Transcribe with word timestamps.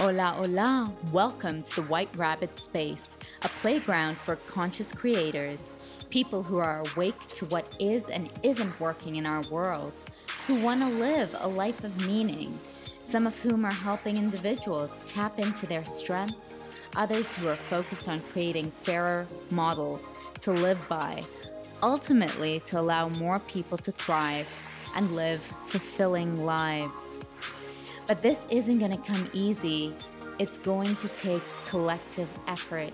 Hola, 0.00 0.32
hola! 0.34 0.90
Welcome 1.12 1.60
to 1.60 1.76
the 1.76 1.82
White 1.82 2.16
Rabbit 2.16 2.58
Space, 2.58 3.18
a 3.42 3.50
playground 3.50 4.16
for 4.16 4.34
conscious 4.34 4.90
creators, 4.94 5.74
people 6.08 6.42
who 6.42 6.56
are 6.56 6.82
awake 6.94 7.18
to 7.36 7.44
what 7.48 7.76
is 7.78 8.08
and 8.08 8.32
isn't 8.42 8.80
working 8.80 9.16
in 9.16 9.26
our 9.26 9.42
world, 9.50 9.92
who 10.46 10.54
want 10.64 10.80
to 10.80 10.88
live 10.88 11.36
a 11.40 11.46
life 11.46 11.84
of 11.84 12.06
meaning, 12.06 12.58
some 13.04 13.26
of 13.26 13.38
whom 13.40 13.62
are 13.62 13.70
helping 13.70 14.16
individuals 14.16 14.90
tap 15.06 15.38
into 15.38 15.66
their 15.66 15.84
strength, 15.84 16.38
others 16.96 17.30
who 17.34 17.48
are 17.48 17.54
focused 17.54 18.08
on 18.08 18.20
creating 18.20 18.70
fairer 18.70 19.26
models 19.50 20.18
to 20.40 20.50
live 20.50 20.82
by, 20.88 21.22
ultimately 21.82 22.60
to 22.60 22.80
allow 22.80 23.10
more 23.10 23.38
people 23.40 23.76
to 23.76 23.92
thrive 23.92 24.48
and 24.96 25.14
live 25.14 25.42
fulfilling 25.42 26.42
lives. 26.42 27.09
But 28.10 28.22
this 28.22 28.44
isn't 28.50 28.80
going 28.80 28.90
to 28.90 29.06
come 29.06 29.30
easy. 29.32 29.94
It's 30.40 30.58
going 30.58 30.96
to 30.96 31.06
take 31.10 31.42
collective 31.68 32.28
effort, 32.48 32.92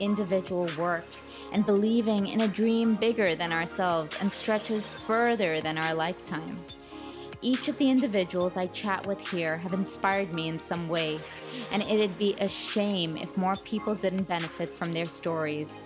individual 0.00 0.68
work, 0.76 1.06
and 1.52 1.64
believing 1.64 2.26
in 2.26 2.40
a 2.40 2.48
dream 2.48 2.96
bigger 2.96 3.36
than 3.36 3.52
ourselves 3.52 4.10
and 4.20 4.32
stretches 4.32 4.90
further 4.90 5.60
than 5.60 5.78
our 5.78 5.94
lifetime. 5.94 6.56
Each 7.42 7.68
of 7.68 7.78
the 7.78 7.88
individuals 7.88 8.56
I 8.56 8.66
chat 8.66 9.06
with 9.06 9.20
here 9.20 9.56
have 9.58 9.72
inspired 9.72 10.34
me 10.34 10.48
in 10.48 10.58
some 10.58 10.88
way, 10.88 11.20
and 11.70 11.80
it'd 11.84 12.18
be 12.18 12.34
a 12.40 12.48
shame 12.48 13.16
if 13.16 13.38
more 13.38 13.54
people 13.54 13.94
didn't 13.94 14.26
benefit 14.26 14.68
from 14.68 14.92
their 14.92 15.04
stories. 15.04 15.80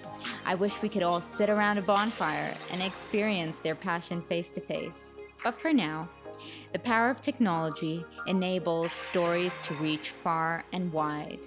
I 0.47 0.55
wish 0.55 0.81
we 0.81 0.89
could 0.89 1.03
all 1.03 1.21
sit 1.21 1.51
around 1.51 1.77
a 1.77 1.83
bonfire 1.83 2.55
and 2.73 2.83
experience 2.83 3.61
their 3.61 3.75
passion 3.75 4.23
face 4.23 4.49
to 4.49 4.63
face. 4.63 5.13
But 5.43 5.53
for 5.53 5.75
now, 5.75 6.09
the 6.73 6.79
power 6.79 7.11
of 7.11 7.21
technology 7.23 8.05
enables 8.27 8.93
stories 9.11 9.53
to 9.65 9.75
reach 9.75 10.11
far 10.11 10.65
and 10.73 10.93
wide. 10.93 11.41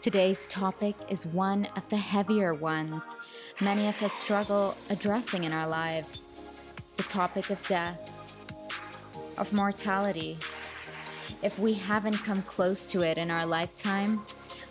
Today's 0.00 0.46
topic 0.48 0.96
is 1.08 1.26
one 1.26 1.66
of 1.76 1.88
the 1.88 1.96
heavier 1.96 2.54
ones 2.54 3.02
many 3.60 3.86
of 3.86 4.02
us 4.02 4.12
struggle 4.14 4.76
addressing 4.90 5.44
in 5.44 5.52
our 5.52 5.66
lives 5.68 6.28
the 6.96 7.02
topic 7.04 7.50
of 7.50 7.66
death, 7.68 9.38
of 9.38 9.52
mortality. 9.52 10.38
If 11.42 11.58
we 11.58 11.74
haven't 11.74 12.18
come 12.24 12.42
close 12.42 12.84
to 12.86 13.02
it 13.02 13.18
in 13.18 13.30
our 13.30 13.46
lifetime, 13.46 14.20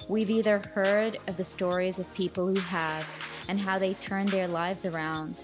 we've 0.10 0.30
either 0.30 0.60
heard 0.60 1.18
of 1.28 1.38
the 1.38 1.44
stories 1.44 2.00
of 2.00 2.14
people 2.14 2.48
who 2.48 2.60
have 2.60 3.08
and 3.48 3.60
how 3.60 3.80
they 3.80 3.94
turned 3.96 4.30
their 4.30 4.48
lives 4.48 4.86
around, 4.86 5.42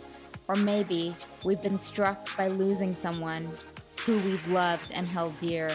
or 0.47 0.55
maybe 0.55 1.15
we've 1.43 1.61
been 1.61 1.79
struck 1.79 2.35
by 2.37 2.47
losing 2.47 2.93
someone 2.93 3.47
who 4.07 4.17
we've 4.19 4.47
loved 4.47 4.89
and 4.93 5.05
held 5.05 5.37
dear. 5.41 5.69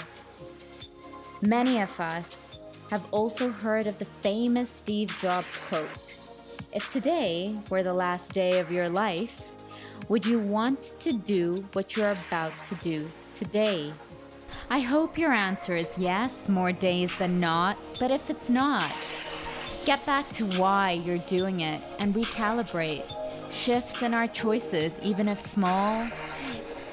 Many 1.43 1.83
of 1.83 2.01
us 2.01 2.59
have 2.91 3.07
also 3.13 3.51
heard 3.51 3.87
of 3.87 3.99
the 3.99 4.07
famous 4.07 4.71
Steve 4.71 5.15
Jobs 5.21 5.55
quote 5.69 6.17
If 6.75 6.91
today 6.91 7.55
were 7.69 7.83
the 7.83 7.93
last 7.93 8.33
day 8.33 8.59
of 8.59 8.73
your 8.73 8.89
life, 8.89 9.43
would 10.09 10.25
you 10.25 10.39
want 10.39 10.95
to 11.01 11.13
do 11.13 11.63
what 11.75 11.95
you're 11.95 12.17
about 12.29 12.55
to 12.69 12.75
do 12.77 13.07
today? 13.35 13.93
I 14.71 14.81
hope 14.81 15.19
your 15.19 15.33
answer 15.33 15.77
is 15.77 15.99
yes, 15.99 16.49
more 16.49 16.73
days 16.73 17.19
than 17.19 17.39
not, 17.39 17.77
but 18.01 18.11
if 18.11 18.31
it's 18.31 18.49
not, 18.49 18.91
get 19.85 20.05
back 20.07 20.27
to 20.37 20.47
why 20.59 20.93
you're 21.05 21.29
doing 21.29 21.61
it 21.61 21.85
and 22.01 22.15
recalibrate. 22.15 23.05
Shifts 23.53 24.01
in 24.01 24.15
our 24.15 24.27
choices, 24.29 24.99
even 25.05 25.29
if 25.29 25.37
small, 25.37 26.09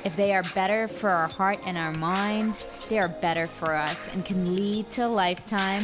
if 0.05 0.15
they 0.15 0.33
are 0.33 0.43
better 0.55 0.87
for 0.87 1.09
our 1.09 1.27
heart 1.27 1.59
and 1.65 1.77
our 1.77 1.91
mind, 1.93 2.53
they 2.89 2.99
are 2.99 3.09
better 3.09 3.47
for 3.47 3.73
us 3.73 4.13
and 4.13 4.25
can 4.25 4.55
lead 4.55 4.89
to 4.93 5.05
a 5.05 5.07
lifetime 5.07 5.83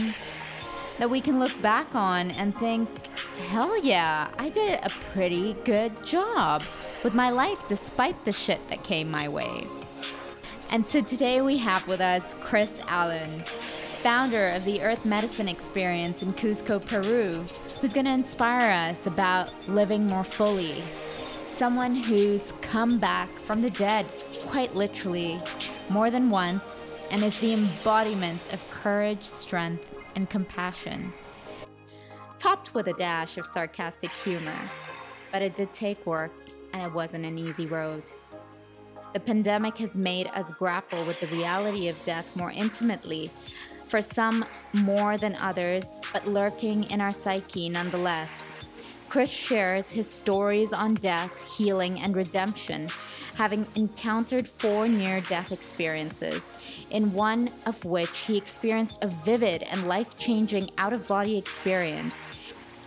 that 0.97 1.09
we 1.09 1.19
can 1.19 1.39
look 1.39 1.61
back 1.61 1.93
on 1.93 2.31
and 2.31 2.55
think, 2.55 2.87
hell 3.49 3.77
yeah, 3.83 4.29
I 4.39 4.49
did 4.49 4.79
a 4.83 4.89
pretty 4.89 5.53
good 5.65 5.91
job 6.05 6.61
with 7.03 7.13
my 7.13 7.29
life 7.29 7.59
despite 7.67 8.19
the 8.21 8.31
shit 8.31 8.65
that 8.69 8.83
came 8.83 9.11
my 9.11 9.27
way. 9.27 9.67
And 10.71 10.85
so 10.85 11.01
today 11.01 11.41
we 11.41 11.57
have 11.57 11.87
with 11.87 12.01
us 12.01 12.33
Chris 12.35 12.81
Allen, 12.87 13.29
founder 13.29 14.49
of 14.49 14.65
the 14.65 14.81
Earth 14.81 15.05
Medicine 15.05 15.47
Experience 15.47 16.23
in 16.23 16.31
Cusco, 16.33 16.79
Peru, 16.85 17.33
who's 17.81 17.93
going 17.93 18.05
to 18.05 18.11
inspire 18.11 18.71
us 18.71 19.05
about 19.05 19.51
living 19.67 20.07
more 20.07 20.23
fully, 20.23 20.81
someone 21.55 21.95
who's 21.95 22.51
come 22.61 22.99
back 22.99 23.29
from 23.29 23.61
the 23.61 23.69
dead, 23.69 24.05
quite 24.47 24.75
literally, 24.75 25.37
more 25.89 26.11
than 26.11 26.29
once, 26.29 27.07
and 27.13 27.23
is 27.23 27.39
the 27.39 27.53
embodiment 27.53 28.41
of 28.51 28.69
courage, 28.71 29.23
strength, 29.23 29.85
and 30.17 30.29
compassion. 30.29 31.13
Topped 32.39 32.73
with 32.73 32.87
a 32.87 32.93
dash 32.93 33.37
of 33.37 33.45
sarcastic 33.45 34.11
humor. 34.11 34.57
But 35.31 35.43
it 35.43 35.55
did 35.55 35.73
take 35.73 36.05
work, 36.05 36.33
and 36.73 36.83
it 36.83 36.91
wasn't 36.91 37.25
an 37.25 37.37
easy 37.37 37.67
road. 37.67 38.03
The 39.13 39.21
pandemic 39.21 39.77
has 39.77 39.95
made 39.95 40.27
us 40.33 40.51
grapple 40.51 41.05
with 41.05 41.21
the 41.21 41.27
reality 41.27 41.87
of 41.87 42.03
death 42.03 42.35
more 42.35 42.51
intimately, 42.51 43.31
for 43.87 44.01
some 44.01 44.43
more 44.73 45.17
than 45.17 45.35
others, 45.35 45.85
but 46.11 46.27
lurking 46.27 46.83
in 46.91 46.99
our 46.99 47.13
psyche 47.13 47.69
nonetheless. 47.69 48.54
Chris 49.15 49.29
shares 49.29 49.89
his 49.89 50.11
stories 50.11 50.73
on 50.73 50.93
death, 50.95 51.55
healing, 51.57 52.01
and 52.01 52.17
redemption, 52.17 52.89
having 53.37 53.65
encountered 53.75 54.45
four 54.45 54.89
near 54.89 55.21
death 55.21 55.53
experiences, 55.53 56.43
in 56.89 57.13
one 57.13 57.49
of 57.65 57.85
which 57.85 58.09
he 58.27 58.35
experienced 58.35 59.01
a 59.01 59.07
vivid 59.07 59.63
and 59.71 59.87
life 59.87 60.17
changing 60.17 60.69
out 60.77 60.91
of 60.91 61.07
body 61.07 61.37
experience. 61.37 62.13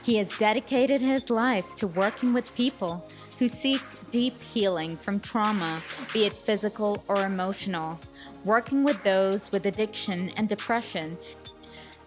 He 0.02 0.16
has 0.16 0.28
dedicated 0.36 1.00
his 1.00 1.30
life 1.30 1.64
to 1.76 1.86
working 1.86 2.34
with 2.34 2.54
people 2.54 3.08
who 3.38 3.48
seek 3.48 3.80
deep 4.10 4.38
healing 4.38 4.98
from 4.98 5.20
trauma, 5.20 5.80
be 6.12 6.26
it 6.26 6.34
physical 6.34 7.02
or 7.08 7.24
emotional, 7.24 7.98
working 8.44 8.84
with 8.84 9.02
those 9.02 9.50
with 9.50 9.64
addiction 9.64 10.28
and 10.36 10.46
depression 10.46 11.16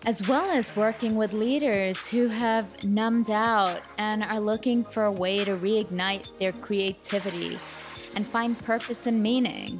as 0.05 0.27
well 0.27 0.49
as 0.49 0.75
working 0.75 1.15
with 1.15 1.33
leaders 1.33 2.07
who 2.07 2.27
have 2.27 2.83
numbed 2.83 3.29
out 3.29 3.81
and 3.97 4.23
are 4.23 4.39
looking 4.39 4.83
for 4.83 5.03
a 5.03 5.11
way 5.11 5.45
to 5.45 5.55
reignite 5.57 6.37
their 6.39 6.51
creativity 6.51 7.57
and 8.15 8.25
find 8.25 8.57
purpose 8.63 9.05
and 9.05 9.21
meaning. 9.21 9.79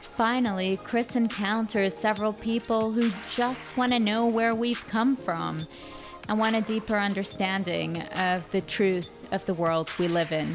Finally, 0.00 0.78
Chris 0.84 1.16
encounters 1.16 1.96
several 1.96 2.32
people 2.32 2.92
who 2.92 3.10
just 3.32 3.76
want 3.76 3.92
to 3.92 3.98
know 3.98 4.26
where 4.26 4.54
we've 4.54 4.86
come 4.88 5.16
from 5.16 5.60
and 6.28 6.38
want 6.38 6.56
a 6.56 6.60
deeper 6.60 6.96
understanding 6.96 8.02
of 8.16 8.50
the 8.50 8.60
truth 8.62 9.32
of 9.32 9.44
the 9.46 9.54
world 9.54 9.88
we 9.98 10.08
live 10.08 10.32
in. 10.32 10.54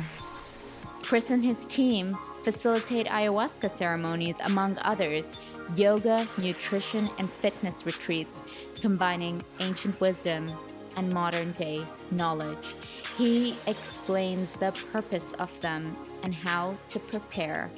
Chris 1.02 1.30
and 1.30 1.44
his 1.44 1.64
team 1.66 2.14
facilitate 2.44 3.08
ayahuasca 3.08 3.76
ceremonies, 3.78 4.38
among 4.44 4.78
others, 4.82 5.40
yoga, 5.76 6.28
nutrition, 6.38 7.10
and 7.20 7.30
fitness 7.30 7.86
retreats 7.86 8.44
combining 8.80 9.44
ancient 9.60 10.00
wisdom 10.02 10.50
and 10.98 11.12
modern 11.14 11.52
day 11.54 11.86
knowledge. 12.12 12.74
He 13.18 13.56
explains 13.68 14.52
the 14.54 14.72
purpose 14.92 15.34
of 15.40 15.60
them 15.62 15.96
and 16.24 16.34
how 16.34 16.76
to 16.90 17.00
prepare. 17.00 17.72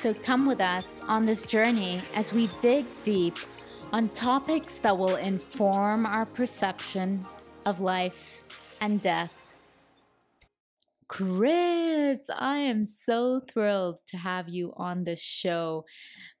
So 0.00 0.14
come 0.14 0.46
with 0.46 0.60
us 0.60 1.00
on 1.08 1.26
this 1.26 1.42
journey 1.42 2.00
as 2.14 2.32
we 2.32 2.48
dig 2.60 2.86
deep 3.02 3.36
on 3.92 4.08
topics 4.10 4.78
that 4.78 4.96
will 4.96 5.16
inform 5.16 6.06
our 6.06 6.26
perception 6.26 7.20
of 7.66 7.80
life 7.80 8.44
and 8.80 9.02
death. 9.02 9.32
Chris, 11.08 12.28
I 12.28 12.58
am 12.58 12.84
so 12.84 13.40
thrilled 13.40 13.98
to 14.08 14.18
have 14.18 14.48
you 14.48 14.74
on 14.76 15.04
this 15.04 15.20
show 15.20 15.84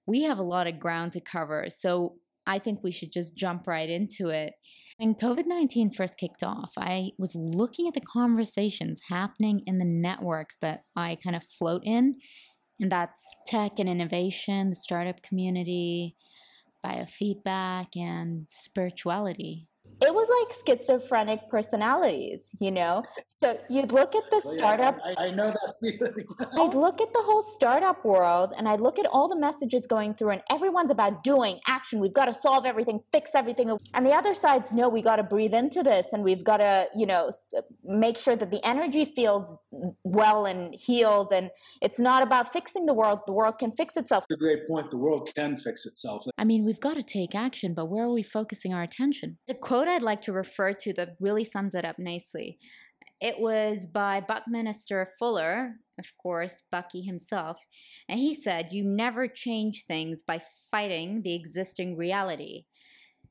we 0.08 0.22
have 0.22 0.38
a 0.38 0.42
lot 0.42 0.66
of 0.66 0.80
ground 0.80 1.12
to 1.12 1.20
cover. 1.20 1.66
So 1.68 2.14
I 2.46 2.58
think 2.58 2.82
we 2.82 2.90
should 2.90 3.12
just 3.12 3.36
jump 3.36 3.66
right 3.66 3.88
into 3.88 4.30
it. 4.30 4.54
When 4.96 5.14
COVID 5.14 5.46
19 5.46 5.92
first 5.92 6.16
kicked 6.16 6.42
off, 6.42 6.72
I 6.76 7.10
was 7.18 7.36
looking 7.36 7.86
at 7.86 7.94
the 7.94 8.00
conversations 8.00 9.02
happening 9.08 9.62
in 9.66 9.78
the 9.78 9.84
networks 9.84 10.56
that 10.62 10.84
I 10.96 11.18
kind 11.22 11.36
of 11.36 11.44
float 11.44 11.82
in, 11.84 12.16
and 12.80 12.90
that's 12.90 13.22
tech 13.46 13.72
and 13.78 13.88
innovation, 13.88 14.70
the 14.70 14.74
startup 14.74 15.22
community, 15.22 16.16
biofeedback, 16.84 17.88
and 17.94 18.46
spirituality. 18.48 19.68
It 20.00 20.14
was 20.14 20.28
like 20.40 20.78
schizophrenic 20.78 21.50
personalities, 21.50 22.54
you 22.60 22.70
know? 22.70 23.02
So 23.40 23.58
you'd 23.68 23.92
look 23.92 24.14
at 24.14 24.24
the 24.30 24.40
well, 24.44 24.54
startup. 24.54 24.98
Yeah, 25.04 25.14
I, 25.18 25.26
I, 25.26 25.30
know 25.30 25.50
that 25.50 25.74
feeling. 25.80 26.26
I'd 26.58 26.74
look 26.74 27.00
at 27.00 27.12
the 27.12 27.22
whole 27.22 27.42
startup 27.42 28.04
world 28.04 28.52
and 28.56 28.68
I'd 28.68 28.80
look 28.80 28.98
at 28.98 29.06
all 29.06 29.28
the 29.28 29.38
messages 29.38 29.86
going 29.86 30.14
through, 30.14 30.30
and 30.30 30.42
everyone's 30.50 30.90
about 30.90 31.24
doing 31.24 31.60
action. 31.66 32.00
We've 32.00 32.12
got 32.12 32.26
to 32.26 32.32
solve 32.32 32.64
everything, 32.64 33.00
fix 33.12 33.34
everything. 33.34 33.76
And 33.94 34.06
the 34.06 34.12
other 34.12 34.34
side's 34.34 34.72
no, 34.72 34.88
we 34.88 35.02
got 35.02 35.16
to 35.16 35.22
breathe 35.22 35.54
into 35.54 35.82
this 35.82 36.12
and 36.12 36.22
we've 36.22 36.44
got 36.44 36.58
to, 36.58 36.86
you 36.94 37.06
know, 37.06 37.30
make 37.84 38.18
sure 38.18 38.36
that 38.36 38.50
the 38.50 38.64
energy 38.64 39.04
feels 39.04 39.54
well 40.04 40.46
and 40.46 40.74
healed. 40.74 41.32
And 41.32 41.50
it's 41.82 41.98
not 41.98 42.22
about 42.22 42.52
fixing 42.52 42.86
the 42.86 42.94
world, 42.94 43.20
the 43.26 43.32
world 43.32 43.58
can 43.58 43.72
fix 43.72 43.96
itself. 43.96 44.26
That's 44.28 44.40
a 44.40 44.42
great 44.42 44.68
point. 44.68 44.90
The 44.90 44.96
world 44.96 45.30
can 45.34 45.58
fix 45.58 45.86
itself. 45.86 46.24
I 46.36 46.44
mean, 46.44 46.64
we've 46.64 46.80
got 46.80 46.94
to 46.94 47.02
take 47.02 47.34
action, 47.34 47.74
but 47.74 47.86
where 47.86 48.04
are 48.04 48.12
we 48.12 48.22
focusing 48.22 48.72
our 48.72 48.82
attention? 48.82 49.38
The 49.46 49.54
quote 49.54 49.87
I'd 49.88 50.02
like 50.02 50.22
to 50.22 50.32
refer 50.32 50.72
to 50.72 50.92
that 50.94 51.16
really 51.20 51.44
sums 51.44 51.74
it 51.74 51.84
up 51.84 51.98
nicely. 51.98 52.58
It 53.20 53.40
was 53.40 53.86
by 53.86 54.20
Buckminster 54.20 55.08
Fuller, 55.18 55.74
of 55.98 56.06
course, 56.22 56.62
Bucky 56.70 57.02
himself, 57.02 57.60
and 58.08 58.20
he 58.20 58.40
said, 58.40 58.68
You 58.70 58.84
never 58.84 59.26
change 59.26 59.84
things 59.86 60.22
by 60.22 60.40
fighting 60.70 61.22
the 61.22 61.34
existing 61.34 61.96
reality. 61.96 62.64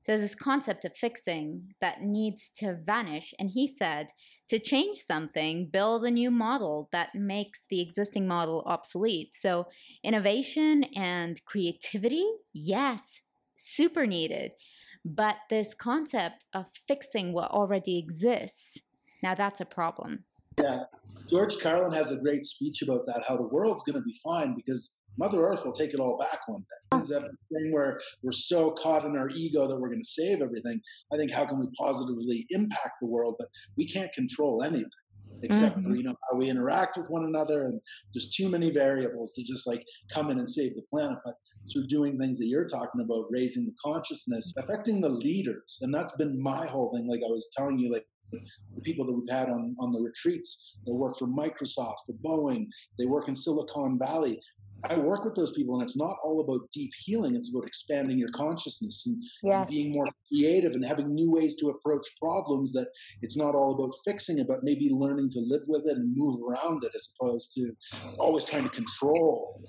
So 0.07 0.13
there's 0.13 0.21
this 0.21 0.35
concept 0.35 0.85
of 0.85 0.95
fixing 0.95 1.73
that 1.81 2.01
needs 2.01 2.49
to 2.59 2.77
vanish. 2.85 3.33
And 3.39 3.49
he 3.49 3.67
said, 3.67 4.07
to 4.47 4.57
change 4.57 4.99
something, 4.99 5.67
build 5.69 6.05
a 6.05 6.11
new 6.11 6.31
model 6.31 6.87
that 6.93 7.13
makes 7.13 7.65
the 7.69 7.81
existing 7.81 8.25
model 8.25 8.63
obsolete. 8.65 9.31
So 9.35 9.65
innovation 10.05 10.85
and 10.95 11.43
creativity, 11.43 12.25
yes, 12.53 13.21
super 13.57 14.07
needed. 14.07 14.51
But 15.15 15.37
this 15.49 15.73
concept 15.73 16.45
of 16.53 16.65
fixing 16.85 17.31
what 17.31 17.49
already 17.51 17.97
exists, 17.97 18.79
now 19.23 19.35
that's 19.35 19.61
a 19.61 19.65
problem. 19.65 20.25
Yeah. 20.59 20.83
George 21.29 21.59
Carlin 21.59 21.93
has 21.93 22.11
a 22.11 22.17
great 22.17 22.45
speech 22.45 22.81
about 22.81 23.05
that, 23.05 23.23
how 23.27 23.37
the 23.37 23.47
world's 23.47 23.83
going 23.83 23.95
to 23.95 24.01
be 24.01 24.15
fine 24.23 24.53
because 24.53 24.99
Mother 25.17 25.45
Earth 25.45 25.63
will 25.63 25.73
take 25.73 25.93
it 25.93 25.99
all 25.99 26.17
back 26.17 26.39
one 26.47 26.61
day. 26.61 26.97
Ends 26.97 27.11
up 27.11 27.23
thing 27.51 27.71
where 27.71 27.99
we're 28.21 28.31
so 28.31 28.71
caught 28.71 29.05
in 29.05 29.17
our 29.17 29.29
ego 29.29 29.67
that 29.67 29.77
we're 29.77 29.89
going 29.89 30.03
to 30.03 30.09
save 30.09 30.41
everything. 30.41 30.79
I 31.11 31.17
think 31.17 31.31
how 31.31 31.45
can 31.45 31.59
we 31.59 31.67
positively 31.77 32.45
impact 32.49 32.95
the 33.01 33.07
world? 33.07 33.35
But 33.39 33.47
we 33.77 33.87
can't 33.87 34.11
control 34.13 34.61
anything 34.63 34.89
except 35.43 35.73
mm-hmm. 35.73 35.91
for 35.91 35.95
you 35.95 36.03
know 36.03 36.15
how 36.29 36.37
we 36.37 36.49
interact 36.49 36.97
with 36.97 37.07
one 37.09 37.25
another 37.25 37.65
and 37.65 37.79
there's 38.13 38.29
too 38.29 38.49
many 38.49 38.71
variables 38.71 39.33
to 39.33 39.43
just 39.43 39.67
like 39.67 39.83
come 40.13 40.29
in 40.29 40.39
and 40.39 40.49
save 40.49 40.75
the 40.75 40.81
planet 40.89 41.17
but 41.25 41.35
through 41.71 41.83
doing 41.83 42.17
things 42.17 42.37
that 42.37 42.47
you're 42.47 42.67
talking 42.67 43.01
about 43.01 43.25
raising 43.29 43.65
the 43.65 43.73
consciousness 43.83 44.53
affecting 44.57 45.01
the 45.01 45.09
leaders 45.09 45.79
and 45.81 45.93
that's 45.93 46.15
been 46.15 46.41
my 46.41 46.65
whole 46.65 46.91
thing 46.93 47.07
like 47.07 47.21
i 47.25 47.31
was 47.31 47.49
telling 47.55 47.77
you 47.77 47.91
like 47.91 48.05
the 48.31 48.81
people 48.81 49.05
that 49.05 49.13
we've 49.13 49.29
had 49.29 49.47
on, 49.47 49.73
on 49.79 49.91
the 49.93 50.01
retreats 50.01 50.73
they 50.85 50.91
work 50.91 51.17
for 51.17 51.27
microsoft 51.27 51.95
for 52.05 52.13
boeing 52.25 52.65
they 52.99 53.05
work 53.05 53.27
in 53.27 53.35
silicon 53.35 53.97
valley 53.97 54.39
I 54.83 54.97
work 54.97 55.25
with 55.25 55.35
those 55.35 55.51
people, 55.51 55.75
and 55.75 55.83
it's 55.83 55.97
not 55.97 56.15
all 56.23 56.41
about 56.41 56.69
deep 56.71 56.91
healing. 57.03 57.35
It's 57.35 57.53
about 57.53 57.67
expanding 57.67 58.17
your 58.17 58.29
consciousness 58.31 59.03
and, 59.05 59.21
yes. 59.43 59.67
and, 59.67 59.67
being 59.67 59.93
more 59.93 60.07
creative 60.27 60.73
and 60.73 60.85
having 60.85 61.13
new 61.13 61.31
ways 61.31 61.55
to 61.57 61.69
approach 61.69 62.07
problems. 62.21 62.73
That 62.73 62.87
it's 63.21 63.35
not 63.35 63.55
all 63.55 63.73
about 63.73 63.95
fixing 64.05 64.37
it, 64.39 64.47
but 64.47 64.63
maybe 64.63 64.89
learning 64.91 65.31
to 65.31 65.39
live 65.39 65.63
with 65.67 65.87
it 65.87 65.97
and 65.97 66.15
move 66.15 66.39
around 66.41 66.83
it, 66.83 66.91
as 66.95 67.13
opposed 67.19 67.53
to 67.53 67.71
always 68.19 68.45
trying 68.45 68.63
to 68.63 68.69
control. 68.69 69.61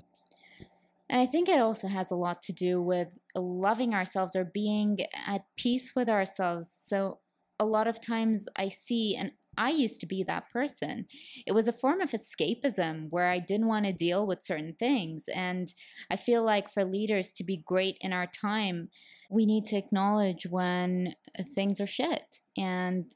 And 1.10 1.20
I 1.20 1.26
think 1.26 1.49
it 1.49 1.60
also 1.60 1.88
has 1.88 2.10
a 2.10 2.16
lot 2.16 2.43
to 2.44 2.52
do 2.52 2.82
with 2.82 3.16
loving 3.34 3.94
ourselves 3.94 4.37
or 4.37 4.44
being 4.44 4.99
at 5.26 5.44
peace 5.56 5.93
with 5.96 6.08
ourselves. 6.08 6.70
So 6.87 7.20
a 7.58 7.64
lot 7.64 7.87
of 7.87 8.00
times 8.00 8.46
I 8.56 8.69
see, 8.69 9.16
and 9.16 9.32
I 9.58 9.70
used 9.70 10.00
to 10.00 10.06
be 10.06 10.22
that 10.22 10.50
person. 10.50 11.06
It 11.46 11.52
was 11.52 11.69
a 11.69 11.72
form 11.72 12.00
of 12.00 12.12
escapism 12.12 13.08
where 13.10 13.26
I 13.28 13.40
didn't 13.40 13.66
want 13.66 13.87
to 13.87 13.93
deal 13.93 14.26
with 14.26 14.44
certain 14.44 14.75
things. 14.78 15.25
And 15.34 15.75
I 16.10 16.16
feel 16.16 16.44
like 16.44 16.72
for 16.72 16.84
leaders 16.84 17.32
to 17.32 17.44
be 17.44 17.64
great 17.66 17.99
in 18.00 18.12
our 18.12 18.26
time, 18.26 18.88
we 19.31 19.44
need 19.44 19.66
to 19.66 19.76
acknowledge 19.76 20.46
when 20.49 21.14
things 21.55 21.81
are 21.81 21.87
shit. 21.87 22.38
And 22.56 23.12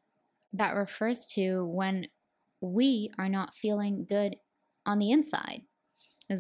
that 0.52 0.74
refers 0.74 1.26
to 1.34 1.64
when 1.64 2.08
we 2.60 3.10
are 3.18 3.28
not 3.28 3.54
feeling 3.54 4.04
good 4.08 4.36
on 4.84 4.98
the 4.98 5.12
inside 5.12 5.62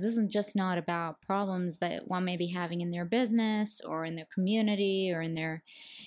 this 0.00 0.16
is 0.16 0.28
just 0.28 0.54
not 0.56 0.78
about 0.78 1.20
problems 1.22 1.78
that 1.78 2.08
one 2.08 2.24
may 2.24 2.36
be 2.36 2.48
having 2.48 2.80
in 2.80 2.90
their 2.90 3.04
business 3.04 3.80
or 3.84 4.04
in 4.04 4.14
their 4.14 4.28
community 4.32 5.12
or 5.14 5.20
in 5.20 5.34
their 5.34 5.62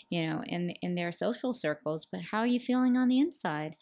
you 0.09 0.25
know 0.25 0.41
in 0.47 0.71
in 0.81 0.95
their 0.95 1.11
social 1.11 1.53
circles 1.53 2.07
but 2.11 2.21
how 2.31 2.39
are 2.39 2.47
you 2.47 2.59
feeling 2.59 2.97
on 2.97 3.09
the 3.09 3.19
inside? 3.19 3.75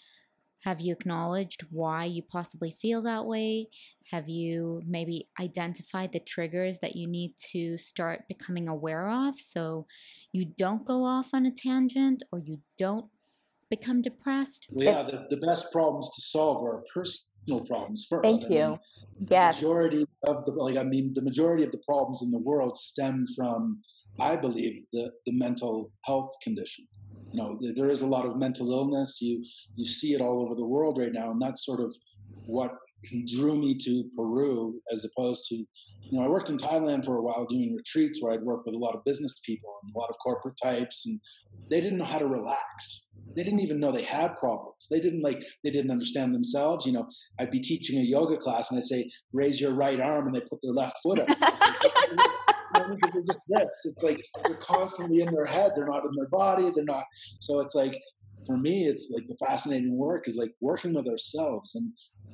Have 0.64 0.80
you 0.80 0.94
acknowledged 0.94 1.66
why 1.72 2.06
you 2.06 2.24
possibly 2.24 2.76
feel 2.82 3.02
that 3.02 3.26
way? 3.26 3.68
Have 4.12 4.30
you 4.30 4.82
maybe 4.86 5.28
identified 5.38 6.14
the 6.14 6.22
triggers 6.22 6.80
that 6.80 6.96
you 6.96 7.06
need 7.06 7.36
to 7.52 7.78
start 7.78 8.30
becoming 8.30 8.70
aware 8.70 9.10
of 9.10 9.38
so 9.38 9.88
you 10.32 10.46
don't 10.46 10.86
go 10.86 11.04
off 11.04 11.34
on 11.34 11.46
a 11.46 11.52
tangent 11.52 12.24
or 12.32 12.40
you 12.40 12.60
don't 12.80 13.08
become 13.70 14.02
depressed? 14.02 14.68
Yeah 14.78 15.04
the, 15.04 15.28
the 15.30 15.46
best 15.46 15.70
problems 15.74 16.10
to 16.16 16.22
solve 16.22 16.64
are 16.64 16.84
personal 16.94 17.33
problems 17.68 18.06
first 18.10 18.24
thank 18.24 18.44
I 18.46 18.56
you 18.56 18.70
mean, 18.70 18.80
Yes. 19.30 19.58
majority 19.58 20.06
of 20.24 20.46
the 20.46 20.52
like 20.52 20.78
I 20.78 20.84
mean 20.84 21.14
the 21.14 21.22
majority 21.22 21.64
of 21.64 21.72
the 21.72 21.82
problems 21.86 22.22
in 22.24 22.32
the 22.32 22.40
world 22.40 22.78
stem 22.78 23.26
from 23.36 23.82
I 24.20 24.36
believe 24.36 24.84
the, 24.92 25.12
the 25.26 25.32
mental 25.32 25.92
health 26.06 26.32
condition. 26.44 26.88
You 27.32 27.42
know, 27.42 27.60
there 27.76 27.90
is 27.90 28.02
a 28.02 28.08
lot 28.08 28.26
of 28.26 28.38
mental 28.38 28.72
illness. 28.72 29.20
You 29.22 29.44
you 29.76 29.86
see 29.88 30.14
it 30.14 30.22
all 30.22 30.42
over 30.44 30.56
the 30.56 30.66
world 30.66 30.98
right 31.00 31.12
now, 31.12 31.32
and 31.32 31.42
that's 31.42 31.66
sort 31.66 31.80
of 31.80 31.94
what 32.46 32.72
drew 33.28 33.56
me 33.56 33.78
to 33.84 34.04
Peru 34.16 34.82
as 34.92 35.06
opposed 35.06 35.46
to, 35.50 35.56
you 35.56 35.68
know, 36.12 36.24
I 36.24 36.28
worked 36.28 36.50
in 36.50 36.58
Thailand 36.58 37.06
for 37.06 37.18
a 37.18 37.22
while 37.22 37.46
doing 37.46 37.76
retreats 37.76 38.20
where 38.22 38.34
I'd 38.34 38.44
work 38.44 38.66
with 38.66 38.76
a 38.76 38.78
lot 38.78 38.96
of 38.96 39.04
business 39.04 39.36
people 39.46 39.78
and 39.84 39.94
a 39.96 40.00
lot 40.00 40.10
of 40.10 40.16
corporate 40.24 40.56
types, 40.62 41.04
and 41.06 41.20
they 41.70 41.82
didn't 41.82 41.98
know 41.98 42.06
how 42.06 42.20
to 42.20 42.28
relax. 42.28 43.10
They 43.36 43.44
didn't 43.44 43.62
even 43.62 43.80
know 43.80 43.92
they 43.92 44.04
had 44.04 44.38
problems. 44.38 44.88
They 44.90 45.00
didn't 45.00 45.22
like, 45.22 45.40
they 45.64 45.72
didn't 45.72 45.92
understand 45.92 46.34
themselves. 46.34 46.86
You 46.86 46.94
know, 46.94 47.08
I'd 47.40 47.52
be 47.52 47.62
teaching 47.62 48.00
a 48.00 48.04
yoga 48.04 48.38
class 48.38 48.70
and 48.72 48.78
I'd 48.80 48.86
say, 48.86 49.10
raise 49.34 49.60
your 49.60 49.74
right 49.74 50.00
arm, 50.00 50.28
and 50.28 50.36
they 50.36 50.42
put 50.42 50.60
their 50.62 50.74
left 50.74 50.98
foot 51.04 51.20
up. 51.20 51.28
they're 52.74 53.24
just 53.26 53.40
this. 53.48 53.82
It's 53.86 54.04
like 54.04 54.22
they're 54.46 54.56
constantly 54.58 55.22
in 55.22 55.34
their 55.34 55.46
head. 55.46 55.72
They're 55.76 55.88
not 55.88 56.04
in 56.04 56.12
their 56.16 56.30
body. 56.30 56.72
They're 56.74 56.86
not. 56.86 57.04
So 57.40 57.60
it's 57.60 57.76
like, 57.76 57.96
for 58.46 58.58
me, 58.58 58.86
it's 58.88 59.10
like 59.14 59.26
the 59.28 59.38
fascinating 59.46 59.98
work 59.98 60.28
is 60.28 60.38
like 60.38 60.52
working 60.62 60.94
with 60.94 61.08
ourselves 61.08 61.76
and 61.76 61.92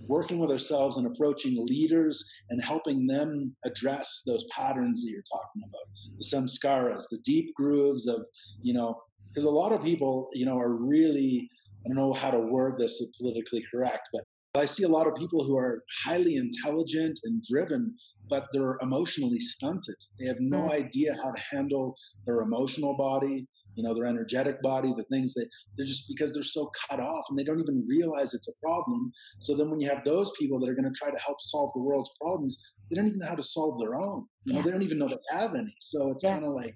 working 0.07 0.39
with 0.39 0.49
ourselves 0.49 0.97
and 0.97 1.07
approaching 1.07 1.65
leaders 1.65 2.23
and 2.49 2.63
helping 2.63 3.07
them 3.07 3.55
address 3.65 4.23
those 4.25 4.45
patterns 4.55 5.03
that 5.03 5.11
you're 5.11 5.21
talking 5.31 5.61
about. 5.63 5.87
The 6.17 6.25
samskaras 6.25 7.05
the 7.09 7.19
deep 7.23 7.53
grooves 7.55 8.07
of 8.07 8.25
you 8.61 8.73
know 8.73 9.01
because 9.29 9.45
a 9.45 9.49
lot 9.49 9.71
of 9.71 9.83
people 9.83 10.29
you 10.33 10.45
know 10.45 10.57
are 10.57 10.75
really 10.75 11.49
i 11.85 11.89
don't 11.89 11.97
know 11.97 12.13
how 12.13 12.31
to 12.31 12.39
word 12.39 12.75
this 12.77 13.03
politically 13.17 13.63
correct 13.71 14.09
but 14.13 14.23
i 14.55 14.65
see 14.65 14.83
a 14.83 14.87
lot 14.87 15.07
of 15.07 15.15
people 15.15 15.43
who 15.45 15.57
are 15.57 15.83
highly 16.03 16.35
intelligent 16.35 17.19
and 17.23 17.43
driven 17.49 17.95
but 18.29 18.47
they're 18.53 18.77
emotionally 18.81 19.39
stunted. 19.39 19.95
They 20.19 20.27
have 20.27 20.39
no 20.39 20.61
mm. 20.61 20.71
idea 20.71 21.15
how 21.21 21.31
to 21.31 21.41
handle 21.51 21.95
their 22.25 22.41
emotional 22.41 22.95
body 22.95 23.47
you 23.79 23.87
know, 23.87 23.93
their 23.93 24.07
energetic 24.07 24.61
body, 24.61 24.93
the 24.97 25.05
things 25.05 25.33
that 25.35 25.47
they're 25.77 25.85
just 25.85 26.03
because 26.09 26.33
they're 26.33 26.43
so 26.43 26.69
cut 26.89 26.99
off 26.99 27.23
and 27.29 27.39
they 27.39 27.45
don't 27.45 27.61
even 27.61 27.85
realize 27.87 28.33
it's 28.33 28.49
a 28.49 28.59
problem. 28.61 29.09
So 29.39 29.55
then 29.55 29.69
when 29.69 29.79
you 29.79 29.87
have 29.87 30.03
those 30.03 30.29
people 30.37 30.59
that 30.59 30.69
are 30.69 30.75
going 30.75 30.91
to 30.91 30.99
try 30.99 31.09
to 31.09 31.23
help 31.25 31.37
solve 31.39 31.71
the 31.73 31.81
world's 31.81 32.11
problems, 32.19 32.61
they 32.89 32.97
don't 32.97 33.07
even 33.07 33.19
know 33.19 33.27
how 33.27 33.35
to 33.35 33.43
solve 33.43 33.79
their 33.79 33.95
own. 33.95 34.25
You 34.43 34.55
know, 34.55 34.61
they 34.61 34.71
don't 34.71 34.81
even 34.81 34.99
know 34.99 35.07
they 35.07 35.15
have 35.31 35.55
any. 35.55 35.73
So 35.79 36.11
it's 36.11 36.25
yeah. 36.25 36.33
kind 36.33 36.43
of 36.43 36.51
like, 36.55 36.75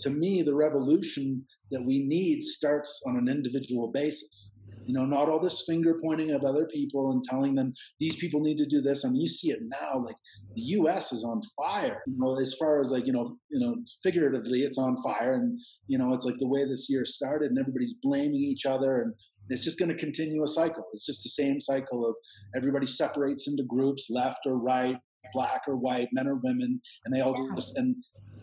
to 0.00 0.10
me, 0.10 0.42
the 0.42 0.54
revolution 0.54 1.44
that 1.70 1.84
we 1.86 2.04
need 2.08 2.42
starts 2.42 3.00
on 3.06 3.16
an 3.16 3.28
individual 3.28 3.92
basis. 3.92 4.50
You 4.90 4.98
know, 4.98 5.04
not 5.04 5.28
all 5.28 5.38
this 5.38 5.62
finger 5.68 5.96
pointing 6.02 6.32
of 6.32 6.42
other 6.42 6.66
people 6.66 7.12
and 7.12 7.22
telling 7.22 7.54
them 7.54 7.72
these 8.00 8.16
people 8.16 8.40
need 8.40 8.56
to 8.56 8.66
do 8.66 8.80
this. 8.80 9.04
I 9.04 9.10
mean, 9.10 9.20
you 9.20 9.28
see 9.28 9.52
it 9.52 9.60
now. 9.62 10.02
Like 10.04 10.16
the 10.56 10.62
U.S. 10.62 11.12
is 11.12 11.22
on 11.22 11.40
fire. 11.56 12.02
You 12.08 12.16
know, 12.18 12.36
as 12.40 12.54
far 12.54 12.80
as 12.80 12.90
like 12.90 13.06
you 13.06 13.12
know, 13.12 13.36
you 13.52 13.64
know, 13.64 13.76
figuratively, 14.02 14.62
it's 14.62 14.78
on 14.78 15.00
fire, 15.00 15.34
and 15.34 15.60
you 15.86 15.96
know, 15.96 16.12
it's 16.12 16.26
like 16.26 16.38
the 16.40 16.48
way 16.48 16.64
this 16.64 16.88
year 16.90 17.04
started, 17.06 17.50
and 17.50 17.58
everybody's 17.60 17.94
blaming 18.02 18.42
each 18.42 18.66
other, 18.66 19.02
and 19.02 19.14
it's 19.48 19.62
just 19.62 19.78
going 19.78 19.92
to 19.92 19.96
continue 19.96 20.42
a 20.42 20.48
cycle. 20.48 20.84
It's 20.92 21.06
just 21.06 21.22
the 21.22 21.30
same 21.30 21.60
cycle 21.60 22.04
of 22.04 22.16
everybody 22.56 22.86
separates 22.86 23.46
into 23.46 23.62
groups, 23.68 24.08
left 24.10 24.40
or 24.44 24.58
right, 24.58 24.96
black 25.32 25.60
or 25.68 25.76
white, 25.76 26.08
men 26.12 26.26
or 26.26 26.40
women, 26.42 26.80
and 27.04 27.14
they 27.14 27.20
all 27.20 27.54
just 27.54 27.76
and 27.76 27.94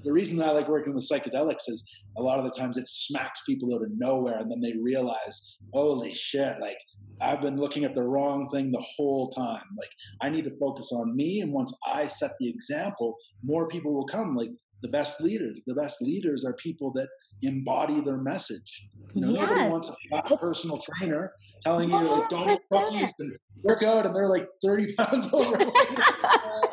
the 0.04 0.12
reason 0.12 0.38
that 0.38 0.50
I 0.50 0.52
like 0.52 0.68
working 0.68 0.94
with 0.94 1.10
psychedelics 1.10 1.68
is 1.68 1.84
a 2.18 2.22
lot 2.22 2.40
of 2.40 2.46
the 2.46 2.52
times 2.52 2.78
it 2.78 2.88
smacks 2.88 3.42
people 3.46 3.74
out 3.74 3.84
of 3.84 3.90
nowhere 3.96 4.40
and 4.40 4.52
then 4.52 4.62
they 4.62 4.74
realize, 4.82 5.58
holy 5.74 6.14
shit, 6.14 6.58
like 6.62 6.78
I've 7.22 7.42
been 7.42 7.58
looking 7.58 7.84
at 7.84 7.96
the 7.96 8.04
wrong 8.04 8.50
thing 8.54 8.72
the 8.72 8.84
whole 8.96 9.30
time. 9.30 9.64
Like 9.78 9.90
I 10.22 10.30
need 10.30 10.44
to 10.46 10.58
focus 10.60 10.92
on 10.94 11.16
me. 11.16 11.42
And 11.42 11.52
once 11.52 11.74
I 11.92 12.06
set 12.06 12.32
the 12.40 12.50
example, 12.50 13.16
more 13.44 13.68
people 13.68 13.94
will 13.94 14.08
come. 14.08 14.36
Like 14.36 14.52
the 14.82 14.90
best 14.90 15.22
leaders. 15.22 15.64
The 15.66 15.74
best 15.74 16.02
leaders 16.02 16.46
are 16.46 16.54
people 16.54 16.92
that 16.94 17.08
embody 17.42 18.02
their 18.02 18.18
message. 18.18 18.88
You 19.14 19.26
know, 19.26 19.34
yes. 19.34 19.50
nobody 19.50 19.70
wants 19.70 19.92
a 20.12 20.38
personal 20.38 20.78
trainer 20.78 21.34
telling 21.64 21.90
you 21.90 21.96
like 21.96 22.30
don't 22.30 22.62
cookies 22.72 23.12
and 23.20 23.38
work 23.64 23.84
out, 23.84 24.06
and 24.06 24.16
they're 24.16 24.28
like 24.28 24.48
thirty 24.64 24.94
pounds 24.98 25.30
overweight. 25.34 25.74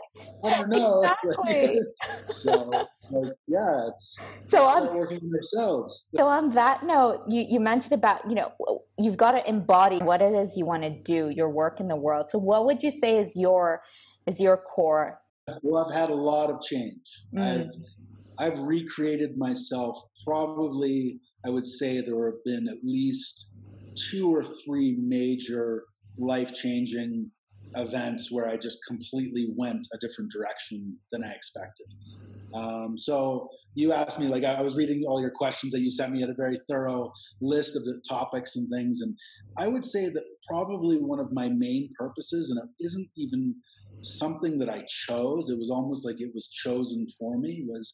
I 0.45 0.59
don't 0.59 0.69
know. 0.69 1.03
Exactly. 1.25 1.81
so 2.43 2.71
it's 2.73 3.11
like, 3.11 3.33
yeah, 3.49 3.89
it's 3.89 4.17
so 4.45 4.65
on, 4.65 4.95
working 4.95 5.19
on 5.19 5.29
yourselves. 5.29 6.09
So 6.15 6.27
on 6.27 6.51
that 6.51 6.85
note, 6.85 7.23
you, 7.29 7.45
you 7.49 7.61
mentioned 7.61 7.93
about, 7.93 8.29
you 8.29 8.35
know, 8.35 8.53
you've 8.99 9.17
got 9.17 9.33
to 9.33 9.49
embody 9.49 9.99
what 9.99 10.21
it 10.21 10.35
is 10.35 10.57
you 10.57 10.67
want 10.67 10.83
to 10.83 10.91
do, 10.91 11.31
your 11.31 11.49
work 11.49 11.81
in 11.81 11.89
the 11.89 11.97
world. 11.97 12.27
So 12.31 12.39
what 12.39 12.67
would 12.67 12.83
you 12.83 12.91
say 12.91 13.19
is 13.19 13.35
your 13.35 13.83
is 14.27 14.41
your 14.41 14.57
core? 14.57 15.21
Well, 15.63 15.87
I've 15.87 15.95
had 15.95 16.11
a 16.11 16.15
lot 16.15 16.51
of 16.51 16.63
change. 16.63 17.01
Mm. 17.35 17.71
I've 18.39 18.53
I've 18.53 18.59
recreated 18.61 19.37
myself 19.37 19.99
probably 20.27 21.21
I 21.47 21.51
would 21.51 21.67
say 21.67 22.01
there 22.01 22.27
have 22.27 22.45
been 22.45 22.69
at 22.69 22.79
least 22.83 23.49
two 24.11 24.35
or 24.35 24.45
three 24.45 24.97
major 24.99 25.85
life 26.19 26.55
changing 26.55 27.31
events 27.77 28.31
where 28.31 28.49
I 28.49 28.57
just 28.57 28.79
completely 28.87 29.49
went 29.57 29.87
a 29.93 29.99
different 29.99 30.31
direction 30.33 30.97
than 31.13 31.25
I 31.25 31.31
expected. 31.33 31.87
Um, 32.55 32.97
so 32.97 33.49
you 33.75 33.93
asked 33.93 34.21
me, 34.21 34.29
like 34.29 34.45
I 34.45 34.63
was 34.63 34.77
reading 34.77 35.05
all 35.09 35.21
your 35.21 35.33
questions 35.33 35.73
that 35.73 35.81
you 35.81 35.91
sent 35.91 36.13
me, 36.13 36.23
at 36.23 36.31
a 36.31 36.35
very 36.35 36.61
thorough 36.69 37.13
list 37.41 37.75
of 37.77 37.85
the 37.85 38.01
topics 38.09 38.55
and 38.55 38.69
things, 38.71 39.01
and 39.01 39.17
I 39.59 39.67
would 39.67 39.85
say 39.85 40.09
that 40.09 40.23
probably 40.49 40.99
one 40.99 41.19
of 41.19 41.33
my 41.33 41.49
main 41.49 41.91
purposes, 41.99 42.51
and 42.51 42.61
it 42.61 42.85
isn't 42.85 43.09
even 43.17 43.57
something 44.03 44.59
that 44.59 44.69
I 44.69 44.85
chose. 44.87 45.49
It 45.49 45.59
was 45.59 45.71
almost 45.71 46.05
like 46.07 46.21
it 46.21 46.31
was 46.35 46.49
chosen 46.49 47.07
for 47.19 47.39
me. 47.39 47.65
Was 47.67 47.93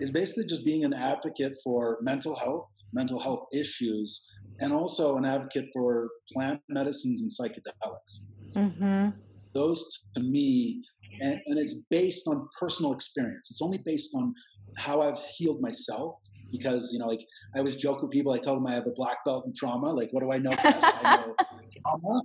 is 0.00 0.10
basically 0.10 0.46
just 0.46 0.64
being 0.64 0.84
an 0.84 0.92
advocate 0.92 1.52
for 1.62 1.98
mental 2.00 2.34
health, 2.34 2.68
mental 2.92 3.20
health 3.20 3.46
issues, 3.52 4.26
and 4.60 4.72
also 4.72 5.16
an 5.16 5.24
advocate 5.24 5.66
for 5.72 6.08
plant 6.32 6.60
medicines 6.68 7.22
and 7.22 7.30
psychedelics. 7.30 8.24
Mm-hmm. 8.54 9.08
Those 9.54 9.84
to 10.16 10.22
me, 10.22 10.82
and, 11.20 11.40
and 11.46 11.58
it's 11.58 11.80
based 11.90 12.26
on 12.26 12.48
personal 12.58 12.92
experience. 12.92 13.50
It's 13.50 13.62
only 13.62 13.78
based 13.78 14.14
on 14.14 14.34
how 14.76 15.00
I've 15.00 15.20
healed 15.36 15.60
myself 15.60 16.16
because 16.50 16.92
you 16.92 16.98
know 16.98 17.06
like 17.06 17.24
i 17.54 17.58
always 17.58 17.74
joke 17.74 18.00
with 18.00 18.12
people 18.12 18.32
i 18.32 18.38
tell 18.38 18.54
them 18.54 18.66
i 18.66 18.74
have 18.74 18.86
a 18.86 18.92
black 18.94 19.18
belt 19.24 19.44
in 19.46 19.52
trauma. 19.54 19.92
Like 19.92 20.10
what 20.12 20.22
do 20.22 20.32
i 20.32 20.38
know? 20.38 20.54
I 20.58 21.16
know 21.26 21.34
trauma. 21.82 22.22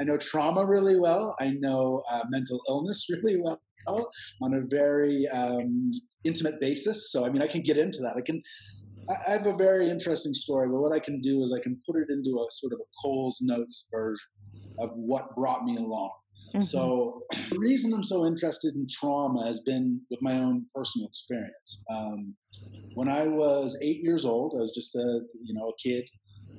I 0.00 0.04
know 0.04 0.16
trauma 0.16 0.64
really 0.64 0.98
well. 0.98 1.36
I 1.40 1.50
know 1.50 2.02
uh, 2.10 2.22
mental 2.28 2.60
illness 2.68 3.06
really 3.10 3.40
well 3.40 3.60
on 4.42 4.54
a 4.54 4.62
very 4.62 5.28
um, 5.28 5.92
intimate 6.24 6.58
basis. 6.60 7.12
So 7.12 7.26
i 7.26 7.28
mean 7.28 7.42
i 7.42 7.46
can 7.46 7.62
get 7.62 7.76
into 7.76 7.98
that. 8.02 8.14
I 8.16 8.20
can 8.20 8.42
I 9.08 9.32
have 9.32 9.46
a 9.46 9.54
very 9.54 9.88
interesting 9.88 10.34
story, 10.34 10.68
but 10.68 10.80
what 10.80 10.90
I 10.90 10.98
can 10.98 11.20
do 11.20 11.44
is 11.44 11.52
I 11.52 11.62
can 11.62 11.80
put 11.86 11.94
it 11.96 12.08
into 12.10 12.30
a 12.40 12.46
sort 12.50 12.72
of 12.72 12.80
a 12.80 12.88
Coles 13.00 13.38
Notes 13.40 13.88
version 13.92 14.26
of 14.78 14.90
what 14.94 15.34
brought 15.34 15.64
me 15.64 15.76
along. 15.76 16.10
Mm-hmm. 16.54 16.62
So 16.62 17.22
the 17.50 17.58
reason 17.58 17.92
I'm 17.92 18.04
so 18.04 18.26
interested 18.26 18.74
in 18.74 18.86
trauma 18.90 19.46
has 19.46 19.60
been 19.60 20.00
with 20.10 20.20
my 20.22 20.38
own 20.38 20.66
personal 20.74 21.08
experience. 21.08 21.84
Um, 21.90 22.34
when 22.94 23.08
I 23.08 23.26
was 23.26 23.76
eight 23.82 24.02
years 24.02 24.24
old, 24.24 24.54
I 24.56 24.60
was 24.60 24.72
just 24.74 24.94
a 24.94 25.20
you 25.42 25.54
know 25.54 25.68
a 25.68 25.82
kid. 25.82 26.04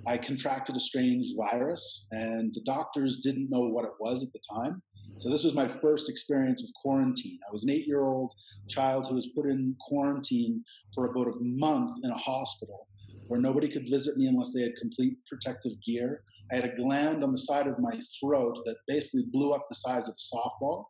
I 0.06 0.18
contracted 0.18 0.76
a 0.76 0.80
strange 0.80 1.34
virus, 1.36 2.08
and 2.12 2.54
the 2.54 2.62
doctors 2.66 3.20
didn't 3.24 3.50
know 3.50 3.68
what 3.68 3.84
it 3.84 3.92
was 4.00 4.24
at 4.24 4.32
the 4.32 4.40
time. 4.50 4.82
So 5.18 5.30
this 5.30 5.44
was 5.44 5.56
my 5.56 5.68
first 5.68 6.10
experience 6.10 6.62
with 6.62 6.72
quarantine. 6.82 7.40
I 7.48 7.52
was 7.52 7.64
an 7.64 7.72
eight-year-old 7.72 8.32
child 8.70 9.08
who 9.08 9.16
was 9.16 9.28
put 9.36 9.48
in 9.48 9.76
quarantine 9.88 10.64
for 10.94 11.06
about 11.06 11.28
a 11.28 11.36
month 11.40 11.98
in 12.04 12.12
a 12.12 12.18
hospital 12.18 12.88
where 13.28 13.40
nobody 13.40 13.68
could 13.68 13.88
visit 13.90 14.16
me 14.18 14.28
unless 14.28 14.52
they 14.54 14.62
had 14.62 14.76
complete 14.80 15.18
protective 15.28 15.74
gear. 15.86 16.22
I 16.52 16.56
had 16.56 16.66
a 16.66 16.76
gland 16.76 17.24
on 17.24 17.32
the 17.32 17.38
side 17.38 17.68
of 17.68 17.80
my 17.80 18.00
throat 18.20 18.58
that 18.66 18.78
basically 18.88 19.26
blew 19.32 19.52
up 19.52 19.66
the 19.70 19.76
size 19.76 20.08
of 20.08 20.16
a 20.16 20.36
softball. 20.36 20.86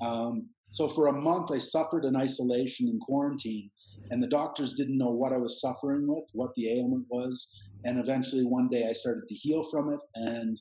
Um, 0.00 0.48
so 0.72 0.88
for 0.88 1.08
a 1.08 1.12
month, 1.12 1.50
I 1.52 1.58
suffered 1.58 2.04
in 2.04 2.16
isolation 2.16 2.88
and 2.88 3.00
quarantine, 3.00 3.70
and 4.10 4.22
the 4.22 4.28
doctors 4.28 4.74
didn't 4.74 4.98
know 4.98 5.10
what 5.10 5.32
I 5.32 5.38
was 5.38 5.60
suffering 5.60 6.06
with, 6.06 6.24
what 6.32 6.50
the 6.54 6.78
ailment 6.78 7.06
was. 7.08 7.54
And 7.84 7.98
eventually, 7.98 8.44
one 8.44 8.68
day, 8.68 8.86
I 8.88 8.92
started 8.92 9.26
to 9.28 9.34
heal 9.34 9.64
from 9.70 9.92
it, 9.92 10.00
and 10.14 10.60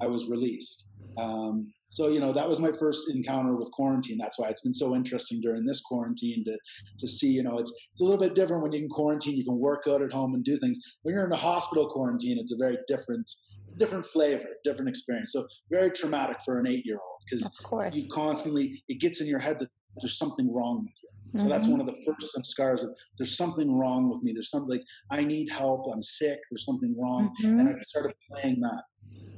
I 0.00 0.06
was 0.06 0.28
released. 0.28 0.86
Um, 1.18 1.72
so 1.90 2.08
you 2.08 2.20
know 2.20 2.32
that 2.32 2.48
was 2.48 2.60
my 2.60 2.72
first 2.72 3.08
encounter 3.08 3.56
with 3.56 3.70
quarantine. 3.70 4.18
That's 4.18 4.38
why 4.38 4.48
it's 4.48 4.60
been 4.60 4.74
so 4.74 4.94
interesting 4.94 5.40
during 5.40 5.64
this 5.64 5.80
quarantine 5.80 6.44
to 6.44 6.58
to 6.98 7.08
see. 7.08 7.28
You 7.28 7.42
know, 7.42 7.58
it's 7.58 7.72
it's 7.92 8.00
a 8.00 8.04
little 8.04 8.20
bit 8.20 8.34
different 8.34 8.62
when 8.62 8.72
you 8.72 8.80
can 8.80 8.88
quarantine. 8.88 9.36
You 9.36 9.44
can 9.44 9.58
work 9.58 9.84
out 9.88 10.02
at 10.02 10.12
home 10.12 10.34
and 10.34 10.44
do 10.44 10.58
things. 10.58 10.78
When 11.02 11.14
you're 11.14 11.24
in 11.24 11.32
a 11.32 11.36
hospital 11.36 11.88
quarantine, 11.88 12.38
it's 12.38 12.52
a 12.52 12.56
very 12.56 12.78
different 12.88 13.30
different 13.78 14.06
flavor, 14.06 14.44
different 14.64 14.88
experience. 14.88 15.32
So 15.32 15.46
very 15.70 15.90
traumatic 15.90 16.38
for 16.44 16.58
an 16.58 16.66
eight 16.66 16.84
year 16.84 16.96
old 16.96 17.20
because 17.28 17.96
you 17.96 18.08
constantly 18.10 18.82
it 18.88 19.00
gets 19.00 19.20
in 19.20 19.26
your 19.26 19.38
head 19.38 19.58
that 19.60 19.68
there's 20.00 20.18
something 20.18 20.52
wrong 20.52 20.84
with 20.84 20.92
you. 21.02 21.06
So 21.34 21.40
mm-hmm. 21.40 21.48
that's 21.50 21.68
one 21.68 21.80
of 21.80 21.86
the 21.86 21.96
first 22.06 22.34
samskaras 22.36 22.82
of 22.84 22.96
there's 23.18 23.36
something 23.36 23.76
wrong 23.78 24.08
with 24.10 24.22
me. 24.22 24.32
There's 24.32 24.50
something 24.50 24.70
like 24.70 24.84
I 25.10 25.24
need 25.24 25.50
help. 25.50 25.86
I'm 25.92 26.02
sick. 26.02 26.38
There's 26.50 26.64
something 26.64 26.94
wrong, 26.98 27.34
mm-hmm. 27.42 27.60
and 27.60 27.68
I 27.68 27.72
started 27.86 28.14
playing 28.30 28.60
that. 28.60 28.82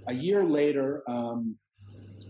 A 0.09 0.14
year 0.14 0.45
later, 0.45 1.02
um, 1.09 1.57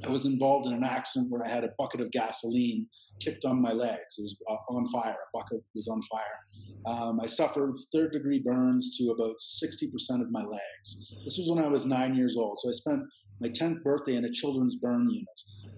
I 0.04 0.10
was 0.10 0.26
involved 0.26 0.66
in 0.66 0.72
an 0.72 0.84
accident 0.84 1.30
where 1.30 1.44
I 1.44 1.50
had 1.50 1.64
a 1.64 1.70
bucket 1.76 2.00
of 2.00 2.10
gasoline 2.12 2.86
kicked 3.20 3.44
on 3.44 3.60
my 3.60 3.72
legs. 3.72 4.18
It 4.18 4.22
was 4.22 4.36
on 4.68 4.88
fire. 4.90 5.12
A 5.12 5.36
bucket 5.36 5.62
was 5.74 5.88
on 5.88 6.00
fire. 6.10 6.38
Um, 6.86 7.20
I 7.20 7.26
suffered 7.26 7.74
third 7.92 8.12
degree 8.12 8.42
burns 8.44 8.96
to 8.98 9.10
about 9.10 9.36
60% 9.62 10.22
of 10.22 10.30
my 10.30 10.42
legs. 10.42 11.12
This 11.24 11.38
was 11.38 11.50
when 11.50 11.64
I 11.64 11.68
was 11.68 11.84
nine 11.84 12.14
years 12.14 12.36
old. 12.36 12.58
So 12.60 12.70
I 12.70 12.72
spent 12.72 13.02
my 13.40 13.48
10th 13.48 13.82
birthday 13.82 14.16
in 14.16 14.24
a 14.24 14.32
children's 14.32 14.76
burn 14.76 15.08
unit. 15.10 15.26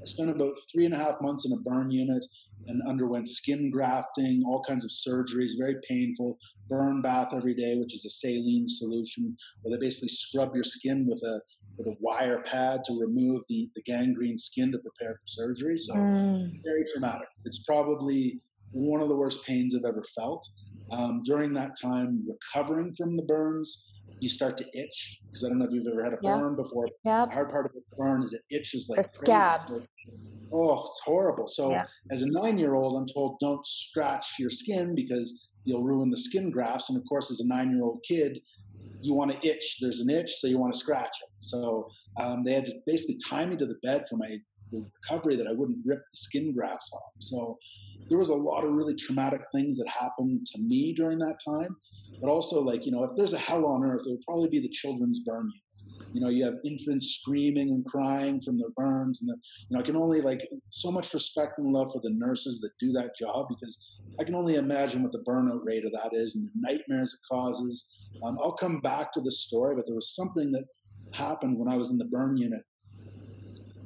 I 0.00 0.04
spent 0.04 0.30
about 0.30 0.54
three 0.72 0.86
and 0.86 0.94
a 0.94 0.98
half 0.98 1.20
months 1.20 1.46
in 1.46 1.52
a 1.52 1.60
burn 1.60 1.90
unit 1.90 2.24
and 2.66 2.82
underwent 2.88 3.28
skin 3.28 3.70
grafting, 3.70 4.42
all 4.46 4.62
kinds 4.62 4.84
of 4.84 4.90
surgeries, 4.90 5.52
very 5.58 5.76
painful, 5.88 6.38
burn 6.68 7.02
bath 7.02 7.28
every 7.34 7.54
day, 7.54 7.76
which 7.76 7.94
is 7.94 8.04
a 8.06 8.10
saline 8.10 8.66
solution, 8.68 9.36
where 9.62 9.76
they 9.76 9.84
basically 9.84 10.08
scrub 10.08 10.54
your 10.54 10.64
skin 10.64 11.06
with 11.08 11.22
a 11.22 11.40
with 11.78 11.86
a 11.86 11.96
wire 12.00 12.42
pad 12.46 12.84
to 12.84 13.00
remove 13.00 13.42
the, 13.48 13.70
the 13.74 13.82
gangrene 13.82 14.36
skin 14.36 14.70
to 14.70 14.78
prepare 14.78 15.14
for 15.14 15.26
surgery. 15.26 15.78
So 15.78 15.94
mm. 15.94 16.50
very 16.62 16.84
traumatic. 16.92 17.28
It's 17.46 17.64
probably 17.64 18.40
one 18.72 19.00
of 19.00 19.08
the 19.08 19.16
worst 19.16 19.44
pains 19.46 19.74
I've 19.74 19.84
ever 19.84 20.04
felt. 20.14 20.46
Um, 20.90 21.22
during 21.24 21.54
that 21.54 21.80
time, 21.80 22.26
recovering 22.28 22.94
from 22.96 23.16
the 23.16 23.22
burns, 23.22 23.86
you 24.20 24.28
start 24.28 24.56
to 24.58 24.66
itch 24.74 25.20
because 25.26 25.44
I 25.44 25.48
don't 25.48 25.58
know 25.58 25.64
if 25.64 25.70
you've 25.72 25.86
ever 25.86 26.04
had 26.04 26.12
a 26.12 26.18
burn 26.18 26.56
before. 26.56 26.86
Yep. 27.04 27.28
The 27.28 27.34
hard 27.34 27.50
part 27.50 27.66
of 27.66 27.72
a 27.74 27.96
burn 27.96 28.22
is 28.22 28.34
it 28.34 28.42
itches 28.50 28.88
like 28.88 29.02
the 29.02 29.08
scabs. 29.08 29.88
Oh, 30.52 30.86
it's 30.88 31.00
horrible. 31.04 31.46
So 31.48 31.70
yeah. 31.70 31.86
as 32.10 32.22
a 32.22 32.30
nine-year-old, 32.30 33.00
I'm 33.00 33.06
told 33.06 33.38
don't 33.40 33.64
scratch 33.66 34.26
your 34.38 34.50
skin 34.50 34.94
because 34.94 35.48
you'll 35.64 35.82
ruin 35.82 36.10
the 36.10 36.16
skin 36.18 36.50
grafts. 36.50 36.88
And 36.88 36.98
of 36.98 37.04
course, 37.08 37.30
as 37.30 37.40
a 37.40 37.46
nine-year-old 37.46 38.00
kid, 38.06 38.40
you 39.00 39.14
want 39.14 39.30
to 39.30 39.48
itch. 39.48 39.78
There's 39.80 40.00
an 40.00 40.10
itch, 40.10 40.30
so 40.32 40.46
you 40.46 40.58
want 40.58 40.72
to 40.72 40.78
scratch 40.78 41.16
it. 41.22 41.30
So 41.38 41.88
um, 42.18 42.44
they 42.44 42.52
had 42.52 42.66
to 42.66 42.74
basically 42.86 43.18
tie 43.28 43.46
me 43.46 43.56
to 43.56 43.66
the 43.66 43.78
bed 43.82 44.04
for 44.08 44.16
my 44.16 44.36
recovery 44.72 45.36
that 45.36 45.46
I 45.46 45.52
wouldn't 45.52 45.78
rip 45.84 45.98
the 45.98 46.16
skin 46.16 46.54
grafts 46.54 46.92
off. 46.92 47.12
So 47.18 47.58
there 48.08 48.18
was 48.18 48.30
a 48.30 48.34
lot 48.34 48.64
of 48.64 48.72
really 48.72 48.94
traumatic 48.94 49.40
things 49.54 49.78
that 49.78 49.88
happened 49.88 50.46
to 50.46 50.60
me 50.60 50.94
during 50.96 51.18
that 51.18 51.38
time. 51.44 51.76
But 52.20 52.28
also, 52.28 52.60
like, 52.60 52.84
you 52.84 52.92
know, 52.92 53.04
if 53.04 53.10
there's 53.16 53.32
a 53.32 53.38
hell 53.38 53.66
on 53.66 53.84
earth, 53.84 54.02
it 54.06 54.10
would 54.10 54.26
probably 54.26 54.48
be 54.48 54.60
the 54.60 54.68
children's 54.68 55.20
burn 55.20 55.44
unit. 55.44 55.69
You 56.12 56.20
know, 56.20 56.28
you 56.28 56.44
have 56.44 56.54
infants 56.64 57.18
screaming 57.20 57.70
and 57.70 57.84
crying 57.86 58.40
from 58.40 58.58
their 58.58 58.70
burns, 58.76 59.20
and 59.20 59.28
the, 59.28 59.36
you 59.68 59.76
know, 59.76 59.80
I 59.80 59.86
can 59.86 59.96
only 59.96 60.20
like 60.20 60.40
so 60.70 60.90
much 60.90 61.14
respect 61.14 61.58
and 61.58 61.72
love 61.72 61.92
for 61.92 62.00
the 62.02 62.10
nurses 62.10 62.60
that 62.60 62.72
do 62.80 62.92
that 62.92 63.16
job 63.16 63.46
because 63.48 63.78
I 64.20 64.24
can 64.24 64.34
only 64.34 64.56
imagine 64.56 65.02
what 65.02 65.12
the 65.12 65.24
burnout 65.26 65.60
rate 65.64 65.84
of 65.86 65.92
that 65.92 66.10
is 66.12 66.36
and 66.36 66.46
the 66.46 66.50
nightmares 66.56 67.14
it 67.14 67.34
causes. 67.34 67.88
Um, 68.22 68.38
I'll 68.42 68.52
come 68.52 68.80
back 68.80 69.12
to 69.12 69.20
this 69.20 69.46
story, 69.46 69.74
but 69.74 69.86
there 69.86 69.94
was 69.94 70.14
something 70.14 70.52
that 70.52 70.64
happened 71.14 71.58
when 71.58 71.72
I 71.72 71.76
was 71.76 71.90
in 71.90 71.98
the 71.98 72.04
burn 72.04 72.36
unit. 72.36 72.62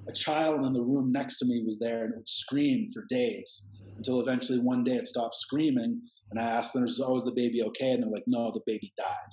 A 0.08 0.12
child 0.12 0.66
in 0.66 0.72
the 0.72 0.82
room 0.82 1.12
next 1.12 1.38
to 1.38 1.46
me 1.46 1.62
was 1.64 1.78
there 1.78 2.04
and 2.04 2.12
it 2.12 2.16
would 2.16 2.28
scream 2.28 2.90
for 2.92 3.04
days 3.08 3.62
until 3.96 4.20
eventually 4.20 4.58
one 4.58 4.84
day 4.84 4.96
it 4.96 5.08
stopped 5.08 5.36
screaming. 5.36 6.02
And 6.30 6.40
I 6.40 6.44
asked 6.50 6.72
the 6.72 6.80
nurses, 6.80 7.00
"Oh, 7.00 7.16
"Is 7.16 7.24
the 7.24 7.32
baby 7.32 7.62
okay?" 7.62 7.92
And 7.92 8.02
they're 8.02 8.10
like, 8.10 8.26
"No, 8.26 8.50
the 8.50 8.60
baby 8.66 8.92
died." 8.96 9.32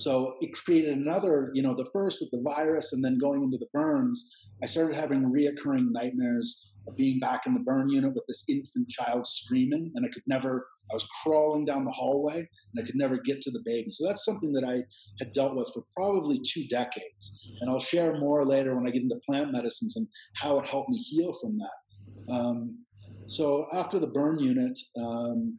So 0.00 0.36
it 0.40 0.54
created 0.54 0.96
another, 0.96 1.50
you 1.52 1.62
know, 1.62 1.74
the 1.74 1.90
first 1.92 2.22
with 2.22 2.30
the 2.30 2.40
virus 2.42 2.94
and 2.94 3.04
then 3.04 3.18
going 3.18 3.42
into 3.42 3.58
the 3.58 3.68
burns. 3.74 4.34
I 4.62 4.66
started 4.66 4.96
having 4.96 5.24
reoccurring 5.24 5.90
nightmares 5.90 6.72
of 6.88 6.96
being 6.96 7.18
back 7.18 7.42
in 7.46 7.52
the 7.52 7.60
burn 7.60 7.90
unit 7.90 8.14
with 8.14 8.24
this 8.26 8.44
infant 8.48 8.88
child 8.88 9.26
screaming, 9.26 9.92
and 9.94 10.06
I 10.06 10.08
could 10.08 10.22
never, 10.26 10.66
I 10.90 10.94
was 10.94 11.06
crawling 11.22 11.66
down 11.66 11.84
the 11.84 11.90
hallway 11.90 12.38
and 12.38 12.82
I 12.82 12.86
could 12.86 12.96
never 12.96 13.18
get 13.18 13.42
to 13.42 13.50
the 13.50 13.62
baby. 13.66 13.90
So 13.90 14.06
that's 14.06 14.24
something 14.24 14.52
that 14.54 14.64
I 14.64 14.82
had 15.18 15.34
dealt 15.34 15.54
with 15.54 15.70
for 15.74 15.84
probably 15.94 16.40
two 16.46 16.66
decades. 16.68 17.38
And 17.60 17.70
I'll 17.70 17.78
share 17.78 18.18
more 18.18 18.46
later 18.46 18.74
when 18.74 18.86
I 18.86 18.90
get 18.90 19.02
into 19.02 19.20
plant 19.28 19.52
medicines 19.52 19.96
and 19.96 20.08
how 20.36 20.58
it 20.60 20.66
helped 20.66 20.88
me 20.88 20.98
heal 20.98 21.36
from 21.42 21.58
that. 21.58 22.32
Um, 22.32 22.78
so 23.26 23.66
after 23.74 23.98
the 23.98 24.06
burn 24.06 24.38
unit, 24.38 24.78
um, 24.96 25.58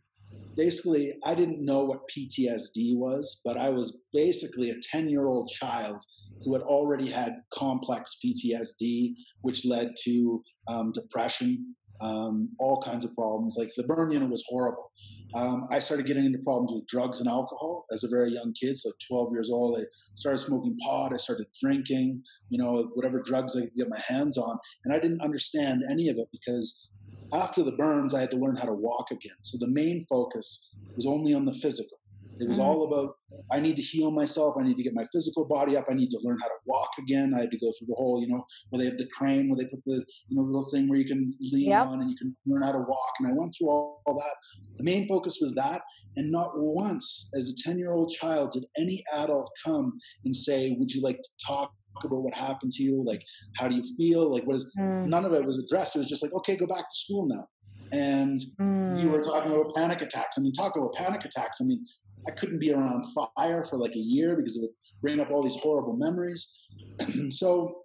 basically, 0.56 1.14
I 1.24 1.34
didn't 1.36 1.64
know 1.64 1.84
what 1.84 2.02
PTSD 2.16 2.98
was, 2.98 3.42
but 3.44 3.58
I 3.58 3.70
was 3.70 3.98
basically 4.14 4.72
a 4.72 4.76
10 4.92 5.10
year 5.10 5.28
old 5.28 5.50
child 5.50 6.04
who 6.44 6.54
had 6.54 6.64
already 6.64 7.10
had 7.10 7.36
complex 7.54 8.18
PTSD, 8.24 9.14
which 9.42 9.66
led 9.66 9.92
to 10.06 10.42
um, 10.68 10.92
depression, 10.92 11.76
um, 12.02 12.50
all 12.60 12.82
kinds 12.82 13.06
of 13.06 13.14
problems. 13.14 13.56
Like 13.58 13.72
the 13.78 13.84
burn 13.84 14.12
unit 14.12 14.30
was 14.30 14.44
horrible. 14.48 14.92
Um, 15.34 15.68
I 15.72 15.80
started 15.80 16.08
getting 16.08 16.26
into 16.26 16.40
problems 16.40 16.74
with 16.74 16.88
drugs 16.88 17.22
and 17.22 17.30
alcohol 17.30 17.86
as 17.92 18.04
a 18.04 18.10
very 18.10 18.34
young 18.34 18.54
kid, 18.60 18.78
so 18.78 18.92
12 19.08 19.32
years 19.32 19.50
old. 19.50 19.80
I 19.80 19.84
started 20.16 20.40
smoking 20.40 20.76
pot. 20.84 21.14
I 21.14 21.18
started 21.18 21.48
drinking, 21.62 22.22
you 22.50 22.62
know, 22.62 22.90
whatever 22.96 23.22
drugs 23.22 23.56
I 23.56 23.62
could 23.62 23.76
get 23.78 23.88
my 23.88 24.02
hands 24.06 24.38
on. 24.38 24.58
And 24.84 24.94
I 24.94 25.00
didn't 25.00 25.22
understand 25.22 25.84
any 25.90 26.10
of 26.10 26.18
it 26.18 26.28
because 26.32 26.90
after 27.34 27.64
the 27.64 27.72
burns, 27.72 28.14
I 28.14 28.22
had 28.22 28.32
to 28.32 28.38
learn 28.38 28.56
how 28.56 28.66
to 28.66 28.74
walk 28.74 29.12
again. 29.12 29.36
So 29.42 29.58
the 29.60 29.72
main 29.72 30.06
focus 30.10 30.70
was 30.96 31.06
only 31.06 31.34
on 31.34 31.46
the 31.46 31.54
physical. 31.54 31.98
It 32.42 32.48
was 32.48 32.58
mm-hmm. 32.58 32.66
all 32.66 32.88
about 32.88 33.18
I 33.52 33.60
need 33.60 33.76
to 33.76 33.82
heal 33.82 34.10
myself. 34.10 34.56
I 34.60 34.64
need 34.64 34.76
to 34.78 34.84
get 34.84 34.96
my 34.96 35.06
physical 35.14 35.46
body 35.46 35.78
up. 35.78 35.86
I 35.90 35.94
need 35.94 36.10
to 36.10 36.20
learn 36.24 36.38
how 36.42 36.48
to 36.48 36.56
walk 36.66 36.90
again. 36.98 37.34
I 37.36 37.42
had 37.42 37.52
to 37.52 37.60
go 37.60 37.72
through 37.78 37.88
the 37.88 37.96
whole, 37.96 38.20
you 38.20 38.28
know, 38.34 38.44
where 38.70 38.80
they 38.80 38.90
have 38.90 38.98
the 38.98 39.08
crane, 39.16 39.48
where 39.48 39.58
they 39.58 39.70
put 39.70 39.84
the 39.86 40.04
you 40.28 40.36
know 40.36 40.42
little 40.42 40.70
thing 40.72 40.90
where 40.90 40.98
you 40.98 41.06
can 41.06 41.34
lean 41.40 41.70
yep. 41.70 41.86
on 41.86 42.02
and 42.02 42.10
you 42.10 42.18
can 42.18 42.36
learn 42.48 42.64
how 42.64 42.72
to 42.72 42.80
walk. 42.80 43.14
And 43.20 43.30
I 43.30 43.34
went 43.36 43.54
through 43.56 43.70
all, 43.70 44.02
all 44.06 44.16
that. 44.16 44.36
The 44.78 44.84
main 44.84 45.08
focus 45.08 45.38
was 45.40 45.54
that, 45.54 45.82
and 46.18 46.32
not 46.32 46.52
once, 46.56 47.30
as 47.34 47.50
a 47.50 47.54
ten 47.64 47.78
year 47.78 47.94
old 47.94 48.12
child, 48.12 48.52
did 48.52 48.66
any 48.78 49.04
adult 49.14 49.50
come 49.64 49.94
and 50.26 50.36
say, 50.36 50.76
"Would 50.78 50.92
you 50.92 51.02
like 51.02 51.18
to 51.18 51.30
talk 51.46 51.72
about 52.04 52.24
what 52.24 52.34
happened 52.34 52.72
to 52.74 52.84
you? 52.84 53.04
Like, 53.06 53.22
how 53.58 53.68
do 53.68 53.76
you 53.76 53.84
feel? 53.98 54.32
Like, 54.32 54.44
what 54.44 54.56
is? 54.56 54.66
Mm. 54.80 55.08
None 55.08 55.26
of 55.26 55.34
it 55.34 55.46
was 55.46 55.60
addressed. 55.60 55.96
It 55.96 56.00
was 56.00 56.08
just 56.08 56.24
like, 56.24 56.34
okay, 56.34 56.56
go 56.56 56.66
back 56.66 56.90
to 56.90 56.96
school 56.96 57.28
now. 57.28 57.48
And 57.92 58.42
mm. 58.60 59.02
you 59.02 59.10
were 59.10 59.22
mm. 59.22 59.26
talking 59.26 59.52
about 59.52 59.76
panic 59.76 60.02
attacks. 60.02 60.38
I 60.38 60.42
mean, 60.42 60.54
talk 60.54 60.76
about 60.76 60.94
panic 60.94 61.26
attacks. 61.26 61.58
I 61.62 61.66
mean, 61.66 61.86
I 62.28 62.32
couldn't 62.32 62.60
be 62.60 62.72
around 62.72 63.06
fire 63.36 63.66
for 63.66 63.78
like 63.78 63.96
a 63.96 64.00
year 64.00 64.36
because 64.36 64.56
it 64.56 64.62
would 64.62 64.72
bring 65.02 65.20
up 65.20 65.32
all 65.32 65.44
these 65.44 65.56
horrible 65.56 65.96
memories. 65.98 66.60
so 67.30 67.84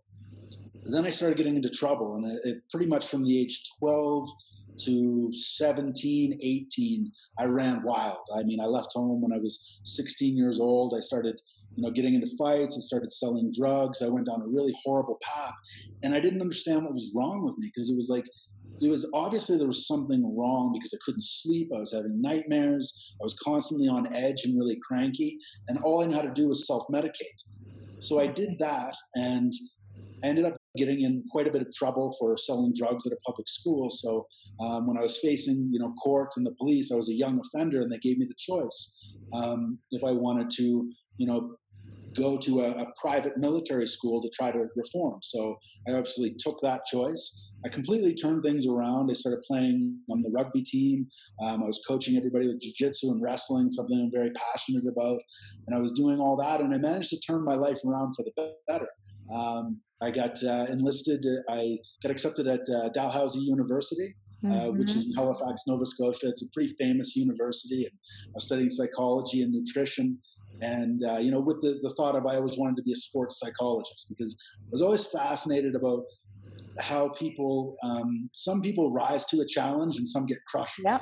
then 0.84 1.04
I 1.04 1.10
started 1.10 1.36
getting 1.36 1.56
into 1.56 1.68
trouble, 1.68 2.16
and 2.16 2.30
it, 2.30 2.40
it, 2.44 2.56
pretty 2.70 2.86
much 2.86 3.08
from 3.08 3.24
the 3.24 3.40
age 3.40 3.62
12 3.80 4.28
to 4.84 5.30
17, 5.32 6.38
18, 6.42 7.12
I 7.38 7.44
ran 7.44 7.82
wild. 7.82 8.26
I 8.34 8.42
mean, 8.42 8.60
I 8.60 8.66
left 8.66 8.92
home 8.94 9.20
when 9.20 9.32
I 9.32 9.40
was 9.40 9.78
16 9.84 10.36
years 10.36 10.60
old. 10.60 10.94
I 10.96 11.00
started, 11.00 11.40
you 11.74 11.82
know, 11.82 11.90
getting 11.90 12.14
into 12.14 12.28
fights. 12.36 12.76
I 12.76 12.80
started 12.80 13.12
selling 13.12 13.52
drugs. 13.56 14.02
I 14.02 14.08
went 14.08 14.26
down 14.26 14.42
a 14.42 14.48
really 14.48 14.74
horrible 14.84 15.18
path, 15.22 15.54
and 16.02 16.14
I 16.14 16.20
didn't 16.20 16.40
understand 16.40 16.84
what 16.84 16.94
was 16.94 17.12
wrong 17.14 17.44
with 17.44 17.56
me 17.58 17.70
because 17.74 17.90
it 17.90 17.96
was 17.96 18.08
like 18.08 18.24
it 18.80 18.88
was 18.88 19.08
obviously 19.14 19.56
there 19.56 19.66
was 19.66 19.86
something 19.86 20.36
wrong 20.36 20.72
because 20.72 20.92
I 20.92 20.98
couldn't 21.04 21.22
sleep. 21.22 21.70
I 21.74 21.78
was 21.78 21.92
having 21.92 22.20
nightmares. 22.20 23.14
I 23.20 23.24
was 23.24 23.34
constantly 23.42 23.88
on 23.88 24.14
edge 24.14 24.44
and 24.44 24.58
really 24.58 24.78
cranky. 24.86 25.38
And 25.68 25.78
all 25.82 26.02
I 26.02 26.06
knew 26.06 26.14
how 26.14 26.22
to 26.22 26.30
do 26.30 26.48
was 26.48 26.66
self 26.66 26.84
medicate. 26.92 27.38
So 28.00 28.20
I 28.20 28.26
did 28.26 28.58
that 28.58 28.94
and 29.14 29.52
I 30.22 30.28
ended 30.28 30.44
up 30.44 30.56
getting 30.76 31.02
in 31.02 31.24
quite 31.30 31.46
a 31.46 31.50
bit 31.50 31.62
of 31.62 31.72
trouble 31.74 32.14
for 32.18 32.36
selling 32.36 32.72
drugs 32.76 33.06
at 33.06 33.12
a 33.12 33.16
public 33.26 33.48
school. 33.48 33.88
So 33.90 34.26
um, 34.60 34.86
when 34.86 34.96
I 34.96 35.00
was 35.00 35.18
facing, 35.18 35.70
you 35.72 35.78
know, 35.78 35.92
court 36.02 36.30
and 36.36 36.46
the 36.46 36.54
police, 36.58 36.90
I 36.92 36.96
was 36.96 37.08
a 37.08 37.14
young 37.14 37.40
offender, 37.40 37.82
and 37.82 37.90
they 37.90 37.98
gave 37.98 38.18
me 38.18 38.26
the 38.26 38.34
choice 38.38 38.96
um, 39.32 39.78
if 39.90 40.02
I 40.04 40.12
wanted 40.12 40.50
to, 40.50 40.90
you 41.18 41.26
know, 41.26 41.56
go 42.16 42.38
to 42.38 42.62
a, 42.62 42.70
a, 42.70 42.86
private 43.00 43.36
military 43.36 43.86
school 43.86 44.22
to 44.22 44.30
try 44.34 44.50
to 44.50 44.66
reform. 44.74 45.18
So 45.22 45.56
I 45.86 45.92
obviously 45.92 46.34
took 46.38 46.58
that 46.62 46.86
choice. 46.86 47.44
I 47.64 47.68
completely 47.68 48.14
turned 48.14 48.42
things 48.42 48.66
around. 48.66 49.10
I 49.10 49.14
started 49.14 49.42
playing 49.46 49.98
on 50.10 50.22
the 50.22 50.30
rugby 50.30 50.62
team. 50.62 51.06
Um, 51.42 51.62
I 51.62 51.66
was 51.66 51.82
coaching 51.86 52.16
everybody 52.16 52.46
with 52.46 52.60
jiu-jitsu 52.60 53.10
and 53.10 53.22
wrestling, 53.22 53.70
something 53.70 54.00
I'm 54.00 54.10
very 54.10 54.30
passionate 54.32 54.84
about. 54.90 55.18
And 55.66 55.76
I 55.76 55.78
was 55.78 55.92
doing 55.92 56.18
all 56.18 56.36
that, 56.36 56.60
and 56.60 56.74
I 56.74 56.78
managed 56.78 57.10
to 57.10 57.20
turn 57.20 57.44
my 57.44 57.54
life 57.54 57.78
around 57.86 58.14
for 58.14 58.24
the 58.24 58.52
better. 58.68 58.88
Um, 59.32 59.80
I 60.00 60.10
got 60.10 60.42
uh, 60.42 60.66
enlisted. 60.68 61.24
I 61.48 61.78
got 62.02 62.12
accepted 62.12 62.46
at 62.46 62.60
uh, 62.68 62.90
Dalhousie 62.90 63.40
University, 63.40 64.14
uh, 64.50 64.54
mm-hmm. 64.54 64.78
which 64.78 64.94
is 64.94 65.06
in 65.06 65.12
Halifax, 65.14 65.62
Nova 65.66 65.86
Scotia. 65.86 66.28
It's 66.28 66.42
a 66.42 66.50
pretty 66.52 66.74
famous 66.78 67.16
university. 67.16 67.84
And 67.84 67.92
I 68.28 68.32
was 68.34 68.44
studying 68.44 68.70
psychology 68.70 69.42
and 69.42 69.52
nutrition. 69.52 70.18
And, 70.60 71.04
uh, 71.04 71.18
you 71.18 71.30
know, 71.30 71.40
with 71.40 71.60
the, 71.60 71.78
the 71.82 71.94
thought 71.96 72.16
of 72.16 72.26
I 72.26 72.36
always 72.36 72.56
wanted 72.56 72.76
to 72.76 72.82
be 72.82 72.92
a 72.92 72.96
sports 72.96 73.38
psychologist 73.38 74.06
because 74.08 74.36
I 74.66 74.70
was 74.72 74.82
always 74.82 75.04
fascinated 75.06 75.74
about 75.74 76.04
how 76.78 77.10
people, 77.10 77.76
um, 77.82 78.30
some 78.32 78.62
people 78.62 78.90
rise 78.92 79.24
to 79.26 79.40
a 79.40 79.46
challenge 79.46 79.98
and 79.98 80.08
some 80.08 80.26
get 80.26 80.38
crushed. 80.48 80.80
Yeah. 80.82 81.00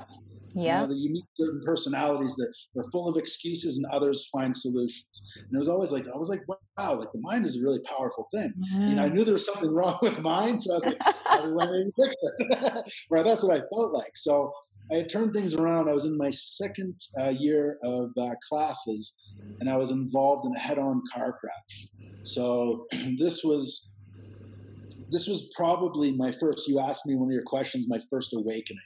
Yeah. 0.54 0.82
You, 0.82 0.88
know, 0.88 0.94
you 0.94 1.11
meet 1.11 1.25
certain 1.38 1.62
personalities 1.64 2.34
that 2.37 2.52
are 2.78 2.90
full 2.90 3.08
of 3.08 3.16
excuses 3.16 3.78
and 3.78 3.87
others 3.92 4.28
find 4.32 4.56
solutions. 4.56 5.23
And 5.37 5.54
it 5.54 5.58
was 5.58 5.68
always 5.68 5.92
like, 5.92 6.04
I 6.12 6.16
was 6.16 6.28
like, 6.28 6.42
wow, 6.48 6.98
like 6.98 7.12
the 7.12 7.20
mind 7.20 7.44
is 7.44 7.57
a 7.57 7.62
really 7.62 7.81
powerful 7.81 8.28
thing. 8.33 8.52
Mm-hmm. 8.59 8.83
And 8.83 9.00
I 9.00 9.09
knew 9.09 9.24
there 9.24 9.35
was 9.35 9.46
something 9.46 9.72
wrong 9.72 9.98
with 10.02 10.18
mine. 10.20 10.59
So 10.61 10.72
I 10.72 10.74
was 10.76 10.87
like, 10.87 10.98
how 11.24 11.42
do 11.42 11.61
I 11.61 11.66
fix 11.96 12.14
it? 12.20 12.92
right. 13.11 13.24
That's 13.24 13.42
what 13.42 13.57
I 13.57 13.61
felt 13.72 13.92
like. 13.92 14.16
So 14.16 14.52
I 14.92 14.96
had 14.96 15.09
turned 15.09 15.33
things 15.33 15.55
around. 15.55 15.88
I 15.88 15.92
was 15.92 16.05
in 16.05 16.16
my 16.16 16.31
second 16.31 16.94
uh, 17.18 17.31
year 17.31 17.78
of 17.83 18.11
uh, 18.18 18.35
classes 18.48 19.16
and 19.61 19.70
I 19.70 19.76
was 19.76 19.90
involved 19.90 20.46
in 20.46 20.55
a 20.55 20.59
head 20.59 20.78
on 20.78 21.02
car 21.12 21.38
crash. 21.40 21.88
So 22.22 22.87
this 23.18 23.42
was 23.42 23.90
this 25.11 25.28
was 25.28 25.48
probably 25.55 26.12
my 26.12 26.33
first. 26.33 26.66
You 26.66 26.81
asked 26.81 27.07
me 27.07 27.14
one 27.14 27.28
of 27.28 27.33
your 27.33 27.44
questions. 27.44 27.87
My 27.88 28.00
first 28.11 28.35
awakening. 28.35 28.83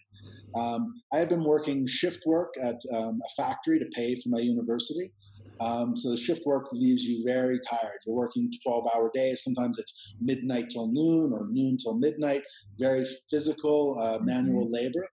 Um, 0.55 1.03
I 1.13 1.19
had 1.19 1.29
been 1.29 1.45
working 1.45 1.87
shift 1.87 2.25
work 2.27 2.55
at 2.63 2.81
um, 2.93 3.21
a 3.25 3.43
factory 3.43 3.79
to 3.79 3.85
pay 3.95 4.15
for 4.17 4.29
my 4.29 4.41
university. 4.41 5.13
Um, 5.61 5.97
so 5.97 6.11
the 6.11 6.17
shift 6.17 6.47
work 6.47 6.67
leaves 6.73 7.03
you 7.03 7.25
very 7.25 7.59
tired. 7.69 7.99
You're 8.07 8.15
working 8.15 8.51
12 8.63 8.85
hour 8.95 9.11
days. 9.13 9.43
Sometimes 9.43 9.79
it's 9.79 10.15
midnight 10.21 10.71
till 10.71 10.87
noon 10.93 11.33
or 11.33 11.49
noon 11.51 11.77
till 11.77 11.95
midnight. 11.99 12.43
Very 12.79 13.05
physical, 13.31 13.99
uh, 14.01 14.19
manual 14.23 14.65
mm-hmm. 14.65 14.75
labor. 14.75 15.09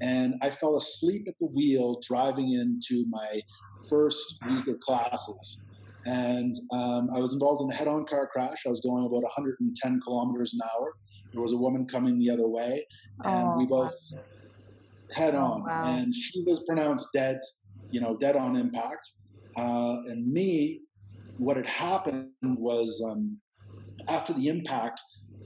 And 0.00 0.34
I 0.40 0.50
fell 0.50 0.78
asleep 0.78 1.26
at 1.28 1.34
the 1.38 1.46
wheel 1.46 2.00
driving 2.02 2.54
into 2.54 3.04
my 3.10 3.42
first 3.88 4.38
week 4.48 4.66
of 4.68 4.80
classes 4.80 5.58
and 6.06 6.58
um, 6.72 7.10
I 7.14 7.18
was 7.18 7.32
involved 7.32 7.62
in 7.62 7.70
a 7.70 7.74
head-on 7.74 8.06
car 8.06 8.26
crash. 8.26 8.64
I 8.66 8.70
was 8.70 8.80
going 8.80 9.04
about 9.04 9.22
110 9.22 10.00
kilometers 10.00 10.54
an 10.54 10.60
hour. 10.64 10.94
There 11.32 11.42
was 11.42 11.52
a 11.52 11.56
woman 11.56 11.86
coming 11.86 12.18
the 12.18 12.30
other 12.30 12.48
way, 12.48 12.86
and 13.24 13.48
oh, 13.48 13.58
we 13.58 13.66
both. 13.66 13.92
Head 15.12 15.34
on. 15.34 15.62
Oh, 15.62 15.64
wow. 15.66 15.84
And 15.86 16.14
she 16.14 16.42
was 16.46 16.62
pronounced 16.66 17.08
dead, 17.14 17.38
you 17.90 18.00
know, 18.00 18.16
dead 18.16 18.36
on 18.36 18.56
impact. 18.56 19.10
Uh, 19.56 19.98
and 20.06 20.30
me, 20.30 20.80
what 21.38 21.56
had 21.56 21.66
happened 21.66 22.30
was 22.42 23.04
um, 23.08 23.38
after 24.08 24.32
the 24.32 24.48
impact, 24.48 25.00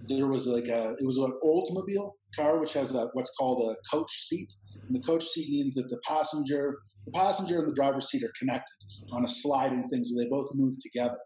there 0.09 0.27
was 0.27 0.47
like 0.47 0.67
a 0.67 0.97
it 1.01 1.07
was 1.07 1.19
an 1.19 1.33
Oldsmobile 1.43 2.13
car 2.37 2.59
which 2.59 2.73
has 2.75 2.95
a 2.95 3.09
what's 3.15 3.33
called 3.39 3.71
a 3.71 3.97
coach 3.97 4.11
seat. 4.29 4.53
And 4.87 4.95
the 4.95 5.07
coach 5.07 5.25
seat 5.25 5.49
means 5.51 5.75
that 5.75 5.89
the 5.89 5.99
passenger 6.07 6.77
the 7.07 7.13
passenger 7.13 7.59
and 7.59 7.69
the 7.69 7.75
driver's 7.75 8.11
seat 8.11 8.23
are 8.23 8.33
connected 8.39 8.75
on 9.13 9.25
a 9.25 9.29
sliding 9.29 9.89
thing, 9.89 10.05
so 10.05 10.19
they 10.19 10.29
both 10.29 10.49
move 10.55 10.75
together. 10.81 11.19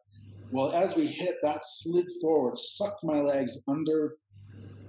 Well, 0.51 0.73
as 0.73 0.97
we 0.97 1.07
hit, 1.07 1.37
that 1.43 1.61
slid 1.63 2.07
forward, 2.21 2.57
sucked 2.57 3.05
my 3.05 3.21
legs 3.21 3.61
under 3.69 4.17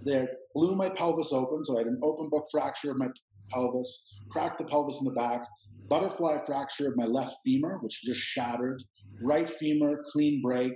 there, 0.03 0.29
blew 0.55 0.75
my 0.75 0.89
pelvis 0.89 1.31
open, 1.33 1.63
so 1.63 1.75
I 1.75 1.79
had 1.79 1.87
an 1.87 1.99
open 2.01 2.29
book 2.29 2.47
fracture 2.51 2.91
of 2.91 2.97
my 2.97 3.07
pelvis, 3.51 4.05
cracked 4.31 4.57
the 4.57 4.65
pelvis 4.65 4.99
in 4.99 5.05
the 5.05 5.19
back, 5.19 5.41
butterfly 5.89 6.37
fracture 6.45 6.87
of 6.87 6.97
my 6.97 7.05
left 7.05 7.35
femur, 7.45 7.79
which 7.81 8.01
just 8.03 8.19
shattered, 8.19 8.81
right 9.21 9.49
femur, 9.49 10.03
clean 10.11 10.41
break, 10.41 10.73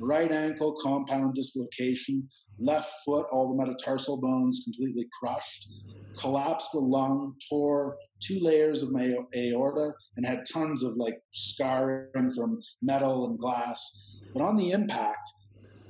right 0.00 0.30
ankle, 0.30 0.74
compound 0.82 1.34
dislocation, 1.34 2.28
left 2.58 2.90
foot, 3.04 3.26
all 3.32 3.48
the 3.48 3.64
metatarsal 3.64 4.20
bones 4.20 4.62
completely 4.64 5.06
crushed, 5.18 5.68
collapsed 6.16 6.70
the 6.72 6.78
lung, 6.78 7.34
tore 7.48 7.96
two 8.20 8.38
layers 8.40 8.82
of 8.82 8.90
my 8.90 9.14
aorta, 9.36 9.92
and 10.16 10.26
had 10.26 10.44
tons 10.52 10.82
of 10.82 10.94
like 10.96 11.18
scarring 11.32 12.32
from 12.34 12.58
metal 12.82 13.26
and 13.26 13.38
glass. 13.38 13.80
But 14.34 14.42
on 14.42 14.56
the 14.56 14.72
impact, 14.72 15.30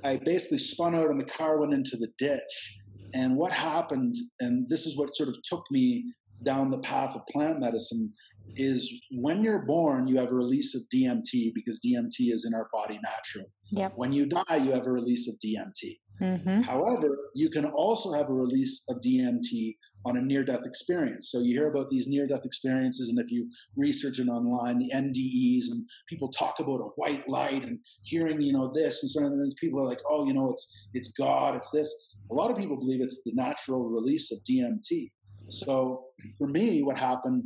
I 0.03 0.17
basically 0.17 0.59
spun 0.59 0.95
out 0.95 1.09
and 1.09 1.19
the 1.19 1.25
car 1.25 1.59
went 1.59 1.73
into 1.73 1.97
the 1.97 2.09
ditch. 2.17 2.77
And 3.13 3.35
what 3.35 3.51
happened, 3.51 4.15
and 4.39 4.69
this 4.69 4.85
is 4.85 4.97
what 4.97 5.15
sort 5.15 5.29
of 5.29 5.35
took 5.43 5.63
me 5.71 6.05
down 6.43 6.71
the 6.71 6.79
path 6.79 7.15
of 7.15 7.25
plant 7.27 7.59
medicine, 7.59 8.13
is 8.55 8.91
when 9.11 9.43
you're 9.43 9.65
born, 9.65 10.07
you 10.07 10.17
have 10.17 10.31
a 10.31 10.35
release 10.35 10.75
of 10.75 10.81
DMT 10.93 11.53
because 11.53 11.79
DMT 11.85 12.33
is 12.33 12.45
in 12.45 12.53
our 12.53 12.67
body 12.73 12.99
naturally. 13.03 13.49
Yep. 13.71 13.93
When 13.95 14.11
you 14.11 14.25
die, 14.25 14.57
you 14.57 14.71
have 14.71 14.87
a 14.87 14.91
release 14.91 15.27
of 15.27 15.35
DMT. 15.45 15.99
Mm-hmm. 16.21 16.61
However, 16.61 17.17
you 17.33 17.49
can 17.49 17.65
also 17.65 18.11
have 18.11 18.29
a 18.29 18.33
release 18.33 18.83
of 18.89 18.97
DMT 19.01 19.75
on 20.05 20.17
a 20.17 20.21
near 20.21 20.43
death 20.43 20.65
experience. 20.65 21.29
So 21.31 21.39
you 21.39 21.57
hear 21.57 21.69
about 21.69 21.89
these 21.89 22.07
near 22.07 22.27
death 22.27 22.45
experiences, 22.45 23.09
and 23.09 23.19
if 23.19 23.31
you 23.31 23.49
research 23.75 24.19
it 24.19 24.27
online, 24.27 24.79
the 24.79 24.91
NDEs, 24.93 25.71
and 25.71 25.85
people 26.09 26.29
talk 26.29 26.59
about 26.59 26.79
a 26.79 26.89
white 26.95 27.27
light 27.27 27.63
and 27.63 27.79
hearing, 28.03 28.41
you 28.41 28.53
know, 28.53 28.71
this 28.73 29.03
and 29.03 29.25
on. 29.25 29.33
And 29.33 29.55
people 29.59 29.79
are 29.79 29.87
like, 29.87 30.01
oh, 30.09 30.25
you 30.25 30.33
know, 30.33 30.51
it's 30.51 30.73
it's 30.93 31.11
God, 31.13 31.55
it's 31.55 31.71
this. 31.71 31.93
A 32.31 32.33
lot 32.33 32.51
of 32.51 32.57
people 32.57 32.77
believe 32.77 33.01
it's 33.01 33.21
the 33.25 33.33
natural 33.33 33.89
release 33.89 34.31
of 34.31 34.39
DMT. 34.49 35.11
So 35.49 36.05
for 36.37 36.47
me, 36.47 36.81
what 36.83 36.97
happened 36.97 37.43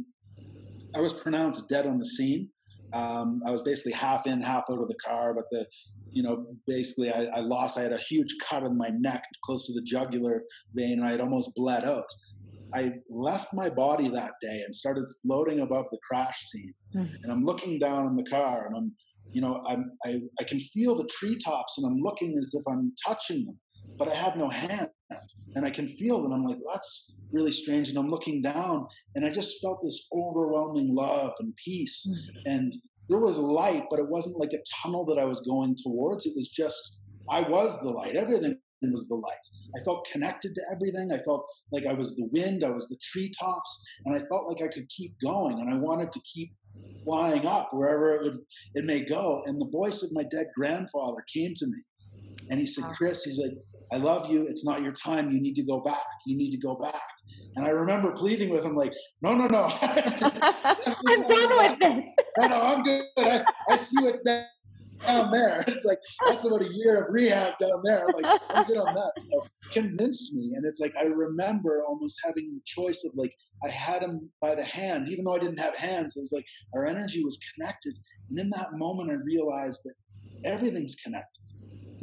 I 0.96 1.00
was 1.00 1.14
pronounced 1.14 1.70
dead 1.70 1.88
on 1.88 1.98
the 1.98 2.06
scene. 2.06 2.50
Um, 2.94 3.42
I 3.48 3.52
was 3.52 3.64
basically 3.64 3.94
half 3.94 4.28
in, 4.28 4.42
half 4.42 4.66
out 4.70 4.80
of 4.80 4.88
the 4.88 4.96
car, 5.06 5.34
but 5.34 5.46
the, 5.52 5.66
you 6.12 6.22
know, 6.22 6.46
basically 6.68 7.12
I, 7.12 7.24
I, 7.26 7.40
lost. 7.40 7.78
I 7.78 7.82
had 7.82 7.94
a 7.94 7.98
huge 7.98 8.36
cut 8.48 8.64
on 8.64 8.78
my 8.78 8.90
neck, 9.00 9.24
close 9.44 9.66
to 9.66 9.74
the 9.74 9.82
jugular 9.82 10.44
vein, 10.76 11.00
and 11.00 11.04
I 11.04 11.12
had 11.12 11.22
almost 11.22 11.52
bled 11.56 11.86
out. 11.86 12.06
I 12.76 12.92
left 13.10 13.48
my 13.54 13.70
body 13.70 14.10
that 14.10 14.32
day 14.42 14.62
and 14.66 14.76
started 14.76 15.06
floating 15.24 15.62
above 15.62 15.86
the 15.92 15.98
crash 16.08 16.40
scene, 16.42 16.74
mm-hmm. 16.96 17.24
and 17.24 17.32
I'm 17.32 17.44
looking 17.44 17.80
down 17.80 18.06
in 18.06 18.16
the 18.16 18.26
car, 18.30 18.68
and 18.68 18.76
I'm, 18.76 18.96
you 19.32 19.42
know, 19.42 19.64
I'm, 19.68 19.92
I, 20.06 20.18
I 20.40 20.44
can 20.44 20.60
feel 20.60 20.96
the 20.96 21.10
treetops, 21.12 21.76
and 21.78 21.88
I'm 21.88 22.00
looking 22.00 22.36
as 22.38 22.52
if 22.54 22.62
I'm 22.70 22.94
touching 23.08 23.46
them, 23.46 23.60
but 23.98 24.12
I 24.12 24.16
have 24.16 24.36
no 24.36 24.50
hand, 24.50 24.90
and 25.56 25.66
I 25.66 25.70
can 25.70 25.88
feel 25.88 26.22
them. 26.22 26.32
I'm 26.32 26.44
like, 26.44 26.60
that's 26.72 27.14
really 27.32 27.52
strange. 27.52 27.90
And 27.90 27.98
I'm 27.98 28.10
looking 28.10 28.42
down, 28.42 28.88
and 29.16 29.26
I 29.26 29.30
just 29.30 29.62
felt 29.62 29.82
this 29.84 30.08
overwhelming 30.14 30.94
love 30.94 31.32
and 31.40 31.54
peace. 31.64 32.08
Mm-hmm. 32.08 32.52
And 32.52 32.74
there 33.10 33.20
was 33.20 33.38
light, 33.38 33.84
but 33.90 34.00
it 34.00 34.10
wasn't 34.10 34.40
like 34.40 34.54
a 34.54 34.64
tunnel 34.82 35.06
that 35.06 35.20
I 35.20 35.26
was 35.26 35.42
going 35.42 35.76
towards. 35.84 36.26
It 36.26 36.34
was 36.36 36.48
just, 36.48 37.00
I 37.30 37.42
was 37.42 37.80
the 37.82 37.90
light. 37.90 38.16
Everything 38.16 38.58
was 38.92 39.08
the 39.08 39.16
light. 39.16 39.34
I 39.78 39.84
felt 39.84 40.08
connected 40.12 40.54
to 40.56 40.62
everything. 40.74 41.12
I 41.12 41.24
felt 41.24 41.46
like 41.72 41.86
I 41.86 41.94
was 41.94 42.16
the 42.16 42.28
wind, 42.32 42.64
I 42.64 42.72
was 42.72 42.88
the 42.90 42.98
treetops, 43.02 43.86
and 44.06 44.16
I 44.16 44.20
felt 44.28 44.48
like 44.48 44.62
I 44.62 44.74
could 44.74 44.90
keep 44.90 45.14
going. 45.24 45.60
And 45.60 45.74
I 45.74 45.78
wanted 45.78 46.12
to 46.12 46.20
keep 46.22 46.54
flying 47.06 47.46
up 47.46 47.70
wherever 47.72 48.16
it 48.16 48.24
would 48.24 48.40
it 48.76 48.86
may 48.86 49.06
go. 49.06 49.42
And 49.46 49.60
the 49.60 49.70
voice 49.72 50.04
of 50.04 50.10
my 50.12 50.24
dead 50.30 50.48
grandfather 50.56 51.24
came 51.34 51.54
to 51.56 51.66
me, 51.66 51.78
and 52.50 52.60
he 52.60 52.66
said, 52.66 52.84
"Chris, 52.96 53.24
he's 53.24 53.40
like, 53.40 53.54
I 53.92 53.98
love 53.98 54.30
you. 54.30 54.48
It's 54.48 54.66
not 54.66 54.82
your 54.82 54.94
time. 54.94 55.32
You 55.32 55.42
need 55.42 55.56
to 55.56 55.64
go 55.64 55.82
back. 55.82 56.04
You 56.26 56.38
need 56.38 56.52
to 56.52 56.58
go 56.58 56.76
back." 56.76 57.02
And 57.56 57.66
I 57.66 57.70
remember 57.70 58.12
pleading 58.12 58.50
with 58.50 58.64
him, 58.64 58.76
like, 58.76 58.94
no, 59.22 59.36
no, 59.36 59.48
no. 59.48 59.66
I'm 59.82 61.28
done 61.28 61.58
with 61.58 61.80
this. 61.80 62.06
no, 62.40 62.48
no, 62.48 62.62
I'm 62.62 62.84
good. 62.84 63.06
I, 63.18 63.44
I 63.70 63.76
see 63.76 64.02
what's 64.02 64.24
down 64.24 65.32
there. 65.32 65.64
It's 65.68 65.86
like, 65.86 66.00
that's 66.28 66.46
about 66.46 66.62
a 66.62 66.74
year 66.74 67.04
of 67.04 67.14
rehab 67.14 67.54
down 67.60 67.82
there. 67.84 68.08
I'm 68.08 68.22
like, 68.22 68.42
I'm 68.50 68.66
good 68.66 68.78
on 68.78 68.96
that. 68.96 69.12
So 69.18 69.46
convinced 69.72 70.34
me. 70.34 70.54
And 70.56 70.66
it's 70.66 70.80
like, 70.80 70.94
I 71.00 71.04
remember 71.04 71.84
almost 71.88 72.20
having 72.26 72.54
the 72.56 72.62
choice 72.66 73.04
of 73.06 73.12
like, 73.16 73.34
I 73.64 73.70
had 73.70 74.02
him 74.02 74.32
by 74.42 74.56
the 74.56 74.64
hand, 74.64 75.10
even 75.10 75.26
though 75.26 75.36
I 75.36 75.40
didn't 75.40 75.60
have 75.60 75.76
hands. 75.76 76.18
It 76.18 76.22
was 76.22 76.32
like 76.32 76.46
our 76.74 76.88
energy 76.88 77.24
was 77.24 77.38
connected. 77.54 77.94
And 78.30 78.40
in 78.40 78.50
that 78.50 78.74
moment, 78.74 79.12
I 79.12 79.16
realized 79.16 79.82
that 79.86 79.94
everything's 80.44 80.96
connected. 80.96 81.43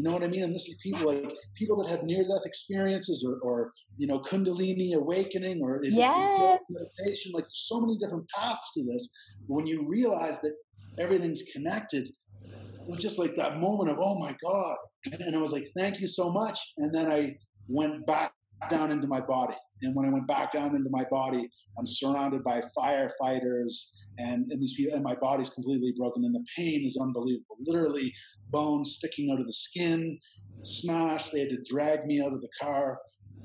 You 0.00 0.06
know 0.06 0.14
what 0.14 0.22
I 0.22 0.28
mean? 0.28 0.44
And 0.44 0.54
this 0.54 0.66
is 0.66 0.76
people 0.82 1.06
like 1.06 1.30
people 1.54 1.76
that 1.82 1.90
have 1.90 2.04
near 2.04 2.22
death 2.22 2.46
experiences 2.46 3.22
or, 3.22 3.38
or 3.42 3.70
you 3.98 4.06
know 4.06 4.20
Kundalini 4.20 4.94
awakening 4.94 5.60
or 5.62 5.78
yes. 5.82 6.58
meditation. 6.70 7.32
Like 7.34 7.44
there's 7.44 7.66
so 7.68 7.82
many 7.82 7.98
different 7.98 8.24
paths 8.34 8.62
to 8.78 8.84
this. 8.90 9.10
But 9.46 9.56
when 9.56 9.66
you 9.66 9.86
realize 9.86 10.40
that 10.40 10.54
everything's 10.98 11.42
connected, 11.52 12.08
it 12.46 12.88
was 12.88 12.96
just 12.96 13.18
like 13.18 13.36
that 13.36 13.58
moment 13.58 13.90
of 13.90 13.98
oh 14.00 14.18
my 14.18 14.34
god, 14.42 14.76
and 15.20 15.36
I 15.36 15.38
was 15.38 15.52
like 15.52 15.70
thank 15.76 16.00
you 16.00 16.06
so 16.06 16.32
much. 16.32 16.58
And 16.78 16.94
then 16.94 17.12
I 17.12 17.36
went 17.68 18.06
back 18.06 18.32
down 18.70 18.90
into 18.90 19.06
my 19.06 19.20
body. 19.20 19.56
And 19.82 19.94
when 19.94 20.06
I 20.06 20.12
went 20.12 20.26
back 20.26 20.52
down 20.52 20.74
into 20.76 20.90
my 20.90 21.04
body, 21.10 21.48
I'm 21.78 21.86
surrounded 21.86 22.44
by 22.44 22.62
firefighters 22.76 23.90
and, 24.18 24.50
and 24.50 24.60
these 24.60 24.74
people, 24.74 24.94
and 24.94 25.04
my 25.04 25.14
body's 25.14 25.50
completely 25.50 25.94
broken, 25.96 26.24
and 26.24 26.34
the 26.34 26.44
pain 26.56 26.84
is 26.84 26.98
unbelievable. 27.00 27.56
Literally, 27.64 28.12
bones 28.50 28.96
sticking 28.96 29.30
out 29.30 29.40
of 29.40 29.46
the 29.46 29.52
skin, 29.52 30.18
smashed. 30.62 31.32
They 31.32 31.40
had 31.40 31.50
to 31.50 31.62
drag 31.64 32.06
me 32.06 32.20
out 32.20 32.32
of 32.32 32.40
the 32.40 32.48
car. 32.60 32.98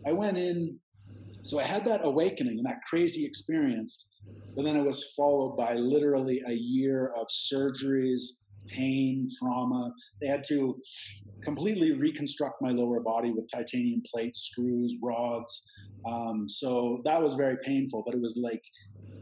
I 0.05 0.11
went 0.11 0.37
in, 0.37 0.79
so 1.43 1.59
I 1.59 1.63
had 1.63 1.85
that 1.85 2.01
awakening 2.03 2.57
and 2.57 2.65
that 2.65 2.81
crazy 2.89 3.25
experience, 3.25 4.13
but 4.55 4.65
then 4.65 4.75
it 4.75 4.85
was 4.85 5.13
followed 5.15 5.55
by 5.55 5.73
literally 5.75 6.41
a 6.47 6.53
year 6.53 7.13
of 7.15 7.27
surgeries, 7.27 8.41
pain, 8.67 9.30
trauma. 9.39 9.93
They 10.21 10.28
had 10.28 10.43
to 10.49 10.80
completely 11.43 11.91
reconstruct 11.93 12.62
my 12.62 12.71
lower 12.71 12.99
body 12.99 13.32
with 13.32 13.49
titanium 13.51 14.01
plates, 14.12 14.49
screws, 14.51 14.95
rods. 15.01 15.63
Um, 16.06 16.47
so 16.47 17.01
that 17.06 17.21
was 17.21 17.36
very 17.36 17.58
painful, 17.63 18.04
but 18.06 18.15
it 18.15 18.21
was 18.21 18.38
like 18.38 18.62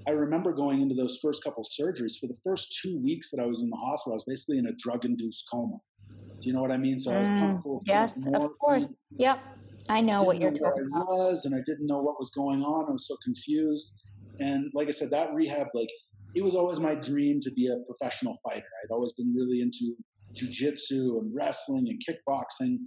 I 0.07 0.11
remember 0.11 0.51
going 0.51 0.81
into 0.81 0.95
those 0.95 1.19
first 1.21 1.43
couple 1.43 1.63
surgeries. 1.63 2.19
For 2.19 2.27
the 2.27 2.37
first 2.43 2.79
two 2.81 2.99
weeks 2.99 3.31
that 3.31 3.41
I 3.41 3.45
was 3.45 3.61
in 3.61 3.69
the 3.69 3.77
hospital, 3.77 4.13
I 4.13 4.15
was 4.15 4.25
basically 4.25 4.57
in 4.57 4.67
a 4.67 4.73
drug-induced 4.73 5.45
coma. 5.51 5.77
Do 6.09 6.49
you 6.49 6.53
know 6.53 6.61
what 6.61 6.71
I 6.71 6.77
mean? 6.77 6.99
So 6.99 7.11
I 7.11 7.19
was 7.19 7.27
mm, 7.27 7.81
yes, 7.85 8.11
of 8.33 8.57
course. 8.59 8.87
Yep, 9.15 9.39
I 9.87 10.01
know 10.01 10.23
what 10.23 10.41
you're 10.41 10.51
know 10.51 10.59
talking 10.59 10.87
about. 10.87 11.01
I 11.01 11.13
was, 11.13 11.45
and 11.45 11.55
I 11.55 11.59
didn't 11.65 11.87
know 11.87 12.01
what 12.01 12.19
was 12.19 12.31
going 12.31 12.63
on. 12.63 12.89
I 12.89 12.91
was 12.91 13.07
so 13.07 13.15
confused. 13.23 13.93
And 14.39 14.71
like 14.73 14.89
I 14.89 14.91
said, 14.91 15.09
that 15.11 15.33
rehab, 15.33 15.67
like 15.73 15.89
it 16.35 16.43
was 16.43 16.55
always 16.55 16.79
my 16.79 16.95
dream 16.95 17.39
to 17.41 17.51
be 17.51 17.67
a 17.67 17.77
professional 17.85 18.37
fighter. 18.43 18.65
I'd 18.83 18.93
always 18.93 19.13
been 19.13 19.33
really 19.35 19.61
into 19.61 19.95
jujitsu 20.33 21.19
and 21.19 21.31
wrestling 21.33 21.87
and 21.87 22.01
kickboxing. 22.01 22.77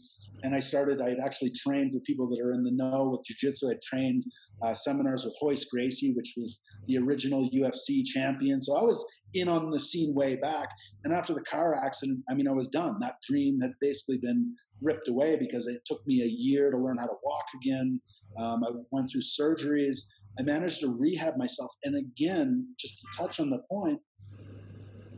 And 0.43 0.55
I 0.55 0.61
started, 0.61 1.01
I 1.01 1.11
had 1.11 1.19
actually 1.25 1.53
trained 1.57 1.93
for 1.93 2.01
people 2.01 2.29
that 2.29 2.41
are 2.41 2.53
in 2.53 2.63
the 2.63 2.73
know 2.73 3.11
with 3.11 3.23
jujitsu. 3.27 3.73
I 3.73 3.79
trained 3.83 4.25
uh, 4.63 4.75
seminars 4.75 5.25
with 5.25 5.35
Royce 5.43 5.65
Gracie, 5.65 6.13
which 6.15 6.35
was 6.37 6.61
the 6.87 6.99
original 6.99 7.49
UFC 7.51 8.05
champion. 8.05 8.63
So 8.63 8.77
I 8.77 8.83
was 8.83 9.05
in 9.35 9.49
on 9.49 9.71
the 9.71 9.81
scene 9.81 10.15
way 10.15 10.37
back. 10.37 10.69
And 11.05 11.13
after 11.13 11.35
the 11.35 11.43
car 11.43 11.75
accident, 11.83 12.21
I 12.31 12.35
mean, 12.35 12.49
I 12.49 12.53
was 12.53 12.69
done. 12.69 12.97
That 13.01 13.17
dream 13.29 13.61
had 13.61 13.73
basically 13.81 14.19
been 14.19 14.55
ripped 14.83 15.09
away 15.09 15.37
because 15.37 15.67
it 15.67 15.81
took 15.87 16.07
me 16.07 16.23
a 16.23 16.27
year 16.27 16.71
to 16.71 16.77
learn 16.77 16.99
how 16.99 17.07
to 17.07 17.17
walk 17.25 17.45
again. 17.63 18.01
Um, 18.39 18.63
I 18.65 18.71
went 18.91 19.11
through 19.11 19.23
surgeries. 19.23 20.01
I 20.39 20.43
managed 20.43 20.81
to 20.81 20.89
rehab 20.89 21.37
myself. 21.37 21.71
And 21.85 21.97
again, 21.97 22.75
just 22.79 22.99
to 23.01 23.07
touch 23.17 23.41
on 23.41 23.51
the 23.51 23.61
point, 23.71 24.01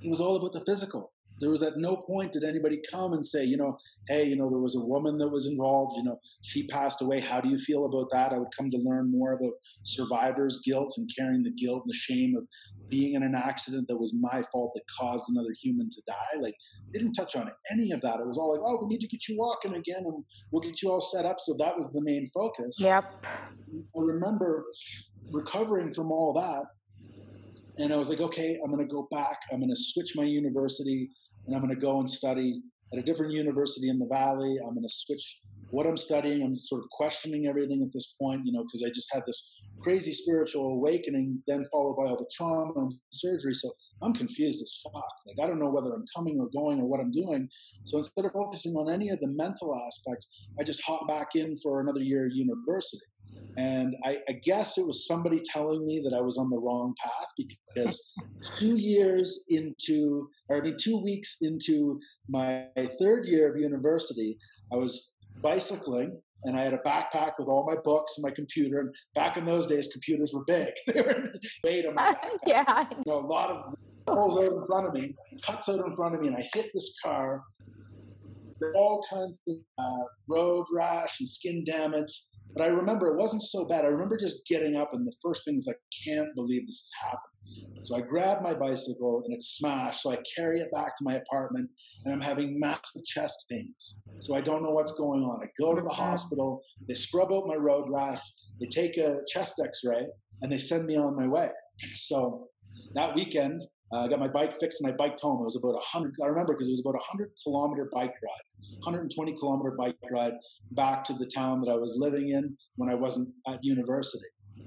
it 0.03 0.09
was 0.09 0.21
all 0.21 0.37
about 0.37 0.53
the 0.53 0.65
physical 0.65 1.13
there 1.41 1.51
was 1.51 1.63
at 1.63 1.77
no 1.77 1.97
point 1.97 2.33
did 2.33 2.45
anybody 2.45 2.81
come 2.91 3.13
and 3.13 3.25
say, 3.25 3.45
you 3.45 3.57
know, 3.57 3.77
hey, 4.09 4.25
you 4.25 4.37
know, 4.37 4.49
there 4.49 4.59
was 4.59 4.77
a 4.77 4.85
woman 4.85 5.19
that 5.19 5.29
was 5.29 5.47
involved, 5.47 5.97
you 5.97 6.05
know, 6.05 6.19
she 6.43 6.67
passed 6.67 7.03
away. 7.03 7.21
How 7.21 7.41
do 7.41 7.49
you 7.49 7.59
feel 7.59 7.87
about 7.87 8.09
that? 8.13 8.33
I 8.33 8.39
would 8.39 8.49
come 8.57 8.71
to 8.71 8.79
learn 8.79 9.11
more 9.11 9.33
about 9.33 9.53
survivors' 9.85 10.61
guilt 10.65 10.95
and 10.97 11.09
carrying 11.17 11.43
the 11.43 11.53
guilt 11.53 11.83
and 11.85 11.91
the 11.93 11.97
shame 11.97 12.35
of 12.37 12.45
being 12.89 13.15
in 13.15 13.23
an 13.23 13.35
accident 13.35 13.87
that 13.89 13.97
was 13.97 14.15
my 14.19 14.43
fault 14.51 14.73
that 14.75 14.83
caused 14.99 15.25
another 15.29 15.55
human 15.63 15.89
to 15.91 16.03
die. 16.07 16.41
Like, 16.41 16.55
they 16.93 16.99
didn't 16.99 17.15
touch 17.15 17.37
on 17.37 17.51
any 17.71 17.93
of 17.93 18.01
that. 18.01 18.21
It 18.21 18.27
was 18.27 18.39
all 18.39 18.53
like, 18.53 18.61
oh, 18.65 18.79
we 18.83 18.89
need 18.89 19.01
to 19.01 19.09
get 19.09 19.29
you 19.29 19.37
walking 19.39 19.75
again 19.75 20.05
and 20.05 20.25
we'll 20.51 20.63
get 20.63 20.83
you 20.83 20.91
all 20.91 21.01
set 21.01 21.25
up. 21.25 21.37
So 21.41 21.55
that 21.59 21.77
was 21.77 21.91
the 21.93 22.01
main 22.03 22.31
focus. 22.33 22.79
Yep. 22.81 23.27
I 23.27 23.81
remember 23.95 24.65
recovering 25.31 25.93
from 25.93 26.11
all 26.11 26.33
that 26.33 26.65
and 27.79 27.93
I 27.93 27.97
was 27.97 28.11
like, 28.11 28.21
okay, 28.21 28.59
I'm 28.63 28.71
going 28.73 28.87
to 28.87 28.93
go 28.93 29.07
back. 29.11 29.39
I'm 29.53 29.61
going 29.61 29.71
to 29.71 29.77
switch 29.77 30.17
my 30.17 30.25
university 30.25 31.11
and 31.49 31.57
I'm 31.57 31.63
going 31.63 31.75
to 31.75 31.81
go 31.81 31.99
and 31.99 32.09
study 32.09 32.61
at 32.93 32.99
a 32.99 33.03
different 33.03 33.33
university 33.33 33.89
in 33.89 33.99
the 33.99 34.07
valley. 34.07 34.59
I'm 34.63 34.75
going 34.75 34.87
to 34.87 34.95
switch 34.95 35.41
what 35.71 35.87
I'm 35.87 35.97
studying. 35.97 36.43
I'm 36.43 36.57
sort 36.57 36.83
of 36.83 36.91
questioning 36.91 37.47
everything 37.47 37.83
at 37.83 37.93
this 37.93 38.15
point, 38.21 38.43
you 38.45 38.53
know, 38.53 38.65
because 38.65 38.85
I 38.85 38.91
just 38.95 39.09
had 39.13 39.23
this 39.27 39.51
crazy 39.81 40.13
spiritual 40.13 40.67
awakening, 40.67 41.43
then 41.47 41.67
followed 41.73 41.97
by 41.97 42.11
all 42.11 42.19
the 42.19 42.31
trauma 42.37 42.73
and 42.77 42.93
surgery. 43.11 43.55
So 43.55 43.71
I'm 44.03 44.13
confused 44.13 44.63
as 44.63 44.79
fuck. 44.85 45.09
Like 45.27 45.43
I 45.43 45.49
don't 45.49 45.59
know 45.59 45.71
whether 45.71 45.93
I'm 45.95 46.05
coming 46.15 46.39
or 46.39 46.51
going 46.55 46.81
or 46.81 46.87
what 46.87 47.01
I'm 47.01 47.11
doing. 47.11 47.49
So 47.87 47.97
instead 47.97 48.27
of 48.27 48.33
focusing 48.33 48.75
on 48.75 48.93
any 48.93 49.09
of 49.09 49.19
the 49.21 49.29
mental 49.29 49.75
aspects, 49.87 50.29
I 50.61 50.65
just 50.65 50.83
hop 50.83 51.09
back 51.09 51.29
in 51.35 51.57
for 51.63 51.81
another 51.81 52.01
year 52.01 52.27
of 52.27 52.33
university. 52.33 52.99
And 53.57 53.97
I, 54.05 54.19
I, 54.29 54.35
guess 54.45 54.79
it 54.79 54.87
was 54.87 55.05
somebody 55.05 55.43
telling 55.45 55.85
me 55.85 56.01
that 56.05 56.17
I 56.17 56.21
was 56.21 56.39
on 56.39 56.49
the 56.49 56.59
wrong 56.59 56.95
path 57.03 57.49
because 57.75 58.13
two 58.57 58.77
years 58.77 59.41
into, 59.49 60.29
or 60.49 60.59
I 60.59 60.61
mean, 60.61 60.77
two 60.81 61.03
weeks 61.03 61.39
into 61.41 61.99
my 62.29 62.67
third 63.01 63.27
year 63.27 63.51
of 63.51 63.61
university, 63.61 64.39
I 64.73 64.77
was 64.77 65.13
bicycling 65.43 66.21
and 66.45 66.59
I 66.59 66.63
had 66.63 66.75
a 66.75 66.79
backpack 66.79 67.33
with 67.39 67.49
all 67.49 67.67
my 67.67 67.81
books 67.83 68.15
and 68.17 68.23
my 68.23 68.31
computer. 68.31 68.81
And 68.81 68.95
back 69.15 69.37
in 69.37 69.45
those 69.45 69.67
days, 69.67 69.89
computers 69.89 70.33
were 70.33 70.45
big. 70.47 70.69
they 70.87 71.01
were 71.01 71.33
weight 71.65 71.87
on 71.87 71.95
my 71.95 72.15
backpack. 72.25 72.39
yeah. 72.47 72.87
You 72.91 73.03
know, 73.07 73.19
a 73.19 73.27
lot 73.27 73.51
of 73.51 73.75
rolls 74.09 74.39
out 74.39 74.53
in 74.53 74.67
front 74.67 74.87
of 74.87 74.95
me, 74.95 75.15
cuts 75.45 75.69
out 75.69 75.85
in 75.85 75.95
front 75.95 76.15
of 76.15 76.21
me, 76.21 76.29
and 76.29 76.37
I 76.37 76.49
hit 76.55 76.71
this 76.73 76.95
car. 77.05 77.43
All 78.75 79.05
kinds 79.09 79.41
of 79.49 79.57
uh, 79.79 80.05
road 80.29 80.67
rash 80.73 81.21
and 81.21 81.29
skin 81.29 81.65
damage. 81.65 82.25
But 82.55 82.65
I 82.65 82.69
remember 82.69 83.07
it 83.09 83.19
wasn't 83.19 83.43
so 83.43 83.65
bad. 83.67 83.85
I 83.85 83.89
remember 83.89 84.17
just 84.19 84.41
getting 84.49 84.77
up, 84.77 84.91
and 84.93 85.07
the 85.07 85.15
first 85.23 85.45
thing 85.45 85.57
was, 85.57 85.69
I 85.69 85.77
can't 86.05 86.35
believe 86.35 86.67
this 86.67 86.91
has 87.01 87.11
happened. 87.11 87.85
So 87.85 87.97
I 87.97 88.01
grab 88.01 88.43
my 88.43 88.55
bicycle, 88.55 89.23
and 89.25 89.35
it's 89.35 89.57
smashed. 89.59 90.03
So 90.03 90.13
I 90.13 90.19
carry 90.37 90.61
it 90.61 90.69
back 90.73 90.97
to 90.97 91.05
my 91.05 91.15
apartment, 91.15 91.71
and 92.05 92.15
I'm 92.15 92.21
having 92.21 92.59
massive 92.59 93.05
chest 93.07 93.37
pains. 93.51 94.01
So 94.21 94.35
I 94.35 94.41
don't 94.41 94.63
know 94.63 94.73
what's 94.73 94.97
going 94.99 95.23
on. 95.23 95.41
I 95.43 95.49
go 95.59 95.75
to 95.75 95.81
the 95.83 95.89
hospital. 95.89 96.61
They 96.89 96.95
scrub 96.95 97.33
out 97.33 97.47
my 97.47 97.55
road 97.55 97.87
rash. 97.89 98.21
They 98.61 98.67
take 98.67 98.97
a 98.97 99.21
chest 99.29 99.61
X-ray, 99.65 100.07
and 100.43 100.51
they 100.51 100.59
send 100.59 100.87
me 100.87 100.97
on 100.97 101.17
my 101.17 101.29
way. 101.29 101.49
So 101.95 102.49
that 102.95 103.15
weekend, 103.15 103.63
uh, 103.93 104.01
I 104.01 104.09
got 104.09 104.19
my 104.19 104.29
bike 104.29 104.59
fixed 104.61 104.81
and 104.83 104.93
I 104.93 104.97
biked 104.97 105.21
home. 105.21 105.41
It 105.41 105.45
was 105.45 105.57
about 105.57 105.75
100, 105.75 106.15
I 106.23 106.27
remember 106.27 106.53
because 106.53 106.69
it 106.69 106.73
was 106.73 106.81
about 106.81 106.95
a 106.95 107.05
100 107.17 107.31
kilometer 107.43 107.89
bike 107.93 108.15
ride, 108.23 108.79
120 108.85 109.37
kilometer 109.39 109.75
bike 109.79 109.97
ride 110.11 110.35
back 110.73 111.05
to 111.05 111.15
the 111.15 111.27
town 111.27 111.61
that 111.63 111.71
I 111.71 111.77
was 111.77 111.95
living 111.97 112.31
in 112.31 112.57
when 112.77 112.91
I 112.91 112.95
wasn't 112.95 113.33
at 113.47 113.59
university. 113.63 114.27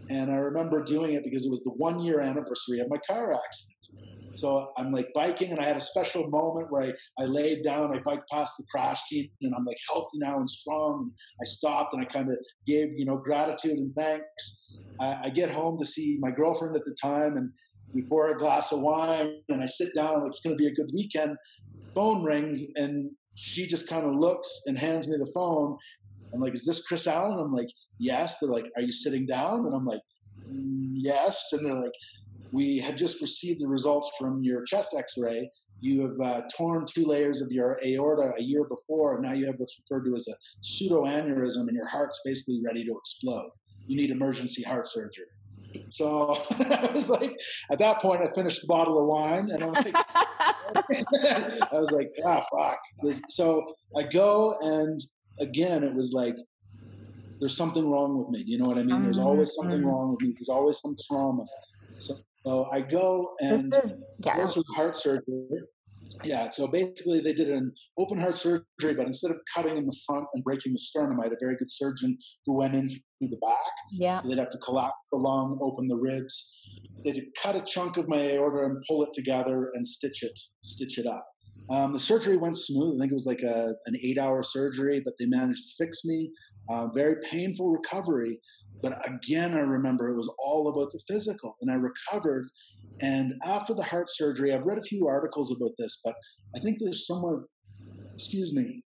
And 0.10 0.32
I 0.32 0.36
remember 0.36 0.84
doing 0.84 1.14
it 1.14 1.24
because 1.24 1.46
it 1.46 1.50
was 1.50 1.64
the 1.64 1.72
one 1.72 2.00
year 2.00 2.20
anniversary 2.20 2.80
of 2.80 2.90
my 2.90 2.98
car 3.08 3.34
accident. 3.34 3.72
So 4.36 4.72
I'm 4.78 4.92
like 4.92 5.10
biking, 5.14 5.52
and 5.52 5.60
I 5.60 5.66
had 5.66 5.78
a 5.78 5.82
special 5.82 6.28
moment 6.30 6.68
where 6.70 6.84
I, 6.84 6.94
I 7.22 7.26
laid 7.26 7.64
down, 7.64 7.96
I 7.96 8.00
biked 8.00 8.30
past 8.32 8.54
the 8.58 8.66
crash 8.72 9.02
scene, 9.04 9.30
and 9.42 9.54
I'm 9.56 9.66
like 9.66 9.78
healthy 9.92 10.18
now 10.20 10.38
and 10.38 10.50
strong. 10.50 11.12
I 11.42 11.46
stopped 11.46 11.94
and 11.94 12.02
I 12.02 12.12
kind 12.12 12.30
of 12.30 12.38
gave, 12.66 12.90
you 12.96 13.06
know, 13.06 13.18
gratitude 13.18 13.78
and 13.78 13.94
thanks. 13.96 14.66
I, 15.00 15.20
I, 15.26 15.30
get 15.30 15.52
home 15.52 15.78
to 15.80 15.86
see 15.86 16.18
my 16.20 16.32
girlfriend 16.32 16.76
at 16.76 16.86
the 16.86 16.96
time, 17.02 17.36
and 17.36 17.52
we 17.94 18.04
pour 18.04 18.32
a 18.32 18.38
glass 18.38 18.72
of 18.72 18.82
wine, 18.82 19.36
and 19.50 19.62
I 19.62 19.66
sit 19.66 19.94
down. 19.96 20.26
It's 20.28 20.42
going 20.42 20.56
to 20.56 20.62
be 20.62 20.68
a 20.68 20.74
good 20.74 20.90
weekend. 20.94 21.36
Phone 21.94 22.24
rings, 22.24 22.62
and 22.76 23.12
she 23.36 23.68
just 23.68 23.88
kind 23.88 24.06
of 24.06 24.16
looks 24.16 24.50
and 24.66 24.78
hands 24.78 25.08
me 25.08 25.18
the 25.18 25.32
phone. 25.34 25.78
I'm 26.34 26.40
like, 26.40 26.54
"Is 26.54 26.66
this 26.66 26.86
Chris 26.86 27.08
Allen?" 27.08 27.38
I'm 27.40 27.54
like, 27.54 27.70
"Yes." 28.00 28.38
They're 28.40 28.50
like, 28.50 28.66
"Are 28.76 28.82
you 28.82 28.92
sitting 28.92 29.26
down?" 29.26 29.66
And 29.66 29.76
I'm 29.76 29.86
like, 29.86 30.02
mm, 30.50 30.92
"Yes." 30.94 31.48
And 31.52 31.66
they're 31.66 31.82
like, 31.82 31.92
we 32.52 32.80
had 32.80 32.98
just 32.98 33.22
received 33.22 33.62
the 33.62 33.68
results 33.68 34.12
from 34.20 34.44
your 34.44 34.64
chest 34.64 34.94
x-ray 34.98 35.50
you 35.80 36.02
have 36.02 36.20
uh, 36.22 36.42
torn 36.56 36.86
two 36.86 37.06
layers 37.06 37.42
of 37.42 37.52
your 37.52 37.80
aorta 37.86 38.34
a 38.38 38.42
year 38.42 38.66
before 38.66 39.16
and 39.16 39.24
now 39.24 39.34
you 39.34 39.46
have 39.46 39.56
what's 39.58 39.80
referred 39.80 40.06
to 40.06 40.16
as 40.16 40.28
a 40.28 40.36
pseudoaneurysm 40.64 41.68
and 41.68 41.76
your 41.76 41.88
heart's 41.88 42.20
basically 42.24 42.62
ready 42.66 42.84
to 42.84 42.92
explode 42.98 43.50
you 43.88 43.98
need 43.98 44.12
emergency 44.12 44.62
heart 44.62 44.88
surgery 44.88 45.26
so 45.90 46.38
I 46.52 46.90
was 46.94 47.10
like, 47.10 47.36
at 47.72 47.80
that 47.80 48.02
point, 48.02 48.22
I 48.22 48.32
finished 48.34 48.62
the 48.62 48.68
bottle 48.68 49.00
of 49.00 49.06
wine, 49.08 49.50
and 49.52 49.64
I'm 49.64 49.72
like, 49.72 49.94
I 49.96 51.68
was 51.74 51.92
like, 51.92 52.10
ah, 52.26 52.46
fuck. 52.56 52.80
This, 53.04 53.22
so 53.30 53.74
I 53.96 54.04
go, 54.04 54.58
and 54.62 55.02
again, 55.40 55.84
it 55.84 55.94
was 55.94 56.14
like, 56.14 56.36
there's 57.40 57.58
something 57.58 57.90
wrong 57.90 58.18
with 58.18 58.30
me. 58.30 58.44
You 58.46 58.60
know 58.60 58.68
what 58.68 58.78
I 58.78 58.84
mean? 58.84 59.02
There's 59.02 59.18
mm-hmm, 59.18 59.28
always 59.28 59.56
something 59.56 59.80
mm-hmm. 59.80 59.88
wrong 59.88 60.12
with 60.12 60.22
me. 60.22 60.36
There's 60.38 60.50
always 60.50 60.80
some 60.80 60.96
trauma. 61.08 61.46
So 61.98 62.16
so 62.46 62.66
I 62.72 62.82
go 62.82 63.36
and 63.40 63.74
is, 63.74 64.02
yeah. 64.20 64.38
go 64.38 64.48
through 64.48 64.64
heart 64.76 64.96
surgery. 64.96 65.46
Yeah, 66.24 66.50
so 66.50 66.68
basically 66.68 67.22
they 67.22 67.34
did 67.34 67.50
an 67.50 67.74
open 67.98 68.20
heart 68.20 68.38
surgery, 68.38 68.66
but 68.96 69.06
instead 69.06 69.32
of 69.32 69.38
cutting 69.56 69.78
in 69.78 69.86
the 69.86 69.96
front 70.06 70.26
and 70.34 70.44
breaking 70.44 70.74
the 70.74 70.80
sternum, 70.80 71.20
I 71.20 71.26
had 71.26 71.34
a 71.34 71.38
very 71.42 71.56
good 71.58 71.72
surgeon 71.72 72.18
who 72.46 72.54
went 72.54 72.74
in 72.74 72.90
through 72.90 73.30
the 73.30 73.38
back. 73.38 73.74
Yeah. 73.92 74.22
So 74.22 74.30
they'd 74.30 74.38
have 74.38 74.52
to 74.52 74.58
collapse 74.60 74.96
the 75.12 75.18
lung, 75.18 75.60
open 75.62 75.88
the 75.88 75.96
ribs. 75.96 76.54
They'd 77.04 77.24
cut 77.42 77.56
a 77.56 77.62
chunk 77.62 77.98
of 77.98 78.08
my 78.08 78.32
aorta 78.34 78.66
and 78.66 78.84
pull 78.88 79.04
it 79.04 79.10
together 79.14 79.72
and 79.74 79.88
stitch 79.88 80.24
it, 80.24 80.40
stitch 80.64 80.98
it 80.98 81.08
up. 81.08 81.26
Um, 81.70 81.94
the 81.94 82.00
surgery 82.00 82.38
went 82.38 82.58
smooth. 82.58 82.96
I 82.98 83.04
think 83.04 83.12
it 83.12 83.16
was 83.16 83.28
like 83.28 83.44
a, 83.44 83.74
an 83.86 83.96
eight-hour 84.04 84.44
surgery, 84.44 85.02
but 85.04 85.14
they 85.20 85.26
managed 85.26 85.64
to 85.70 85.86
fix 85.86 86.04
me. 86.04 86.32
Uh, 86.70 86.88
very 86.94 87.16
painful 87.30 87.72
recovery, 87.72 88.40
but 88.82 88.98
again, 89.08 89.54
I 89.54 89.60
remember 89.60 90.10
it 90.10 90.16
was 90.16 90.34
all 90.40 90.70
about 90.70 90.92
the 90.92 91.02
physical, 91.08 91.56
and 91.62 91.72
I 91.72 91.76
recovered. 91.76 92.48
And 93.02 93.34
after 93.44 93.74
the 93.74 93.84
heart 93.84 94.08
surgery, 94.10 94.54
I've 94.54 94.66
read 94.66 94.78
a 94.78 94.84
few 94.84 95.08
articles 95.08 95.56
about 95.56 95.72
this, 95.78 96.00
but 96.04 96.14
I 96.56 96.60
think 96.60 96.78
there's 96.80 97.08
somewhere, 97.08 97.40
excuse 98.16 98.54
me, 98.54 98.84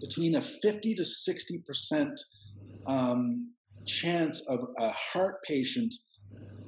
between 0.00 0.36
a 0.36 0.42
50 0.42 0.94
to 0.94 1.04
60 1.04 1.62
percent 1.66 2.20
um, 2.86 3.52
chance 3.86 4.44
of 4.48 4.60
a 4.78 4.90
heart 4.90 5.36
patient 5.46 5.92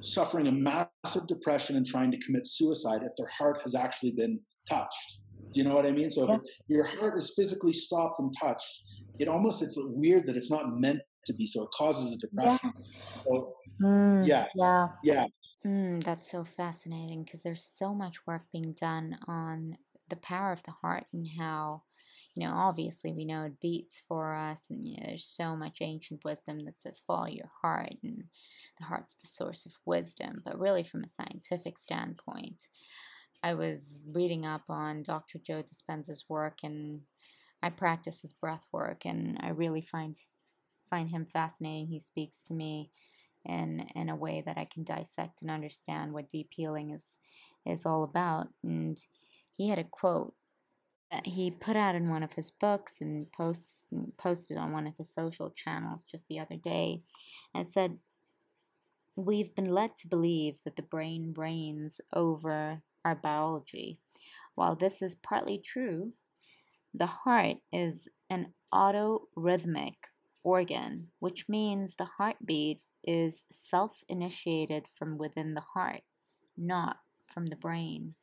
suffering 0.01 0.47
a 0.47 0.51
massive 0.51 1.27
depression 1.27 1.77
and 1.77 1.85
trying 1.85 2.11
to 2.11 2.17
commit 2.25 2.45
suicide 2.45 3.01
if 3.03 3.11
their 3.17 3.29
heart 3.37 3.61
has 3.63 3.73
actually 3.73 4.11
been 4.11 4.39
touched. 4.69 5.19
Do 5.53 5.61
you 5.61 5.67
know 5.67 5.75
what 5.75 5.85
I 5.85 5.91
mean? 5.91 6.11
So 6.11 6.27
yeah. 6.27 6.35
if 6.35 6.41
your 6.67 6.85
heart 6.85 7.17
is 7.17 7.33
physically 7.37 7.73
stopped 7.73 8.19
and 8.19 8.33
touched, 8.41 8.83
it 9.19 9.27
almost 9.27 9.61
it's 9.61 9.77
weird 9.79 10.27
that 10.27 10.35
it's 10.35 10.51
not 10.51 10.79
meant 10.79 10.99
to 11.27 11.33
be. 11.33 11.47
So 11.47 11.63
it 11.63 11.69
causes 11.77 12.13
a 12.13 12.17
depression. 12.17 12.73
Yes. 12.75 12.89
So, 13.23 13.53
mm, 13.81 14.27
yeah. 14.27 14.45
Yeah. 14.55 14.87
Yeah. 15.03 15.25
Mm, 15.65 16.03
that's 16.03 16.29
so 16.29 16.43
fascinating 16.43 17.23
because 17.23 17.41
there's 17.43 17.63
so 17.63 17.93
much 17.93 18.25
work 18.27 18.43
being 18.51 18.73
done 18.73 19.17
on 19.27 19.77
the 20.09 20.17
power 20.17 20.51
of 20.51 20.63
the 20.63 20.71
heart 20.71 21.05
and 21.13 21.25
how, 21.37 21.83
you 22.35 22.45
know, 22.45 22.53
obviously 22.53 23.13
we 23.13 23.23
know 23.23 23.43
it 23.45 23.59
beats 23.61 24.01
for 24.07 24.35
us, 24.35 24.59
and 24.69 24.85
you 24.87 24.97
know, 24.97 25.05
there's 25.07 25.25
so 25.25 25.55
much 25.55 25.77
ancient 25.81 26.25
wisdom 26.25 26.65
that 26.65 26.81
says 26.81 27.01
follow 27.05 27.27
your 27.27 27.49
heart, 27.61 27.93
and 28.03 28.25
the 28.77 28.83
heart's 28.83 29.15
the 29.21 29.27
source 29.27 29.65
of 29.65 29.71
wisdom. 29.85 30.41
But 30.43 30.59
really, 30.59 30.83
from 30.83 31.03
a 31.03 31.07
scientific 31.07 31.77
standpoint, 31.77 32.57
I 33.41 33.53
was 33.53 34.01
reading 34.13 34.45
up 34.45 34.63
on 34.69 35.03
Dr. 35.03 35.39
Joe 35.39 35.63
Dispenza's 35.63 36.25
work, 36.27 36.59
and 36.63 37.01
I 37.61 37.69
practice 37.69 38.21
his 38.21 38.33
breath 38.33 38.65
work, 38.73 39.05
and 39.05 39.37
I 39.41 39.49
really 39.49 39.81
find 39.81 40.17
find 40.89 41.09
him 41.09 41.25
fascinating. 41.25 41.87
He 41.87 41.99
speaks 41.99 42.41
to 42.43 42.53
me 42.53 42.91
in 43.45 43.87
in 43.95 44.09
a 44.09 44.15
way 44.15 44.41
that 44.45 44.57
I 44.57 44.65
can 44.65 44.83
dissect 44.83 45.41
and 45.41 45.51
understand 45.51 46.13
what 46.13 46.29
deep 46.29 46.49
healing 46.51 46.91
is 46.91 47.17
is 47.65 47.85
all 47.85 48.03
about. 48.03 48.47
And 48.63 48.97
he 49.57 49.69
had 49.69 49.79
a 49.79 49.83
quote 49.83 50.33
that 51.11 51.27
he 51.27 51.51
put 51.51 51.75
out 51.75 51.95
in 51.95 52.09
one 52.09 52.23
of 52.23 52.33
his 52.33 52.51
books 52.51 52.99
and 52.99 53.31
posts 53.31 53.85
mm, 53.93 54.11
posted 54.17 54.57
on 54.57 54.71
one 54.71 54.87
of 54.87 54.97
his 54.97 55.13
social 55.13 55.51
channels 55.51 56.03
just 56.03 56.25
the 56.27 56.39
other 56.39 56.57
day. 56.57 57.03
And 57.53 57.69
said, 57.69 57.97
We've 59.15 59.53
been 59.53 59.69
led 59.69 59.97
to 59.99 60.07
believe 60.07 60.57
that 60.65 60.75
the 60.75 60.81
brain 60.81 61.33
reigns 61.37 62.01
over 62.13 62.81
our 63.05 63.15
biology. 63.15 63.99
While 64.55 64.75
this 64.75 65.03
is 65.03 65.13
partly 65.13 65.59
true, 65.63 66.13
the 66.93 67.05
heart 67.05 67.57
is 67.71 68.07
an 68.29 68.53
autorhythmic 68.73 69.95
organ, 70.43 71.09
which 71.19 71.47
means 71.47 71.95
the 71.95 72.09
heartbeat 72.17 72.81
is 73.03 73.43
self 73.51 74.03
initiated 74.07 74.87
from 74.87 75.17
within 75.17 75.53
the 75.53 75.61
heart, 75.61 76.01
not 76.57 76.97
from 77.27 77.47
the 77.47 77.55
brain. 77.55 78.15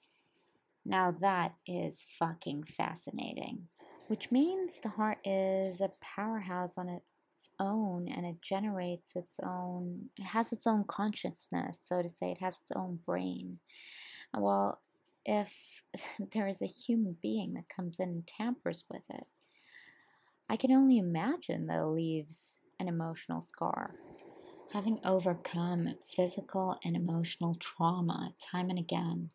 Now 0.84 1.14
that 1.20 1.54
is 1.66 2.06
fucking 2.18 2.64
fascinating. 2.64 3.68
Which 4.08 4.32
means 4.32 4.80
the 4.80 4.88
heart 4.88 5.18
is 5.24 5.80
a 5.80 5.92
powerhouse 6.00 6.76
on 6.76 6.88
its 6.88 7.50
own 7.60 8.08
and 8.08 8.26
it 8.26 8.42
generates 8.42 9.14
its 9.14 9.38
own, 9.40 10.10
it 10.18 10.24
has 10.24 10.52
its 10.52 10.66
own 10.66 10.84
consciousness, 10.84 11.78
so 11.84 12.02
to 12.02 12.08
say, 12.08 12.32
it 12.32 12.38
has 12.38 12.54
its 12.54 12.72
own 12.74 12.98
brain. 13.06 13.58
Well, 14.36 14.80
if 15.24 15.82
there 16.32 16.48
is 16.48 16.62
a 16.62 16.66
human 16.66 17.16
being 17.22 17.54
that 17.54 17.68
comes 17.68 18.00
in 18.00 18.08
and 18.08 18.26
tampers 18.26 18.84
with 18.90 19.08
it, 19.10 19.26
I 20.48 20.56
can 20.56 20.72
only 20.72 20.98
imagine 20.98 21.66
that 21.66 21.78
it 21.78 21.86
leaves 21.86 22.58
an 22.80 22.88
emotional 22.88 23.40
scar. 23.40 23.94
Having 24.72 25.00
overcome 25.04 25.94
physical 26.08 26.78
and 26.84 26.94
emotional 26.94 27.56
trauma 27.56 28.34
time 28.40 28.70
and 28.70 28.78
again, 28.78 29.30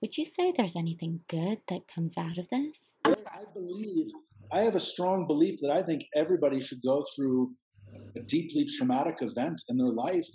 would 0.00 0.16
you 0.16 0.24
say 0.24 0.50
there's 0.50 0.76
anything 0.76 1.20
good 1.28 1.58
that 1.68 1.86
comes 1.86 2.16
out 2.16 2.38
of 2.38 2.48
this? 2.48 2.94
I 3.04 3.44
believe, 3.52 4.06
I 4.50 4.60
have 4.60 4.76
a 4.76 4.80
strong 4.80 5.26
belief 5.26 5.58
that 5.60 5.70
I 5.70 5.82
think 5.82 6.04
everybody 6.16 6.58
should 6.58 6.80
go 6.82 7.04
through 7.14 7.50
a 8.16 8.20
deeply 8.28 8.66
traumatic 8.78 9.16
event 9.20 9.60
in 9.68 9.76
their 9.76 9.92
life 9.92 10.26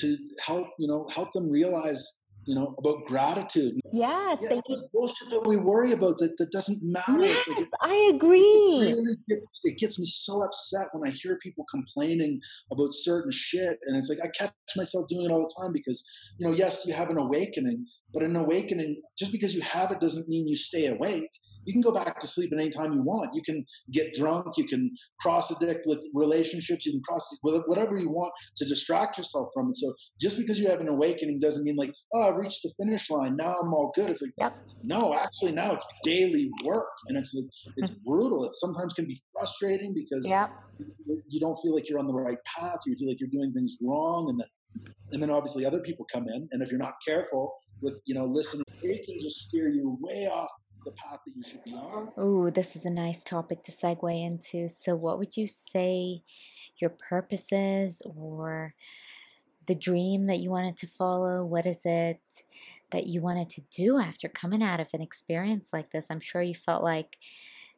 to 0.00 0.16
help, 0.44 0.66
you 0.80 0.88
know, 0.88 1.06
help 1.14 1.32
them 1.32 1.48
realize 1.48 2.02
you 2.50 2.56
know, 2.56 2.74
about 2.80 3.06
gratitude. 3.06 3.74
Yes, 3.92 4.40
yeah, 4.42 4.48
thank 4.48 4.64
you. 4.66 4.82
Bullshit 4.92 5.30
that 5.30 5.46
we 5.46 5.56
worry 5.56 5.92
about 5.92 6.18
that, 6.18 6.36
that 6.38 6.50
doesn't 6.50 6.80
matter. 6.82 7.24
Yes, 7.24 7.46
like 7.46 7.58
it, 7.58 7.68
I 7.80 8.10
agree. 8.12 8.88
It, 8.90 8.96
really 8.96 9.16
gets, 9.28 9.60
it 9.62 9.78
gets 9.78 10.00
me 10.00 10.06
so 10.06 10.42
upset 10.42 10.88
when 10.92 11.08
I 11.08 11.14
hear 11.22 11.38
people 11.44 11.64
complaining 11.70 12.40
about 12.72 12.88
certain 12.90 13.30
shit, 13.30 13.78
and 13.86 13.96
it's 13.96 14.08
like 14.08 14.18
I 14.20 14.28
catch 14.36 14.52
myself 14.76 15.06
doing 15.08 15.26
it 15.26 15.30
all 15.30 15.42
the 15.42 15.62
time 15.62 15.72
because 15.72 16.04
you 16.38 16.48
know, 16.48 16.52
yes, 16.52 16.82
you 16.86 16.92
have 16.92 17.10
an 17.10 17.18
awakening, 17.18 17.86
but 18.12 18.24
an 18.24 18.34
awakening 18.34 19.00
just 19.16 19.30
because 19.30 19.54
you 19.54 19.60
have 19.60 19.92
it 19.92 20.00
doesn't 20.00 20.28
mean 20.28 20.48
you 20.48 20.56
stay 20.56 20.88
awake 20.88 21.30
you 21.70 21.72
can 21.72 21.82
go 21.82 21.92
back 21.92 22.18
to 22.18 22.26
sleep 22.26 22.50
at 22.52 22.58
any 22.58 22.70
time 22.70 22.92
you 22.92 23.02
want. 23.02 23.30
You 23.32 23.42
can 23.44 23.64
get 23.92 24.12
drunk. 24.12 24.46
You 24.56 24.66
can 24.66 24.90
cross 25.20 25.52
addict 25.52 25.86
with 25.86 26.04
relationships. 26.14 26.84
You 26.84 26.92
can 26.92 27.02
cross 27.02 27.28
with 27.44 27.62
whatever 27.66 27.96
you 27.96 28.10
want 28.10 28.32
to 28.56 28.64
distract 28.64 29.18
yourself 29.18 29.50
from 29.54 29.70
it. 29.70 29.76
So 29.76 29.94
just 30.20 30.36
because 30.36 30.58
you 30.58 30.68
have 30.68 30.80
an 30.80 30.88
awakening 30.88 31.38
doesn't 31.38 31.62
mean 31.62 31.76
like, 31.76 31.92
oh, 32.12 32.22
I 32.22 32.36
reached 32.36 32.64
the 32.64 32.72
finish 32.82 33.08
line. 33.08 33.36
Now 33.36 33.54
I'm 33.62 33.72
all 33.72 33.92
good. 33.94 34.10
It's 34.10 34.20
like, 34.20 34.32
yep. 34.36 34.56
no, 34.82 35.14
actually 35.14 35.52
now 35.52 35.74
it's 35.74 35.86
daily 36.02 36.50
work 36.64 36.88
and 37.06 37.16
it's 37.16 37.36
it's 37.76 37.90
brutal. 38.04 38.44
It 38.46 38.52
sometimes 38.56 38.92
can 38.94 39.06
be 39.06 39.20
frustrating 39.32 39.94
because 39.94 40.26
yep. 40.26 40.50
you 41.28 41.38
don't 41.38 41.58
feel 41.62 41.74
like 41.74 41.88
you're 41.88 42.00
on 42.00 42.08
the 42.08 42.12
right 42.12 42.38
path. 42.58 42.78
You 42.84 42.96
feel 42.98 43.08
like 43.08 43.20
you're 43.20 43.30
doing 43.30 43.52
things 43.52 43.76
wrong, 43.80 44.28
and 44.30 44.40
then 44.40 44.48
and 45.12 45.22
then 45.22 45.30
obviously 45.30 45.64
other 45.64 45.80
people 45.80 46.06
come 46.12 46.26
in, 46.28 46.48
and 46.50 46.62
if 46.62 46.70
you're 46.70 46.78
not 46.78 46.94
careful 47.06 47.54
with 47.80 47.94
you 48.06 48.14
know 48.14 48.24
listening, 48.24 48.64
they 48.82 48.98
can 48.98 49.20
just 49.20 49.36
steer 49.48 49.68
you 49.68 49.96
way 50.00 50.28
off 50.32 50.50
the 50.84 50.92
path 50.92 51.20
that 51.24 51.36
you 51.36 51.42
should 51.42 51.64
be 51.64 51.72
on. 51.72 52.10
Oh, 52.16 52.50
this 52.50 52.76
is 52.76 52.84
a 52.84 52.90
nice 52.90 53.22
topic 53.22 53.64
to 53.64 53.72
segue 53.72 54.24
into. 54.24 54.68
So, 54.68 54.94
what 54.96 55.18
would 55.18 55.36
you 55.36 55.46
say 55.46 56.22
your 56.78 56.90
purpose 56.90 57.52
is, 57.52 58.02
or 58.04 58.74
the 59.66 59.74
dream 59.74 60.26
that 60.26 60.38
you 60.38 60.50
wanted 60.50 60.76
to 60.78 60.86
follow? 60.86 61.44
What 61.44 61.66
is 61.66 61.82
it 61.84 62.20
that 62.90 63.06
you 63.06 63.20
wanted 63.20 63.50
to 63.50 63.62
do 63.70 63.98
after 63.98 64.28
coming 64.28 64.62
out 64.62 64.80
of 64.80 64.88
an 64.94 65.02
experience 65.02 65.68
like 65.72 65.90
this? 65.90 66.06
I'm 66.10 66.20
sure 66.20 66.42
you 66.42 66.54
felt 66.54 66.82
like, 66.82 67.18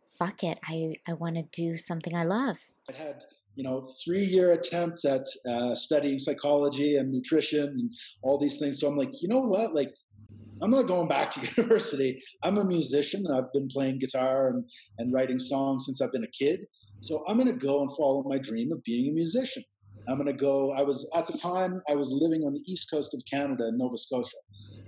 fuck 0.04 0.44
it, 0.44 0.58
I, 0.64 0.94
I 1.06 1.14
want 1.14 1.36
to 1.36 1.42
do 1.42 1.76
something 1.76 2.14
I 2.14 2.24
love. 2.24 2.58
I 2.88 2.96
had 2.96 3.24
you 3.54 3.64
know, 3.64 3.86
three 4.02 4.24
year 4.24 4.52
attempts 4.52 5.04
at 5.04 5.26
uh, 5.48 5.74
studying 5.74 6.18
psychology 6.18 6.96
and 6.96 7.12
nutrition 7.12 7.64
and 7.64 7.90
all 8.22 8.38
these 8.38 8.58
things. 8.58 8.80
So 8.80 8.88
I'm 8.88 8.96
like, 8.96 9.10
you 9.20 9.28
know 9.28 9.40
what? 9.40 9.74
Like, 9.74 9.94
I'm 10.62 10.70
not 10.70 10.86
going 10.86 11.08
back 11.08 11.30
to 11.32 11.40
university. 11.56 12.22
I'm 12.42 12.58
a 12.58 12.64
musician. 12.64 13.24
I've 13.34 13.52
been 13.52 13.68
playing 13.68 13.98
guitar 13.98 14.48
and, 14.48 14.64
and 14.98 15.12
writing 15.12 15.38
songs 15.38 15.86
since 15.86 16.00
I've 16.00 16.12
been 16.12 16.24
a 16.24 16.44
kid. 16.44 16.60
So 17.00 17.24
I'm 17.26 17.36
going 17.36 17.48
to 17.48 17.66
go 17.66 17.82
and 17.82 17.90
follow 17.96 18.22
my 18.24 18.38
dream 18.38 18.70
of 18.72 18.82
being 18.84 19.10
a 19.10 19.12
musician. 19.12 19.64
I'm 20.08 20.16
going 20.16 20.26
to 20.26 20.32
go. 20.32 20.72
I 20.72 20.82
was 20.82 21.10
at 21.16 21.26
the 21.26 21.36
time 21.36 21.80
I 21.90 21.94
was 21.94 22.10
living 22.12 22.42
on 22.42 22.54
the 22.54 22.62
east 22.68 22.88
coast 22.90 23.14
of 23.14 23.22
Canada 23.30 23.68
in 23.68 23.78
Nova 23.78 23.96
Scotia, 23.96 24.36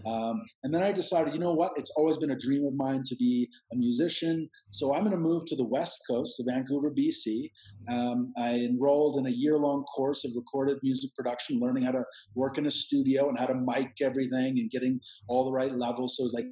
um, 0.07 0.43
and 0.63 0.75
then 0.75 0.83
I 0.83 0.93
decided, 0.93 1.33
you 1.33 1.41
know 1.41 1.53
what? 1.53 1.73
It's 1.77 1.91
always 1.97 2.19
been 2.19 2.31
a 2.31 2.39
dream 2.39 2.67
of 2.67 2.75
mine 2.75 3.03
to 3.07 3.17
be 3.17 3.49
a 3.73 3.77
musician. 3.77 4.49
So 4.71 4.95
I'm 4.95 5.03
going 5.03 5.13
to 5.13 5.19
move 5.19 5.45
to 5.47 5.57
the 5.57 5.65
west 5.65 5.99
coast 6.09 6.41
of 6.41 6.47
Vancouver, 6.49 6.91
BC. 6.91 7.51
Um, 7.89 8.33
I 8.37 8.55
enrolled 8.55 9.19
in 9.19 9.27
a 9.27 9.35
year 9.35 9.57
long 9.59 9.85
course 9.85 10.25
of 10.25 10.33
recorded 10.37 10.79
music 10.83 11.15
production, 11.15 11.61
learning 11.61 11.85
how 11.85 11.93
to 11.93 12.05
work 12.35 12.59
in 12.59 12.67
a 12.67 12.71
studio 12.71 13.29
and 13.29 13.39
how 13.39 13.47
to 13.47 13.55
mic 13.55 13.93
everything 14.03 14.59
and 14.59 14.71
getting 14.71 15.01
all 15.29 15.45
the 15.45 15.53
right 15.53 15.75
levels. 15.75 16.17
So 16.17 16.23
it 16.23 16.27
was 16.27 16.35
like, 16.35 16.47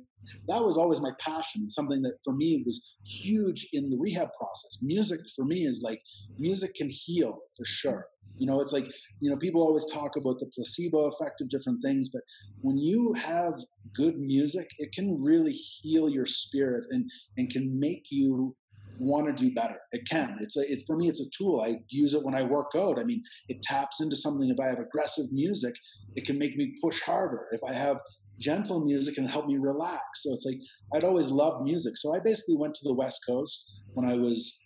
that 0.49 0.62
was 0.62 0.77
always 0.77 1.01
my 1.01 1.11
passion, 1.21 1.69
something 1.69 2.01
that 2.03 2.15
for 2.25 2.33
me 2.33 2.62
was 2.65 2.95
huge 3.05 3.69
in 3.73 3.91
the 3.91 3.99
rehab 3.99 4.29
process. 4.38 4.79
Music 4.81 5.21
for 5.35 5.45
me 5.45 5.67
is 5.67 5.83
like, 5.83 6.01
music 6.38 6.75
can 6.75 6.88
heal 6.91 7.38
for 7.57 7.65
sure. 7.65 8.07
You 8.38 8.46
know, 8.46 8.61
it's 8.61 8.72
like, 8.72 8.87
you 9.20 9.30
know, 9.30 9.37
people 9.37 9.62
always 9.62 9.87
talk 9.87 10.16
about 10.16 10.38
the 10.40 10.50
placebo 10.54 11.06
effect 11.06 11.40
of 11.40 11.48
different 11.48 11.82
things, 11.82 12.08
but 12.12 12.22
when 12.61 12.76
you 12.76 13.14
have 13.14 13.54
good 13.94 14.18
music, 14.18 14.68
it 14.78 14.92
can 14.92 15.22
really 15.22 15.52
heal 15.52 16.08
your 16.08 16.26
spirit 16.26 16.85
and, 16.90 17.08
and 17.37 17.50
can 17.50 17.78
make 17.78 18.06
you 18.11 18.56
want 18.98 19.26
to 19.26 19.32
do 19.32 19.54
better. 19.54 19.76
It 19.92 20.08
can. 20.08 20.38
It's 20.40 20.56
a, 20.56 20.70
it, 20.70 20.82
for 20.87 20.96
me, 20.96 21.08
it's 21.08 21.20
a 21.20 21.30
tool. 21.37 21.61
I 21.61 21.76
use 21.88 22.14
it 22.14 22.24
when 22.24 22.35
I 22.35 22.42
work 22.42 22.72
out. 22.76 22.98
I 22.98 23.04
mean, 23.04 23.22
it 23.48 23.62
taps 23.62 24.00
into 24.00 24.16
something. 24.16 24.48
If 24.48 24.61
I 24.61 24.68
have 24.68 24.78
aggressive 24.78 25.26
music, 25.30 25.74
it 26.16 26.24
can 26.24 26.38
make 26.38 26.56
me 26.56 26.74
push 26.82 27.00
harder. 27.02 27.46
If 27.52 27.61
I 27.68 27.74
have 27.74 27.98
gentle 28.38 28.85
music, 28.85 29.18
and 29.18 29.30
help 29.30 29.46
me 29.46 29.56
relax. 29.56 30.02
So 30.16 30.32
it's 30.32 30.44
like, 30.44 30.58
I'd 30.94 31.04
always 31.04 31.28
loved 31.28 31.64
music. 31.64 31.96
So 31.96 32.14
I 32.14 32.18
basically 32.18 32.56
went 32.56 32.74
to 32.74 32.85
the 32.85 32.94
West 32.94 33.20
Coast 33.26 33.64
when 33.94 34.06
I 34.06 34.14
was 34.14 34.58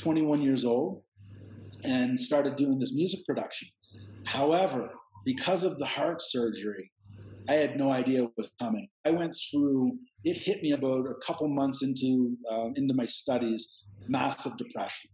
21 0.00 0.40
years 0.40 0.64
old 0.64 1.02
and 1.84 2.18
started 2.18 2.56
doing 2.56 2.78
this 2.78 2.94
music 2.94 3.20
production. 3.26 3.68
However, 4.24 4.90
because 5.24 5.64
of 5.64 5.78
the 5.78 5.86
heart 5.86 6.20
surgery, 6.22 6.90
I 7.48 7.54
had 7.54 7.78
no 7.78 7.90
idea 7.90 8.24
what 8.24 8.36
was 8.36 8.50
coming. 8.60 8.88
I 9.06 9.10
went 9.10 9.34
through. 9.50 9.98
It 10.24 10.36
hit 10.36 10.62
me 10.62 10.72
about 10.72 11.06
a 11.06 11.14
couple 11.26 11.48
months 11.48 11.82
into 11.82 12.36
uh, 12.50 12.68
into 12.76 12.94
my 12.94 13.06
studies. 13.06 13.82
Massive 14.06 14.56
depression, 14.56 15.10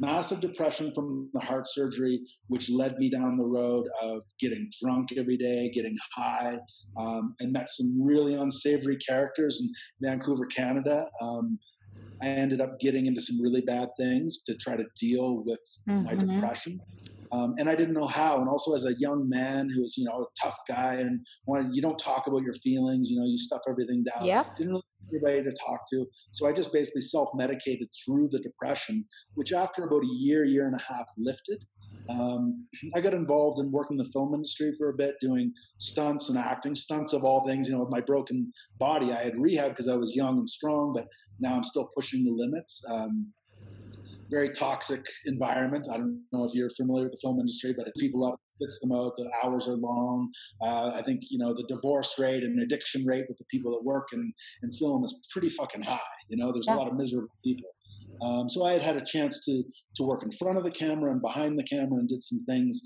massive 0.00 0.40
depression 0.40 0.92
from 0.94 1.30
the 1.32 1.40
heart 1.40 1.68
surgery, 1.68 2.20
which 2.48 2.70
led 2.70 2.96
me 2.98 3.10
down 3.10 3.36
the 3.36 3.44
road 3.44 3.86
of 4.02 4.22
getting 4.40 4.70
drunk 4.82 5.10
every 5.16 5.36
day, 5.36 5.70
getting 5.74 5.96
high. 6.14 6.58
Um, 6.96 7.34
I 7.40 7.46
met 7.46 7.68
some 7.70 8.00
really 8.02 8.34
unsavory 8.34 8.98
characters 8.98 9.60
in 9.60 9.70
Vancouver, 10.00 10.46
Canada. 10.46 11.06
Um, 11.20 11.58
I 12.22 12.28
ended 12.28 12.60
up 12.60 12.78
getting 12.80 13.06
into 13.06 13.20
some 13.20 13.40
really 13.40 13.62
bad 13.62 13.88
things 13.98 14.42
to 14.46 14.54
try 14.56 14.76
to 14.76 14.84
deal 14.98 15.42
with 15.44 15.60
mm-hmm. 15.88 16.04
my 16.04 16.14
depression. 16.14 16.80
Um, 17.32 17.54
and 17.58 17.68
I 17.68 17.74
didn't 17.76 17.94
know 17.94 18.06
how. 18.06 18.40
And 18.40 18.48
also, 18.48 18.74
as 18.74 18.84
a 18.84 18.94
young 18.98 19.28
man 19.28 19.70
who 19.70 19.82
was, 19.82 19.96
you 19.96 20.04
know, 20.04 20.20
a 20.20 20.24
tough 20.42 20.58
guy 20.68 20.94
and 20.94 21.20
wanted, 21.46 21.74
you 21.74 21.80
don't 21.80 21.98
talk 21.98 22.26
about 22.26 22.42
your 22.42 22.54
feelings, 22.54 23.08
you 23.08 23.20
know, 23.20 23.26
you 23.26 23.38
stuff 23.38 23.60
everything 23.68 24.04
down. 24.04 24.26
Yeah. 24.26 24.44
Didn't 24.56 24.72
really 24.72 24.82
have 24.98 25.30
anybody 25.30 25.50
to 25.50 25.56
talk 25.56 25.80
to. 25.92 26.06
So 26.32 26.48
I 26.48 26.52
just 26.52 26.72
basically 26.72 27.02
self 27.02 27.28
medicated 27.34 27.88
through 28.04 28.30
the 28.32 28.40
depression, 28.40 29.04
which 29.34 29.52
after 29.52 29.84
about 29.84 30.02
a 30.02 30.12
year, 30.12 30.44
year 30.44 30.66
and 30.66 30.74
a 30.74 30.82
half 30.82 31.06
lifted. 31.16 31.64
Um, 32.08 32.66
I 32.94 33.00
got 33.00 33.14
involved 33.14 33.60
in 33.60 33.70
working 33.70 33.96
the 33.96 34.08
film 34.12 34.34
industry 34.34 34.72
for 34.78 34.90
a 34.90 34.94
bit, 34.94 35.14
doing 35.20 35.52
stunts 35.78 36.28
and 36.28 36.38
acting, 36.38 36.74
stunts 36.74 37.12
of 37.12 37.24
all 37.24 37.44
things. 37.46 37.68
You 37.68 37.74
know, 37.74 37.80
with 37.80 37.90
my 37.90 38.00
broken 38.00 38.52
body, 38.78 39.12
I 39.12 39.24
had 39.24 39.38
rehab 39.38 39.70
because 39.70 39.88
I 39.88 39.96
was 39.96 40.14
young 40.16 40.38
and 40.38 40.48
strong, 40.48 40.92
but 40.94 41.06
now 41.38 41.54
I'm 41.54 41.64
still 41.64 41.88
pushing 41.94 42.24
the 42.24 42.32
limits. 42.32 42.84
Um, 42.88 43.32
very 44.30 44.50
toxic 44.50 45.00
environment. 45.26 45.86
I 45.90 45.96
don't 45.96 46.22
know 46.32 46.44
if 46.44 46.54
you're 46.54 46.70
familiar 46.70 47.04
with 47.04 47.12
the 47.12 47.18
film 47.18 47.40
industry, 47.40 47.74
but 47.76 47.88
it's 47.88 48.00
people 48.00 48.24
up, 48.24 48.40
spits 48.46 48.78
them 48.80 48.92
out. 48.92 49.12
The 49.18 49.28
hours 49.44 49.66
are 49.66 49.74
long. 49.74 50.30
Uh, 50.62 50.92
I 50.94 51.02
think 51.02 51.22
you 51.28 51.38
know 51.38 51.52
the 51.52 51.64
divorce 51.68 52.14
rate 52.18 52.44
and 52.44 52.60
addiction 52.62 53.04
rate 53.04 53.24
with 53.28 53.38
the 53.38 53.44
people 53.50 53.72
that 53.72 53.84
work 53.84 54.08
in, 54.12 54.32
in 54.62 54.72
film 54.72 55.04
is 55.04 55.20
pretty 55.32 55.50
fucking 55.50 55.82
high. 55.82 55.98
You 56.28 56.36
know, 56.36 56.52
there's 56.52 56.66
yeah. 56.68 56.76
a 56.76 56.78
lot 56.78 56.88
of 56.88 56.94
miserable 56.94 57.28
people. 57.44 57.70
Um, 58.22 58.48
so 58.48 58.64
I 58.64 58.72
had 58.72 58.82
had 58.82 58.96
a 58.96 59.04
chance 59.04 59.44
to 59.46 59.62
to 59.96 60.02
work 60.02 60.22
in 60.22 60.30
front 60.32 60.58
of 60.58 60.64
the 60.64 60.70
camera 60.70 61.10
and 61.10 61.20
behind 61.20 61.58
the 61.58 61.64
camera 61.64 61.98
and 61.98 62.08
did 62.08 62.22
some 62.22 62.44
things. 62.46 62.80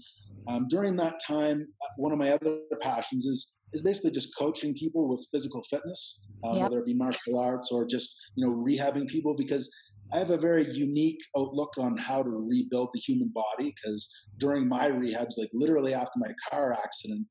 Um, 0.47 0.67
during 0.69 0.95
that 0.97 1.15
time, 1.27 1.67
uh, 1.83 1.89
one 1.97 2.13
of 2.13 2.19
my 2.19 2.31
other 2.31 2.59
passions 2.83 3.27
is 3.27 3.53
is 3.73 3.83
basically 3.83 4.13
just 4.13 4.31
coaching 4.39 4.75
people 4.75 5.09
with 5.09 5.27
physical 5.33 5.63
fitness, 5.69 6.21
um, 6.45 6.57
yep. 6.57 6.63
whether 6.65 6.79
it 6.79 6.87
be 6.87 6.95
martial 6.95 7.39
arts 7.39 7.71
or 7.73 7.87
just 7.87 8.15
you 8.37 8.47
know 8.47 8.53
rehabbing 8.55 9.09
people 9.09 9.35
because 9.37 9.71
I 10.13 10.19
have 10.19 10.31
a 10.31 10.39
very 10.39 10.73
unique 10.73 11.19
outlook 11.37 11.73
on 11.79 11.97
how 11.99 12.23
to 12.23 12.31
rebuild 12.31 12.91
the 12.95 13.01
human 13.01 13.33
body 13.35 13.75
because 13.75 14.09
during 14.39 14.69
my 14.69 14.89
rehabs, 14.89 15.39
like 15.39 15.51
literally 15.53 15.95
after 15.95 16.13
my 16.17 16.33
car 16.51 16.73
accident, 16.73 17.27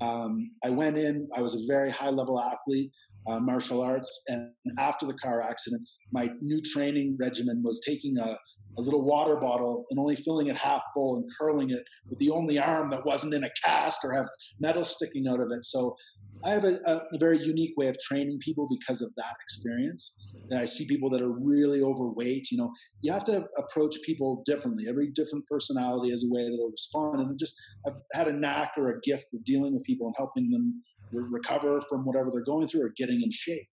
um, 0.00 0.50
I 0.64 0.70
went 0.70 0.96
in. 0.96 1.28
I 1.36 1.40
was 1.40 1.54
a 1.54 1.66
very 1.68 1.90
high 1.90 2.10
level 2.10 2.40
athlete, 2.40 2.90
uh, 3.28 3.40
martial 3.40 3.82
arts, 3.82 4.22
and 4.28 4.50
after 4.78 5.06
the 5.06 5.14
car 5.14 5.42
accident, 5.42 5.82
my 6.12 6.28
new 6.40 6.60
training 6.60 7.16
regimen 7.20 7.62
was 7.64 7.80
taking 7.86 8.16
a, 8.18 8.38
a 8.78 8.80
little 8.80 9.04
water 9.04 9.36
bottle 9.36 9.84
and 9.90 9.98
only 9.98 10.16
filling 10.16 10.46
it 10.46 10.56
half 10.56 10.82
full 10.94 11.16
and 11.16 11.24
curling 11.38 11.70
it 11.70 11.82
with 12.08 12.18
the 12.18 12.30
only 12.30 12.58
arm 12.58 12.90
that 12.90 13.04
wasn't 13.04 13.34
in 13.34 13.44
a 13.44 13.50
cast 13.64 13.98
or 14.04 14.12
have 14.14 14.26
metal 14.60 14.84
sticking 14.84 15.26
out 15.28 15.40
of 15.40 15.48
it. 15.50 15.64
So 15.64 15.96
I 16.44 16.50
have 16.50 16.64
a, 16.64 16.78
a, 16.86 17.18
very 17.18 17.38
unique 17.38 17.72
way 17.76 17.88
of 17.88 17.96
training 17.98 18.38
people 18.44 18.68
because 18.68 19.00
of 19.02 19.10
that 19.16 19.34
experience. 19.42 20.16
And 20.50 20.60
I 20.60 20.64
see 20.64 20.86
people 20.86 21.10
that 21.10 21.22
are 21.22 21.30
really 21.30 21.82
overweight. 21.82 22.50
You 22.50 22.58
know, 22.58 22.70
you 23.00 23.12
have 23.12 23.24
to 23.26 23.44
approach 23.56 23.96
people 24.04 24.42
differently. 24.46 24.84
Every 24.88 25.10
different 25.14 25.44
personality 25.50 26.10
has 26.10 26.24
a 26.24 26.32
way 26.32 26.44
that 26.44 26.56
will 26.56 26.70
respond. 26.70 27.20
And 27.20 27.38
just 27.38 27.56
I've 27.86 27.94
had 28.12 28.28
a 28.28 28.32
knack 28.32 28.72
or 28.76 28.90
a 28.90 29.00
gift 29.00 29.26
of 29.34 29.44
dealing 29.44 29.74
with 29.74 29.82
people 29.84 30.06
and 30.06 30.14
helping 30.16 30.50
them 30.50 30.82
recover 31.12 31.80
from 31.88 32.04
whatever 32.04 32.30
they're 32.32 32.44
going 32.44 32.66
through 32.66 32.82
or 32.82 32.92
getting 32.96 33.22
in 33.22 33.30
shape. 33.30 33.66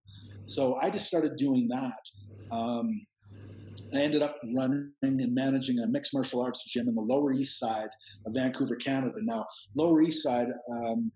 So 0.45 0.75
I 0.75 0.89
just 0.89 1.07
started 1.07 1.35
doing 1.35 1.67
that. 1.69 2.55
Um, 2.55 3.05
I 3.93 4.01
ended 4.01 4.21
up 4.21 4.37
running 4.55 4.91
and 5.01 5.33
managing 5.33 5.79
a 5.79 5.87
mixed 5.87 6.13
martial 6.13 6.41
arts 6.41 6.63
gym 6.65 6.87
in 6.87 6.95
the 6.95 7.01
Lower 7.01 7.31
East 7.31 7.59
Side 7.59 7.89
of 8.25 8.33
Vancouver, 8.33 8.75
Canada. 8.75 9.15
Now, 9.21 9.45
Lower 9.75 10.01
East 10.01 10.23
Side, 10.23 10.47
um, 10.71 11.11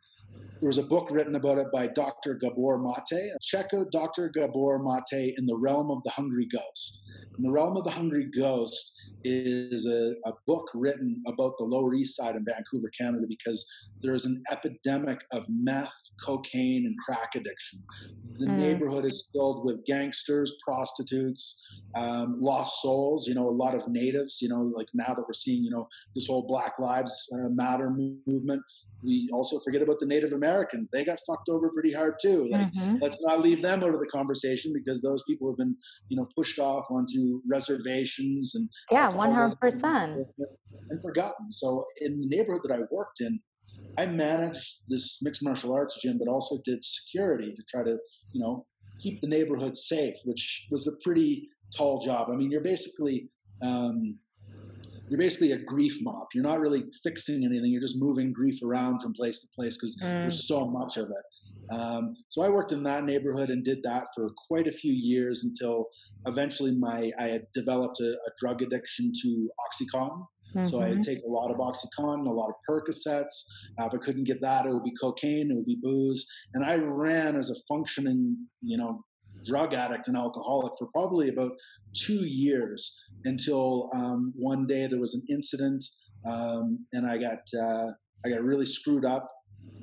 there 0.60 0.68
was 0.68 0.78
a 0.78 0.84
book 0.84 1.10
written 1.12 1.36
about 1.36 1.60
it 1.60 1.68
by 1.72 1.88
Dr. 1.88 2.34
Gabor 2.34 2.78
Mate. 2.78 3.32
Check 3.42 3.68
out 3.76 3.92
Dr. 3.92 4.30
Gabor 4.30 4.80
Mate 4.80 5.36
in 5.38 5.46
the 5.46 5.56
Realm 5.56 5.92
of 5.92 6.02
the 6.04 6.10
Hungry 6.10 6.48
Ghost. 6.52 7.04
In 7.38 7.44
the 7.44 7.52
Realm 7.52 7.78
of 7.78 7.84
the 7.84 7.92
Hungry 7.92 8.28
Ghost 8.36 8.94
is 9.24 9.86
a, 9.86 10.16
a 10.28 10.34
book 10.48 10.66
written 10.74 11.22
about 11.28 11.54
the 11.58 11.66
Lower 11.66 11.94
East 11.94 12.16
Side 12.16 12.36
in 12.36 12.46
Vancouver, 12.46 12.90
Canada, 13.00 13.26
because 13.28 13.66
there 14.02 14.14
is 14.14 14.26
an 14.26 14.42
epidemic 14.52 15.20
of 15.32 15.44
meth, 15.48 15.94
cocaine, 16.26 16.86
and 16.86 16.96
crack 17.06 17.36
addiction. 17.36 17.84
The 18.40 18.48
mm. 18.48 18.58
neighborhood 18.58 19.06
is 19.06 19.30
filled 19.34 19.66
with 19.66 19.86
gangsters, 19.86 20.54
prostitutes, 20.64 21.62
um, 21.96 22.38
lost 22.40 22.82
souls. 22.82 23.28
You 23.28 23.36
know, 23.36 23.48
a 23.48 23.50
lot 23.50 23.76
of 23.76 23.88
natives. 23.88 24.40
You 24.42 24.50
know, 24.50 24.62
like 24.62 24.88
now 24.94 25.14
that 25.14 25.24
we're 25.28 25.34
seeing, 25.34 25.64
you 25.64 25.72
know, 25.72 25.88
this 26.16 26.28
whole 26.28 26.48
Black 26.48 26.74
Lives 26.80 27.14
uh, 27.34 27.50
Matter 27.50 27.90
movement 27.90 28.62
we 29.04 29.30
also 29.32 29.60
forget 29.60 29.82
about 29.82 30.00
the 30.00 30.06
Native 30.06 30.34
Americans. 30.34 30.90
They 30.92 31.06
got 31.06 31.20
fucked 31.28 31.50
over 31.50 31.70
pretty 31.70 31.94
hard 31.94 32.16
too. 32.22 32.48
Like, 32.50 32.74
mm-hmm. 32.74 32.98
let's 33.02 33.24
not 33.24 33.42
leave 33.42 33.62
them 33.62 33.84
out 33.84 33.94
of 33.94 34.00
the 34.00 34.08
conversation 34.08 34.74
because 34.74 35.02
those 35.02 35.24
people 35.28 35.52
have 35.52 35.58
been, 35.58 35.76
you 36.10 36.18
know, 36.18 36.28
pushed 36.36 36.60
off 36.60 36.86
onto 36.90 37.42
reservations 37.50 38.54
and 38.56 38.70
yeah, 38.92 39.10
one 39.10 39.32
hundred 39.32 39.60
percent, 39.60 40.22
and 40.90 41.02
forgotten. 41.02 41.52
So 41.52 41.86
in 41.98 42.20
the 42.20 42.28
neighborhood 42.28 42.62
that 42.66 42.74
I 42.74 42.80
worked 42.92 43.22
in, 43.22 43.40
I 43.98 44.06
managed 44.08 44.82
this 44.90 45.20
mixed 45.22 45.44
martial 45.44 45.74
arts 45.74 46.00
gym, 46.02 46.18
but 46.18 46.28
also 46.28 46.58
did 46.66 46.84
security 46.84 47.54
to 47.56 47.64
try 47.70 47.84
to, 47.84 47.98
you 48.34 48.42
know, 48.42 48.66
keep 49.00 49.22
the 49.22 49.28
neighborhood 49.28 49.78
safe, 49.78 50.16
which 50.26 50.66
was 50.72 50.88
a 50.88 50.92
pretty 51.04 51.48
tall 51.76 52.00
job. 52.00 52.30
I 52.32 52.36
mean, 52.36 52.50
you're 52.52 52.62
basically 52.62 53.30
um, 53.62 54.18
you're 55.10 55.20
basically 55.20 55.54
a 55.54 55.58
grief 55.58 55.98
mop. 56.02 56.28
You're 56.34 56.44
not 56.44 56.60
really 56.60 56.84
fixing 57.04 57.46
anything. 57.46 57.72
You're 57.72 57.82
just 57.82 57.98
moving 57.98 58.34
grief 58.34 58.60
around 58.64 59.02
from 59.02 59.14
place 59.14 59.40
to 59.40 59.48
place 59.56 59.78
because 59.78 59.98
mm. 60.02 60.22
there's 60.22 60.48
so 60.48 60.68
much 60.68 60.98
of 60.98 61.10
it. 61.10 61.26
Um, 61.70 62.16
so 62.30 62.44
I 62.44 62.50
worked 62.50 62.72
in 62.72 62.84
that 62.84 63.04
neighborhood 63.04 63.50
and 63.50 63.64
did 63.64 63.80
that 63.84 64.06
for 64.16 64.30
quite 64.48 64.68
a 64.68 64.72
few 64.72 64.94
years 64.94 65.44
until 65.44 65.88
eventually 66.26 66.72
my 66.72 67.12
I 67.20 67.24
had 67.24 67.42
developed 67.54 68.00
a, 68.00 68.12
a 68.12 68.32
drug 68.40 68.62
addiction 68.62 69.12
to 69.22 69.50
OxyContin. 69.60 70.26
Mm-hmm. 70.56 70.66
So 70.66 70.82
I'd 70.82 71.04
take 71.04 71.20
a 71.28 71.30
lot 71.30 71.52
of 71.52 71.58
OxyContin, 71.58 72.26
a 72.26 72.32
lot 72.32 72.50
of 72.50 72.56
Percocets. 72.70 73.44
Uh, 73.80 73.86
if 73.86 73.94
I 73.94 73.98
couldn't 73.98 74.24
get 74.24 74.42
that, 74.42 74.66
it 74.66 74.70
would 74.72 74.84
be 74.84 74.94
cocaine, 75.02 75.50
it 75.52 75.56
would 75.56 75.66
be 75.66 75.78
booze. 75.82 76.26
And 76.54 76.64
I 76.66 76.76
ran 76.76 77.36
as 77.36 77.50
a 77.50 77.56
functioning, 77.68 78.38
you 78.62 78.78
know, 78.78 79.04
drug 79.48 79.74
addict 79.74 80.08
and 80.08 80.18
alcoholic 80.18 80.74
for 80.78 80.88
probably 80.94 81.30
about 81.30 81.52
two 81.94 82.26
years 82.26 82.98
until 83.26 83.90
um, 83.94 84.34
one 84.36 84.68
day 84.68 84.88
there 84.88 85.00
was 85.00 85.16
an 85.16 85.24
incident 85.30 85.84
um, 86.26 86.86
and 86.94 87.06
I 87.06 87.18
got 87.18 87.40
uh, 87.60 87.92
I 88.26 88.30
got 88.30 88.44
really 88.44 88.66
screwed 88.66 89.06
up 89.06 89.30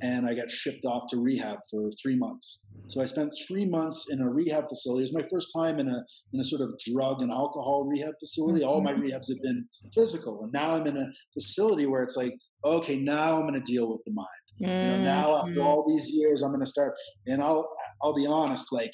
and 0.03 0.27
I 0.27 0.35
got 0.35 0.51
shipped 0.51 0.85
off 0.85 1.05
to 1.11 1.17
rehab 1.17 1.59
for 1.71 1.91
three 2.03 2.17
months. 2.17 2.61
So 2.89 3.01
I 3.01 3.07
spent 3.07 3.33
three 3.47 3.65
months 3.65 4.07
in 4.11 4.21
a 4.21 4.29
rehab 4.29 4.69
facility. 4.69 5.05
It 5.05 5.13
was 5.15 5.23
my 5.25 5.29
first 5.31 5.49
time 5.57 5.79
in 5.79 5.89
a 5.89 6.05
in 6.33 6.41
a 6.41 6.45
sort 6.45 6.61
of 6.61 6.75
drug 6.93 7.23
and 7.23 7.31
alcohol 7.31 7.85
rehab 7.85 8.15
facility. 8.21 8.63
All 8.63 8.83
my 8.83 8.93
mm-hmm. 8.93 9.03
rehabs 9.03 9.29
have 9.29 9.43
been 9.43 9.67
physical, 9.95 10.43
and 10.43 10.53
now 10.53 10.73
I'm 10.75 10.87
in 10.87 10.97
a 10.97 11.07
facility 11.33 11.87
where 11.87 12.03
it's 12.03 12.17
like, 12.17 12.35
okay, 12.65 12.97
now 12.97 13.37
I'm 13.37 13.49
going 13.49 13.55
to 13.55 13.73
deal 13.73 13.91
with 13.91 14.03
the 14.05 14.13
mind. 14.13 14.29
Mm-hmm. 14.61 14.65
You 14.65 14.99
know, 14.99 15.05
now 15.05 15.39
after 15.39 15.53
mm-hmm. 15.53 15.61
all 15.63 15.85
these 15.89 16.09
years, 16.11 16.43
I'm 16.43 16.51
going 16.51 16.65
to 16.65 16.71
start. 16.71 16.95
And 17.27 17.43
I'll 17.43 17.69
I'll 18.03 18.15
be 18.15 18.27
honest, 18.27 18.71
like 18.73 18.93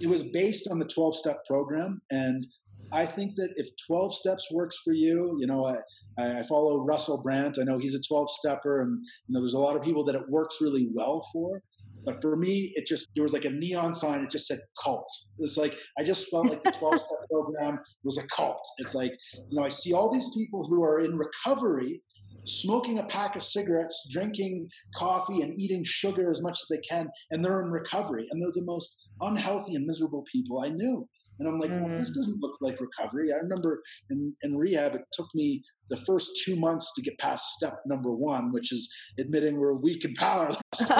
it 0.00 0.08
was 0.08 0.22
based 0.22 0.68
on 0.70 0.78
the 0.78 0.84
12 0.84 1.16
step 1.16 1.44
program, 1.46 2.00
and 2.10 2.46
I 2.92 3.04
think 3.04 3.34
that 3.36 3.50
if 3.56 3.68
12 3.86 4.14
steps 4.14 4.48
works 4.52 4.78
for 4.82 4.92
you, 4.92 5.36
you 5.38 5.46
know, 5.46 5.66
I, 5.66 5.78
I 6.18 6.42
follow 6.42 6.84
Russell 6.84 7.22
Brand. 7.22 7.56
I 7.60 7.64
know 7.64 7.78
he's 7.78 7.94
a 7.94 8.00
12 8.00 8.30
stepper, 8.38 8.80
and 8.80 8.98
you 9.26 9.34
know, 9.34 9.40
there's 9.40 9.54
a 9.54 9.58
lot 9.58 9.76
of 9.76 9.82
people 9.82 10.04
that 10.06 10.14
it 10.14 10.28
works 10.28 10.56
really 10.60 10.88
well 10.94 11.26
for. 11.32 11.62
But 12.04 12.22
for 12.22 12.36
me, 12.36 12.72
it 12.74 12.86
just 12.86 13.08
there 13.14 13.22
was 13.22 13.32
like 13.32 13.44
a 13.44 13.50
neon 13.50 13.92
sign. 13.92 14.22
It 14.22 14.30
just 14.30 14.46
said 14.46 14.60
cult. 14.82 15.10
It's 15.38 15.56
like 15.56 15.76
I 15.98 16.02
just 16.02 16.30
felt 16.30 16.48
like 16.48 16.62
the 16.64 16.72
12 16.72 16.94
step 16.94 17.18
program 17.30 17.78
was 18.04 18.18
a 18.18 18.26
cult. 18.28 18.64
It's 18.78 18.94
like 18.94 19.12
you 19.34 19.58
know 19.58 19.64
I 19.64 19.68
see 19.68 19.92
all 19.92 20.10
these 20.10 20.28
people 20.34 20.66
who 20.68 20.82
are 20.82 21.00
in 21.00 21.18
recovery, 21.18 22.00
smoking 22.46 22.98
a 22.98 23.04
pack 23.04 23.36
of 23.36 23.42
cigarettes, 23.42 24.08
drinking 24.10 24.68
coffee, 24.96 25.42
and 25.42 25.60
eating 25.60 25.82
sugar 25.84 26.30
as 26.30 26.40
much 26.40 26.58
as 26.62 26.66
they 26.70 26.80
can, 26.88 27.08
and 27.30 27.44
they're 27.44 27.60
in 27.60 27.70
recovery, 27.70 28.26
and 28.30 28.40
they're 28.40 28.52
the 28.54 28.64
most 28.64 28.96
unhealthy 29.20 29.74
and 29.74 29.86
miserable 29.86 30.24
people 30.32 30.60
I 30.60 30.68
knew. 30.68 31.08
And 31.38 31.48
I'm 31.48 31.60
like, 31.60 31.70
mm. 31.70 31.80
well, 31.80 31.98
this 31.98 32.10
mm-hmm. 32.10 32.20
doesn't 32.20 32.42
look 32.42 32.56
like 32.60 32.78
recovery. 32.80 33.32
I 33.32 33.36
remember 33.36 33.80
in, 34.10 34.34
in 34.42 34.56
rehab, 34.56 34.94
it 34.96 35.02
took 35.12 35.28
me 35.34 35.62
the 35.88 35.96
first 35.96 36.30
two 36.44 36.56
months 36.56 36.92
to 36.96 37.02
get 37.02 37.16
past 37.18 37.44
step 37.56 37.78
number 37.86 38.12
one, 38.12 38.52
which 38.52 38.72
is 38.72 38.92
admitting 39.18 39.58
we're 39.58 39.74
weak 39.74 40.04
and 40.04 40.16
powerless. 40.16 40.56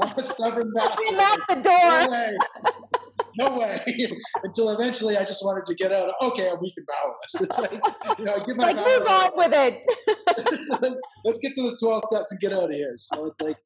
I'm, 0.00 0.16
a 0.16 0.22
stubborn 0.22 0.72
bastard. 0.76 1.14
Out 1.18 1.40
the 1.48 1.54
door. 1.56 1.64
No 1.72 2.08
way. 2.10 2.32
No 3.38 3.58
way. 3.58 3.84
Until 4.42 4.70
eventually 4.70 5.16
I 5.16 5.24
just 5.24 5.44
wanted 5.44 5.66
to 5.66 5.74
get 5.74 5.92
out. 5.92 6.10
Okay, 6.22 6.48
I'm 6.48 6.58
weak 6.60 6.74
and 6.76 6.86
powerless. 6.86 7.34
It's 7.40 7.58
like, 7.58 8.18
you 8.18 8.24
know, 8.24 8.34
I 8.34 8.44
give 8.44 8.56
my 8.56 8.72
like, 8.72 8.76
move 8.76 9.06
on 9.08 9.30
with 9.34 9.52
it. 9.52 9.82
Let's 11.24 11.38
get 11.38 11.54
to 11.56 11.70
the 11.70 11.76
12 11.80 12.02
steps 12.10 12.30
and 12.30 12.40
get 12.40 12.52
out 12.52 12.64
of 12.64 12.70
here. 12.70 12.94
So 12.96 13.26
it's 13.26 13.40
like, 13.40 13.56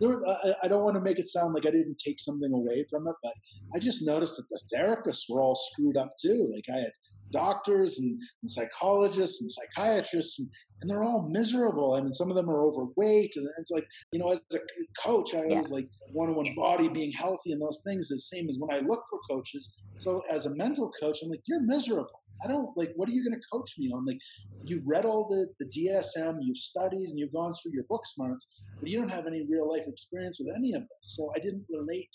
there, 0.00 0.18
I, 0.26 0.54
I 0.64 0.68
don't 0.68 0.82
want 0.82 0.94
to 0.94 1.00
make 1.00 1.18
it 1.18 1.28
sound 1.28 1.54
like 1.54 1.66
I 1.66 1.70
didn't 1.70 1.98
take 2.04 2.18
something 2.18 2.52
away 2.52 2.86
from 2.90 3.06
it, 3.06 3.14
but 3.22 3.34
I 3.74 3.78
just 3.78 4.06
noticed 4.06 4.36
that 4.36 4.48
the 4.50 4.76
therapists 4.76 5.24
were 5.28 5.42
all 5.42 5.54
screwed 5.54 5.96
up 5.96 6.14
too. 6.20 6.50
Like 6.52 6.64
I 6.74 6.80
had 6.80 6.92
doctors 7.32 7.98
and, 8.00 8.18
and 8.42 8.50
psychologists 8.50 9.40
and 9.40 9.50
psychiatrists, 9.50 10.38
and, 10.38 10.48
and, 10.80 10.90
they're 10.90 11.04
all 11.04 11.28
miserable. 11.30 11.94
I 11.94 12.00
mean, 12.00 12.12
some 12.12 12.30
of 12.30 12.36
them 12.36 12.50
are 12.50 12.64
overweight, 12.64 13.32
and 13.36 13.48
it's 13.58 13.70
like 13.70 13.86
you 14.12 14.18
know, 14.18 14.30
as 14.30 14.40
a 14.54 14.58
coach, 15.04 15.34
I 15.34 15.44
yeah. 15.44 15.56
always 15.56 15.70
like 15.70 15.88
one-on-one 16.12 16.54
body 16.56 16.88
being 16.88 17.12
healthy 17.12 17.52
and 17.52 17.60
those 17.60 17.82
things. 17.84 18.08
The 18.08 18.18
same 18.18 18.48
as 18.48 18.56
when 18.58 18.74
I 18.76 18.80
look 18.80 19.04
for 19.10 19.20
coaches. 19.30 19.74
So 19.98 20.18
as 20.30 20.46
a 20.46 20.54
mental 20.56 20.90
coach, 20.98 21.18
I'm 21.22 21.28
like, 21.28 21.42
you're 21.46 21.60
miserable. 21.60 22.19
I 22.44 22.48
don't 22.48 22.76
like, 22.76 22.92
what 22.96 23.08
are 23.08 23.12
you 23.12 23.24
going 23.24 23.38
to 23.38 23.46
coach 23.52 23.74
me 23.78 23.90
on? 23.94 24.06
Like, 24.06 24.18
you 24.64 24.82
read 24.84 25.04
all 25.04 25.28
the, 25.28 25.46
the 25.58 25.70
DSM, 25.70 26.38
you've 26.40 26.58
studied 26.58 27.08
and 27.08 27.18
you've 27.18 27.32
gone 27.32 27.54
through 27.54 27.72
your 27.72 27.84
book 27.88 28.06
smarts, 28.06 28.48
but 28.78 28.88
you 28.88 28.98
don't 28.98 29.10
have 29.10 29.26
any 29.26 29.46
real 29.48 29.68
life 29.70 29.84
experience 29.86 30.38
with 30.38 30.48
any 30.54 30.74
of 30.74 30.82
this. 30.82 31.16
So 31.16 31.32
I 31.36 31.38
didn't 31.38 31.66
relate 31.70 32.10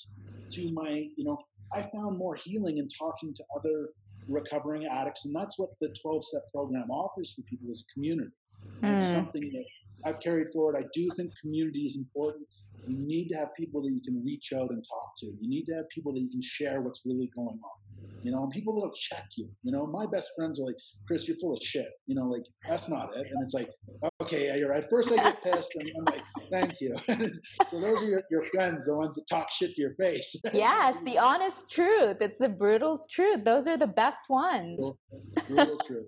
to 0.51 0.71
my, 0.73 1.07
you 1.15 1.25
know, 1.25 1.37
I 1.73 1.81
found 1.93 2.17
more 2.17 2.35
healing 2.35 2.77
in 2.77 2.87
talking 2.87 3.33
to 3.33 3.43
other 3.57 3.89
recovering 4.27 4.85
addicts. 4.85 5.25
And 5.25 5.35
that's 5.35 5.57
what 5.57 5.69
the 5.81 5.93
12 6.01 6.25
step 6.25 6.43
program 6.53 6.89
offers 6.89 7.33
for 7.33 7.41
people 7.43 7.69
is 7.69 7.85
a 7.89 7.93
community. 7.93 8.31
Mm. 8.81 8.97
It's 8.97 9.07
something 9.07 9.41
that 9.41 9.65
I've 10.05 10.19
carried 10.19 10.47
forward. 10.53 10.75
I 10.77 10.85
do 10.93 11.09
think 11.17 11.31
community 11.41 11.85
is 11.85 11.97
important. 11.97 12.45
You 12.87 12.97
need 12.97 13.29
to 13.29 13.35
have 13.35 13.49
people 13.57 13.81
that 13.81 13.91
you 13.91 14.01
can 14.01 14.23
reach 14.23 14.53
out 14.53 14.69
and 14.69 14.83
talk 14.83 15.09
to. 15.19 15.25
You 15.25 15.49
need 15.49 15.65
to 15.65 15.73
have 15.73 15.89
people 15.89 16.13
that 16.13 16.19
you 16.19 16.29
can 16.29 16.41
share 16.43 16.81
what's 16.81 17.01
really 17.05 17.31
going 17.35 17.59
on 17.63 17.85
you 18.25 18.31
know, 18.31 18.41
and 18.41 18.51
people 18.51 18.73
that'll 18.73 18.91
check 18.95 19.25
you. 19.37 19.47
You 19.61 19.71
know, 19.71 19.85
my 19.85 20.07
best 20.11 20.31
friends 20.35 20.59
are 20.59 20.65
like, 20.65 20.75
Chris, 21.05 21.27
you're 21.27 21.37
full 21.37 21.53
of 21.53 21.61
shit. 21.61 21.89
You 22.07 22.15
know, 22.15 22.23
like 22.23 22.41
that's 22.67 22.89
not 22.89 23.15
it. 23.15 23.27
And 23.31 23.43
it's 23.43 23.53
like, 23.53 23.69
okay, 24.19 24.47
yeah, 24.47 24.55
you're 24.55 24.71
right. 24.71 24.83
First 24.89 25.11
I 25.11 25.17
get 25.17 25.43
pissed 25.43 25.75
and 25.75 25.91
I'm 25.95 26.05
like, 26.05 26.23
thank 26.49 26.81
you. 26.81 26.95
so 27.69 27.79
those 27.79 28.01
are 28.01 28.05
your, 28.05 28.23
your 28.31 28.45
friends, 28.47 28.85
the 28.85 28.95
ones 28.95 29.13
that 29.13 29.27
talk 29.29 29.51
shit 29.51 29.75
to 29.75 29.81
your 29.81 29.93
face. 29.95 30.35
yes, 30.53 30.95
the 31.05 31.19
honest 31.19 31.71
truth. 31.71 32.17
It's 32.19 32.39
the 32.39 32.49
brutal 32.49 33.05
truth. 33.11 33.43
Those 33.45 33.67
are 33.67 33.77
the 33.77 33.85
best 33.85 34.27
ones. 34.27 34.79
Brutal, 34.79 34.97
brutal 35.47 35.79
truth. 35.85 36.07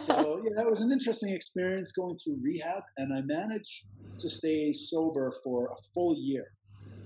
So 0.00 0.42
yeah, 0.44 0.50
that 0.56 0.70
was 0.70 0.82
an 0.82 0.92
interesting 0.92 1.34
experience 1.34 1.92
going 1.92 2.18
through 2.22 2.38
rehab, 2.42 2.82
and 2.96 3.12
I 3.12 3.22
managed 3.22 3.84
to 4.20 4.28
stay 4.28 4.72
sober 4.72 5.32
for 5.44 5.66
a 5.66 5.82
full 5.94 6.16
year. 6.16 6.46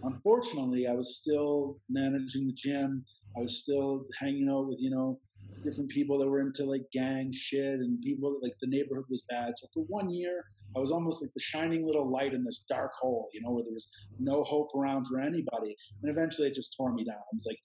Unfortunately, 0.03 0.87
I 0.87 0.93
was 0.93 1.19
still 1.19 1.79
managing 1.89 2.47
the 2.47 2.55
gym, 2.55 3.05
I 3.37 3.41
was 3.41 3.63
still 3.63 4.07
hanging 4.19 4.49
out 4.51 4.69
with, 4.69 4.79
you 4.81 4.91
know, 4.91 5.19
different 5.63 5.91
people 5.91 6.19
that 6.19 6.27
were 6.27 6.41
into 6.41 6.65
like 6.65 6.83
gang 6.93 7.31
shit 7.35 7.81
and 7.81 8.01
people 8.01 8.39
like 8.43 8.55
the 8.63 8.69
neighborhood 8.69 9.05
was 9.11 9.25
bad. 9.29 9.53
So 9.57 9.69
for 9.75 9.85
one 9.89 10.11
year, 10.11 10.43
I 10.75 10.81
was 10.81 10.91
almost 10.91 11.23
like 11.23 11.31
the 11.35 11.41
shining 11.41 11.87
little 11.87 12.11
light 12.11 12.33
in 12.33 12.43
this 12.43 12.65
dark 12.69 12.93
hole, 13.01 13.29
you 13.33 13.43
know, 13.43 13.51
where 13.51 13.65
there 13.65 13.75
was 13.75 13.89
no 14.19 14.43
hope 14.45 14.69
around 14.75 15.07
for 15.07 15.21
anybody. 15.21 15.77
And 16.03 16.11
eventually 16.11 16.49
it 16.49 16.55
just 16.55 16.75
tore 16.77 16.93
me 16.95 17.05
down. 17.05 17.21
It 17.33 17.37
was 17.37 17.47
like, 17.47 17.59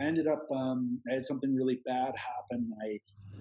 I 0.00 0.04
ended 0.04 0.26
up, 0.26 0.46
um, 0.54 1.00
I 1.10 1.14
had 1.14 1.24
something 1.24 1.54
really 1.54 1.80
bad 1.84 2.12
happen. 2.16 2.70
I, 2.82 2.98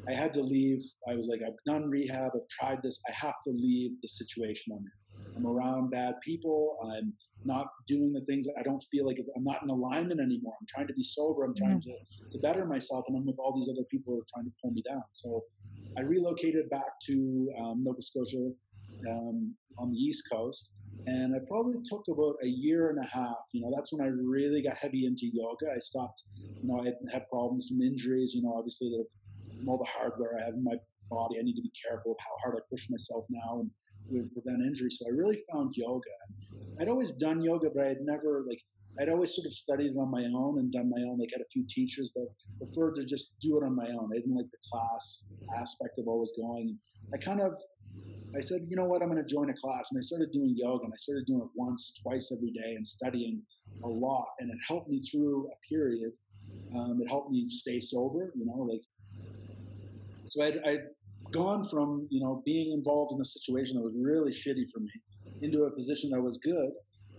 I 0.08 0.14
had 0.14 0.34
to 0.34 0.42
leave. 0.42 0.82
I 1.08 1.14
was 1.16 1.28
like, 1.28 1.42
I've 1.46 1.62
done 1.66 1.90
rehab. 1.90 2.32
I've 2.34 2.48
tried 2.50 2.80
this. 2.84 3.00
I 3.08 3.14
have 3.14 3.36
to 3.46 3.54
leave 3.54 3.92
the 4.02 4.08
situation 4.08 4.74
I'm 4.74 4.80
in. 4.80 4.92
I'm 5.38 5.46
around 5.46 5.92
bad 5.92 6.16
people. 6.24 6.78
I'm 6.84 7.14
not 7.46 7.68
doing 7.88 8.12
the 8.14 8.22
things 8.22 8.48
I 8.60 8.64
don't 8.64 8.84
feel 8.92 9.06
like 9.06 9.18
I'm 9.36 9.44
not 9.44 9.62
in 9.64 9.70
alignment 9.70 10.20
anymore. 10.20 10.54
I'm 10.60 10.68
trying 10.68 10.88
to 10.88 10.94
be 10.94 11.04
sober. 11.04 11.44
I'm 11.44 11.56
trying 11.56 11.82
to, 11.82 11.94
to 12.32 12.40
better 12.40 12.66
myself, 12.66 13.06
and 13.08 13.18
I'm 13.18 13.26
with 13.26 13.38
all 13.40 13.54
these 13.56 13.70
other 13.70 13.86
people 13.90 14.14
who 14.14 14.20
are 14.20 14.26
trying 14.34 14.46
to 14.46 14.52
pull 14.62 14.72
me 14.72 14.84
down. 14.88 15.04
So 15.12 15.44
I 15.98 16.02
relocated 16.02 16.70
back 16.70 17.00
to 17.08 17.52
um, 17.60 17.84
Nova 17.84 18.02
Scotia 18.02 18.52
um, 19.10 19.56
on 19.78 19.92
the 19.92 19.98
East 19.98 20.24
Coast, 20.32 20.72
and 21.06 21.36
I 21.36 21.40
probably 21.48 21.80
took 21.86 22.04
about 22.12 22.36
a 22.44 22.48
year 22.48 22.90
and 22.90 23.00
a 23.00 23.08
half. 23.08 23.38
You 23.54 23.62
know, 23.62 23.72
that's 23.76 23.92
when 23.94 24.06
I 24.06 24.10
really 24.10 24.62
got 24.62 24.78
heavy 24.78 25.06
into 25.06 25.30
yoga. 25.34 25.74
I 25.76 25.80
stopped. 25.80 26.22
You 26.62 26.68
know, 26.68 26.82
I 26.82 26.86
had, 27.12 27.28
problems, 27.30 27.70
some 27.70 27.82
injuries. 27.82 28.34
You 28.36 28.44
know, 28.44 28.54
obviously 28.58 28.90
the 29.66 29.72
all 29.72 29.78
the 29.78 29.86
hardware 29.86 30.38
I 30.40 30.46
have 30.46 30.54
in 30.54 30.64
my 30.64 30.76
body. 31.10 31.36
I 31.40 31.44
need 31.44 31.56
to 31.56 31.62
be 31.62 31.72
careful 31.88 32.14
of 32.14 32.18
how 32.20 32.36
hard 32.44 32.56
I 32.58 32.62
push 32.70 32.88
myself 32.90 33.26
now 33.30 33.62
and 33.62 33.70
would 34.10 34.34
prevent 34.34 34.62
injury. 34.66 34.90
So 34.92 35.06
I 35.08 35.12
really 35.12 35.44
found 35.52 35.76
yoga. 35.76 36.16
I'd 36.80 36.90
always 36.90 37.12
done 37.12 37.42
yoga, 37.42 37.70
but 37.74 37.86
I 37.86 37.90
had 37.90 38.02
never 38.02 38.44
like 38.48 38.60
I'd 39.00 39.10
always 39.10 39.34
sort 39.34 39.48
of 39.48 39.54
studied 39.54 39.92
it 39.92 39.98
on 39.98 40.12
my 40.12 40.26
own 40.26 40.60
and 40.60 40.72
done 40.72 40.90
my 40.90 41.02
own, 41.04 41.18
like 41.18 41.30
had 41.32 41.42
a 41.42 41.50
few 41.52 41.64
teachers, 41.70 42.12
but 42.14 42.26
preferred 42.58 42.96
to 42.96 43.06
just 43.06 43.34
do 43.40 43.58
it 43.58 43.64
on 43.64 43.76
my 43.76 43.88
own. 43.88 44.10
I 44.12 44.18
didn't 44.18 44.36
like 44.36 44.52
the 44.52 44.58
class 44.70 45.24
aspect 45.58 45.98
of 45.98 46.08
always 46.08 46.32
going. 46.36 46.78
I 47.14 47.18
kind 47.18 47.42
of, 47.42 47.54
I 48.36 48.42
said, 48.42 48.66
you 48.68 48.76
know 48.76 48.86
what, 48.86 49.02
I'm 49.02 49.10
going 49.10 49.24
to 49.24 49.34
join 49.34 49.50
a 49.50 49.54
class. 49.54 49.92
And 49.92 50.00
I 50.00 50.02
started 50.02 50.32
doing 50.32 50.56
yoga 50.58 50.84
and 50.84 50.94
I 50.94 50.98
started 50.98 51.26
doing 51.26 51.42
it 51.42 51.50
once, 51.56 51.94
twice 52.04 52.32
every 52.36 52.52
day 52.52 52.76
and 52.76 52.86
studying 52.86 53.42
a 53.84 53.88
lot. 53.88 54.28
And 54.40 54.50
it 54.50 54.58
helped 54.68 54.90
me 54.90 55.02
through 55.10 55.48
a 55.48 55.74
period. 55.74 56.12
Um, 56.76 57.00
it 57.02 57.08
helped 57.08 57.32
me 57.32 57.48
stay 57.50 57.80
sober, 57.80 58.34
you 58.36 58.46
know, 58.46 58.64
like, 58.64 58.82
so 60.26 60.44
I'd, 60.44 60.60
I'd 60.66 60.84
gone 61.32 61.68
from, 61.68 62.08
you 62.10 62.22
know, 62.22 62.42
being 62.46 62.74
involved 62.74 63.14
in 63.14 63.22
a 63.22 63.26
situation 63.26 63.78
that 63.78 63.84
was 63.84 63.94
really 63.96 64.32
shitty 64.32 64.70
for 64.74 64.80
me 64.80 64.92
into 65.42 65.64
a 65.64 65.72
position 65.72 66.10
that 66.12 66.22
was 66.22 66.38
good. 66.38 66.72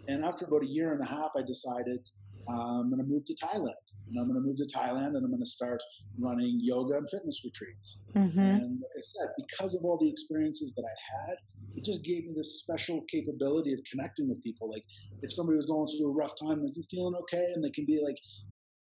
And 0.08 0.24
after 0.24 0.44
about 0.44 0.62
a 0.62 0.66
year 0.66 0.92
and 0.92 1.02
a 1.02 1.06
half, 1.06 1.30
I 1.36 1.42
decided 1.42 2.06
um, 2.48 2.56
I'm 2.58 2.90
going 2.90 3.02
to 3.02 3.08
move 3.08 3.24
to 3.26 3.34
Thailand. 3.34 3.74
And 4.08 4.18
I'm 4.18 4.28
going 4.28 4.40
to 4.40 4.46
move 4.46 4.58
to 4.58 4.66
Thailand 4.76 5.16
and 5.16 5.24
I'm 5.24 5.30
going 5.30 5.42
to 5.42 5.48
start 5.48 5.82
running 6.18 6.58
yoga 6.60 6.96
and 6.96 7.08
fitness 7.08 7.42
retreats. 7.44 8.02
Mm-hmm. 8.14 8.38
And 8.38 8.80
like 8.80 8.90
I 8.98 9.00
said, 9.00 9.28
because 9.38 9.74
of 9.74 9.84
all 9.84 9.98
the 9.98 10.08
experiences 10.08 10.74
that 10.74 10.82
I 10.82 10.96
had, 11.16 11.36
it 11.76 11.84
just 11.84 12.04
gave 12.04 12.26
me 12.26 12.34
this 12.36 12.60
special 12.60 13.02
capability 13.10 13.72
of 13.72 13.78
connecting 13.90 14.28
with 14.28 14.42
people. 14.42 14.70
Like 14.70 14.84
if 15.22 15.32
somebody 15.32 15.56
was 15.56 15.66
going 15.66 15.88
through 15.96 16.10
a 16.10 16.12
rough 16.12 16.34
time, 16.38 16.62
like 16.62 16.76
you 16.76 16.82
feeling 16.90 17.14
okay, 17.22 17.52
and 17.54 17.64
they 17.64 17.70
can 17.70 17.86
be 17.86 18.02
like, 18.04 18.16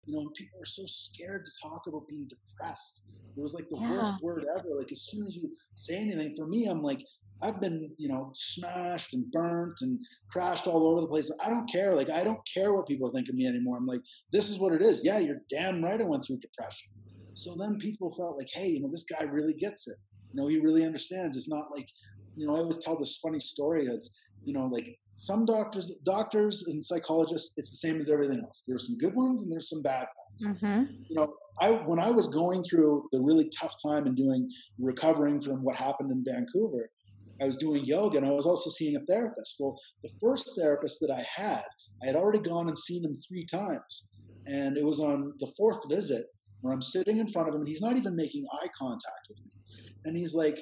you 0.07 0.15
know, 0.15 0.31
people 0.37 0.61
are 0.61 0.67
so 0.67 0.85
scared 0.87 1.47
to 1.47 1.53
talk 1.63 1.83
about 1.87 2.09
being 2.09 2.29
depressed. 2.29 3.03
It 3.37 3.41
was 3.41 3.55
like 3.55 3.69
the 3.69 3.79
yeah. 3.81 3.91
worst 3.91 4.23
word 4.23 4.47
ever. 4.57 4.69
Like 4.79 4.93
as 4.93 5.03
soon 5.03 5.27
as 5.27 5.37
you 5.37 5.51
say 5.75 5.97
anything, 5.97 6.35
for 6.37 6.47
me, 6.47 6.67
I'm 6.67 6.83
like, 6.83 7.01
I've 7.43 7.61
been, 7.61 7.91
you 7.99 8.09
know, 8.09 8.31
smashed 8.35 9.13
and 9.13 9.31
burnt 9.33 9.79
and 9.81 9.99
crashed 10.31 10.67
all 10.67 10.87
over 10.87 11.01
the 11.01 11.07
place. 11.07 11.31
I 11.45 11.51
don't 11.51 11.71
care. 11.71 11.95
Like, 11.95 12.09
I 12.09 12.25
don't 12.25 12.41
care 12.53 12.73
what 12.73 12.87
people 12.87 13.11
think 13.11 13.29
of 13.29 13.35
me 13.35 13.47
anymore. 13.47 13.77
I'm 13.77 13.87
like, 13.87 14.01
this 14.33 14.49
is 14.49 14.59
what 14.59 14.73
it 14.73 14.83
is. 14.83 15.05
Yeah, 15.05 15.19
you're 15.19 15.43
damn 15.51 15.85
right. 15.85 16.01
I 16.01 16.05
went 16.05 16.25
through 16.25 16.39
depression. 16.39 16.91
So 17.35 17.57
then 17.59 17.79
people 17.79 18.15
felt 18.17 18.39
like, 18.39 18.49
hey, 18.53 18.69
you 18.69 18.81
know, 18.81 18.91
this 18.91 19.05
guy 19.05 19.25
really 19.25 19.55
gets 19.55 19.89
it. 19.89 19.97
You 20.33 20.41
know, 20.41 20.49
he 20.49 20.59
really 20.59 20.85
understands. 20.85 21.37
It's 21.37 21.49
not 21.49 21.71
like, 21.75 21.89
you 22.37 22.47
know, 22.47 22.57
I 22.57 22.61
always 22.61 22.79
tell 22.79 22.99
this 22.99 23.19
funny 23.23 23.41
story 23.41 23.89
as, 23.91 24.11
you 24.45 24.55
know, 24.55 24.67
like 24.67 24.99
some 25.17 25.47
doctors, 25.47 25.93
doctors 26.05 26.65
and 26.67 26.85
psychologists, 26.85 27.55
it's 27.57 27.71
the 27.71 27.77
same 27.77 28.01
as 28.01 28.11
everything 28.11 28.41
else. 28.41 28.65
There's 28.67 28.87
some 28.87 28.99
good 28.99 29.15
ones 29.15 29.41
and 29.41 29.51
there's 29.51 29.69
some 29.69 29.83
bad 29.83 30.07
ones. 30.41 30.59
Mm-hmm. 30.59 30.93
You 31.09 31.17
know, 31.17 31.35
I 31.61 31.71
when 31.71 32.01
I 32.01 32.11
was 32.11 32.29
going 32.29 32.65
through 32.65 33.09
the 33.13 33.21
really 33.21 33.49
tough 33.59 33.75
time 33.85 34.07
and 34.07 34.17
doing 34.17 34.49
recovering 34.79 35.41
from 35.41 35.63
what 35.63 35.77
happened 35.77 36.11
in 36.11 36.25
Vancouver, 36.25 36.91
I 37.41 37.47
was 37.47 37.57
doing 37.57 37.85
yoga 37.85 38.19
and 38.19 38.27
I 38.27 38.31
was 38.31 38.47
also 38.47 38.71
seeing 38.71 38.97
a 38.97 39.05
therapist. 39.07 39.57
Well, 39.59 39.79
the 40.03 40.11
first 40.21 40.53
therapist 40.59 40.99
that 41.01 41.11
I 41.11 41.25
had, 41.35 41.65
I 42.03 42.07
had 42.07 42.17
already 42.17 42.41
gone 42.41 42.69
and 42.69 42.79
seen 42.79 43.05
him 43.05 43.19
three 43.27 43.47
times. 43.47 44.09
And 44.47 44.77
it 44.77 44.85
was 44.85 45.01
on 45.01 45.33
the 45.41 45.51
fourth 45.57 45.89
visit 45.89 46.27
where 46.61 46.73
I'm 46.73 46.83
sitting 46.83 47.19
in 47.19 47.29
front 47.29 47.49
of 47.49 47.55
him 47.55 47.63
and 47.63 47.69
he's 47.69 47.81
not 47.81 47.97
even 47.97 48.15
making 48.15 48.45
eye 48.61 48.69
contact 48.79 49.29
with 49.29 49.39
me. 49.39 49.51
And 50.05 50.17
he's 50.17 50.35
like, 50.35 50.59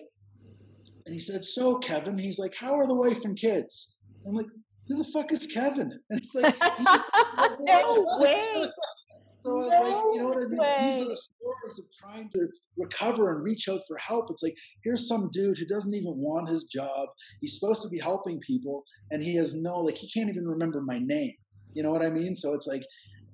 and 1.04 1.14
he 1.14 1.18
said, 1.18 1.44
So, 1.44 1.78
Kevin, 1.78 2.16
he's 2.16 2.38
like, 2.38 2.54
How 2.58 2.74
are 2.74 2.86
the 2.86 2.94
wife 2.94 3.24
and 3.24 3.36
kids? 3.36 3.96
I'm 4.26 4.34
like, 4.34 4.46
Who 4.88 4.96
the 4.96 5.04
fuck 5.04 5.32
is 5.32 5.46
Kevin? 5.46 5.92
And 6.10 6.20
it's 6.20 6.34
like, 6.34 6.56
No 7.60 8.06
way. 8.20 8.68
So 9.42 9.50
I 9.50 9.54
was 9.54 9.70
no 9.70 9.80
like, 9.80 10.14
you 10.14 10.22
know 10.22 10.28
what 10.28 10.36
I 10.36 10.46
mean? 10.46 10.58
Way. 10.58 10.92
These 10.92 11.02
are 11.02 11.08
the 11.08 11.16
stories 11.16 11.78
of 11.80 11.84
trying 11.98 12.30
to 12.30 12.46
recover 12.78 13.32
and 13.32 13.42
reach 13.42 13.68
out 13.68 13.80
for 13.88 13.96
help. 13.96 14.30
It's 14.30 14.42
like, 14.42 14.54
here's 14.84 15.08
some 15.08 15.30
dude 15.32 15.58
who 15.58 15.66
doesn't 15.66 15.94
even 15.94 16.16
want 16.16 16.48
his 16.48 16.64
job. 16.64 17.08
He's 17.40 17.58
supposed 17.58 17.82
to 17.82 17.88
be 17.88 17.98
helping 17.98 18.38
people, 18.40 18.84
and 19.10 19.20
he 19.22 19.34
has 19.36 19.54
no, 19.54 19.80
like, 19.80 19.96
he 19.96 20.08
can't 20.10 20.30
even 20.30 20.46
remember 20.46 20.80
my 20.80 21.00
name. 21.00 21.32
You 21.74 21.82
know 21.82 21.90
what 21.90 22.02
I 22.02 22.10
mean? 22.10 22.36
So 22.36 22.54
it's 22.54 22.68
like, 22.68 22.84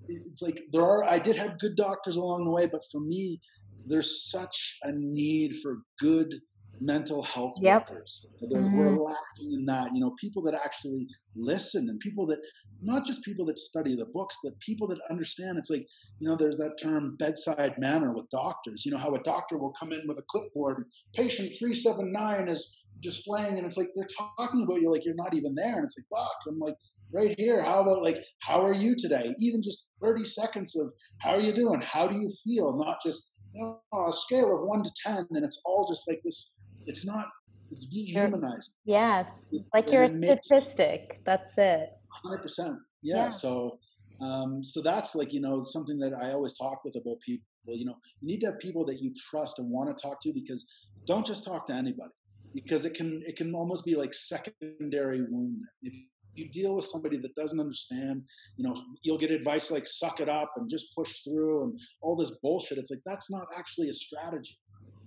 it's 0.09 0.41
like 0.41 0.63
there 0.73 0.83
are, 0.83 1.05
I 1.05 1.19
did 1.19 1.37
have 1.37 1.59
good 1.59 1.77
doctors 1.77 2.17
along 2.17 2.47
the 2.47 2.53
way, 2.53 2.67
but 2.67 2.81
for 2.91 3.01
me, 3.01 3.39
there's 3.87 4.31
such 4.31 4.79
a 4.85 4.93
need 4.93 5.57
for 5.63 5.79
good 6.01 6.35
mental 6.81 7.23
health 7.23 7.55
yep. 7.61 7.89
workers. 7.89 8.27
Mm-hmm. 8.43 8.77
We're 8.77 8.91
lacking 8.91 9.53
in 9.53 9.67
that. 9.67 9.89
You 9.95 10.01
know, 10.01 10.15
people 10.21 10.43
that 10.43 10.55
actually 10.55 11.07
listen 11.37 11.89
and 11.89 11.99
people 12.01 12.27
that 12.27 12.39
not 12.83 13.05
just 13.05 13.25
people 13.25 13.47
that 13.47 13.59
study 13.59 13.97
the 13.97 14.07
books, 14.13 14.37
but 14.43 14.59
people 14.61 14.89
that 14.89 14.99
understand. 15.11 15.59
It's 15.59 15.71
like 15.71 15.87
you 16.21 16.29
know, 16.29 16.37
there's 16.37 16.57
that 16.59 16.77
term 16.81 17.17
bedside 17.19 17.75
manner 17.79 18.13
with 18.13 18.29
doctors. 18.31 18.85
You 18.85 18.93
know 18.93 18.99
how 18.99 19.15
a 19.15 19.23
doctor 19.23 19.59
will 19.59 19.73
come 19.79 19.93
in 19.93 20.03
with 20.07 20.19
a 20.19 20.25
clipboard, 20.29 20.85
patient 21.15 21.53
three 21.59 21.75
seven 21.75 22.13
nine 22.13 22.49
is 22.49 22.75
displaying, 23.01 23.59
and 23.59 23.67
it's 23.67 23.77
like 23.77 23.89
they're 23.95 24.09
talking 24.37 24.63
about 24.65 24.81
you 24.81 24.91
like 24.91 25.05
you're 25.05 25.15
not 25.15 25.35
even 25.35 25.55
there, 25.55 25.77
and 25.77 25.85
it's 25.85 25.97
like 25.99 26.21
fuck. 26.21 26.37
I'm 26.49 26.59
like. 26.59 26.77
Right 27.11 27.35
here. 27.39 27.63
How 27.63 27.81
about 27.81 28.03
like, 28.03 28.19
how 28.43 28.63
are 28.63 28.75
you 28.75 28.95
today? 28.95 29.35
Even 29.39 29.63
just 29.63 29.89
30 30.03 30.27
seconds 30.27 30.77
of 30.77 30.93
how 31.23 31.31
are 31.31 31.41
you 31.41 31.55
doing? 31.55 31.81
How 31.81 32.07
do 32.07 32.15
you 32.15 32.31
feel? 32.45 32.77
Not 32.77 32.99
just 33.03 33.31
you 33.55 33.63
know, 33.63 33.81
a 34.07 34.13
scale 34.13 34.55
of 34.57 34.67
one 34.67 34.83
to 34.83 34.91
10, 35.05 35.27
and 35.31 35.45
it's 35.45 35.61
all 35.65 35.89
just 35.89 36.07
like 36.09 36.21
this 36.25 36.53
it's 36.89 37.07
not 37.07 37.27
it's 37.71 37.87
dehumanizing. 37.87 38.75
Yes. 38.85 39.27
Like 39.75 39.93
you're 39.93 40.05
a 40.05 40.09
statistic. 40.09 41.21
That's 41.25 41.57
it. 41.59 41.91
Hundred 42.25 42.43
percent. 42.43 42.79
Yeah. 43.03 43.31
So 43.31 43.79
um, 44.21 44.65
so 44.65 44.83
that's 44.83 45.15
like, 45.15 45.33
you 45.33 45.41
know, 45.41 45.63
something 45.63 45.99
that 45.99 46.13
I 46.13 46.33
always 46.33 46.55
talk 46.55 46.85
with 46.85 46.97
about 46.97 47.21
people. 47.25 47.45
You 47.67 47.85
know, 47.85 47.97
you 48.21 48.29
need 48.29 48.41
to 48.41 48.47
have 48.47 48.59
people 48.59 48.85
that 48.87 49.01
you 49.01 49.13
trust 49.31 49.59
and 49.59 49.71
want 49.71 49.95
to 49.95 50.03
talk 50.03 50.21
to 50.23 50.33
because 50.33 50.67
don't 51.07 51.27
just 51.27 51.45
talk 51.45 51.67
to 51.67 51.75
anybody. 51.75 52.11
Because 52.55 52.87
it 52.87 52.95
can 52.95 53.23
it 53.27 53.37
can 53.37 53.55
almost 53.55 53.85
be 53.85 53.95
like 53.95 54.15
secondary 54.15 55.21
wound. 55.29 55.61
If 55.83 55.93
you 56.35 56.49
deal 56.51 56.77
with 56.77 56.87
somebody 56.87 57.19
that 57.19 57.35
doesn't 57.35 57.61
understand, 57.61 58.23
you 58.57 58.67
know, 58.67 58.75
you'll 59.03 59.19
get 59.19 59.31
advice 59.31 59.71
like 59.71 59.87
suck 59.87 60.21
it 60.21 60.31
up 60.31 60.51
and 60.57 60.69
just 60.69 60.95
push 60.97 61.23
through 61.23 61.65
and 61.65 61.81
all 62.01 62.17
this 62.17 62.39
bullshit. 62.43 62.79
It's 62.79 62.91
like 62.91 63.03
that's 63.05 63.31
not 63.31 63.47
actually 63.57 63.91
a 63.91 63.93
strategy. 63.93 64.59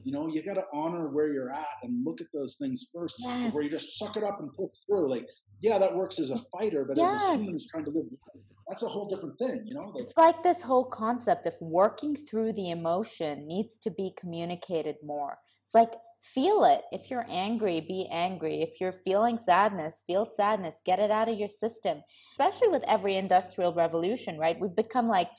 You 0.04 0.12
know, 0.12 0.28
you 0.28 0.43
got 0.43 0.56
to 0.56 0.66
honor 0.74 1.10
where 1.10 1.32
you're 1.32 1.52
at 1.52 1.66
and 1.84 2.04
look 2.06 2.22
at 2.22 2.28
those 2.34 2.56
things 2.56 2.88
first 2.93 3.16
yes. 3.20 3.45
before 3.45 3.64
you 3.64 3.70
just 3.70 3.97
suck 3.97 4.18
it 4.18 4.24
up 4.24 4.39
and 4.39 4.52
push 4.54 4.72
through. 4.88 5.10
Like, 5.10 5.28
yeah, 5.62 5.78
that 5.78 5.95
works 5.95 6.20
as 6.20 6.32
a 6.32 6.41
fighter, 6.52 6.86
but 6.86 6.97
yes. 6.97 7.10
as 7.10 7.16
a 7.16 7.36
human 7.36 7.54
who's 7.54 7.68
trying 7.68 7.86
to 7.86 7.91
live, 7.91 8.06
that's 8.68 8.84
a 8.84 8.88
whole 8.88 9.08
different 9.08 9.38
thing. 9.38 9.64
You 9.66 9.76
know, 9.76 9.91
like, 9.93 10.04
it's 10.04 10.14
like 10.18 10.43
this 10.43 10.62
whole 10.62 10.86
concept 10.86 11.45
of 11.45 11.56
working 11.60 12.16
through 12.16 12.54
the 12.54 12.72
emotion 12.72 13.47
needs 13.47 13.78
to 13.80 13.91
be 13.91 14.14
communicated 14.20 14.95
more. 15.04 15.38
It's 15.66 15.76
like 15.76 15.91
feel 16.24 16.64
it. 16.66 16.84
If 16.91 17.10
you're 17.10 17.26
angry, 17.30 17.82
be 17.82 18.08
angry. 18.12 18.62
If 18.62 18.80
you're 18.80 18.91
feeling 18.91 19.38
sadness, 19.38 20.04
feel 20.08 20.30
sadness. 20.38 20.76
Get 20.86 20.99
it 20.99 21.12
out 21.12 21.30
of 21.30 21.38
your 21.38 21.47
system. 21.47 22.02
Especially 22.34 22.68
with 22.68 22.84
every 22.88 23.18
industrial 23.18 23.74
revolution, 23.74 24.38
right? 24.38 24.60
We've 24.60 24.76
become 24.76 25.08
like 25.08 25.30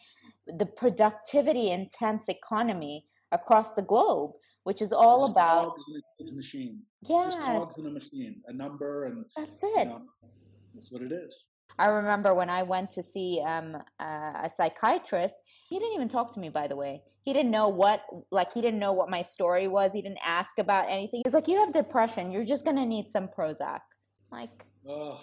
the 0.47 0.67
productivity 0.67 1.71
intense 1.71 2.29
economy 2.29 3.07
across 3.31 3.73
the 3.73 3.83
globe 3.83 4.33
which 4.65 4.83
is 4.83 4.93
all 4.93 5.27
about 5.27 5.77
cogs 5.77 5.85
in 6.21 6.29
a 6.29 6.33
machine. 6.33 6.81
Yeah, 7.03 7.25
Just 7.27 7.39
cogs 7.39 7.79
in 7.79 7.87
a 7.87 7.91
machine, 7.91 8.43
a 8.47 8.53
number, 8.53 9.07
and 9.07 9.25
that's 9.37 9.63
it. 9.63 9.79
You 9.79 9.85
know, 9.85 10.03
that's 10.75 10.91
what 10.91 11.03
it 11.03 11.13
is. 11.13 11.49
I 11.79 11.87
remember 11.87 12.35
when 12.35 12.51
I 12.51 12.63
went 12.63 12.91
to 12.93 13.03
see 13.03 13.43
um, 13.47 13.77
uh, 13.99 14.33
a 14.45 14.51
psychiatrist. 14.55 15.35
He 15.69 15.79
didn't 15.79 15.95
even 15.95 16.09
talk 16.09 16.33
to 16.35 16.41
me, 16.41 16.49
by 16.49 16.69
the 16.69 16.77
way. 16.77 17.03
He 17.25 17.33
didn't 17.33 17.51
know 17.51 17.69
what, 17.69 18.03
like, 18.31 18.53
he 18.53 18.61
didn't 18.61 18.81
know 18.81 18.93
what 18.93 19.09
my 19.09 19.23
story 19.23 19.69
was. 19.69 19.93
He 19.93 20.03
didn't 20.03 20.19
ask 20.25 20.59
about 20.59 20.89
anything. 20.89 21.23
He's 21.25 21.35
like, 21.35 21.49
"You 21.49 21.59
have 21.59 21.73
depression. 21.73 22.31
You're 22.31 22.45
just 22.45 22.65
gonna 22.65 22.85
need 22.87 23.09
some 23.09 23.29
Prozac." 23.29 23.81
Like, 24.31 24.67
oh. 24.89 25.21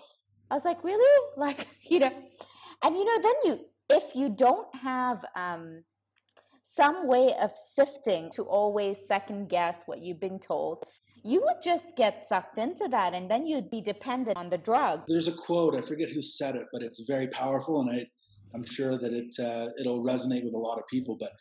I 0.49 0.53
was 0.53 0.65
like, 0.65 0.83
"Really?" 0.83 1.05
Like, 1.37 1.67
you 1.83 1.99
know, 1.99 2.11
and 2.83 2.95
you 2.95 3.05
know, 3.05 3.21
then 3.21 3.33
you, 3.45 3.59
if 3.89 4.15
you 4.15 4.29
don't 4.29 4.73
have 4.75 5.23
um, 5.35 5.83
some 6.75 7.07
way 7.07 7.33
of 7.41 7.51
sifting 7.75 8.29
to 8.35 8.43
always 8.43 8.97
second 9.07 9.49
guess 9.49 9.83
what 9.85 10.01
you've 10.01 10.19
been 10.19 10.39
told, 10.39 10.85
you 11.23 11.41
would 11.41 11.61
just 11.63 11.95
get 11.95 12.23
sucked 12.23 12.57
into 12.57 12.87
that 12.89 13.13
and 13.13 13.29
then 13.29 13.45
you'd 13.45 13.69
be 13.69 13.81
dependent 13.81 14.37
on 14.37 14.49
the 14.49 14.57
drug. 14.57 15.03
There's 15.07 15.27
a 15.27 15.33
quote, 15.33 15.75
I 15.75 15.81
forget 15.81 16.09
who 16.09 16.21
said 16.21 16.55
it, 16.55 16.67
but 16.71 16.81
it's 16.81 17.01
very 17.07 17.27
powerful 17.27 17.81
and 17.81 17.89
I, 17.91 18.05
I'm 18.53 18.63
sure 18.63 18.97
that 18.97 19.13
it, 19.13 19.35
uh, 19.39 19.69
it'll 19.79 20.03
resonate 20.03 20.43
with 20.43 20.53
a 20.53 20.59
lot 20.59 20.77
of 20.77 20.87
people. 20.87 21.17
But 21.19 21.31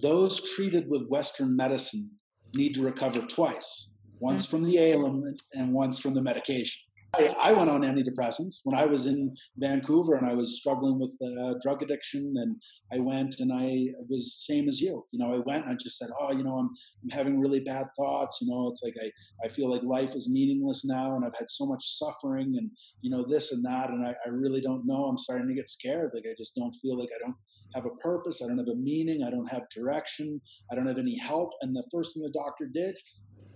those 0.00 0.40
treated 0.54 0.88
with 0.88 1.08
Western 1.08 1.56
medicine 1.56 2.10
need 2.54 2.74
to 2.74 2.82
recover 2.82 3.20
twice 3.20 3.90
once 4.20 4.46
mm-hmm. 4.46 4.56
from 4.56 4.64
the 4.64 4.78
ailment 4.78 5.42
and 5.54 5.72
once 5.72 5.98
from 5.98 6.14
the 6.14 6.22
medication. 6.22 6.80
I, 7.18 7.52
went 7.52 7.70
on 7.70 7.82
antidepressants 7.82 8.60
when 8.64 8.78
I 8.78 8.84
was 8.86 9.06
in 9.06 9.34
Vancouver 9.56 10.14
and 10.14 10.26
I 10.26 10.34
was 10.34 10.58
struggling 10.58 10.98
with 10.98 11.12
uh, 11.22 11.54
drug 11.62 11.82
addiction. 11.82 12.34
And 12.36 12.56
I 12.92 12.98
went 12.98 13.40
and 13.40 13.52
I 13.52 13.86
was 14.08 14.44
same 14.46 14.68
as 14.68 14.80
you. 14.80 15.04
You 15.12 15.18
know, 15.18 15.34
I 15.34 15.38
went 15.38 15.64
and 15.64 15.72
I 15.72 15.76
just 15.76 15.98
said, 15.98 16.10
"Oh, 16.20 16.32
you 16.32 16.44
know, 16.44 16.56
I'm 16.56 16.70
I'm 17.02 17.10
having 17.10 17.40
really 17.40 17.60
bad 17.60 17.86
thoughts. 17.96 18.38
You 18.40 18.50
know, 18.50 18.68
it's 18.68 18.82
like 18.82 18.94
I 19.02 19.10
I 19.44 19.48
feel 19.48 19.70
like 19.70 19.82
life 19.82 20.14
is 20.14 20.28
meaningless 20.30 20.84
now, 20.84 21.16
and 21.16 21.24
I've 21.24 21.38
had 21.38 21.50
so 21.50 21.66
much 21.66 21.98
suffering, 21.98 22.54
and 22.58 22.70
you 23.00 23.10
know 23.10 23.24
this 23.28 23.52
and 23.52 23.64
that, 23.64 23.90
and 23.90 24.06
I, 24.06 24.14
I 24.24 24.28
really 24.30 24.60
don't 24.60 24.86
know. 24.86 25.04
I'm 25.04 25.18
starting 25.18 25.48
to 25.48 25.54
get 25.54 25.70
scared. 25.70 26.12
Like 26.14 26.24
I 26.26 26.34
just 26.36 26.54
don't 26.54 26.74
feel 26.82 26.98
like 26.98 27.10
I 27.14 27.24
don't 27.24 27.36
have 27.74 27.86
a 27.86 27.96
purpose. 28.02 28.42
I 28.42 28.48
don't 28.48 28.58
have 28.58 28.68
a 28.68 28.76
meaning. 28.76 29.24
I 29.26 29.30
don't 29.30 29.50
have 29.50 29.62
direction. 29.74 30.40
I 30.70 30.74
don't 30.74 30.86
have 30.86 30.98
any 30.98 31.18
help. 31.18 31.50
And 31.62 31.74
the 31.74 31.84
first 31.92 32.14
thing 32.14 32.22
the 32.22 32.30
doctor 32.30 32.68
did, 32.72 32.96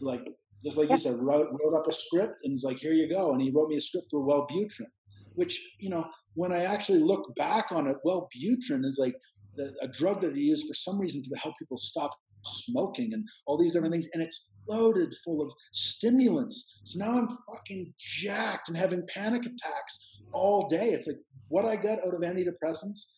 like 0.01 0.25
just 0.65 0.77
like 0.77 0.91
you 0.91 0.99
said, 0.99 1.17
wrote, 1.19 1.49
wrote 1.53 1.77
up 1.77 1.87
a 1.87 1.93
script 1.93 2.41
and 2.43 2.53
he's 2.53 2.65
like, 2.65 2.79
here 2.79 2.93
you 2.93 3.09
go. 3.09 3.33
And 3.33 3.41
he 3.41 3.51
wrote 3.51 3.69
me 3.69 3.77
a 3.77 3.81
script 3.81 4.09
for 4.11 4.27
Wellbutrin, 4.27 4.87
which, 5.35 5.61
you 5.79 5.91
know, 5.91 6.07
when 6.35 6.53
I 6.53 6.65
actually 6.65 7.01
look 7.01 7.35
back 7.37 7.67
on 7.71 7.87
it, 7.87 7.97
Wellbutrin 8.05 8.85
is 8.85 8.99
like 8.99 9.15
the, 9.57 9.75
a 9.83 9.89
drug 9.89 10.21
that 10.23 10.35
they 10.35 10.41
use 10.41 10.67
for 10.67 10.75
some 10.75 11.01
reason 11.01 11.23
to 11.23 11.41
help 11.41 11.55
people 11.59 11.77
stop 11.77 12.11
smoking 12.45 13.13
and 13.13 13.25
all 13.47 13.59
these 13.59 13.73
different 13.73 13.93
things. 13.93 14.09
And 14.13 14.23
it's 14.23 14.47
loaded 14.69 15.15
full 15.25 15.41
of 15.41 15.51
stimulants. 15.73 16.81
So 16.85 16.99
now 16.99 17.19
I'm 17.19 17.29
fucking 17.29 17.95
jacked 17.99 18.69
and 18.69 18.77
having 18.77 19.07
panic 19.13 19.43
attacks 19.43 20.19
all 20.33 20.69
day. 20.69 20.91
It's 20.91 21.07
like 21.07 21.19
what 21.49 21.65
I 21.65 21.77
got 21.77 22.01
out 22.07 22.15
of 22.15 22.21
antidepressants 22.21 23.13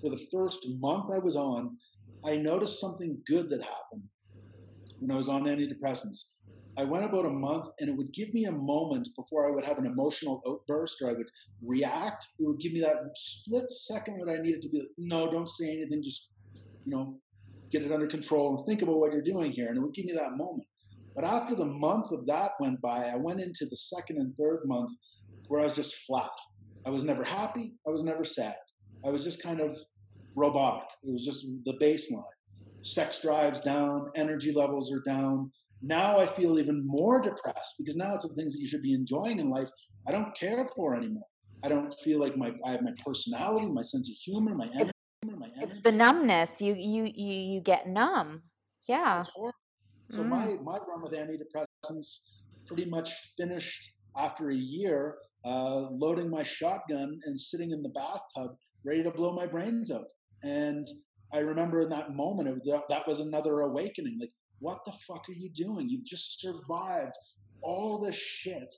for 0.00 0.10
the 0.10 0.26
first 0.32 0.66
month 0.78 1.10
I 1.12 1.18
was 1.18 1.36
on, 1.36 1.76
I 2.24 2.36
noticed 2.36 2.80
something 2.80 3.18
good 3.26 3.50
that 3.50 3.62
happened 3.62 4.04
when 4.98 5.10
I 5.10 5.16
was 5.16 5.28
on 5.28 5.44
antidepressants. 5.44 6.24
I 6.80 6.84
went 6.84 7.04
about 7.04 7.26
a 7.26 7.30
month 7.30 7.66
and 7.78 7.90
it 7.90 7.96
would 7.96 8.14
give 8.14 8.32
me 8.32 8.46
a 8.46 8.52
moment 8.52 9.06
before 9.14 9.46
I 9.46 9.54
would 9.54 9.66
have 9.66 9.76
an 9.76 9.84
emotional 9.84 10.40
outburst 10.48 11.02
or 11.02 11.10
I 11.10 11.12
would 11.12 11.28
react. 11.62 12.26
It 12.38 12.46
would 12.48 12.58
give 12.58 12.72
me 12.72 12.80
that 12.80 12.94
split 13.16 13.70
second 13.70 14.18
that 14.18 14.32
I 14.32 14.40
needed 14.40 14.62
to 14.62 14.70
be 14.70 14.78
like, 14.78 14.88
no, 14.96 15.30
don't 15.30 15.48
say 15.48 15.72
anything, 15.72 16.02
just, 16.02 16.30
you 16.54 16.96
know, 16.96 17.20
get 17.70 17.82
it 17.82 17.92
under 17.92 18.06
control 18.06 18.56
and 18.56 18.66
think 18.66 18.80
about 18.80 18.96
what 18.96 19.12
you're 19.12 19.20
doing 19.20 19.52
here. 19.52 19.68
And 19.68 19.76
it 19.76 19.80
would 19.80 19.92
give 19.92 20.06
me 20.06 20.14
that 20.14 20.38
moment. 20.38 20.66
But 21.14 21.24
after 21.24 21.54
the 21.54 21.66
month 21.66 22.12
of 22.12 22.24
that 22.28 22.52
went 22.60 22.80
by, 22.80 23.08
I 23.08 23.16
went 23.16 23.40
into 23.40 23.66
the 23.68 23.76
second 23.76 24.16
and 24.16 24.34
third 24.38 24.62
month 24.64 24.92
where 25.48 25.60
I 25.60 25.64
was 25.64 25.74
just 25.74 25.94
flat. 26.06 26.30
I 26.86 26.90
was 26.90 27.04
never 27.04 27.24
happy. 27.24 27.74
I 27.86 27.90
was 27.90 28.02
never 28.02 28.24
sad. 28.24 28.56
I 29.04 29.10
was 29.10 29.22
just 29.22 29.42
kind 29.42 29.60
of 29.60 29.76
robotic. 30.34 30.88
It 31.02 31.12
was 31.12 31.26
just 31.26 31.46
the 31.66 31.74
baseline. 31.74 32.24
Sex 32.82 33.20
drives 33.20 33.60
down, 33.60 34.10
energy 34.16 34.52
levels 34.52 34.90
are 34.90 35.02
down, 35.06 35.50
now 35.82 36.18
I 36.20 36.26
feel 36.26 36.58
even 36.58 36.86
more 36.86 37.20
depressed 37.20 37.74
because 37.78 37.96
now 37.96 38.14
it's 38.14 38.26
the 38.26 38.34
things 38.34 38.52
that 38.54 38.60
you 38.60 38.68
should 38.68 38.82
be 38.82 38.94
enjoying 38.94 39.38
in 39.38 39.50
life 39.50 39.68
I 40.06 40.12
don't 40.12 40.34
care 40.34 40.66
for 40.74 40.96
anymore. 40.96 41.26
I 41.62 41.68
don't 41.68 41.94
feel 42.00 42.18
like 42.18 42.36
my 42.36 42.52
I 42.64 42.72
have 42.72 42.82
my 42.82 42.92
personality, 43.04 43.68
my 43.68 43.82
sense 43.82 44.08
of 44.08 44.16
humor, 44.24 44.54
my 44.54 44.66
energy. 44.74 44.90
It's, 45.22 45.38
my 45.38 45.46
energy. 45.56 45.72
it's 45.74 45.82
the 45.82 45.92
numbness. 45.92 46.60
You 46.62 46.74
you 46.74 47.10
you 47.14 47.32
you 47.32 47.60
get 47.60 47.86
numb. 47.86 48.42
Yeah. 48.88 49.22
So 50.10 50.22
mm. 50.22 50.28
my 50.28 50.46
my 50.62 50.78
run 50.78 51.02
with 51.02 51.12
antidepressants 51.12 52.20
pretty 52.66 52.86
much 52.86 53.12
finished 53.36 53.92
after 54.16 54.50
a 54.50 54.54
year 54.54 55.16
uh, 55.44 55.88
loading 55.90 56.30
my 56.30 56.42
shotgun 56.42 57.20
and 57.24 57.38
sitting 57.38 57.70
in 57.70 57.82
the 57.82 57.88
bathtub, 57.90 58.56
ready 58.84 59.02
to 59.02 59.10
blow 59.10 59.32
my 59.32 59.46
brains 59.46 59.90
out. 59.90 60.06
And 60.42 60.88
I 61.32 61.38
remember 61.38 61.80
in 61.80 61.88
that 61.90 62.12
moment, 62.12 62.62
that, 62.64 62.82
that 62.88 63.06
was 63.06 63.20
another 63.20 63.60
awakening. 63.60 64.18
Like, 64.20 64.32
what 64.60 64.84
the 64.84 64.92
fuck 65.06 65.28
are 65.28 65.34
you 65.36 65.50
doing? 65.50 65.88
You've 65.88 66.04
just 66.04 66.40
survived 66.40 67.14
all 67.62 67.98
this 67.98 68.16
shit 68.16 68.74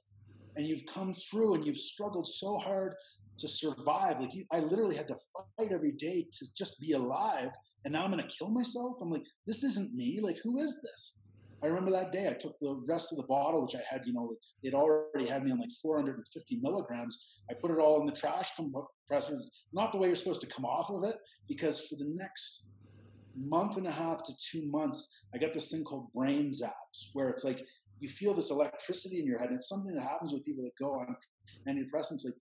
and 0.57 0.67
you've 0.67 0.87
come 0.93 1.15
through 1.15 1.55
and 1.55 1.67
you've 1.67 1.79
struggled 1.79 2.27
so 2.27 2.59
hard 2.59 2.95
to 3.39 3.49
survive. 3.49 4.21
Like 4.21 4.35
you, 4.35 4.45
I 4.53 4.61
literally 4.61 4.97
had 4.97 5.09
to 5.09 5.17
fight 5.57 5.73
every 5.73 5.93
day 5.93 6.27
to 6.39 6.47
just 6.57 6.79
be 6.81 6.93
alive. 6.93 7.49
And 7.85 7.93
now 7.93 8.05
I'm 8.05 8.13
going 8.13 8.23
to 8.23 8.37
kill 8.37 8.51
myself. 8.51 8.97
I'm 9.01 9.11
like, 9.11 9.25
this 9.47 9.65
isn't 9.65 9.95
me. 9.95 10.21
Like, 10.23 10.39
who 10.43 10.59
is 10.59 10.81
this? 10.83 11.19
I 11.63 11.67
remember 11.67 11.93
that 11.93 12.13
day 12.13 12.29
I 12.29 12.35
took 12.35 12.59
the 12.61 12.83
rest 12.89 13.13
of 13.13 13.19
the 13.19 13.25
bottle, 13.25 13.63
which 13.63 13.77
I 13.77 13.81
had, 13.89 14.03
you 14.05 14.13
know, 14.13 14.35
they'd 14.63 14.75
already 14.75 15.27
had 15.27 15.45
me 15.45 15.53
on 15.53 15.61
like 15.61 15.71
450 15.81 16.59
milligrams. 16.61 17.25
I 17.51 17.55
put 17.55 17.71
it 17.71 17.79
all 17.79 18.01
in 18.01 18.07
the 18.07 18.13
trash 18.13 18.51
compressor, 18.57 19.41
not 19.73 19.93
the 19.93 19.99
way 19.99 20.09
you're 20.09 20.17
supposed 20.17 20.41
to 20.41 20.49
come 20.49 20.65
off 20.65 20.91
of 20.91 21.05
it, 21.09 21.17
because 21.49 21.87
for 21.87 21.95
the 21.97 22.13
next 22.17 22.67
month 23.37 23.77
and 23.77 23.87
a 23.87 23.91
half 23.91 24.23
to 24.25 24.33
two 24.37 24.67
months, 24.67 25.09
I 25.35 25.39
got 25.39 25.55
this 25.55 25.71
thing 25.71 25.85
called 25.85 26.13
brain 26.15 26.51
zaps, 26.51 27.11
where 27.13 27.29
it's 27.29 27.45
like 27.45 27.65
you 28.01 28.09
feel 28.09 28.35
this 28.35 28.51
electricity 28.51 29.21
in 29.21 29.27
your 29.27 29.39
head. 29.39 29.49
And 29.49 29.59
it's 29.59 29.69
something 29.69 29.95
that 29.95 30.03
happens 30.03 30.33
with 30.33 30.45
people 30.45 30.65
that 30.65 30.77
go 30.79 30.93
on 30.93 31.17
antidepressants. 31.69 32.25
Like 32.25 32.35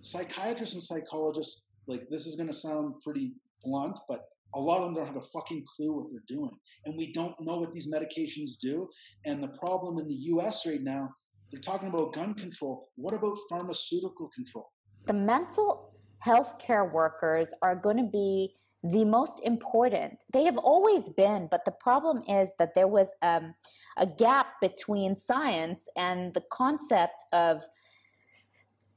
psychiatrists 0.00 0.74
and 0.74 0.82
psychologists, 0.82 1.62
like 1.86 2.08
this 2.10 2.26
is 2.26 2.36
going 2.36 2.48
to 2.48 2.54
sound 2.54 2.94
pretty 3.02 3.32
blunt, 3.64 3.98
but 4.08 4.24
a 4.54 4.60
lot 4.60 4.78
of 4.78 4.84
them 4.84 4.94
don't 4.94 5.06
have 5.06 5.16
a 5.16 5.26
fucking 5.32 5.64
clue 5.76 5.92
what 5.92 6.06
they're 6.10 6.36
doing. 6.36 6.56
And 6.84 6.96
we 6.96 7.12
don't 7.12 7.34
know 7.40 7.58
what 7.58 7.72
these 7.72 7.92
medications 7.92 8.58
do. 8.60 8.88
And 9.24 9.42
the 9.42 9.48
problem 9.48 9.98
in 9.98 10.08
the 10.08 10.14
US 10.14 10.66
right 10.66 10.82
now, 10.82 11.10
they're 11.52 11.60
talking 11.60 11.88
about 11.88 12.14
gun 12.14 12.34
control. 12.34 12.88
What 12.96 13.14
about 13.14 13.38
pharmaceutical 13.48 14.28
control? 14.34 14.72
The 15.06 15.12
mental 15.12 15.94
health 16.18 16.58
care 16.58 16.86
workers 16.86 17.50
are 17.62 17.76
going 17.76 17.98
to 17.98 18.10
be 18.10 18.54
the 18.82 19.04
most 19.04 19.40
important. 19.42 20.22
They 20.32 20.44
have 20.44 20.58
always 20.58 21.08
been, 21.08 21.48
but 21.50 21.64
the 21.64 21.72
problem 21.72 22.22
is 22.28 22.50
that 22.58 22.74
there 22.74 22.88
was 22.88 23.10
um, 23.22 23.54
a 23.96 24.06
gap 24.06 24.60
between 24.60 25.16
science 25.16 25.88
and 25.96 26.32
the 26.34 26.42
concept 26.50 27.24
of 27.32 27.62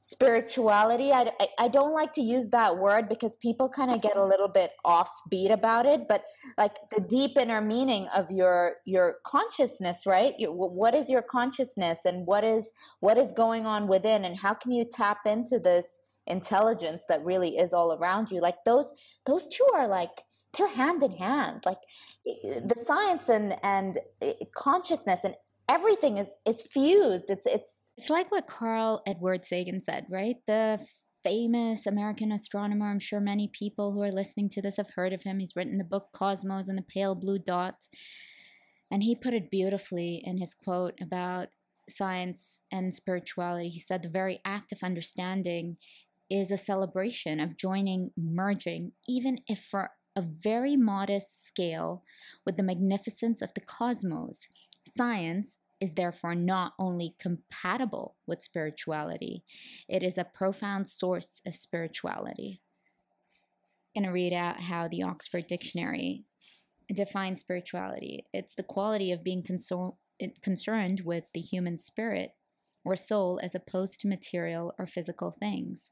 spirituality 0.02 1.12
I, 1.12 1.30
I 1.58 1.68
don't 1.68 1.92
like 1.92 2.12
to 2.14 2.22
use 2.22 2.48
that 2.50 2.76
word 2.76 3.08
because 3.08 3.36
people 3.36 3.68
kind 3.68 3.90
of 3.90 4.00
get 4.00 4.16
a 4.16 4.24
little 4.24 4.48
bit 4.48 4.72
offbeat 4.84 5.52
about 5.52 5.84
it 5.84 6.08
but 6.08 6.24
like 6.56 6.76
the 6.90 7.02
deep 7.02 7.36
inner 7.36 7.60
meaning 7.60 8.08
of 8.08 8.30
your 8.30 8.76
your 8.86 9.16
consciousness 9.26 10.06
right 10.06 10.32
what 10.38 10.94
is 10.94 11.10
your 11.10 11.20
consciousness 11.20 12.00
and 12.06 12.26
what 12.26 12.44
is 12.44 12.72
what 13.00 13.18
is 13.18 13.32
going 13.32 13.66
on 13.66 13.86
within 13.86 14.24
and 14.24 14.36
how 14.36 14.54
can 14.54 14.72
you 14.72 14.86
tap 14.90 15.18
into 15.26 15.58
this 15.58 15.99
intelligence 16.26 17.02
that 17.08 17.24
really 17.24 17.56
is 17.56 17.72
all 17.72 17.92
around 17.94 18.30
you 18.30 18.40
like 18.40 18.56
those 18.64 18.92
those 19.26 19.48
two 19.48 19.66
are 19.74 19.88
like 19.88 20.22
they're 20.56 20.68
hand 20.68 21.02
in 21.02 21.12
hand 21.12 21.62
like 21.64 21.78
the 22.24 22.84
science 22.86 23.28
and 23.28 23.56
and 23.62 23.98
consciousness 24.54 25.20
and 25.24 25.34
everything 25.68 26.18
is 26.18 26.28
is 26.46 26.62
fused 26.62 27.30
it's 27.30 27.46
it's 27.46 27.80
it's 28.00 28.08
like 28.08 28.30
what 28.30 28.46
Carl 28.46 29.02
Edward 29.06 29.44
Sagan 29.44 29.82
said, 29.82 30.06
right? 30.08 30.36
The 30.46 30.80
famous 31.22 31.86
American 31.86 32.32
astronomer. 32.32 32.86
I'm 32.86 32.98
sure 32.98 33.20
many 33.20 33.48
people 33.52 33.92
who 33.92 34.00
are 34.00 34.10
listening 34.10 34.48
to 34.50 34.62
this 34.62 34.78
have 34.78 34.88
heard 34.94 35.12
of 35.12 35.22
him. 35.22 35.38
He's 35.38 35.54
written 35.54 35.76
the 35.76 35.84
book 35.84 36.06
Cosmos 36.14 36.68
and 36.68 36.78
the 36.78 36.82
Pale 36.82 37.16
Blue 37.16 37.38
Dot. 37.38 37.74
And 38.90 39.02
he 39.02 39.14
put 39.14 39.34
it 39.34 39.50
beautifully 39.50 40.22
in 40.24 40.38
his 40.38 40.54
quote 40.54 40.98
about 41.02 41.48
science 41.90 42.60
and 42.72 42.94
spirituality. 42.94 43.68
He 43.68 43.80
said, 43.80 44.02
The 44.02 44.08
very 44.08 44.40
act 44.46 44.72
of 44.72 44.78
understanding 44.82 45.76
is 46.30 46.50
a 46.50 46.56
celebration 46.56 47.40
of 47.40 47.56
joining, 47.56 48.12
merging, 48.16 48.92
even 49.08 49.40
if 49.48 49.62
for 49.62 49.90
a 50.16 50.22
very 50.22 50.76
modest 50.76 51.46
scale, 51.46 52.04
with 52.46 52.56
the 52.56 52.62
magnificence 52.62 53.42
of 53.42 53.52
the 53.54 53.60
cosmos. 53.60 54.38
Science 54.96 55.56
is 55.80 55.94
therefore 55.94 56.34
not 56.34 56.74
only 56.78 57.16
compatible 57.18 58.16
with 58.26 58.44
spirituality, 58.44 59.42
it 59.88 60.02
is 60.02 60.16
a 60.16 60.24
profound 60.24 60.88
source 60.88 61.40
of 61.46 61.54
spirituality. 61.54 62.60
I'm 63.96 64.02
going 64.02 64.10
to 64.10 64.12
read 64.12 64.32
out 64.32 64.60
how 64.60 64.88
the 64.88 65.02
Oxford 65.02 65.46
Dictionary 65.46 66.24
defines 66.92 67.38
spirituality 67.38 68.26
it's 68.32 68.56
the 68.56 68.64
quality 68.64 69.12
of 69.12 69.22
being 69.22 69.44
concerned 70.42 71.02
with 71.04 71.24
the 71.32 71.40
human 71.40 71.78
spirit 71.78 72.32
or 72.84 72.96
soul 72.96 73.40
as 73.42 73.54
opposed 73.54 74.00
to 74.00 74.08
material 74.08 74.74
or 74.78 74.86
physical 74.86 75.30
things. 75.30 75.90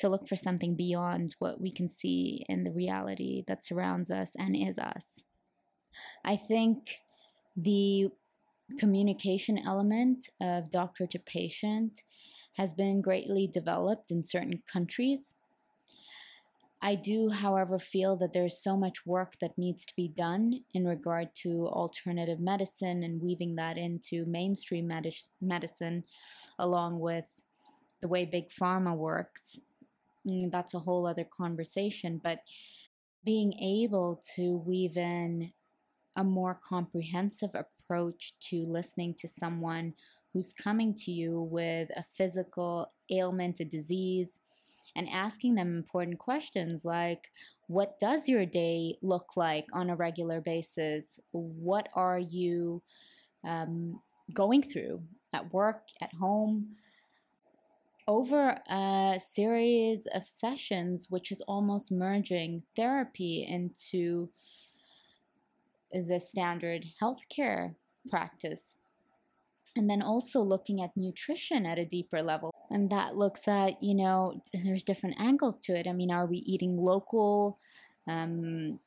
To 0.00 0.08
look 0.08 0.28
for 0.28 0.36
something 0.36 0.74
beyond 0.74 1.36
what 1.38 1.60
we 1.60 1.70
can 1.70 1.88
see 1.88 2.44
in 2.48 2.64
the 2.64 2.72
reality 2.72 3.44
that 3.46 3.64
surrounds 3.64 4.10
us 4.10 4.32
and 4.36 4.56
is 4.56 4.76
us. 4.76 5.22
I 6.24 6.36
think 6.36 6.98
the 7.56 8.08
communication 8.78 9.58
element 9.58 10.30
of 10.40 10.72
doctor 10.72 11.06
to 11.06 11.18
patient 11.18 12.02
has 12.56 12.72
been 12.72 13.02
greatly 13.02 13.46
developed 13.46 14.10
in 14.10 14.24
certain 14.24 14.62
countries. 14.70 15.33
I 16.84 16.96
do, 16.96 17.30
however, 17.30 17.78
feel 17.78 18.14
that 18.18 18.34
there's 18.34 18.62
so 18.62 18.76
much 18.76 19.06
work 19.06 19.36
that 19.40 19.56
needs 19.56 19.86
to 19.86 19.94
be 19.96 20.06
done 20.06 20.60
in 20.74 20.84
regard 20.84 21.30
to 21.36 21.66
alternative 21.68 22.40
medicine 22.40 23.02
and 23.02 23.22
weaving 23.22 23.56
that 23.56 23.78
into 23.78 24.26
mainstream 24.26 24.92
medicine, 25.40 26.04
along 26.58 27.00
with 27.00 27.24
the 28.02 28.08
way 28.08 28.26
big 28.26 28.50
pharma 28.50 28.94
works. 28.94 29.58
Mm, 30.28 30.52
that's 30.52 30.74
a 30.74 30.78
whole 30.78 31.06
other 31.06 31.24
conversation, 31.24 32.20
but 32.22 32.40
being 33.24 33.54
able 33.54 34.22
to 34.36 34.58
weave 34.58 34.98
in 34.98 35.54
a 36.16 36.22
more 36.22 36.60
comprehensive 36.68 37.54
approach 37.54 38.34
to 38.50 38.56
listening 38.66 39.14
to 39.20 39.26
someone 39.26 39.94
who's 40.34 40.52
coming 40.52 40.94
to 40.94 41.10
you 41.10 41.40
with 41.50 41.88
a 41.96 42.04
physical 42.14 42.92
ailment, 43.10 43.60
a 43.60 43.64
disease, 43.64 44.40
and 44.96 45.08
asking 45.08 45.54
them 45.54 45.76
important 45.76 46.18
questions 46.18 46.84
like 46.84 47.30
what 47.66 47.98
does 47.98 48.28
your 48.28 48.44
day 48.44 48.98
look 49.02 49.36
like 49.36 49.66
on 49.72 49.90
a 49.90 49.96
regular 49.96 50.40
basis? 50.40 51.18
What 51.32 51.88
are 51.94 52.18
you 52.18 52.82
um, 53.42 54.00
going 54.32 54.62
through 54.62 55.02
at 55.32 55.52
work, 55.52 55.82
at 56.00 56.12
home? 56.12 56.76
Over 58.06 58.58
a 58.68 59.18
series 59.18 60.06
of 60.14 60.28
sessions, 60.28 61.06
which 61.08 61.32
is 61.32 61.40
almost 61.48 61.90
merging 61.90 62.62
therapy 62.76 63.46
into 63.48 64.28
the 65.90 66.20
standard 66.20 66.84
healthcare 67.00 67.74
practice. 68.10 68.76
And 69.76 69.90
then 69.90 70.02
also 70.02 70.40
looking 70.40 70.80
at 70.80 70.96
nutrition 70.96 71.66
at 71.66 71.78
a 71.78 71.84
deeper 71.84 72.22
level. 72.22 72.54
And 72.70 72.90
that 72.90 73.16
looks 73.16 73.48
at, 73.48 73.82
you 73.82 73.94
know, 73.94 74.42
there's 74.52 74.84
different 74.84 75.16
angles 75.18 75.58
to 75.64 75.74
it. 75.74 75.86
I 75.88 75.92
mean, 75.92 76.10
are 76.10 76.26
we 76.26 76.38
eating 76.38 76.76
local? 76.76 77.58
Um, 78.06 78.78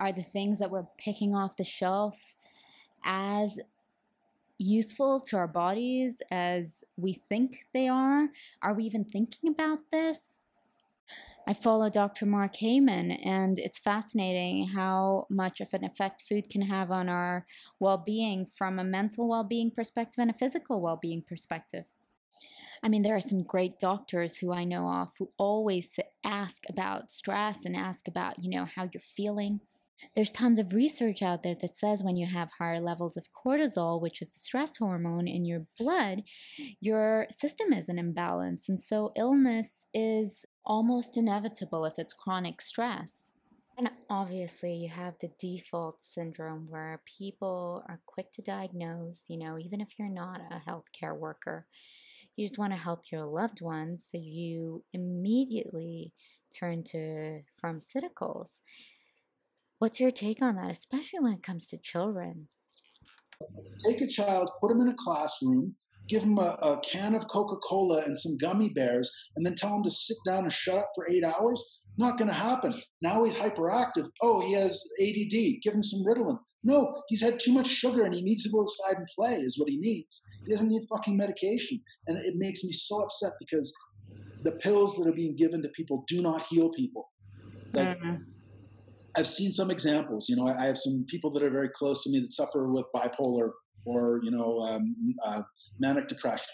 are 0.00 0.12
the 0.12 0.22
things 0.22 0.58
that 0.58 0.70
we're 0.70 0.86
picking 0.98 1.34
off 1.34 1.56
the 1.56 1.64
shelf 1.64 2.16
as 3.04 3.58
useful 4.58 5.20
to 5.20 5.36
our 5.36 5.48
bodies 5.48 6.16
as 6.30 6.76
we 6.96 7.22
think 7.28 7.66
they 7.72 7.88
are? 7.88 8.28
Are 8.62 8.74
we 8.74 8.84
even 8.84 9.04
thinking 9.04 9.50
about 9.50 9.80
this? 9.92 10.18
I 11.46 11.52
follow 11.52 11.90
Dr. 11.90 12.24
Mark 12.24 12.56
Hyman, 12.56 13.10
and 13.10 13.58
it's 13.58 13.78
fascinating 13.78 14.66
how 14.68 15.26
much 15.28 15.60
of 15.60 15.74
an 15.74 15.84
effect 15.84 16.22
food 16.26 16.48
can 16.48 16.62
have 16.62 16.90
on 16.90 17.10
our 17.10 17.44
well 17.78 17.98
being 17.98 18.46
from 18.46 18.78
a 18.78 18.84
mental 18.84 19.28
well 19.28 19.44
being 19.44 19.70
perspective 19.70 20.22
and 20.22 20.30
a 20.30 20.34
physical 20.34 20.80
well 20.80 20.98
being 21.00 21.22
perspective. 21.22 21.84
I 22.82 22.88
mean, 22.88 23.02
there 23.02 23.16
are 23.16 23.20
some 23.20 23.42
great 23.42 23.78
doctors 23.78 24.38
who 24.38 24.52
I 24.52 24.64
know 24.64 24.88
of 24.88 25.10
who 25.18 25.28
always 25.38 25.90
ask 26.24 26.64
about 26.68 27.12
stress 27.12 27.64
and 27.66 27.76
ask 27.76 28.08
about, 28.08 28.42
you 28.42 28.48
know, 28.48 28.64
how 28.64 28.88
you're 28.92 29.00
feeling. 29.00 29.60
There's 30.16 30.32
tons 30.32 30.58
of 30.58 30.74
research 30.74 31.22
out 31.22 31.42
there 31.42 31.54
that 31.60 31.74
says 31.74 32.02
when 32.02 32.16
you 32.16 32.26
have 32.26 32.50
higher 32.58 32.80
levels 32.80 33.16
of 33.16 33.28
cortisol, 33.32 34.00
which 34.00 34.20
is 34.20 34.30
the 34.30 34.38
stress 34.38 34.76
hormone 34.78 35.28
in 35.28 35.44
your 35.44 35.66
blood, 35.78 36.24
your 36.80 37.26
system 37.30 37.72
is 37.72 37.88
in 37.88 37.98
imbalance. 37.98 38.68
And 38.68 38.80
so 38.80 39.12
illness 39.16 39.86
is 39.94 40.44
almost 40.66 41.16
inevitable 41.16 41.84
if 41.84 41.98
it's 41.98 42.14
chronic 42.14 42.60
stress. 42.60 43.30
And 43.76 43.90
obviously, 44.08 44.74
you 44.74 44.88
have 44.88 45.14
the 45.20 45.30
default 45.40 45.96
syndrome 46.00 46.66
where 46.70 47.02
people 47.18 47.82
are 47.88 48.00
quick 48.06 48.30
to 48.32 48.42
diagnose, 48.42 49.24
you 49.28 49.36
know, 49.36 49.58
even 49.58 49.80
if 49.80 49.98
you're 49.98 50.08
not 50.08 50.40
a 50.40 50.70
healthcare 50.70 51.16
worker. 51.16 51.66
You 52.36 52.46
just 52.46 52.58
want 52.58 52.72
to 52.72 52.78
help 52.78 53.10
your 53.10 53.24
loved 53.24 53.60
ones, 53.60 54.06
so 54.10 54.18
you 54.20 54.84
immediately 54.92 56.12
turn 56.56 56.84
to 56.84 57.40
pharmaceuticals. 57.62 58.60
What's 59.78 60.00
your 60.00 60.12
take 60.12 60.40
on 60.40 60.56
that, 60.56 60.70
especially 60.70 61.20
when 61.20 61.32
it 61.34 61.42
comes 61.42 61.66
to 61.68 61.78
children? 61.78 62.48
Take 63.84 64.00
a 64.00 64.06
child, 64.06 64.50
put 64.60 64.68
them 64.68 64.80
in 64.80 64.88
a 64.88 64.94
classroom, 64.96 65.74
give 66.08 66.22
him 66.22 66.38
a, 66.38 66.58
a 66.62 66.80
can 66.80 67.14
of 67.14 67.26
Coca 67.28 67.56
Cola 67.66 68.02
and 68.02 68.18
some 68.18 68.36
gummy 68.38 68.70
bears, 68.70 69.10
and 69.36 69.44
then 69.44 69.54
tell 69.54 69.74
him 69.76 69.82
to 69.84 69.90
sit 69.90 70.16
down 70.26 70.44
and 70.44 70.52
shut 70.52 70.78
up 70.78 70.90
for 70.94 71.08
eight 71.10 71.24
hours. 71.24 71.80
Not 71.96 72.18
going 72.18 72.28
to 72.28 72.34
happen. 72.34 72.74
Now 73.02 73.22
he's 73.24 73.36
hyperactive. 73.36 74.08
Oh, 74.20 74.40
he 74.40 74.52
has 74.54 74.82
ADD. 75.00 75.62
Give 75.62 75.74
him 75.74 75.84
some 75.84 76.04
Ritalin. 76.04 76.38
No, 76.64 77.02
he's 77.08 77.22
had 77.22 77.38
too 77.38 77.52
much 77.52 77.68
sugar 77.68 78.04
and 78.04 78.14
he 78.14 78.22
needs 78.22 78.42
to 78.44 78.50
go 78.50 78.62
outside 78.62 78.98
and 78.98 79.06
play, 79.16 79.36
is 79.36 79.58
what 79.58 79.68
he 79.68 79.78
needs. 79.78 80.22
He 80.44 80.50
doesn't 80.50 80.68
need 80.68 80.82
fucking 80.92 81.16
medication. 81.16 81.80
And 82.08 82.18
it 82.18 82.34
makes 82.36 82.64
me 82.64 82.72
so 82.72 83.02
upset 83.02 83.32
because 83.38 83.72
the 84.42 84.52
pills 84.52 84.96
that 84.96 85.06
are 85.06 85.12
being 85.12 85.36
given 85.36 85.62
to 85.62 85.68
people 85.68 86.04
do 86.08 86.20
not 86.20 86.46
heal 86.48 86.70
people. 86.70 87.12
Like, 87.72 87.98
mm-hmm. 87.98 88.14
I've 89.16 89.28
seen 89.28 89.52
some 89.52 89.70
examples. 89.70 90.28
You 90.28 90.36
know, 90.36 90.48
I 90.48 90.64
have 90.64 90.78
some 90.78 91.04
people 91.08 91.30
that 91.34 91.42
are 91.42 91.50
very 91.50 91.68
close 91.68 92.02
to 92.02 92.10
me 92.10 92.20
that 92.20 92.32
suffer 92.32 92.70
with 92.72 92.86
bipolar 92.94 93.50
or, 93.84 94.20
you 94.22 94.30
know, 94.30 94.60
um, 94.60 94.94
uh, 95.24 95.42
manic 95.78 96.08
depression. 96.08 96.46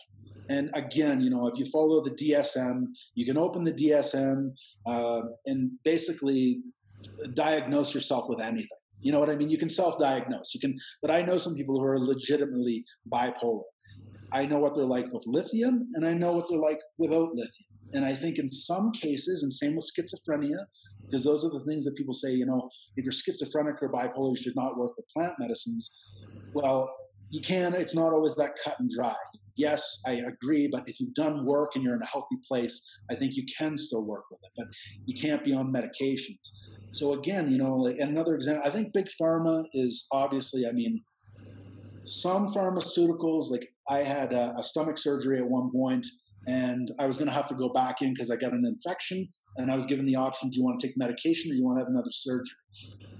And 0.48 0.70
again, 0.74 1.20
you 1.20 1.30
know, 1.30 1.46
if 1.46 1.58
you 1.58 1.66
follow 1.70 2.02
the 2.02 2.10
DSM, 2.10 2.86
you 3.14 3.24
can 3.24 3.38
open 3.38 3.62
the 3.62 3.72
DSM 3.72 4.50
uh, 4.86 5.22
and 5.46 5.70
basically 5.84 6.60
diagnose 7.34 7.94
yourself 7.94 8.28
with 8.28 8.40
anything. 8.40 8.68
You 9.00 9.12
know 9.12 9.20
what 9.20 9.30
I 9.30 9.36
mean? 9.36 9.48
You 9.48 9.58
can 9.58 9.68
self-diagnose. 9.68 10.52
You 10.54 10.60
can, 10.60 10.78
but 11.02 11.10
I 11.10 11.22
know 11.22 11.38
some 11.38 11.54
people 11.54 11.78
who 11.78 11.86
are 11.86 11.98
legitimately 11.98 12.84
bipolar. 13.12 13.62
I 14.32 14.44
know 14.44 14.58
what 14.58 14.74
they're 14.74 14.84
like 14.84 15.12
with 15.12 15.24
lithium, 15.26 15.88
and 15.94 16.06
I 16.06 16.14
know 16.14 16.32
what 16.32 16.48
they're 16.48 16.58
like 16.58 16.80
without 16.98 17.30
lithium. 17.34 17.66
And 17.92 18.04
I 18.04 18.14
think 18.14 18.38
in 18.38 18.48
some 18.48 18.92
cases, 18.92 19.42
and 19.42 19.52
same 19.52 19.74
with 19.74 19.90
schizophrenia, 19.90 20.58
because 21.04 21.24
those 21.24 21.44
are 21.44 21.50
the 21.50 21.64
things 21.64 21.84
that 21.84 21.96
people 21.96 22.14
say, 22.14 22.32
you 22.32 22.46
know, 22.46 22.68
if 22.96 23.04
you're 23.04 23.12
schizophrenic 23.12 23.82
or 23.82 23.90
bipolar, 23.90 24.30
you 24.30 24.42
should 24.42 24.54
not 24.54 24.76
work 24.76 24.96
with 24.96 25.06
plant 25.08 25.32
medicines. 25.38 25.92
Well, 26.52 26.88
you 27.30 27.40
can, 27.40 27.74
it's 27.74 27.94
not 27.94 28.12
always 28.12 28.34
that 28.36 28.56
cut 28.62 28.78
and 28.78 28.90
dry. 28.90 29.14
Yes, 29.56 30.00
I 30.06 30.20
agree, 30.26 30.68
but 30.70 30.88
if 30.88 30.98
you've 30.98 31.14
done 31.14 31.44
work 31.44 31.72
and 31.74 31.84
you're 31.84 31.94
in 31.94 32.02
a 32.02 32.06
healthy 32.06 32.36
place, 32.48 32.82
I 33.10 33.14
think 33.14 33.34
you 33.34 33.44
can 33.56 33.76
still 33.76 34.04
work 34.04 34.24
with 34.30 34.40
it, 34.42 34.50
but 34.56 34.66
you 35.06 35.20
can't 35.20 35.44
be 35.44 35.52
on 35.52 35.72
medications. 35.72 36.38
So 36.92 37.12
again, 37.12 37.50
you 37.50 37.58
know, 37.58 37.76
like 37.76 37.98
another 37.98 38.34
example, 38.34 38.66
I 38.66 38.72
think 38.72 38.92
big 38.92 39.08
pharma 39.20 39.64
is 39.72 40.06
obviously, 40.12 40.66
I 40.66 40.72
mean, 40.72 41.02
some 42.04 42.52
pharmaceuticals, 42.52 43.50
like 43.50 43.68
I 43.88 43.98
had 43.98 44.32
a, 44.32 44.54
a 44.56 44.62
stomach 44.62 44.98
surgery 44.98 45.38
at 45.38 45.46
one 45.46 45.70
point 45.70 46.06
and 46.46 46.90
I 46.98 47.06
was 47.06 47.16
going 47.16 47.28
to 47.28 47.34
have 47.34 47.46
to 47.48 47.54
go 47.54 47.68
back 47.68 47.96
in 48.00 48.12
because 48.14 48.30
I 48.30 48.36
got 48.36 48.52
an 48.52 48.64
infection 48.64 49.28
and 49.56 49.70
I 49.70 49.74
was 49.74 49.86
given 49.86 50.06
the 50.06 50.16
option, 50.16 50.50
do 50.50 50.58
you 50.58 50.64
want 50.64 50.80
to 50.80 50.86
take 50.86 50.96
medication 50.96 51.52
or 51.52 51.54
you 51.54 51.64
want 51.64 51.78
to 51.78 51.84
have 51.84 51.90
another 51.90 52.10
surgery? 52.10 52.56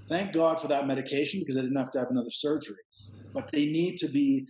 Thank 0.09 0.33
God 0.33 0.59
for 0.59 0.67
that 0.67 0.87
medication 0.87 1.39
because 1.39 1.55
I 1.55 1.61
didn't 1.61 1.77
have 1.77 1.91
to 1.91 1.99
have 1.99 2.09
another 2.09 2.31
surgery. 2.31 2.75
But 3.33 3.51
they 3.51 3.65
need 3.65 3.97
to 3.97 4.07
be 4.07 4.45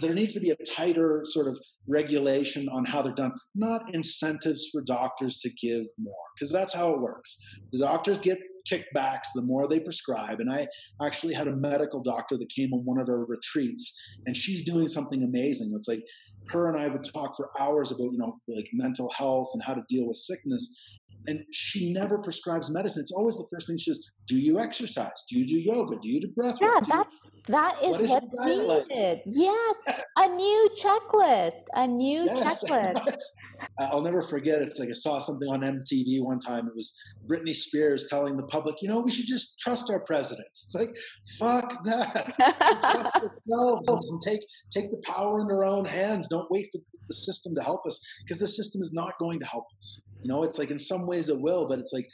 there 0.00 0.14
needs 0.14 0.32
to 0.32 0.40
be 0.40 0.50
a 0.50 0.56
tighter 0.76 1.22
sort 1.24 1.48
of 1.48 1.58
regulation 1.88 2.68
on 2.68 2.84
how 2.84 3.02
they're 3.02 3.14
done, 3.14 3.32
not 3.54 3.92
incentives 3.94 4.68
for 4.70 4.80
doctors 4.80 5.38
to 5.38 5.50
give 5.60 5.84
more, 5.98 6.14
because 6.36 6.52
that's 6.52 6.74
how 6.74 6.92
it 6.92 7.00
works. 7.00 7.36
The 7.72 7.80
doctors 7.80 8.20
get 8.20 8.38
kickbacks 8.70 9.28
the 9.34 9.42
more 9.42 9.68
they 9.68 9.80
prescribe. 9.80 10.40
And 10.40 10.52
I 10.52 10.66
actually 11.04 11.34
had 11.34 11.48
a 11.48 11.54
medical 11.54 12.02
doctor 12.02 12.36
that 12.36 12.48
came 12.54 12.72
on 12.72 12.80
one 12.84 13.00
of 13.00 13.08
our 13.08 13.24
retreats, 13.24 13.98
and 14.26 14.36
she's 14.36 14.64
doing 14.64 14.88
something 14.88 15.22
amazing. 15.22 15.72
It's 15.76 15.88
like 15.88 16.02
her 16.48 16.68
and 16.68 16.80
I 16.80 16.88
would 16.88 17.04
talk 17.04 17.36
for 17.36 17.50
hours 17.60 17.90
about, 17.90 18.12
you 18.12 18.18
know, 18.18 18.38
like 18.48 18.68
mental 18.72 19.10
health 19.16 19.48
and 19.54 19.62
how 19.62 19.74
to 19.74 19.82
deal 19.88 20.06
with 20.06 20.16
sickness. 20.16 20.74
And 21.26 21.40
she 21.52 21.92
never 21.92 22.18
prescribes 22.18 22.70
medicine. 22.70 23.02
It's 23.02 23.12
always 23.12 23.36
the 23.36 23.46
first 23.52 23.66
thing 23.66 23.78
she 23.78 23.90
says, 23.90 24.02
do 24.26 24.36
you 24.38 24.58
exercise? 24.58 25.24
Do 25.28 25.38
you 25.38 25.46
do 25.46 25.58
yoga? 25.58 25.96
Do 26.00 26.08
you 26.08 26.20
do 26.20 26.28
breath 26.28 26.60
work? 26.60 26.82
Yeah, 26.88 26.96
that's 26.96 27.14
that 27.46 27.76
is 27.82 28.00
what 28.00 28.22
what's 28.22 28.36
needed. 28.40 28.66
Like? 28.66 29.22
Yes, 29.26 29.74
a 30.16 30.28
new 30.28 30.70
checklist, 30.76 31.62
a 31.74 31.86
new 31.86 32.24
yes. 32.24 32.64
checklist. 32.64 33.18
I'll 33.78 34.02
never 34.02 34.20
forget. 34.20 34.60
It's 34.62 34.78
like 34.78 34.88
I 34.88 34.92
saw 34.92 35.18
something 35.18 35.48
on 35.48 35.60
MTV 35.60 36.22
one 36.22 36.40
time. 36.40 36.66
It 36.66 36.74
was 36.74 36.92
Britney 37.26 37.54
Spears 37.54 38.06
telling 38.10 38.36
the 38.36 38.42
public, 38.44 38.82
you 38.82 38.88
know, 38.88 39.00
we 39.00 39.10
should 39.10 39.26
just 39.26 39.58
trust 39.58 39.90
our 39.90 40.00
presidents. 40.00 40.64
It's 40.64 40.74
like, 40.74 40.94
fuck 41.38 41.84
that. 41.84 42.34
trust 42.36 43.48
ourselves 43.50 44.10
and 44.10 44.20
take 44.20 44.40
take 44.70 44.90
the 44.90 45.00
power 45.06 45.40
in 45.40 45.46
our 45.46 45.64
own 45.64 45.84
hands. 45.84 46.26
Don't 46.28 46.50
wait 46.50 46.68
for 46.72 46.80
the 47.08 47.14
system 47.14 47.54
to 47.54 47.62
help 47.62 47.86
us 47.86 48.00
because 48.24 48.40
the 48.40 48.48
system 48.48 48.82
is 48.82 48.92
not 48.92 49.12
going 49.18 49.38
to 49.38 49.46
help 49.46 49.66
us. 49.78 50.02
You 50.22 50.32
know, 50.32 50.42
it's 50.42 50.58
like 50.58 50.70
in 50.70 50.78
some 50.78 51.06
ways 51.06 51.28
it 51.28 51.40
will, 51.40 51.68
but 51.68 51.78
it's 51.78 51.92
like 51.92 52.08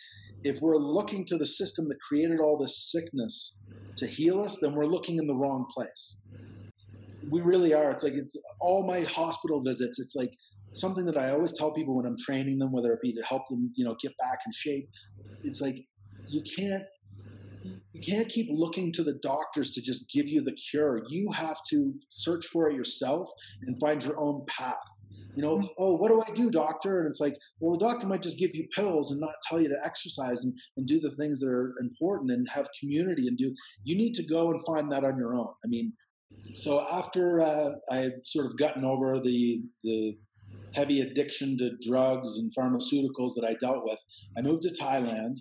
if 0.45 0.61
we're 0.61 0.77
looking 0.77 1.25
to 1.27 1.37
the 1.37 1.47
system 1.47 1.89
that 1.89 2.01
created 2.07 2.41
all 2.41 2.59
this 2.59 2.91
sickness 2.91 3.59
to 3.99 4.07
heal 4.07 4.41
us, 4.41 4.59
then 4.61 4.75
we're 4.75 4.87
looking 4.87 5.19
in 5.19 5.27
the 5.27 5.35
wrong 5.35 5.67
place. 5.75 6.21
We 7.31 7.41
really 7.41 7.73
are. 7.73 7.91
It's 7.91 8.03
like 8.03 8.15
it's 8.15 8.37
all 8.61 8.87
my 8.87 9.03
hospital 9.03 9.63
visits. 9.65 10.01
It's 10.01 10.17
like 10.17 10.33
something 10.75 11.05
that 11.07 11.17
I 11.17 11.31
always 11.31 11.53
tell 11.57 11.73
people 11.73 11.97
when 11.97 12.07
I'm 12.07 12.17
training 12.19 12.59
them, 12.59 12.73
whether 12.73 12.93
it 12.93 13.01
be 13.03 13.13
to 13.13 13.23
help 13.23 13.43
them, 13.49 13.73
you 13.77 13.85
know, 13.85 13.97
get 14.03 14.13
back 14.19 14.39
in 14.45 14.53
shape. 14.53 14.89
It's 15.45 15.61
like 15.61 15.77
you 16.27 16.43
can't 16.57 16.83
you 17.93 18.01
can't 18.05 18.29
keep 18.29 18.49
looking 18.51 18.93
to 18.93 19.05
the 19.05 19.19
doctors 19.23 19.71
to 19.73 19.83
just 19.83 20.11
give 20.13 20.27
you 20.27 20.43
the 20.43 20.57
cure. 20.71 21.03
You 21.09 21.31
have 21.33 21.59
to 21.71 21.95
search 22.11 22.47
for 22.47 22.69
it 22.69 22.75
yourself 22.75 23.31
and 23.67 23.79
find 23.79 24.03
your 24.03 24.19
own 24.19 24.45
path 24.49 24.75
you 25.35 25.43
know, 25.43 25.63
oh, 25.79 25.97
what 25.97 26.11
do 26.11 26.23
I 26.27 26.33
do, 26.35 26.51
doctor? 26.51 27.01
And 27.01 27.09
it's 27.09 27.21
like, 27.21 27.35
well, 27.61 27.79
the 27.79 27.85
doctor 27.85 28.07
might 28.07 28.23
just 28.23 28.39
give 28.39 28.55
you 28.55 28.67
pills 28.75 29.11
and 29.11 29.21
not 29.21 29.35
tell 29.49 29.61
you 29.61 29.69
to 29.69 29.77
exercise 29.85 30.45
and, 30.45 30.53
and 30.77 30.87
do 30.87 31.01
the 31.01 31.15
things 31.17 31.41
that 31.41 31.49
are 31.49 31.75
important 31.81 32.31
and 32.31 32.47
have 32.53 32.67
community 32.79 33.29
and 33.29 33.39
do. 33.39 33.55
You 33.85 33.97
need 33.97 34.15
to 34.15 34.27
go 34.27 34.51
and 34.51 34.61
find 34.67 34.93
that 34.93 35.05
on 35.05 35.17
your 35.17 35.35
own. 35.35 35.49
I 35.65 35.69
mean, 35.69 35.93
so 36.55 36.87
after 36.91 37.41
uh, 37.41 37.73
I 37.91 37.97
had 37.97 38.13
sort 38.25 38.47
of 38.47 38.59
gotten 38.59 38.85
over 38.85 39.21
the 39.21 39.63
the 39.85 40.17
heavy 40.75 41.03
addiction 41.03 41.59
to 41.59 41.71
drugs 41.87 42.39
and 42.39 42.51
pharmaceuticals 42.59 43.35
that 43.35 43.45
I 43.47 43.55
dealt 43.61 43.85
with, 43.85 43.99
I 44.37 44.43
moved 44.43 44.63
to 44.63 44.71
Thailand. 44.71 45.37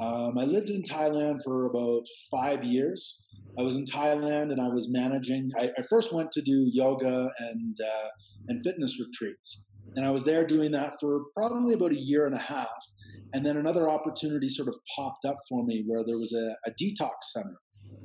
Um, 0.00 0.36
I 0.36 0.44
lived 0.44 0.70
in 0.70 0.82
Thailand 0.82 1.42
for 1.44 1.66
about 1.66 2.02
five 2.30 2.64
years. 2.64 3.21
I 3.58 3.62
was 3.62 3.76
in 3.76 3.84
Thailand 3.84 4.50
and 4.50 4.60
I 4.60 4.68
was 4.68 4.88
managing. 4.90 5.50
I, 5.58 5.70
I 5.78 5.82
first 5.90 6.12
went 6.12 6.32
to 6.32 6.42
do 6.42 6.68
yoga 6.72 7.30
and 7.38 7.76
uh, 7.80 8.08
and 8.48 8.64
fitness 8.64 8.98
retreats, 9.00 9.68
and 9.96 10.06
I 10.06 10.10
was 10.10 10.24
there 10.24 10.46
doing 10.46 10.72
that 10.72 10.94
for 11.00 11.24
probably 11.36 11.74
about 11.74 11.92
a 11.92 12.00
year 12.00 12.26
and 12.26 12.34
a 12.34 12.38
half. 12.38 12.68
And 13.34 13.44
then 13.44 13.56
another 13.56 13.88
opportunity 13.88 14.48
sort 14.48 14.68
of 14.68 14.74
popped 14.96 15.24
up 15.26 15.38
for 15.48 15.64
me 15.64 15.84
where 15.86 16.04
there 16.04 16.18
was 16.18 16.34
a, 16.34 16.56
a 16.66 16.70
detox 16.82 17.12
center 17.32 17.56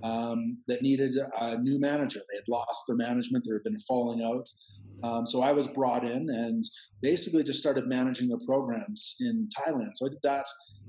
um, 0.03 0.59
that 0.67 0.81
needed 0.81 1.15
a 1.39 1.57
new 1.57 1.79
manager. 1.79 2.19
They 2.19 2.37
had 2.37 2.47
lost 2.49 2.83
their 2.87 2.97
management; 2.97 3.45
they 3.47 3.53
had 3.53 3.63
been 3.63 3.79
falling 3.87 4.21
out. 4.23 4.47
Um, 5.03 5.27
so 5.27 5.41
I 5.41 5.51
was 5.51 5.67
brought 5.67 6.03
in 6.03 6.29
and 6.29 6.63
basically 7.01 7.43
just 7.43 7.59
started 7.59 7.87
managing 7.87 8.29
the 8.29 8.39
programs 8.45 9.15
in 9.19 9.47
Thailand. 9.55 9.91
So 9.95 10.07
I 10.07 10.09
did 10.09 10.19
that 10.23 10.45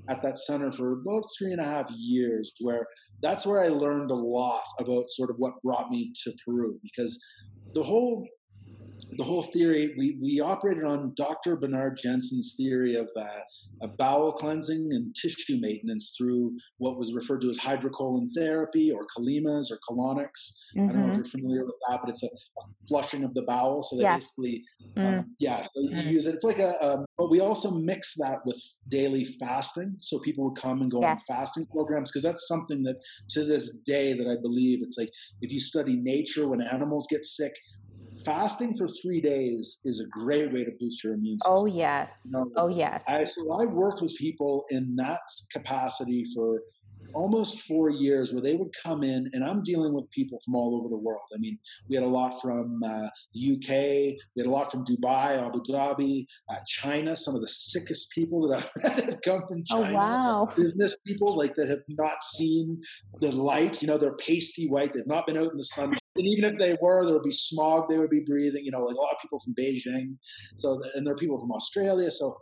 at 0.09 0.23
that 0.23 0.37
center 0.37 0.71
for 0.71 0.93
about 0.93 1.23
three 1.37 1.51
and 1.51 1.61
a 1.61 1.65
half 1.65 1.89
years, 1.91 2.53
where 2.61 2.87
that's 3.21 3.45
where 3.45 3.63
I 3.63 3.67
learned 3.67 4.11
a 4.11 4.15
lot 4.15 4.63
about 4.79 5.05
sort 5.09 5.29
of 5.29 5.35
what 5.37 5.61
brought 5.63 5.91
me 5.91 6.11
to 6.23 6.33
Peru 6.43 6.79
because 6.81 7.21
the 7.73 7.83
whole 7.83 8.25
the 9.17 9.23
whole 9.23 9.41
theory 9.41 9.93
we, 9.97 10.17
we 10.21 10.39
operated 10.39 10.83
on 10.83 11.13
Dr. 11.15 11.55
Bernard 11.55 11.99
Jensen's 12.01 12.53
theory 12.55 12.95
of, 12.95 13.09
uh, 13.15 13.41
of 13.81 13.97
bowel 13.97 14.31
cleansing 14.31 14.89
and 14.91 15.15
tissue 15.15 15.57
maintenance 15.59 16.13
through 16.17 16.55
what 16.77 16.97
was 16.97 17.13
referred 17.13 17.41
to 17.41 17.49
as 17.49 17.57
hydrocolon 17.57 18.29
therapy 18.35 18.91
or 18.91 19.05
colemas 19.15 19.71
or 19.71 19.79
colonics. 19.89 20.53
Mm-hmm. 20.77 20.89
I 20.89 20.93
don't 20.93 20.95
know 20.95 20.99
if 20.99 21.07
mm-hmm. 21.07 21.15
you're 21.15 21.25
familiar 21.25 21.65
with 21.65 21.75
that, 21.87 21.99
but 22.01 22.09
it's 22.09 22.23
a, 22.23 22.27
a 22.27 22.87
flushing 22.87 23.23
of 23.23 23.33
the 23.33 23.43
bowel. 23.43 23.81
So 23.83 23.97
they 23.97 24.03
yeah. 24.03 24.15
basically, 24.15 24.63
mm. 24.97 25.19
um, 25.19 25.35
yeah, 25.39 25.63
so 25.63 25.81
mm. 25.81 26.03
you 26.03 26.11
use 26.11 26.25
it. 26.25 26.35
It's 26.35 26.43
like 26.43 26.59
a, 26.59 26.83
um, 26.85 27.05
but 27.17 27.29
we 27.29 27.39
also 27.39 27.71
mix 27.71 28.13
that 28.17 28.39
with 28.45 28.61
daily 28.89 29.25
fasting. 29.39 29.95
So 29.99 30.19
people 30.19 30.45
would 30.45 30.61
come 30.61 30.81
and 30.81 30.91
go 30.91 31.01
yes. 31.01 31.19
on 31.29 31.35
fasting 31.35 31.65
programs 31.67 32.11
because 32.11 32.23
that's 32.23 32.47
something 32.47 32.83
that 32.83 32.95
to 33.31 33.43
this 33.43 33.75
day 33.85 34.13
that 34.13 34.27
I 34.27 34.35
believe 34.41 34.79
it's 34.81 34.97
like 34.97 35.09
if 35.41 35.51
you 35.51 35.59
study 35.59 35.95
nature 35.95 36.47
when 36.47 36.61
animals 36.61 37.07
get 37.09 37.25
sick, 37.25 37.53
fasting 38.25 38.77
for 38.77 38.87
three 38.87 39.21
days 39.21 39.79
is 39.85 39.99
a 39.99 40.07
great 40.07 40.51
way 40.53 40.63
to 40.63 40.71
boost 40.79 41.03
your 41.03 41.13
immune 41.13 41.37
oh, 41.45 41.65
system. 41.65 41.75
Oh 41.75 41.77
yes. 41.77 42.21
You 42.25 42.31
know, 42.31 42.51
oh 42.55 42.67
yes. 42.67 43.03
I, 43.07 43.23
so 43.23 43.51
I 43.53 43.65
worked 43.65 44.01
with 44.01 44.15
people 44.17 44.65
in 44.69 44.95
that 44.97 45.21
capacity 45.51 46.25
for 46.33 46.61
almost 47.13 47.61
four 47.61 47.89
years 47.89 48.33
where 48.33 48.41
they 48.41 48.55
would 48.55 48.69
come 48.83 49.03
in 49.03 49.29
and 49.33 49.43
i'm 49.43 49.63
dealing 49.63 49.93
with 49.93 50.09
people 50.11 50.39
from 50.45 50.55
all 50.55 50.77
over 50.77 50.89
the 50.89 50.97
world 50.97 51.21
i 51.33 51.37
mean 51.37 51.57
we 51.89 51.95
had 51.95 52.03
a 52.03 52.07
lot 52.07 52.41
from 52.41 52.81
uh, 52.83 53.07
the 53.33 53.53
uk 53.53 53.69
we 53.69 54.17
had 54.37 54.45
a 54.45 54.49
lot 54.49 54.71
from 54.71 54.85
dubai 54.85 55.41
abu 55.43 55.61
dhabi 55.63 56.25
uh, 56.49 56.57
china 56.67 57.15
some 57.15 57.35
of 57.35 57.41
the 57.41 57.47
sickest 57.47 58.09
people 58.11 58.47
that 58.47 58.69
i've 58.83 58.93
have 59.05 59.21
come 59.23 59.41
from 59.47 59.63
oh, 59.71 59.81
china 59.81 59.89
oh, 59.89 59.93
wow. 59.93 60.49
business 60.55 60.95
people 61.05 61.35
like 61.35 61.55
that 61.55 61.67
have 61.67 61.83
not 61.89 62.21
seen 62.23 62.79
the 63.21 63.31
light 63.31 63.81
you 63.81 63.87
know 63.87 63.97
they're 63.97 64.15
pasty 64.15 64.67
white 64.67 64.93
they've 64.93 65.07
not 65.07 65.25
been 65.25 65.37
out 65.37 65.51
in 65.51 65.57
the 65.57 65.65
sun 65.65 65.95
and 66.19 66.27
even 66.27 66.43
if 66.43 66.59
they 66.59 66.77
were, 66.81 67.05
there 67.05 67.13
would 67.13 67.23
be 67.23 67.31
smog 67.31 67.89
they 67.89 67.97
would 67.97 68.09
be 68.09 68.23
breathing. 68.25 68.63
You 68.63 68.71
know, 68.71 68.83
like 68.83 68.95
a 68.95 68.99
lot 68.99 69.13
of 69.13 69.21
people 69.21 69.39
from 69.39 69.55
Beijing. 69.57 70.17
So, 70.57 70.79
and 70.93 71.05
there 71.05 71.13
are 71.13 71.17
people 71.17 71.39
from 71.39 71.51
Australia. 71.51 72.11
So, 72.11 72.37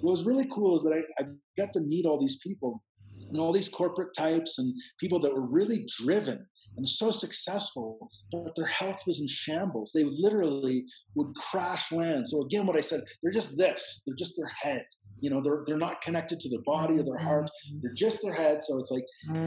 what 0.00 0.12
was 0.12 0.24
really 0.24 0.46
cool 0.54 0.76
is 0.76 0.82
that 0.84 0.92
I, 0.92 1.22
I 1.22 1.26
got 1.58 1.72
to 1.74 1.80
meet 1.80 2.06
all 2.06 2.20
these 2.20 2.38
people, 2.42 2.82
and 3.28 3.40
all 3.40 3.52
these 3.52 3.68
corporate 3.68 4.14
types 4.16 4.58
and 4.58 4.72
people 5.00 5.20
that 5.20 5.34
were 5.34 5.46
really 5.46 5.86
driven 6.04 6.46
and 6.76 6.88
so 6.88 7.10
successful, 7.10 8.10
but 8.30 8.54
their 8.54 8.66
health 8.66 9.00
was 9.06 9.20
in 9.20 9.28
shambles. 9.28 9.92
They 9.94 10.04
literally 10.04 10.84
would 11.14 11.34
crash 11.36 11.90
land. 11.90 12.28
So 12.28 12.42
again, 12.42 12.66
what 12.66 12.76
I 12.76 12.80
said, 12.80 13.02
they're 13.22 13.32
just 13.32 13.56
this. 13.56 14.02
They're 14.06 14.16
just 14.16 14.34
their 14.36 14.50
head. 14.60 14.84
You 15.20 15.30
know, 15.30 15.40
they're 15.42 15.64
they're 15.66 15.78
not 15.78 16.02
connected 16.02 16.38
to 16.40 16.50
their 16.50 16.60
body 16.66 16.98
or 16.98 17.02
their 17.02 17.16
heart. 17.16 17.44
Mm-hmm. 17.46 17.78
They're 17.82 17.94
just 17.94 18.22
their 18.22 18.34
head. 18.34 18.62
So 18.62 18.78
it's 18.78 18.90
like 18.90 19.04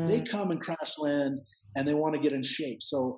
they 0.07 0.21
mm. 0.21 0.29
come 0.29 0.49
and 0.49 0.59
crash 0.59 0.97
land 0.97 1.39
and 1.75 1.87
they 1.87 1.93
want 1.93 2.15
to 2.15 2.21
get 2.21 2.33
in 2.33 2.43
shape. 2.43 2.81
So 2.81 3.17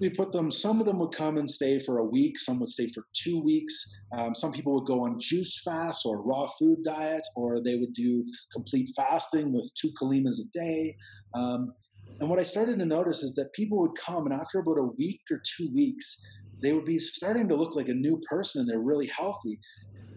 we 0.00 0.10
put 0.10 0.32
them 0.32 0.50
some 0.50 0.80
of 0.80 0.86
them 0.86 0.98
would 0.98 1.12
come 1.12 1.38
and 1.38 1.48
stay 1.48 1.78
for 1.78 1.98
a 1.98 2.04
week 2.04 2.38
some 2.38 2.60
would 2.60 2.68
stay 2.68 2.90
for 2.92 3.04
two 3.14 3.42
weeks. 3.42 3.74
Um, 4.12 4.34
some 4.34 4.52
people 4.52 4.74
would 4.74 4.86
go 4.86 5.04
on 5.04 5.18
juice 5.20 5.60
fast 5.64 6.04
or 6.04 6.22
raw 6.22 6.46
food 6.58 6.78
diet 6.84 7.26
or 7.34 7.60
they 7.60 7.76
would 7.76 7.92
do 7.92 8.24
complete 8.52 8.90
fasting 8.96 9.52
with 9.52 9.70
two 9.80 9.90
colemas 9.98 10.40
a 10.40 10.58
day. 10.58 10.96
Um, 11.34 11.72
and 12.20 12.30
what 12.30 12.38
i 12.38 12.42
started 12.42 12.78
to 12.78 12.86
notice 12.86 13.22
is 13.22 13.34
that 13.34 13.52
people 13.52 13.78
would 13.78 13.96
come 13.98 14.26
and 14.26 14.32
after 14.32 14.58
about 14.58 14.78
a 14.78 14.90
week 14.98 15.20
or 15.30 15.40
two 15.56 15.68
weeks 15.74 16.24
they 16.62 16.72
would 16.72 16.86
be 16.86 16.98
starting 16.98 17.48
to 17.48 17.56
look 17.56 17.76
like 17.76 17.88
a 17.88 17.94
new 17.94 18.18
person 18.28 18.60
and 18.60 18.70
they're 18.70 18.80
really 18.80 19.06
healthy. 19.06 19.58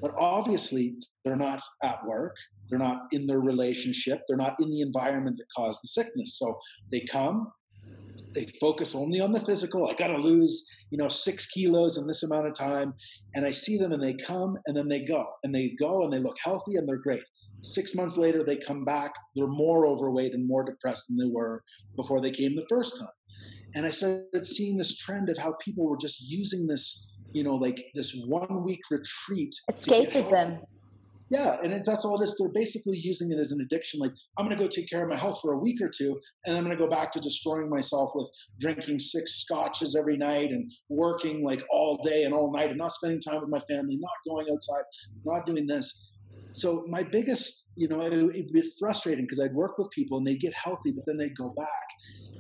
But 0.01 0.13
obviously 0.17 0.95
they're 1.23 1.36
not 1.36 1.61
at 1.84 2.05
work 2.05 2.36
they're 2.69 2.80
not 2.80 3.07
in 3.11 3.25
their 3.25 3.39
relationship 3.39 4.21
they're 4.27 4.38
not 4.38 4.55
in 4.61 4.69
the 4.69 4.82
environment 4.82 5.38
that 5.38 5.45
caused 5.55 5.80
the 5.84 5.88
sickness. 5.88 6.38
So 6.38 6.57
they 6.91 7.05
come 7.11 7.47
they 8.34 8.45
focus 8.59 8.95
only 8.95 9.19
on 9.19 9.32
the 9.32 9.41
physical. 9.41 9.88
I 9.88 9.93
got 9.93 10.07
to 10.07 10.17
lose, 10.17 10.67
you 10.91 10.97
know, 10.97 11.07
six 11.07 11.47
kilos 11.47 11.97
in 11.97 12.07
this 12.07 12.23
amount 12.23 12.47
of 12.47 12.53
time. 12.53 12.93
And 13.36 13.45
I 13.45 13.51
see 13.51 13.77
them 13.77 13.91
and 13.91 14.01
they 14.01 14.13
come 14.13 14.57
and 14.67 14.75
then 14.75 14.88
they 14.88 15.05
go 15.05 15.25
and 15.43 15.53
they 15.53 15.73
go 15.80 16.03
and 16.03 16.13
they 16.13 16.19
look 16.19 16.38
healthy 16.43 16.75
and 16.75 16.88
they're 16.88 16.97
great. 16.97 17.23
Six 17.61 17.95
months 17.95 18.17
later, 18.17 18.43
they 18.43 18.57
come 18.57 18.86
back. 18.86 19.11
They're 19.36 19.47
more 19.47 19.86
overweight 19.86 20.34
and 20.34 20.47
more 20.47 20.63
depressed 20.63 21.07
than 21.09 21.17
they 21.17 21.32
were 21.32 21.63
before 21.95 22.21
they 22.21 22.32
came 22.32 22.55
the 22.55 22.65
first 22.69 22.97
time. 22.97 23.09
And 23.75 23.86
I 23.86 23.89
started 23.89 24.45
seeing 24.45 24.77
this 24.77 24.97
trend 24.97 25.30
of 25.30 25.38
how 25.38 25.55
people 25.63 25.88
were 25.88 25.97
just 25.97 26.21
using 26.21 26.67
this, 26.67 27.11
you 27.34 27.43
know, 27.43 27.55
like 27.55 27.77
this 27.95 28.15
one 28.25 28.63
week 28.65 28.82
retreat. 28.89 29.53
Escapism 29.69 30.61
yeah, 31.30 31.57
and 31.61 31.86
that's 31.86 32.05
all 32.05 32.19
it 32.19 32.23
is. 32.23 32.36
They're 32.39 32.49
basically 32.49 32.97
using 32.97 33.32
it 33.32 33.39
as 33.39 33.51
an 33.51 33.61
addiction. 33.61 33.99
Like, 33.99 34.11
I'm 34.38 34.45
going 34.45 34.57
to 34.57 34.63
go 34.63 34.67
take 34.67 34.89
care 34.89 35.03
of 35.03 35.09
my 35.09 35.15
health 35.15 35.39
for 35.41 35.53
a 35.53 35.59
week 35.59 35.80
or 35.82 35.89
two, 35.95 36.19
and 36.45 36.57
I'm 36.57 36.63
going 36.63 36.75
to 36.75 36.84
go 36.84 36.89
back 36.89 37.11
to 37.11 37.19
destroying 37.19 37.69
myself 37.69 38.11
with 38.15 38.27
drinking 38.59 38.99
six 38.99 39.41
scotches 39.41 39.95
every 39.95 40.17
night 40.17 40.49
and 40.49 40.71
working 40.89 41.43
like 41.45 41.61
all 41.71 42.01
day 42.03 42.23
and 42.23 42.34
all 42.34 42.51
night 42.51 42.69
and 42.69 42.77
not 42.77 42.93
spending 42.93 43.21
time 43.21 43.41
with 43.41 43.49
my 43.49 43.59
family, 43.69 43.99
not 43.99 44.11
going 44.27 44.47
outside, 44.51 44.84
not 45.23 45.45
doing 45.45 45.67
this. 45.67 46.11
So 46.53 46.84
my 46.89 47.03
biggest, 47.03 47.69
you 47.75 47.88
know, 47.88 48.01
it 48.01 48.11
would 48.11 48.51
be 48.51 48.63
frustrating 48.80 49.25
because 49.25 49.39
I'd 49.39 49.53
work 49.53 49.77
with 49.77 49.89
people 49.91 50.17
and 50.17 50.25
they'd 50.25 50.41
get 50.41 50.53
healthy, 50.55 50.91
but 50.91 51.05
then 51.05 51.17
they'd 51.17 51.38
go 51.38 51.53
back. 51.55 51.67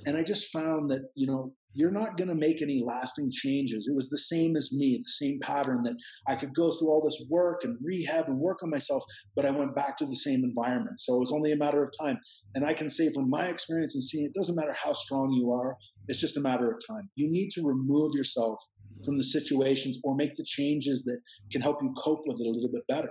And 0.07 0.17
I 0.17 0.23
just 0.23 0.51
found 0.51 0.89
that, 0.89 1.01
you 1.13 1.27
know, 1.27 1.53
you're 1.73 1.91
not 1.91 2.17
going 2.17 2.27
to 2.27 2.35
make 2.35 2.61
any 2.61 2.83
lasting 2.85 3.31
changes. 3.31 3.87
It 3.87 3.95
was 3.95 4.09
the 4.09 4.17
same 4.17 4.55
as 4.55 4.69
me, 4.71 5.01
the 5.03 5.25
same 5.25 5.39
pattern 5.41 5.83
that 5.83 5.95
I 6.27 6.35
could 6.35 6.53
go 6.55 6.75
through 6.75 6.89
all 6.89 7.01
this 7.03 7.21
work 7.29 7.61
and 7.63 7.77
rehab 7.81 8.25
and 8.27 8.39
work 8.39 8.59
on 8.63 8.69
myself, 8.69 9.03
but 9.35 9.45
I 9.45 9.51
went 9.51 9.75
back 9.75 9.97
to 9.97 10.05
the 10.05 10.15
same 10.15 10.43
environment. 10.43 10.99
So 10.99 11.15
it 11.15 11.19
was 11.19 11.31
only 11.31 11.51
a 11.51 11.57
matter 11.57 11.83
of 11.83 11.91
time. 11.99 12.17
And 12.55 12.65
I 12.65 12.73
can 12.73 12.89
say 12.89 13.11
from 13.13 13.29
my 13.29 13.45
experience 13.45 13.95
and 13.95 14.03
seeing 14.03 14.25
it 14.25 14.33
doesn't 14.33 14.55
matter 14.55 14.75
how 14.83 14.93
strong 14.93 15.31
you 15.31 15.51
are, 15.51 15.75
it's 16.07 16.19
just 16.19 16.37
a 16.37 16.41
matter 16.41 16.71
of 16.71 16.81
time. 16.89 17.09
You 17.15 17.31
need 17.31 17.49
to 17.51 17.61
remove 17.63 18.13
yourself 18.15 18.59
from 19.05 19.17
the 19.17 19.23
situations 19.23 19.97
or 20.03 20.15
make 20.15 20.35
the 20.37 20.45
changes 20.45 21.03
that 21.03 21.19
can 21.51 21.61
help 21.61 21.77
you 21.81 21.93
cope 22.03 22.21
with 22.25 22.39
it 22.39 22.47
a 22.47 22.51
little 22.51 22.71
bit 22.71 22.83
better. 22.87 23.09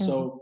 Mm-hmm. 0.00 0.06
So 0.06 0.40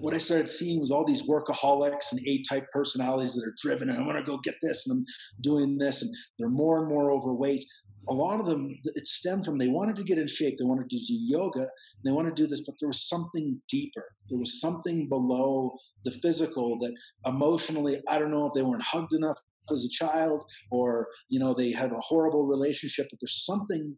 what 0.00 0.14
I 0.14 0.18
started 0.18 0.48
seeing 0.48 0.80
was 0.80 0.90
all 0.90 1.04
these 1.04 1.22
workaholics 1.22 2.12
and 2.12 2.20
A 2.26 2.42
type 2.48 2.66
personalities 2.72 3.34
that 3.34 3.44
are 3.44 3.54
driven 3.60 3.90
and 3.90 3.98
I 3.98 4.06
want 4.06 4.18
to 4.18 4.24
go 4.24 4.38
get 4.38 4.54
this 4.62 4.86
and 4.86 4.98
I'm 4.98 5.04
doing 5.40 5.78
this 5.78 6.02
and 6.02 6.14
they're 6.38 6.48
more 6.48 6.78
and 6.78 6.88
more 6.88 7.10
overweight. 7.10 7.64
A 8.08 8.14
lot 8.14 8.40
of 8.40 8.46
them, 8.46 8.74
it 8.84 9.06
stemmed 9.06 9.44
from 9.44 9.58
they 9.58 9.68
wanted 9.68 9.96
to 9.96 10.04
get 10.04 10.18
in 10.18 10.26
shape, 10.26 10.56
they 10.58 10.64
wanted 10.64 10.88
to 10.88 10.96
do 10.96 11.04
yoga, 11.08 11.68
they 12.04 12.10
wanted 12.10 12.36
to 12.36 12.42
do 12.42 12.46
this, 12.46 12.62
but 12.64 12.76
there 12.80 12.88
was 12.88 13.06
something 13.08 13.60
deeper. 13.68 14.04
There 14.30 14.38
was 14.38 14.60
something 14.60 15.08
below 15.08 15.76
the 16.04 16.12
physical 16.12 16.78
that 16.78 16.94
emotionally, 17.26 18.00
I 18.08 18.18
don't 18.18 18.30
know 18.30 18.46
if 18.46 18.54
they 18.54 18.62
weren't 18.62 18.82
hugged 18.82 19.12
enough 19.12 19.36
as 19.70 19.84
a 19.84 19.90
child 19.90 20.44
or 20.70 21.08
you 21.28 21.38
know 21.38 21.52
they 21.52 21.70
had 21.70 21.92
a 21.92 22.00
horrible 22.00 22.46
relationship 22.46 23.06
but 23.10 23.18
there's 23.20 23.44
something 23.44 23.94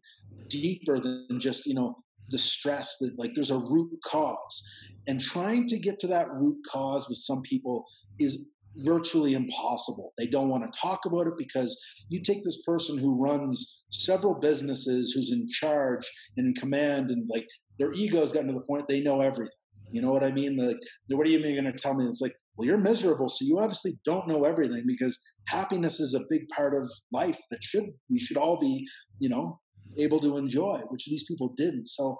deeper 0.49 0.99
than 0.99 1.39
just 1.39 1.65
you 1.65 1.73
know 1.73 1.95
the 2.31 2.37
stress 2.37 2.97
that 2.99 3.13
like 3.17 3.31
there's 3.35 3.51
a 3.51 3.57
root 3.57 3.91
cause 4.05 4.69
and 5.07 5.19
trying 5.19 5.67
to 5.67 5.79
get 5.79 5.99
to 5.99 6.07
that 6.07 6.31
root 6.31 6.57
cause 6.71 7.07
with 7.09 7.17
some 7.17 7.41
people 7.41 7.85
is 8.19 8.45
virtually 8.77 9.33
impossible. 9.33 10.13
They 10.17 10.27
don't 10.27 10.49
want 10.49 10.63
to 10.63 10.79
talk 10.79 11.01
about 11.05 11.27
it 11.27 11.33
because 11.37 11.77
you 12.09 12.21
take 12.21 12.43
this 12.43 12.61
person 12.65 12.97
who 12.97 13.21
runs 13.21 13.81
several 13.91 14.35
businesses, 14.39 15.11
who's 15.11 15.31
in 15.31 15.47
charge 15.51 16.09
and 16.37 16.47
in 16.47 16.53
command, 16.53 17.11
and 17.11 17.29
like 17.29 17.45
their 17.79 17.93
ego's 17.93 18.31
gotten 18.31 18.47
to 18.47 18.53
the 18.53 18.65
point 18.67 18.87
they 18.87 19.01
know 19.01 19.21
everything. 19.21 19.51
You 19.91 20.01
know 20.01 20.11
what 20.11 20.23
I 20.23 20.31
mean? 20.31 20.55
Like, 20.55 20.77
what 21.09 21.27
are 21.27 21.29
you 21.29 21.39
even 21.39 21.61
going 21.61 21.65
to 21.65 21.77
tell 21.77 21.93
me? 21.93 22.05
It's 22.05 22.21
like, 22.21 22.33
well, 22.55 22.65
you're 22.65 22.77
miserable, 22.77 23.27
so 23.27 23.45
you 23.45 23.59
obviously 23.59 23.99
don't 24.05 24.27
know 24.27 24.45
everything 24.45 24.83
because 24.85 25.17
happiness 25.47 25.99
is 25.99 26.13
a 26.13 26.21
big 26.29 26.41
part 26.55 26.73
of 26.73 26.89
life 27.11 27.37
that 27.49 27.63
should 27.63 27.85
we 28.09 28.19
should 28.19 28.37
all 28.37 28.59
be, 28.59 28.85
you 29.19 29.29
know, 29.29 29.59
able 29.97 30.19
to 30.19 30.37
enjoy, 30.37 30.79
which 30.89 31.05
these 31.05 31.25
people 31.27 31.53
didn't. 31.57 31.87
So 31.87 32.17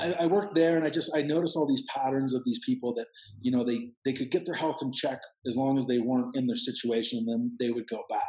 I, 0.00 0.12
I, 0.20 0.26
worked 0.26 0.54
there 0.54 0.76
and 0.76 0.84
I 0.84 0.90
just 0.90 1.10
I 1.14 1.22
noticed 1.22 1.56
all 1.56 1.66
these 1.66 1.82
patterns 1.92 2.34
of 2.34 2.42
these 2.44 2.60
people 2.64 2.94
that 2.94 3.06
you 3.42 3.50
know 3.50 3.64
they 3.64 3.90
they 4.04 4.12
could 4.12 4.30
get 4.30 4.46
their 4.46 4.54
health 4.54 4.78
in 4.82 4.92
check 4.92 5.18
as 5.46 5.56
long 5.56 5.76
as 5.76 5.86
they 5.86 5.98
weren't 5.98 6.36
in 6.36 6.46
their 6.46 6.56
situation 6.56 7.18
and 7.18 7.28
then 7.28 7.56
they 7.58 7.70
would 7.70 7.88
go 7.88 8.02
back. 8.08 8.22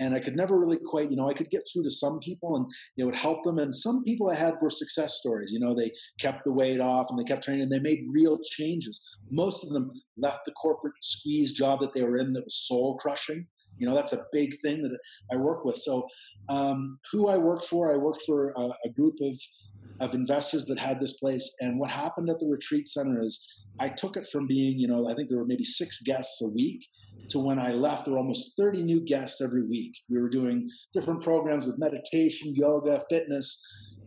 And 0.00 0.14
I 0.14 0.20
could 0.20 0.36
never 0.36 0.58
really 0.58 0.78
quite 0.78 1.10
you 1.10 1.16
know 1.16 1.28
I 1.28 1.34
could 1.34 1.50
get 1.50 1.62
through 1.72 1.84
to 1.84 1.90
some 1.90 2.18
people 2.20 2.56
and 2.56 2.66
it 2.96 3.04
would 3.04 3.14
help 3.14 3.44
them. 3.44 3.58
And 3.58 3.74
some 3.74 4.02
people 4.04 4.30
I 4.30 4.34
had 4.34 4.54
were 4.60 4.70
success 4.70 5.14
stories 5.14 5.52
you 5.52 5.60
know 5.60 5.74
they 5.74 5.92
kept 6.20 6.44
the 6.44 6.52
weight 6.52 6.80
off 6.80 7.06
and 7.08 7.18
they 7.18 7.24
kept 7.24 7.44
training 7.44 7.62
and 7.62 7.72
they 7.72 7.80
made 7.80 8.06
real 8.10 8.38
changes. 8.50 9.02
Most 9.30 9.64
of 9.64 9.70
them 9.70 9.90
left 10.16 10.40
the 10.46 10.52
corporate 10.52 10.94
squeeze 11.02 11.52
job 11.52 11.80
that 11.80 11.94
they 11.94 12.02
were 12.02 12.18
in 12.18 12.32
that 12.34 12.44
was 12.44 12.66
soul 12.66 12.98
crushing 12.98 13.46
you 13.78 13.88
know 13.88 13.94
that's 13.94 14.12
a 14.12 14.24
big 14.32 14.54
thing 14.62 14.82
that 14.82 14.96
I 15.32 15.36
work 15.36 15.64
with 15.64 15.76
so 15.76 16.06
um, 16.48 16.98
who 17.12 17.28
I 17.28 17.36
worked 17.36 17.66
for 17.66 17.92
I 17.92 17.96
worked 17.96 18.22
for 18.26 18.52
a, 18.56 18.70
a 18.84 18.90
group 18.94 19.14
of 19.22 19.38
of 20.00 20.14
investors 20.14 20.64
that 20.66 20.78
had 20.78 21.00
this 21.00 21.18
place. 21.18 21.50
And 21.60 21.78
what 21.78 21.90
happened 21.90 22.28
at 22.30 22.38
the 22.38 22.46
retreat 22.46 22.88
center 22.88 23.22
is 23.22 23.46
I 23.80 23.88
took 23.88 24.16
it 24.16 24.28
from 24.30 24.46
being, 24.46 24.78
you 24.78 24.88
know, 24.88 25.08
I 25.08 25.14
think 25.14 25.28
there 25.28 25.38
were 25.38 25.46
maybe 25.46 25.64
six 25.64 26.00
guests 26.02 26.40
a 26.42 26.48
week 26.48 26.86
to 27.30 27.38
when 27.38 27.58
I 27.58 27.72
left, 27.72 28.04
there 28.04 28.14
were 28.14 28.20
almost 28.20 28.54
30 28.56 28.82
new 28.82 29.04
guests 29.04 29.40
every 29.40 29.66
week. 29.66 29.92
We 30.08 30.20
were 30.20 30.30
doing 30.30 30.68
different 30.94 31.22
programs 31.22 31.66
with 31.66 31.78
meditation, 31.78 32.54
yoga, 32.54 33.02
fitness, 33.10 33.62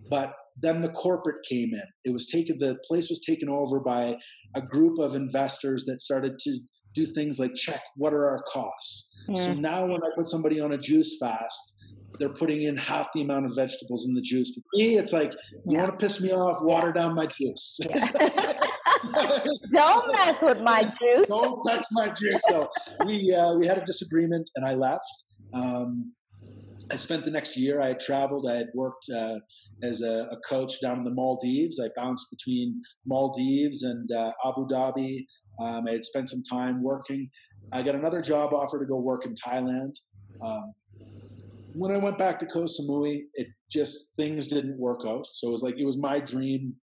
but 0.10 0.34
then 0.62 0.82
the 0.82 0.90
corporate 0.90 1.46
came 1.48 1.72
in. 1.74 1.84
It 2.04 2.14
was 2.14 2.28
taken, 2.28 2.58
the 2.58 2.78
place 2.88 3.10
was 3.10 3.22
taken 3.22 3.48
over 3.48 3.80
by 3.80 4.16
a 4.56 4.62
group 4.62 5.00
of 5.00 5.16
investors 5.16 5.86
that 5.86 6.02
started 6.02 6.40
to 6.40 6.60
do 6.94 7.06
things 7.06 7.40
like 7.40 7.54
check 7.56 7.82
what 7.96 8.14
are 8.14 8.28
our 8.28 8.44
costs. 8.44 9.10
Yeah. 9.28 9.52
So 9.52 9.60
now 9.60 9.86
when 9.86 10.02
I 10.04 10.10
put 10.16 10.30
somebody 10.30 10.60
on 10.60 10.74
a 10.74 10.78
juice 10.78 11.18
fast, 11.20 11.78
they're 12.20 12.30
putting 12.30 12.64
in 12.64 12.78
half 12.78 13.08
the 13.14 13.22
amount 13.22 13.46
of 13.46 13.54
vegetables 13.56 14.06
in 14.08 14.14
the 14.14 14.22
juice. 14.22 14.54
For 14.54 14.62
me, 14.78 14.98
it's 14.98 15.14
like 15.14 15.32
you 15.66 15.74
yeah. 15.74 15.84
want 15.84 16.00
to 16.00 16.06
piss 16.06 16.22
me 16.22 16.32
off, 16.32 16.62
water 16.62 16.92
down 16.92 17.16
my 17.16 17.28
juice. 17.28 17.80
Yeah. 17.90 18.54
Don't 19.72 20.14
mess 20.14 20.44
with 20.44 20.62
my 20.62 20.84
juice. 20.84 21.28
Don't 21.28 21.60
touch 21.68 21.84
my 21.92 22.10
juice. 22.10 22.40
So 22.48 22.70
we 23.06 23.34
uh, 23.34 23.56
we 23.56 23.66
had 23.66 23.80
a 23.80 23.86
disagreement, 23.86 24.48
and 24.56 24.66
I 24.66 24.76
left. 24.76 25.02
Um, 25.54 26.14
I 26.92 26.98
spent 26.98 27.26
the 27.26 27.32
next 27.32 27.58
year. 27.58 27.82
I 27.82 27.90
had 27.90 28.00
traveled. 28.00 28.48
I 28.50 28.56
had 28.56 28.68
worked 28.76 29.06
uh, 29.10 29.36
as 29.82 30.02
a, 30.02 30.28
a, 30.32 30.38
coach 30.48 30.82
down 30.82 31.00
in 31.00 31.04
the 31.04 31.12
Maldives. 31.12 31.80
I 31.80 31.90
bounced 31.96 32.28
between 32.30 32.80
Maldives 33.06 33.84
and 33.84 34.12
uh, 34.12 34.32
Abu 34.46 34.68
Dhabi. 34.68 35.26
Um, 35.60 35.88
I 35.88 35.92
had 35.92 36.06
spent 36.06 36.30
some 36.30 36.44
time 36.44 36.84
working. 36.84 37.30
I 37.72 37.84
got 37.84 37.96
another 37.96 38.22
job 38.22 38.54
offer 38.54 38.80
to 38.80 38.86
go 38.86 38.98
work 38.98 39.26
in 39.26 39.34
Thailand. 39.36 39.94
Um, 40.42 40.74
when 41.74 41.92
I 41.92 41.98
went 41.98 42.18
back 42.18 42.38
to 42.40 42.46
Koh 42.46 42.66
Samui, 42.66 43.24
it 43.34 43.48
just 43.72 44.12
things 44.18 44.48
didn't 44.48 44.78
work 44.78 45.02
out. 45.08 45.26
So 45.34 45.48
it 45.48 45.52
was 45.52 45.64
like 45.64 45.80
it 45.80 45.86
was 45.86 45.98
my 45.98 46.20
dream 46.20 46.76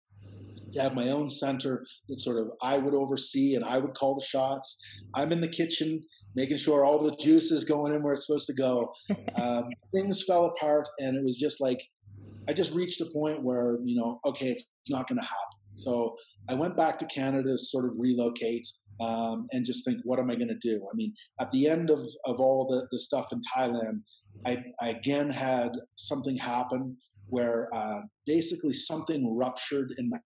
to 0.72 0.82
have 0.82 0.94
my 0.94 1.08
own 1.08 1.28
center 1.28 1.84
that 2.08 2.20
sort 2.20 2.38
of 2.38 2.50
I 2.62 2.78
would 2.78 2.94
oversee 2.94 3.54
and 3.54 3.64
I 3.64 3.78
would 3.78 3.94
call 3.94 4.14
the 4.14 4.24
shots. 4.24 4.80
I'm 5.14 5.32
in 5.32 5.40
the 5.40 5.48
kitchen 5.48 6.02
making 6.34 6.58
sure 6.58 6.84
all 6.84 7.02
the 7.02 7.16
juice 7.16 7.50
is 7.50 7.64
going 7.64 7.94
in 7.94 8.02
where 8.02 8.14
it's 8.14 8.26
supposed 8.26 8.46
to 8.48 8.54
go. 8.54 8.92
Um, 9.36 9.68
things 9.92 10.24
fell 10.24 10.46
apart, 10.46 10.88
and 10.98 11.14
it 11.14 11.22
was 11.22 11.36
just 11.36 11.60
like 11.60 11.78
I 12.48 12.54
just 12.54 12.72
reached 12.72 13.02
a 13.02 13.06
point 13.12 13.42
where 13.42 13.76
you 13.84 14.00
know, 14.00 14.18
okay, 14.24 14.48
it's, 14.48 14.70
it's 14.80 14.90
not 14.90 15.06
going 15.06 15.18
to 15.18 15.24
happen. 15.24 15.58
So 15.74 16.14
I 16.48 16.54
went 16.54 16.76
back 16.76 16.98
to 16.98 17.06
Canada 17.06 17.50
to 17.50 17.58
sort 17.58 17.84
of 17.84 17.92
relocate. 17.96 18.68
Um, 18.98 19.46
and 19.52 19.66
just 19.66 19.84
think, 19.84 19.98
what 20.04 20.18
am 20.18 20.30
I 20.30 20.36
going 20.36 20.48
to 20.48 20.54
do? 20.54 20.88
I 20.90 20.96
mean, 20.96 21.12
at 21.38 21.50
the 21.52 21.68
end 21.68 21.90
of, 21.90 22.08
of 22.24 22.40
all 22.40 22.66
the, 22.66 22.86
the 22.90 22.98
stuff 22.98 23.26
in 23.30 23.42
Thailand, 23.54 24.00
I, 24.46 24.64
I 24.80 24.88
again 24.88 25.28
had 25.28 25.72
something 25.96 26.34
happen 26.38 26.96
where 27.28 27.68
uh, 27.74 28.00
basically 28.24 28.72
something 28.72 29.36
ruptured 29.36 29.92
in 29.98 30.08
my, 30.08 30.18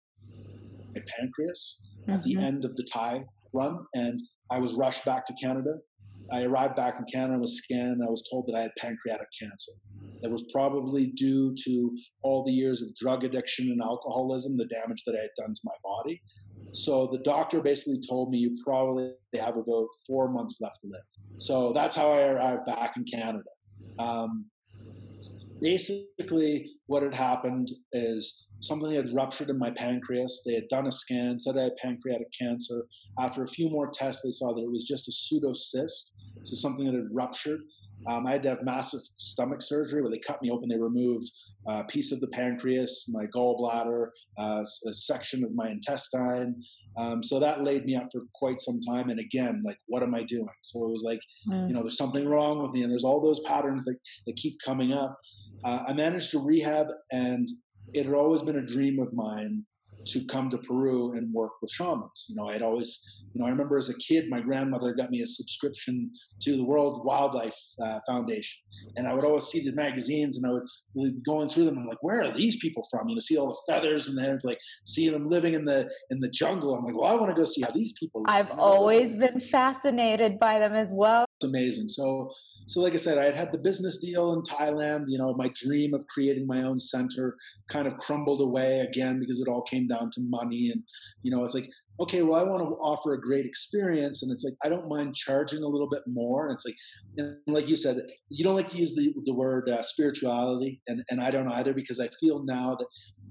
my 0.95 1.01
pancreas 1.17 1.81
mm-hmm. 2.01 2.11
at 2.11 2.23
the 2.23 2.35
mm-hmm. 2.35 2.45
end 2.45 2.65
of 2.65 2.75
the 2.75 2.87
Thai 2.91 3.23
run, 3.53 3.79
and 3.93 4.21
I 4.49 4.59
was 4.59 4.73
rushed 4.73 5.05
back 5.05 5.25
to 5.25 5.33
Canada. 5.41 5.73
I 6.31 6.43
arrived 6.43 6.75
back 6.75 6.95
in 6.97 7.05
Canada, 7.11 7.39
was 7.39 7.57
scanned. 7.57 8.01
I 8.05 8.09
was 8.09 8.27
told 8.31 8.47
that 8.47 8.55
I 8.55 8.61
had 8.61 8.71
pancreatic 8.77 9.27
cancer. 9.41 9.71
That 10.21 10.31
was 10.31 10.45
probably 10.51 11.07
due 11.07 11.55
to 11.65 11.97
all 12.23 12.43
the 12.43 12.51
years 12.51 12.81
of 12.81 12.95
drug 12.95 13.23
addiction 13.23 13.69
and 13.71 13.81
alcoholism, 13.81 14.57
the 14.57 14.65
damage 14.65 15.03
that 15.05 15.15
I 15.15 15.21
had 15.21 15.31
done 15.37 15.53
to 15.53 15.61
my 15.63 15.73
body. 15.83 16.21
So 16.73 17.07
the 17.07 17.19
doctor 17.19 17.61
basically 17.61 17.99
told 18.07 18.29
me 18.29 18.37
you 18.37 18.57
probably 18.63 19.11
have 19.35 19.57
about 19.57 19.87
four 20.07 20.29
months 20.29 20.57
left 20.61 20.77
to 20.81 20.87
live. 20.87 21.01
So 21.37 21.73
that's 21.73 21.95
how 21.95 22.11
I 22.11 22.21
arrived 22.21 22.65
back 22.65 22.93
in 22.95 23.03
Canada. 23.03 23.49
Um, 23.99 24.45
basically, 25.61 26.71
what 26.87 27.03
had 27.03 27.13
happened 27.13 27.71
is 27.93 28.47
something 28.59 28.93
had 28.93 29.13
ruptured 29.13 29.49
in 29.49 29.57
my 29.57 29.71
pancreas. 29.71 30.41
They 30.45 30.55
had 30.55 30.67
done 30.69 30.87
a 30.87 30.91
scan, 30.91 31.39
said 31.39 31.57
I 31.57 31.63
had 31.63 31.77
pancreatic 31.81 32.27
cancer. 32.39 32.85
After 33.19 33.43
a 33.43 33.47
few 33.47 33.69
more 33.69 33.89
tests, 33.93 34.23
they 34.23 34.31
saw 34.31 34.53
that 34.53 34.61
it 34.61 34.71
was 34.71 34.83
just 34.83 35.07
a 35.07 35.11
pseudocyst, 35.11 36.11
so 36.43 36.55
something 36.55 36.85
that 36.85 36.95
had 36.95 37.07
ruptured. 37.13 37.61
Um, 38.07 38.25
I 38.25 38.31
had 38.31 38.43
to 38.43 38.49
have 38.49 38.63
massive 38.63 39.01
stomach 39.17 39.61
surgery 39.61 40.01
where 40.01 40.09
they 40.09 40.19
cut 40.19 40.41
me 40.41 40.49
open. 40.49 40.69
They 40.69 40.79
removed 40.79 41.29
a 41.67 41.83
piece 41.83 42.11
of 42.11 42.19
the 42.19 42.27
pancreas, 42.27 43.05
my 43.09 43.25
gallbladder, 43.27 44.07
uh, 44.39 44.63
a 44.87 44.93
section 44.93 45.43
of 45.43 45.53
my 45.53 45.69
intestine. 45.69 46.55
Um, 46.97 47.23
so 47.23 47.39
that 47.39 47.63
laid 47.63 47.85
me 47.85 47.95
up 47.95 48.09
for 48.11 48.21
quite 48.33 48.59
some 48.59 48.81
time. 48.81 49.09
And 49.09 49.19
again, 49.19 49.61
like, 49.63 49.77
what 49.87 50.03
am 50.03 50.15
I 50.15 50.23
doing? 50.23 50.47
So 50.63 50.83
it 50.85 50.91
was 50.91 51.03
like, 51.05 51.19
mm. 51.47 51.67
you 51.67 51.73
know, 51.73 51.81
there's 51.81 51.97
something 51.97 52.27
wrong 52.27 52.61
with 52.61 52.71
me. 52.71 52.81
And 52.81 52.91
there's 52.91 53.03
all 53.03 53.21
those 53.21 53.39
patterns 53.41 53.85
that, 53.85 53.97
that 54.25 54.35
keep 54.35 54.57
coming 54.65 54.93
up. 54.93 55.15
Uh, 55.63 55.83
I 55.87 55.93
managed 55.93 56.31
to 56.31 56.39
rehab, 56.39 56.87
and 57.11 57.49
it 57.93 58.05
had 58.05 58.15
always 58.15 58.41
been 58.41 58.57
a 58.57 58.65
dream 58.65 58.99
of 58.99 59.13
mine 59.13 59.65
to 60.03 60.25
come 60.25 60.49
to 60.49 60.57
Peru 60.57 61.13
and 61.13 61.31
work 61.33 61.51
with 61.61 61.71
shamans. 61.71 62.25
You 62.27 62.35
know, 62.35 62.49
I'd 62.49 62.63
always, 62.63 63.05
you 63.33 63.39
know, 63.39 63.47
I 63.47 63.51
remember 63.51 63.77
as 63.77 63.89
a 63.89 63.97
kid, 63.97 64.29
my 64.29 64.41
grandmother 64.41 64.93
got 64.93 65.11
me 65.11 65.21
a 65.21 65.27
subscription 65.27 66.09
to 66.41 66.57
the 66.57 66.63
World 66.63 67.05
Wildlife 67.05 67.57
uh, 67.83 67.99
Foundation, 68.07 68.59
and 68.95 69.07
I 69.07 69.13
would 69.13 69.23
always 69.23 69.45
see 69.45 69.63
the 69.63 69.73
magazines, 69.73 70.37
and 70.37 70.45
I 70.47 70.53
would 70.95 71.13
be 71.13 71.21
going 71.25 71.49
through 71.49 71.65
them. 71.65 71.77
I'm 71.77 71.87
like, 71.87 72.01
where 72.01 72.23
are 72.23 72.33
these 72.33 72.57
people 72.59 72.83
from? 72.89 73.09
You 73.09 73.15
know, 73.15 73.19
see 73.19 73.37
all 73.37 73.49
the 73.49 73.71
feathers, 73.71 74.07
and 74.07 74.17
then 74.17 74.39
like 74.43 74.57
seeing 74.85 75.11
them 75.11 75.29
living 75.29 75.53
in 75.53 75.65
the 75.65 75.89
in 76.09 76.19
the 76.19 76.29
jungle. 76.29 76.75
I'm 76.75 76.83
like, 76.83 76.97
well, 76.97 77.07
I 77.07 77.13
want 77.13 77.29
to 77.35 77.39
go 77.39 77.43
see 77.43 77.61
how 77.61 77.71
these 77.71 77.93
people. 77.99 78.23
Live. 78.23 78.35
I've 78.35 78.59
always 78.59 79.15
been 79.15 79.39
fascinated 79.39 80.39
by 80.39 80.57
them 80.59 80.73
as 80.73 80.91
well. 80.93 81.25
Amazing. 81.43 81.89
So 81.89 82.31
so 82.67 82.81
like 82.81 82.93
i 82.93 82.97
said 82.97 83.17
i 83.17 83.25
had 83.25 83.35
had 83.35 83.51
the 83.51 83.57
business 83.57 83.97
deal 83.97 84.33
in 84.33 84.41
thailand 84.41 85.05
you 85.07 85.17
know 85.17 85.33
my 85.33 85.49
dream 85.55 85.93
of 85.93 86.05
creating 86.07 86.47
my 86.47 86.63
own 86.63 86.79
center 86.79 87.35
kind 87.69 87.87
of 87.87 87.97
crumbled 87.97 88.41
away 88.41 88.79
again 88.79 89.19
because 89.19 89.39
it 89.39 89.47
all 89.47 89.61
came 89.63 89.87
down 89.87 90.09
to 90.11 90.21
money 90.21 90.69
and 90.71 90.81
you 91.23 91.31
know 91.31 91.43
it's 91.43 91.53
like 91.53 91.69
okay 91.99 92.21
well 92.21 92.39
i 92.39 92.43
want 92.43 92.63
to 92.63 92.69
offer 92.75 93.13
a 93.13 93.21
great 93.21 93.45
experience 93.45 94.23
and 94.23 94.31
it's 94.31 94.43
like 94.43 94.53
i 94.63 94.69
don't 94.69 94.87
mind 94.87 95.15
charging 95.15 95.63
a 95.63 95.67
little 95.67 95.89
bit 95.89 96.03
more 96.07 96.47
and 96.47 96.55
it's 96.55 96.65
like 96.65 96.77
and 97.17 97.37
like 97.47 97.67
you 97.67 97.75
said 97.75 98.01
you 98.29 98.43
don't 98.43 98.55
like 98.55 98.69
to 98.69 98.77
use 98.77 98.95
the, 98.95 99.13
the 99.25 99.33
word 99.33 99.69
uh, 99.69 99.81
spirituality 99.81 100.81
and, 100.87 101.03
and 101.09 101.21
i 101.21 101.29
don't 101.29 101.51
either 101.53 101.73
because 101.73 101.99
i 101.99 102.09
feel 102.19 102.43
now 102.45 102.75
that 102.75 102.87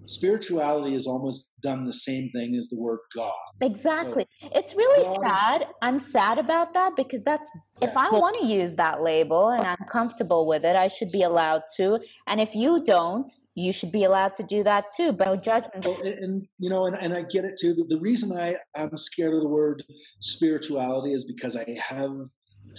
spirituality 0.07 0.92
has 0.94 1.07
almost 1.07 1.53
done 1.62 1.84
the 1.84 1.92
same 1.92 2.30
thing 2.34 2.55
as 2.57 2.68
the 2.68 2.76
word 2.78 3.01
God. 3.14 3.32
Exactly. 3.61 4.26
So, 4.40 4.48
it's 4.55 4.74
really 4.74 5.05
God, 5.05 5.22
sad. 5.22 5.66
I'm 5.82 5.98
sad 5.98 6.38
about 6.38 6.74
that 6.74 6.96
because 6.96 7.22
that's 7.22 7.51
yeah. 7.80 7.88
if 7.88 7.96
I 7.96 8.11
want 8.11 8.36
to 8.40 8.46
use 8.46 8.74
that 8.76 9.03
label 9.03 9.51
and 9.51 9.66
I'm 9.66 9.86
comfortable 9.90 10.46
with 10.46 10.64
it, 10.64 10.76
I 10.76 10.88
should 10.88 11.11
be 11.12 11.22
allowed 11.22 11.62
to. 11.76 12.01
And 12.26 12.40
if 12.40 12.55
you 12.55 12.82
don't, 12.84 13.32
you 13.55 13.72
should 13.72 13.92
be 13.92 14.05
allowed 14.05 14.34
to 14.36 14.42
do 14.42 14.62
that 14.64 14.86
too. 14.96 15.12
But 15.12 15.26
no 15.26 15.36
judgment. 15.36 15.84
Well, 15.84 16.01
and, 16.03 16.18
and, 16.18 16.46
you 16.59 16.70
know, 16.70 16.86
and, 16.86 16.96
and 16.96 17.14
I 17.14 17.22
get 17.22 17.44
it 17.44 17.59
too. 17.61 17.74
The, 17.88 18.01
reason 18.01 18.36
I 18.36 18.57
am 18.76 18.96
scared 18.96 19.34
of 19.34 19.42
the 19.42 19.48
word 19.48 19.82
spirituality 20.20 21.12
is 21.12 21.24
because 21.24 21.55
I 21.55 21.66
have 21.88 22.12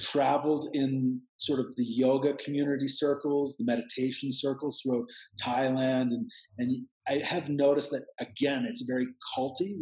traveled 0.02 0.70
in 0.74 1.22
sort 1.38 1.60
of 1.60 1.68
the 1.78 1.86
yoga 1.86 2.34
community 2.36 2.88
circles, 2.88 3.56
the 3.58 3.66
meditation 3.66 4.32
circles 4.32 4.82
throughout 4.82 5.06
Thailand, 5.42 6.10
and 6.12 6.30
and 6.58 6.86
I 7.08 7.20
have 7.26 7.50
noticed 7.50 7.92
that 7.92 8.04
again, 8.20 8.66
it's 8.70 8.82
very 8.82 9.08
culty. 9.38 9.76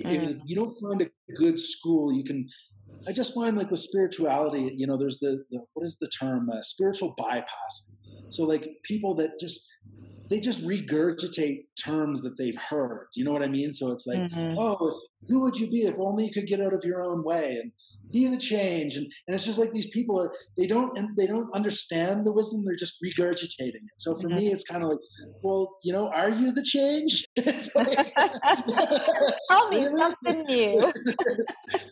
Mm. 0.00 0.40
You 0.44 0.56
don't 0.56 0.76
find 0.80 1.02
a 1.02 1.08
good 1.36 1.58
school, 1.58 2.12
you 2.12 2.24
can. 2.24 2.46
I 3.06 3.12
just 3.12 3.34
find 3.34 3.56
like 3.56 3.70
with 3.70 3.80
spirituality, 3.80 4.72
you 4.76 4.86
know, 4.86 4.96
there's 4.96 5.18
the, 5.20 5.44
the 5.50 5.60
what 5.74 5.84
is 5.84 5.98
the 6.00 6.08
term? 6.08 6.50
Uh, 6.50 6.62
spiritual 6.62 7.14
bypassing. 7.18 7.94
So 8.30 8.44
like 8.44 8.68
people 8.84 9.14
that 9.16 9.38
just 9.40 9.66
they 10.28 10.40
just 10.40 10.66
regurgitate 10.66 11.64
terms 11.82 12.22
that 12.22 12.36
they've 12.36 12.58
heard. 12.68 13.08
You 13.14 13.24
know 13.24 13.32
what 13.32 13.42
I 13.42 13.48
mean? 13.48 13.72
So 13.72 13.92
it's 13.92 14.06
like, 14.06 14.18
mm-hmm. 14.18 14.58
oh, 14.58 15.00
who 15.26 15.40
would 15.40 15.56
you 15.56 15.68
be 15.68 15.82
if 15.82 15.96
only 15.98 16.26
you 16.26 16.32
could 16.32 16.46
get 16.46 16.60
out 16.60 16.72
of 16.72 16.84
your 16.84 17.02
own 17.02 17.24
way? 17.24 17.58
And 17.60 17.72
be 18.10 18.26
the 18.26 18.38
change? 18.38 18.96
And, 18.96 19.06
and 19.26 19.34
it's 19.34 19.44
just 19.44 19.58
like 19.58 19.72
these 19.72 19.90
people 19.90 20.20
are 20.20 20.32
they 20.56 20.66
don't 20.66 21.16
they 21.16 21.26
don't 21.26 21.52
understand 21.54 22.26
the 22.26 22.32
wisdom 22.32 22.64
they're 22.64 22.76
just 22.76 23.02
regurgitating 23.02 23.74
it. 23.74 23.98
So 23.98 24.14
for 24.14 24.28
mm-hmm. 24.28 24.36
me 24.36 24.52
it's 24.52 24.64
kind 24.64 24.82
of 24.82 24.90
like 24.90 24.98
well 25.42 25.76
you 25.82 25.92
know 25.92 26.08
are 26.08 26.30
you 26.30 26.52
the 26.52 26.62
change? 26.62 27.26
It's 27.48 27.74
like 27.74 28.14
tell 29.50 29.68
me 29.70 29.86
something 29.86 30.42
new. 30.44 30.92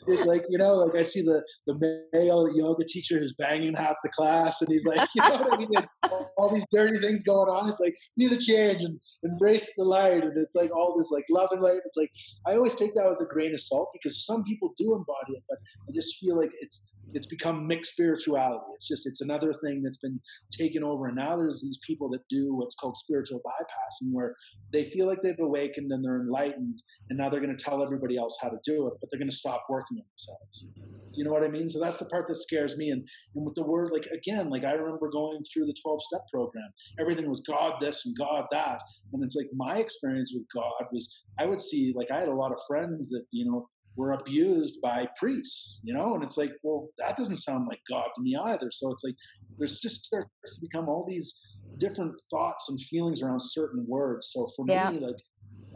It's 0.09 0.25
like 0.25 0.45
you 0.49 0.59
know 0.59 0.75
like 0.75 0.95
i 0.95 1.03
see 1.03 1.21
the 1.21 1.43
the 1.67 1.75
male 2.13 2.49
yoga 2.55 2.85
teacher 2.87 3.19
who's 3.19 3.35
banging 3.39 3.75
half 3.75 3.97
the 4.03 4.11
class 4.11 4.63
and 4.63 4.71
he's 4.71 4.87
like 4.87 5.09
you 5.15 5.23
know 5.23 5.37
what 5.37 5.55
i 5.55 5.57
mean? 5.59 5.69
All, 6.05 6.31
all 6.39 6.55
these 6.55 6.65
dirty 6.71 6.99
things 6.99 7.23
going 7.23 7.49
on. 7.49 7.69
It's 7.69 7.81
like 7.81 7.95
be 8.17 8.27
the 8.27 8.39
change 8.39 8.83
and 8.83 8.99
embrace 9.23 9.69
the 9.77 9.85
light. 9.85 10.23
And 10.23 10.37
it's 10.39 10.55
like 10.55 10.75
all 10.75 10.97
this 10.97 11.11
like 11.11 11.25
love 11.31 11.49
and 11.53 11.61
light. 11.61 11.79
It's 11.85 11.97
like 11.97 12.11
i 12.47 12.57
always 12.57 12.75
take 12.75 12.95
that 12.95 13.16
with 13.19 13.29
a 13.29 13.33
grain 13.33 13.53
of 13.53 13.61
salt 13.61 13.91
because 13.93 14.25
some 14.25 14.45
people 14.45 14.73
do 14.77 14.95
embody 14.95 15.35
it 15.35 15.43
but 15.49 15.59
i 15.89 15.93
just 15.93 16.19
feel 16.19 16.37
like 16.37 16.53
it's 16.61 16.85
it's 17.15 17.27
become 17.27 17.67
mixed 17.67 17.93
spirituality. 17.93 18.65
It's 18.75 18.89
just 18.89 19.07
it's 19.07 19.21
another 19.21 19.53
thing 19.65 19.83
that's 19.83 19.99
been 19.99 20.21
taken 20.57 20.83
over, 20.83 21.07
and 21.07 21.17
now 21.17 21.37
there's 21.37 21.63
these 21.63 21.79
people 21.87 22.09
that 22.11 22.21
do 22.29 22.55
what's 22.55 22.75
called 22.75 22.97
spiritual 22.97 23.41
bypassing, 23.41 24.13
where 24.13 24.35
they 24.73 24.91
feel 24.91 25.07
like 25.07 25.19
they've 25.23 25.35
awakened 25.41 25.91
and 25.93 26.05
they're 26.05 26.21
enlightened, 26.21 26.83
and 27.11 27.19
now 27.19 27.29
they're 27.29 27.41
going 27.41 27.57
to 27.57 27.65
tell 27.65 27.83
everybody 27.83 28.17
else 28.17 28.39
how 28.43 28.49
to 28.49 28.59
do 28.65 28.87
it, 28.87 28.95
but 29.01 29.09
they're 29.11 29.21
going 29.21 29.31
to 29.31 29.37
stop 29.37 29.65
working 29.69 29.99
on 29.99 30.05
themselves. 30.13 30.65
You 31.13 31.25
know 31.25 31.33
what 31.33 31.45
I 31.45 31.49
mean? 31.49 31.69
So 31.69 31.81
that's 31.81 31.99
the 31.99 32.05
part 32.07 32.29
that 32.29 32.37
scares 32.37 32.77
me. 32.77 32.91
And 32.91 33.03
and 33.35 33.45
with 33.45 33.55
the 33.55 33.63
word, 33.63 33.91
like 33.93 34.07
again, 34.07 34.51
like 34.51 34.65
I 34.65 34.73
remember 34.73 35.11
going 35.11 35.43
through 35.53 35.67
the 35.67 35.75
12 35.83 36.03
step 36.03 36.23
program, 36.33 36.69
everything 37.01 37.29
was 37.29 37.43
God 37.49 37.75
this 37.81 38.05
and 38.05 38.17
God 38.19 38.45
that, 38.53 38.79
and 39.13 39.25
it's 39.25 39.37
like 39.37 39.49
my 39.55 39.79
experience 39.79 40.33
with 40.35 40.45
God 40.55 40.87
was 40.93 41.09
I 41.39 41.47
would 41.47 41.61
see 41.61 41.93
like 41.97 42.11
I 42.11 42.19
had 42.19 42.29
a 42.29 42.35
lot 42.35 42.53
of 42.53 42.59
friends 42.69 43.09
that 43.11 43.25
you 43.31 43.51
know 43.51 43.69
were 43.97 44.13
abused 44.13 44.79
by 44.83 45.09
priests, 45.19 45.79
you 45.83 45.95
know? 45.95 46.15
And 46.15 46.23
it's 46.23 46.37
like, 46.37 46.53
well, 46.63 46.89
that 46.99 47.17
doesn't 47.17 47.39
sound 47.39 47.67
like 47.69 47.81
God 47.91 48.09
to 48.15 48.23
me 48.23 48.37
either. 48.37 48.71
So 48.73 48.93
it's 48.93 49.05
like, 49.05 49.15
there's 49.59 49.81
just 49.81 50.05
starts 50.05 50.31
to 50.55 50.61
become 50.61 50.89
all 50.89 51.07
these 51.09 51.41
different 51.79 52.15
thoughts 52.31 52.69
and 52.69 52.81
feelings 52.81 53.23
around 53.23 53.41
certain 53.41 53.85
words. 53.89 54.31
So 54.33 54.49
for 54.57 54.65
yeah. 54.69 54.91
me, 54.91 55.01
like, 55.01 55.17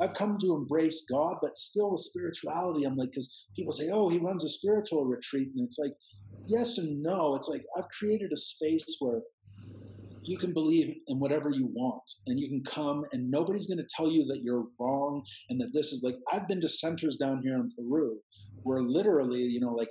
I've 0.00 0.14
come 0.14 0.38
to 0.40 0.54
embrace 0.54 1.04
God, 1.10 1.36
but 1.42 1.58
still 1.58 1.92
with 1.92 2.00
spirituality, 2.00 2.84
I'm 2.84 2.96
like, 2.96 3.10
because 3.10 3.44
people 3.54 3.72
say, 3.72 3.90
oh, 3.90 4.08
he 4.08 4.18
runs 4.18 4.44
a 4.44 4.48
spiritual 4.48 5.04
retreat. 5.04 5.48
And 5.54 5.66
it's 5.66 5.78
like, 5.78 5.92
yes 6.46 6.78
and 6.78 7.02
no. 7.02 7.34
It's 7.36 7.48
like, 7.48 7.64
I've 7.76 7.88
created 7.88 8.32
a 8.32 8.36
space 8.36 8.96
where 8.98 9.20
you 10.22 10.38
can 10.38 10.52
believe 10.52 10.94
in 11.08 11.18
whatever 11.18 11.50
you 11.50 11.68
want 11.72 12.02
and 12.26 12.38
you 12.38 12.48
can 12.48 12.62
come 12.70 13.04
and 13.12 13.30
nobody's 13.30 13.66
going 13.66 13.78
to 13.78 13.88
tell 13.96 14.10
you 14.10 14.24
that 14.26 14.42
you're 14.42 14.64
wrong 14.78 15.22
and 15.48 15.60
that 15.60 15.70
this 15.72 15.92
is 15.92 16.02
like 16.02 16.16
i've 16.32 16.46
been 16.48 16.60
to 16.60 16.68
centers 16.68 17.16
down 17.16 17.40
here 17.42 17.54
in 17.54 17.70
peru 17.76 18.18
where 18.62 18.82
literally 18.82 19.40
you 19.40 19.60
know 19.60 19.72
like 19.72 19.88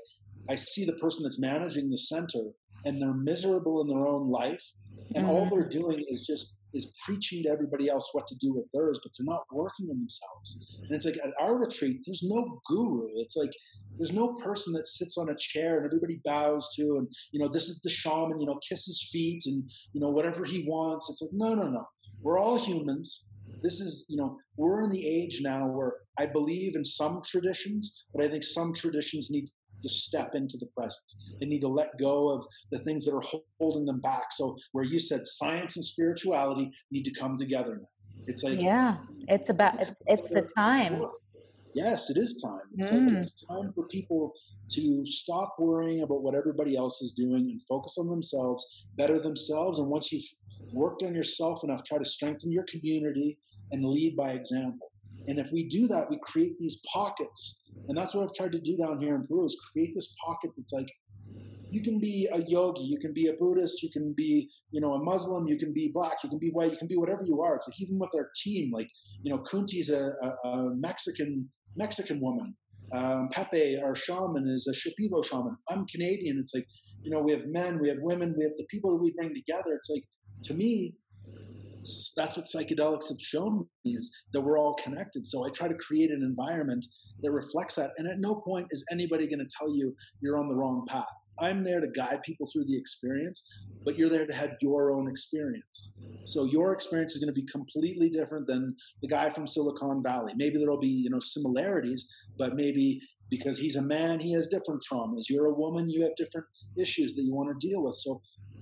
i 0.49 0.55
see 0.55 0.86
the 0.86 0.93
person 0.93 1.23
that's 1.23 1.39
managing 1.39 1.89
the 1.89 1.97
center 1.97 2.51
and 2.86 3.01
they're 3.01 3.13
miserable 3.13 3.82
in 3.82 3.88
their 3.88 4.07
own 4.07 4.30
life 4.30 4.63
and 5.15 5.25
mm-hmm. 5.25 5.30
all 5.30 5.49
they're 5.49 5.67
doing 5.67 6.03
is 6.07 6.25
just 6.25 6.59
is 6.74 6.93
preaching 7.05 7.43
to 7.43 7.49
everybody 7.49 7.89
else 7.89 8.09
what 8.13 8.28
to 8.28 8.36
do 8.36 8.53
with 8.53 8.65
theirs 8.74 8.99
but 9.03 9.11
they're 9.17 9.26
not 9.26 9.43
working 9.51 9.88
on 9.89 9.97
themselves 9.97 10.57
and 10.84 10.91
it's 10.91 11.05
like 11.05 11.17
at 11.24 11.32
our 11.39 11.57
retreat 11.57 11.99
there's 12.05 12.24
no 12.24 12.59
guru 12.67 13.07
it's 13.15 13.36
like 13.36 13.51
there's 13.99 14.13
no 14.13 14.34
person 14.36 14.74
that 14.74 14.88
sits 14.88 15.17
on 15.17 15.30
a 15.30 15.36
chair 15.38 15.78
and 15.78 15.86
everybody 15.86 16.22
bows 16.24 16.70
to, 16.76 16.97
and 16.97 17.07
you 17.32 17.39
know, 17.39 17.49
this 17.51 17.67
is 17.67 17.82
the 17.82 17.89
shaman, 17.89 18.39
you 18.39 18.47
know, 18.47 18.59
kiss 18.67 18.86
his 18.86 19.07
feet 19.11 19.43
and 19.45 19.70
you 19.91 19.99
know 19.99 20.09
whatever 20.09 20.45
he 20.45 20.65
wants. 20.67 21.09
It's 21.09 21.22
like 21.22 21.32
no, 21.34 21.53
no, 21.53 21.70
no. 21.70 21.86
We're 22.22 22.39
all 22.39 22.57
humans. 22.57 23.26
This 23.61 23.82
is, 23.82 24.05
you 24.07 24.15
know, 24.15 24.38
we're 24.55 24.84
in 24.84 24.89
the 24.89 25.05
age 25.05 25.39
now 25.41 25.67
where 25.67 25.93
I 26.17 26.28
believe 26.28 26.76
in 26.76 26.86
some 26.86 27.22
traditions, 27.26 28.03
but 28.13 28.24
I 28.24 28.30
think 28.30 28.43
some 28.43 28.74
traditions 28.74 29.30
need 29.30 29.49
to 29.82 29.89
step 29.89 30.32
into 30.36 30.57
the 30.57 30.67
present. 30.77 31.03
They 31.39 31.45
need 31.45 31.61
to 31.61 31.67
let 31.67 31.97
go 31.99 32.30
of 32.30 32.45
the 32.71 32.80
things 32.80 33.05
that 33.05 33.13
are 33.13 33.23
holding 33.59 33.86
them 33.86 33.99
back. 34.01 34.32
So, 34.32 34.57
where 34.71 34.86
you 34.86 34.99
said 34.99 35.21
science 35.25 35.75
and 35.75 35.86
spirituality 35.86 36.71
need 36.91 37.03
to 37.03 37.19
come 37.19 37.38
together 37.38 37.77
now. 37.80 37.88
It's 38.27 38.43
like 38.43 38.59
yeah, 38.59 38.97
it's 39.27 39.49
about 39.49 39.80
it's, 39.80 40.01
it's 40.05 40.30
the 40.30 40.47
time 40.55 41.01
yes, 41.73 42.09
it 42.09 42.17
is 42.17 42.36
time. 42.41 42.61
It's, 42.77 42.91
mm. 42.91 43.07
like 43.07 43.17
it's 43.17 43.45
time 43.45 43.71
for 43.73 43.88
people 43.88 44.34
to 44.71 45.03
stop 45.05 45.55
worrying 45.59 46.03
about 46.03 46.21
what 46.21 46.36
everybody 46.36 46.75
else 46.75 47.01
is 47.01 47.13
doing 47.13 47.49
and 47.49 47.61
focus 47.67 47.97
on 47.97 48.09
themselves, 48.09 48.65
better 48.97 49.19
themselves. 49.19 49.80
And 49.80 49.88
once 49.88 50.11
you've 50.11 50.25
worked 50.73 51.03
on 51.03 51.15
yourself 51.15 51.63
enough, 51.63 51.84
try 51.84 51.97
to 51.97 52.05
strengthen 52.05 52.51
your 52.51 52.65
community 52.69 53.38
and 53.71 53.86
lead 53.86 54.15
by 54.15 54.32
example. 54.32 54.89
And 55.28 55.39
if 55.39 55.51
we 55.51 55.67
do 55.70 55.88
that, 55.88 56.09
we 56.09 56.20
create 56.24 56.57
these 56.59 56.82
pockets. 56.91 57.65
And 57.88 57.97
that's 57.97 58.15
what 58.15 58.24
I've 58.24 58.34
tried 58.34 58.51
to 58.53 58.59
do 58.59 58.78
down 58.78 58.99
here 58.99 59.15
in 59.15 59.28
Peru 59.28 59.45
is 59.45 59.57
create 59.72 59.93
this 59.93 60.13
pocket 60.26 60.51
that's 60.57 60.74
like, 60.74 60.88
you 61.72 61.84
can 61.84 61.99
be 61.99 62.28
a 62.34 62.39
yogi, 62.47 62.82
you 62.82 62.99
can 62.99 63.13
be 63.13 63.28
a 63.28 63.34
Buddhist, 63.34 63.84
you 63.84 63.91
can 63.91 64.13
be, 64.17 64.49
you 64.72 64.82
know, 64.82 64.93
a 64.93 65.03
Muslim, 65.03 65.47
you 65.47 65.59
can 65.59 65.72
be 65.72 65.91
black, 65.93 66.17
you 66.24 66.30
can 66.30 66.39
be 66.39 66.49
white, 66.49 66.72
you 66.72 66.78
can 66.78 66.88
be 66.88 66.97
whatever 66.97 67.24
you 67.24 67.41
are. 67.41 67.55
It's 67.55 67.67
like 67.67 67.80
even 67.80 67.99
with 67.99 68.09
our 68.15 68.30
team, 68.43 68.72
like, 68.74 68.89
you 69.22 69.32
know, 69.32 69.43
Kunti's 69.43 69.91
a, 69.91 70.13
a, 70.24 70.47
a 70.47 70.76
Mexican 70.76 71.47
Mexican 71.76 72.20
woman. 72.22 72.55
Um, 72.91 73.30
Pepe, 73.32 73.80
our 73.84 73.95
shaman, 73.95 74.47
is 74.47 74.67
a 74.67 74.74
Shipibo 74.74 75.24
shaman. 75.24 75.55
I'm 75.70 75.86
Canadian. 75.86 76.39
It's 76.39 76.55
like, 76.55 76.65
you 77.03 77.11
know, 77.11 77.22
we 77.22 77.32
have 77.34 77.45
men, 77.45 77.78
we 77.80 77.88
have 77.89 77.99
women, 78.01 78.34
we 78.36 78.43
have 78.45 78.53
the 78.57 78.65
people 78.72 78.91
that 78.91 79.03
we 79.03 79.13
bring 79.15 79.30
together. 79.30 79.76
It's 79.76 79.89
like, 79.89 80.03
to 80.45 80.55
me, 80.55 80.95
that's 82.16 82.38
what 82.38 82.46
psychedelics 82.46 83.10
have 83.10 83.20
shown 83.20 83.66
me 83.86 83.94
is 83.94 84.12
that 84.34 84.42
we're 84.42 84.58
all 84.58 84.76
connected. 84.84 85.26
So 85.26 85.46
I 85.46 85.50
try 85.50 85.68
to 85.68 85.76
create 85.76 86.12
an 86.12 86.24
environment 86.24 86.86
that 87.22 87.32
reflects 87.32 87.76
that. 87.76 87.92
And 87.98 88.08
at 88.08 88.20
no 88.20 88.36
point 88.36 88.68
is 88.72 88.84
anybody 88.92 89.28
going 89.28 89.40
to 89.40 89.56
tell 89.58 89.74
you 89.74 89.96
you're 90.22 90.38
on 90.38 90.48
the 90.48 90.56
wrong 90.56 90.86
path. 90.88 91.06
I'm 91.42 91.64
there 91.64 91.80
to 91.80 91.88
guide 91.88 92.20
people 92.26 92.50
through 92.52 92.66
the 92.66 92.78
experience, 92.78 93.48
but 93.86 93.98
you're 93.98 94.10
there 94.10 94.28
to 94.28 94.34
have 94.34 94.52
your 94.62 94.92
own 94.92 95.10
experience. 95.10 95.94
So 96.26 96.46
your 96.46 96.74
experience 96.74 97.16
is 97.16 97.24
going 97.24 97.34
to 97.34 97.42
be 97.42 97.48
completely 97.50 98.10
different 98.10 98.46
than 98.48 98.76
the 99.02 99.08
guy 99.08 99.30
from 99.30 99.48
Silicon 99.48 100.04
Valley. 100.04 100.34
Maybe 100.36 100.58
there'll 100.58 100.80
be, 100.80 100.88
you 100.88 101.10
know, 101.10 101.20
similarities, 101.20 102.10
but 102.38 102.56
maybe 102.56 103.00
because 103.30 103.58
he's 103.58 103.76
a 103.76 103.82
man, 103.82 104.20
he 104.20 104.34
has 104.34 104.48
different 104.48 104.84
traumas. 104.92 105.30
You're 105.30 105.48
a 105.48 105.54
woman, 105.54 105.90
you 105.90 106.04
have 106.04 106.16
different 106.18 106.48
issues 106.78 107.16
that 107.16 107.24
you 107.24 107.34
want 107.34 107.50
to 107.50 107.68
deal 107.68 107.84
with. 107.84 107.96
So 107.96 108.22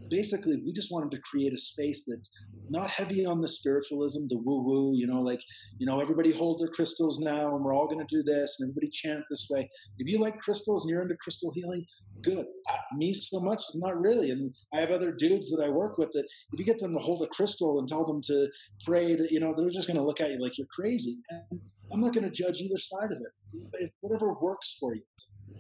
basically 0.10 0.62
we 0.66 0.72
just 0.74 0.92
wanted 0.92 1.12
to 1.12 1.22
create 1.22 1.54
a 1.54 1.58
space 1.58 2.04
that's 2.08 2.30
not 2.70 2.90
heavy 2.90 3.26
on 3.26 3.42
the 3.42 3.48
spiritualism, 3.48 4.28
the 4.30 4.38
woo 4.38 4.64
woo, 4.64 4.92
you 4.96 5.08
know, 5.08 5.22
like, 5.22 5.40
you 5.80 5.86
know, 5.86 6.00
everybody 6.00 6.32
hold 6.32 6.60
their 6.60 6.68
crystals 6.68 7.20
now 7.20 7.56
and 7.56 7.64
we're 7.64 7.74
all 7.74 7.88
going 7.88 8.06
to 8.06 8.16
do 8.16 8.24
this 8.24 8.58
and 8.60 8.70
everybody 8.70 8.90
chant 8.92 9.24
this 9.30 9.48
way. 9.50 9.70
If 9.98 10.08
you 10.08 10.20
like 10.20 10.40
crystals 10.40 10.84
and 10.84 10.92
you're 10.92 11.02
into 11.02 11.16
crystal 11.22 11.52
healing, 11.54 11.86
good. 12.22 12.46
Me 12.96 13.14
so 13.14 13.40
much, 13.40 13.62
not 13.76 14.00
really. 14.00 14.32
And 14.32 14.54
I 14.74 14.80
have 14.80 14.92
other 14.92 15.12
dudes 15.12 15.50
that 15.52 15.64
I 15.64 15.70
work 15.70 15.98
with 15.98 16.12
that 16.14 16.26
if 16.54 16.60
you 16.60 16.66
get 16.66 16.80
them 16.80 16.94
to 16.94 17.00
hold 17.00 17.24
a 17.24 17.28
crystal 17.28 17.80
and 17.80 17.88
tell 17.88 18.06
them 18.06 18.22
to 18.28 18.48
pray, 18.86 19.16
to, 19.16 19.28
you 19.32 19.40
know, 19.40 19.54
they're 19.56 19.70
just 19.70 19.88
going 19.88 19.98
to 19.98 20.06
look 20.06 20.22
at 20.22 20.32
you 20.32 20.42
like 20.42 20.58
you're 20.58 20.68
crazy. 20.76 21.18
And 21.30 21.60
I'm 21.92 22.02
not 22.02 22.14
going 22.14 22.26
to 22.26 22.32
judge 22.32 22.60
either 22.60 22.78
side 22.78 23.12
of 23.12 23.20
it. 23.20 23.92
Whatever 24.02 24.34
works 24.42 24.78
for 24.80 24.94
you 24.94 25.02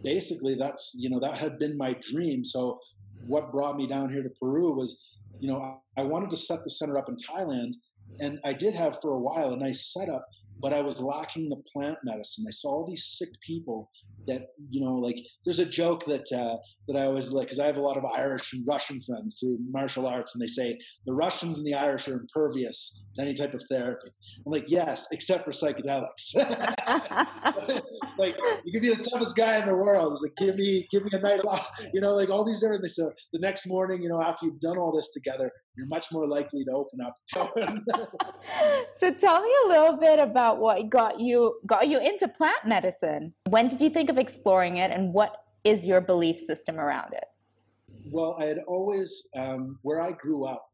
basically 0.03 0.55
that's 0.55 0.91
you 0.95 1.09
know 1.09 1.19
that 1.19 1.37
had 1.37 1.57
been 1.57 1.77
my 1.77 1.95
dream 2.01 2.43
so 2.43 2.77
what 3.28 3.51
brought 3.51 3.75
me 3.75 3.88
down 3.88 4.09
here 4.09 4.23
to 4.23 4.30
Peru 4.39 4.75
was, 4.75 4.97
you 5.39 5.49
know, 5.49 5.82
I 5.97 6.01
wanted 6.01 6.30
to 6.32 6.38
set 6.38 6.63
the 6.63 6.69
center 6.69 6.97
up 6.97 7.09
in 7.09 7.15
Thailand, 7.15 7.73
and 8.19 8.39
I 8.43 8.53
did 8.53 8.73
have 8.73 8.99
for 9.01 9.11
a 9.11 9.19
while 9.19 9.53
a 9.53 9.57
nice 9.57 9.93
setup, 9.93 10.25
but 10.59 10.73
I 10.73 10.82
was 10.82 11.01
lacking 11.01 11.49
the 11.49 11.61
plant 11.71 11.97
medicine. 12.03 12.45
I 12.47 12.51
saw 12.51 12.69
all 12.69 12.88
these 12.88 13.05
sick 13.05 13.30
people 13.45 13.91
that 14.28 14.47
you 14.69 14.84
know 14.84 14.95
like 14.95 15.15
there's 15.45 15.59
a 15.59 15.65
joke 15.65 16.05
that 16.05 16.32
uh, 16.32 16.57
that 16.88 16.97
I 16.97 17.05
always 17.05 17.32
like 17.32 17.47
because 17.47 17.59
I 17.59 17.65
have 17.65 17.78
a 17.78 17.82
lot 17.82 17.97
of 17.97 18.05
Irish 18.05 18.53
and 18.53 18.65
Russian 18.67 19.01
friends 19.01 19.38
through 19.39 19.57
martial 19.69 20.07
arts, 20.07 20.36
and 20.36 20.41
they 20.41 20.47
say 20.47 20.78
the 21.05 21.13
Russians 21.13 21.57
and 21.57 21.65
the 21.65 21.73
Irish 21.73 22.07
are 22.07 22.13
impervious 22.13 23.03
to 23.15 23.21
any 23.21 23.34
type 23.34 23.53
of 23.53 23.63
therapy. 23.69 24.09
I'm 24.45 24.51
like, 24.51 24.65
yes, 24.67 25.07
except 25.11 25.45
for 25.45 25.51
psychedelics. 25.51 26.36
like 28.17 28.38
you 28.65 28.71
can 28.71 28.82
be 28.82 28.93
the 28.93 29.09
toughest 29.09 29.36
guy 29.36 29.59
in 29.59 29.67
the 29.67 29.75
world. 29.75 30.13
It's 30.13 30.21
like 30.21 30.36
give 30.38 30.55
me 30.55 30.88
give 30.91 31.03
me 31.03 31.09
a 31.13 31.19
night 31.19 31.41
off, 31.45 31.69
you 31.93 32.01
know, 32.01 32.11
like 32.11 32.30
all 32.30 32.45
these 32.45 32.59
different 32.59 32.82
things. 32.82 32.95
So 32.95 33.11
the 33.34 33.39
next 33.39 33.67
morning, 33.67 34.01
you 34.01 34.09
know, 34.09 34.21
after 34.21 34.45
you've 34.45 34.61
done 34.61 34.78
all 34.78 34.95
this 34.95 35.11
together, 35.13 35.51
you're 35.78 35.88
much 35.88 36.11
more 36.11 36.28
likely 36.28 36.65
to 36.65 36.71
open 36.71 36.99
up. 37.01 37.15
so 38.99 39.13
tell 39.13 39.41
me 39.41 39.51
a 39.65 39.67
little 39.69 39.97
bit 39.97 40.19
about 40.19 40.59
what 40.59 40.89
got 40.89 41.19
you 41.19 41.59
got 41.65 41.88
you 41.88 41.99
into 41.99 42.28
plant 42.28 42.65
medicine. 42.65 43.34
When 43.49 43.67
did 43.67 43.80
you 43.80 43.89
think 43.89 44.09
of 44.09 44.17
exploring 44.17 44.78
it, 44.78 44.91
and 44.91 45.13
what 45.13 45.43
is 45.63 45.86
your 45.86 46.01
belief 46.01 46.39
system 46.39 46.80
around 46.80 47.13
it? 47.13 47.25
Well, 48.09 48.38
I 48.39 48.45
had 48.45 48.59
always, 48.67 49.28
um, 49.38 49.80
where 49.82 50.01
I 50.01 50.11
grew 50.11 50.45
up, 50.45 50.65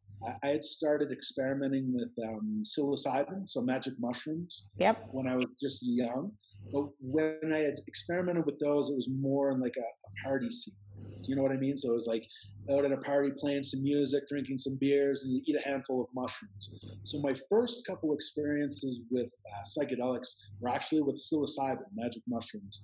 I, 0.43 0.47
had 0.47 0.63
started 0.63 1.11
experimenting 1.11 1.93
with 1.93 2.09
um, 2.27 2.63
psilocybin, 2.63 3.49
so 3.49 3.61
magic 3.61 3.93
mushrooms. 3.99 4.67
Yep. 4.77 5.09
When 5.11 5.27
I 5.27 5.35
was 5.35 5.47
just 5.59 5.79
young, 5.81 6.31
but 6.71 6.85
when 7.01 7.51
I 7.53 7.59
had 7.59 7.81
experimented 7.87 8.45
with 8.45 8.59
those, 8.59 8.89
it 8.89 8.95
was 8.95 9.09
more 9.09 9.51
in 9.51 9.59
like 9.59 9.75
a, 9.77 9.81
a 9.81 10.23
party 10.23 10.51
scene. 10.51 10.75
You 11.25 11.35
know 11.35 11.43
what 11.43 11.51
I 11.51 11.57
mean? 11.57 11.77
So 11.77 11.89
it 11.89 11.93
was 11.93 12.07
like 12.07 12.25
out 12.71 12.85
at 12.85 12.91
a 12.91 12.97
party 12.97 13.31
playing 13.37 13.63
some 13.63 13.83
music, 13.83 14.27
drinking 14.27 14.57
some 14.57 14.77
beers, 14.79 15.23
and 15.23 15.33
you 15.33 15.41
eat 15.45 15.55
a 15.55 15.67
handful 15.67 16.01
of 16.01 16.07
mushrooms. 16.15 16.69
So 17.03 17.19
my 17.19 17.35
first 17.49 17.85
couple 17.85 18.13
experiences 18.13 18.99
with 19.11 19.27
uh, 19.27 19.63
psychedelics 19.63 20.29
were 20.59 20.69
actually 20.69 21.01
with 21.01 21.21
psilocybin, 21.21 21.79
magic 21.95 22.23
mushrooms. 22.27 22.83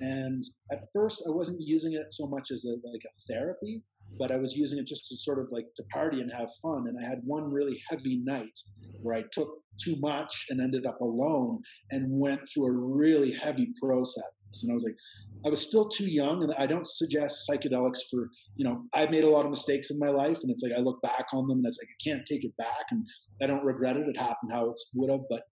And 0.00 0.44
at 0.70 0.84
first, 0.94 1.24
I 1.26 1.30
wasn't 1.30 1.60
using 1.60 1.94
it 1.94 2.12
so 2.12 2.26
much 2.26 2.50
as 2.50 2.64
a, 2.64 2.70
like 2.70 3.02
a 3.04 3.32
therapy, 3.32 3.82
but 4.18 4.30
I 4.30 4.36
was 4.36 4.54
using 4.54 4.78
it 4.78 4.86
just 4.86 5.08
to 5.08 5.16
sort 5.16 5.38
of 5.38 5.48
like 5.50 5.66
to 5.76 5.82
party 5.84 6.20
and 6.20 6.30
have 6.32 6.48
fun. 6.62 6.84
And 6.86 6.96
I 7.02 7.08
had 7.08 7.20
one 7.24 7.50
really 7.50 7.82
heavy 7.88 8.20
night 8.24 8.58
where 9.02 9.16
I 9.16 9.24
took 9.32 9.48
too 9.82 9.96
much 9.96 10.46
and 10.48 10.60
ended 10.60 10.86
up 10.86 11.00
alone 11.00 11.60
and 11.90 12.18
went 12.18 12.40
through 12.48 12.66
a 12.66 12.72
really 12.72 13.32
heavy 13.32 13.72
process. 13.82 14.22
And 14.62 14.72
I 14.72 14.74
was 14.74 14.84
like, 14.84 14.96
I 15.44 15.48
was 15.48 15.60
still 15.60 15.88
too 15.88 16.06
young, 16.06 16.42
and 16.42 16.52
I 16.58 16.66
don't 16.66 16.86
suggest 16.86 17.48
psychedelics 17.48 17.98
for, 18.10 18.30
you 18.56 18.64
know, 18.64 18.82
I've 18.94 19.10
made 19.10 19.24
a 19.24 19.30
lot 19.30 19.44
of 19.44 19.50
mistakes 19.50 19.90
in 19.90 19.98
my 19.98 20.08
life, 20.08 20.38
and 20.42 20.50
it's 20.50 20.62
like 20.62 20.72
I 20.76 20.80
look 20.80 21.00
back 21.02 21.26
on 21.32 21.46
them 21.46 21.58
and 21.58 21.66
it's 21.66 21.78
like 21.78 21.88
I 21.88 21.98
can't 22.02 22.26
take 22.26 22.44
it 22.44 22.56
back, 22.56 22.86
and 22.90 23.06
I 23.42 23.46
don't 23.46 23.64
regret 23.64 23.96
it. 23.96 24.08
It 24.08 24.18
happened 24.18 24.52
how 24.52 24.70
it 24.70 24.80
would 24.94 25.10
have, 25.10 25.20
but 25.30 25.42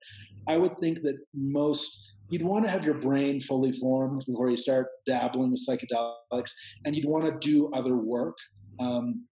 I 0.49 0.57
would 0.57 0.79
think 0.81 1.03
that 1.03 1.17
most 1.35 2.13
you'd 2.31 2.43
want 2.43 2.65
to 2.65 2.71
have 2.71 2.85
your 2.85 2.95
brain 2.95 3.41
fully 3.41 3.73
formed 3.73 4.25
before 4.27 4.51
you 4.51 4.57
start 4.57 4.89
dabbling 5.07 5.53
with 5.53 5.65
psychedelics, 5.67 6.53
and 6.85 6.97
you'd 6.97 7.09
want 7.09 7.25
to 7.25 7.49
do 7.49 7.71
other 7.73 7.97
work. 7.97 8.37
Um, 8.81 9.25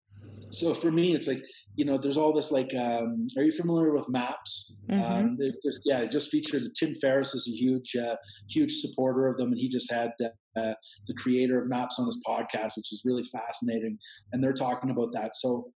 so 0.51 0.75
for 0.75 0.93
me, 0.93 1.15
it's 1.15 1.27
like 1.27 1.43
you 1.77 1.85
know, 1.85 1.99
there's 1.99 2.17
all 2.17 2.33
this 2.33 2.51
like, 2.51 2.71
um, 2.79 3.27
are 3.37 3.43
you 3.43 3.53
familiar 3.53 3.93
with 3.93 4.09
maps? 4.09 4.75
Mm-hmm. 4.91 5.03
Um, 5.03 5.39
just, 5.65 5.81
yeah, 5.85 6.01
it 6.01 6.11
just 6.11 6.31
featured 6.31 6.63
Tim 6.79 6.95
Ferriss 7.01 7.35
is 7.35 7.49
a 7.49 7.57
huge, 7.57 7.97
uh, 7.97 8.17
huge 8.51 8.73
supporter 8.81 9.27
of 9.27 9.39
them, 9.39 9.49
and 9.49 9.59
he 9.59 9.69
just 9.69 9.91
had 9.91 10.11
uh, 10.21 10.75
the 11.07 11.15
creator 11.17 11.63
of 11.63 11.69
Maps 11.69 11.99
on 11.99 12.07
his 12.07 12.21
podcast, 12.27 12.77
which 12.77 12.93
is 12.93 13.03
really 13.05 13.25
fascinating, 13.25 13.99
and 14.33 14.45
they're 14.45 14.53
talking 14.53 14.91
about 14.91 15.13
that. 15.13 15.35
So, 15.37 15.73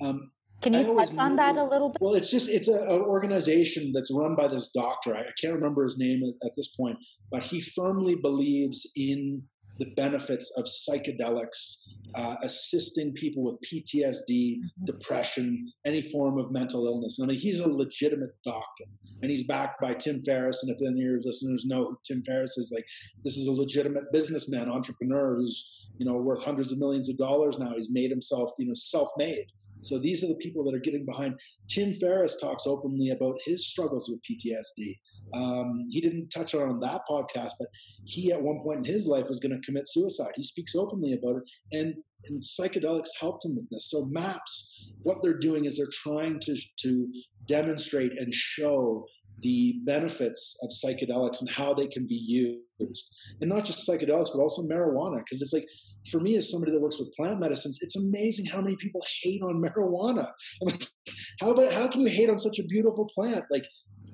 um, 0.00 0.30
can 0.60 0.74
you 0.74 0.84
touch 0.84 1.16
on 1.18 1.34
that 1.36 1.56
a 1.56 1.64
little 1.64 1.88
bit? 1.88 1.98
Well, 2.00 2.14
it's 2.14 2.30
just 2.30 2.48
it's 2.48 2.68
an 2.68 2.86
organization 2.88 3.90
that's 3.92 4.12
run 4.14 4.36
by 4.36 4.46
this 4.46 4.70
doctor. 4.72 5.16
I, 5.16 5.22
I 5.22 5.32
can't 5.40 5.54
remember 5.54 5.82
his 5.82 5.98
name 5.98 6.22
at, 6.22 6.46
at 6.46 6.52
this 6.56 6.68
point, 6.76 6.98
but 7.32 7.42
he 7.42 7.60
firmly 7.60 8.14
believes 8.14 8.88
in 8.94 9.42
the 9.82 9.90
benefits 9.96 10.52
of 10.56 10.66
psychedelics, 10.66 11.78
uh, 12.14 12.36
assisting 12.42 13.12
people 13.14 13.42
with 13.42 13.56
PTSD, 13.68 14.28
mm-hmm. 14.30 14.84
depression, 14.84 15.72
any 15.84 16.00
form 16.00 16.38
of 16.38 16.52
mental 16.52 16.86
illness. 16.86 17.18
I 17.20 17.26
mean, 17.26 17.36
he's 17.36 17.58
a 17.58 17.68
legitimate 17.68 18.30
doctor, 18.44 18.84
and 19.22 19.30
he's 19.30 19.44
backed 19.44 19.80
by 19.80 19.94
Tim 19.94 20.22
Ferriss. 20.22 20.62
And 20.62 20.70
if 20.70 20.80
any 20.80 21.00
of 21.00 21.04
your 21.04 21.20
listeners 21.24 21.64
know 21.66 21.84
who 21.84 21.98
Tim 22.06 22.22
Ferriss 22.24 22.56
is, 22.58 22.70
like 22.72 22.84
this 23.24 23.36
is 23.36 23.48
a 23.48 23.52
legitimate 23.52 24.04
businessman, 24.12 24.70
entrepreneur 24.70 25.34
who's 25.34 25.68
you 25.98 26.06
know 26.06 26.14
worth 26.14 26.44
hundreds 26.44 26.70
of 26.70 26.78
millions 26.78 27.10
of 27.10 27.18
dollars 27.18 27.58
now. 27.58 27.72
He's 27.74 27.90
made 27.90 28.10
himself 28.10 28.52
you 28.58 28.68
know 28.68 28.74
self-made. 28.74 29.46
So 29.82 29.98
these 29.98 30.22
are 30.24 30.28
the 30.28 30.36
people 30.36 30.64
that 30.64 30.74
are 30.74 30.80
getting 30.80 31.04
behind. 31.04 31.38
Tim 31.68 31.94
Ferriss 31.94 32.36
talks 32.40 32.66
openly 32.66 33.10
about 33.10 33.36
his 33.44 33.68
struggles 33.68 34.08
with 34.08 34.20
PTSD. 34.28 34.98
Um, 35.34 35.86
he 35.90 36.00
didn't 36.00 36.28
touch 36.28 36.54
on 36.54 36.80
that 36.80 37.02
podcast, 37.08 37.52
but 37.58 37.68
he 38.04 38.32
at 38.32 38.42
one 38.42 38.60
point 38.62 38.86
in 38.86 38.92
his 38.92 39.06
life 39.06 39.26
was 39.28 39.40
going 39.40 39.52
to 39.52 39.66
commit 39.66 39.88
suicide. 39.88 40.32
He 40.36 40.44
speaks 40.44 40.74
openly 40.74 41.14
about 41.14 41.36
it, 41.36 41.42
and, 41.72 41.94
and 42.26 42.42
psychedelics 42.42 43.08
helped 43.18 43.44
him 43.44 43.56
with 43.56 43.68
this. 43.70 43.90
So 43.90 44.06
MAPS, 44.06 44.90
what 45.02 45.22
they're 45.22 45.38
doing 45.38 45.64
is 45.64 45.76
they're 45.76 45.86
trying 46.02 46.38
to 46.40 46.56
to 46.80 47.08
demonstrate 47.46 48.12
and 48.18 48.32
show 48.32 49.06
the 49.40 49.80
benefits 49.84 50.56
of 50.62 50.70
psychedelics 50.70 51.40
and 51.40 51.50
how 51.50 51.74
they 51.74 51.86
can 51.86 52.06
be 52.06 52.14
used, 52.14 53.16
and 53.40 53.48
not 53.48 53.64
just 53.64 53.88
psychedelics, 53.88 54.30
but 54.32 54.40
also 54.40 54.62
marijuana, 54.62 55.18
because 55.18 55.40
it's 55.42 55.52
like 55.52 55.66
for 56.10 56.20
me 56.20 56.36
as 56.36 56.50
somebody 56.50 56.72
that 56.72 56.80
works 56.80 56.98
with 56.98 57.14
plant 57.14 57.40
medicines, 57.40 57.78
it's 57.80 57.96
amazing 57.96 58.46
how 58.46 58.60
many 58.60 58.76
people 58.76 59.00
hate 59.22 59.42
on 59.42 59.62
marijuana. 59.62 60.30
I'm 60.60 60.68
like, 60.68 60.86
how 61.40 61.50
about 61.50 61.72
how 61.72 61.88
can 61.88 62.00
you 62.00 62.08
hate 62.08 62.30
on 62.30 62.38
such 62.38 62.58
a 62.58 62.64
beautiful 62.64 63.08
plant? 63.14 63.44
Like 63.50 63.64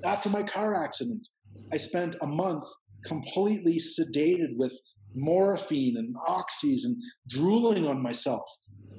after 0.05 0.29
my 0.29 0.43
car 0.43 0.83
accident, 0.83 1.27
I 1.73 1.77
spent 1.77 2.17
a 2.23 2.27
month 2.27 2.65
completely 3.05 3.79
sedated 3.79 4.57
with 4.57 4.73
morphine 5.15 5.97
and 5.97 6.15
oxys 6.29 6.85
and 6.85 6.97
drooling 7.29 7.87
on 7.87 8.03
myself. 8.03 8.43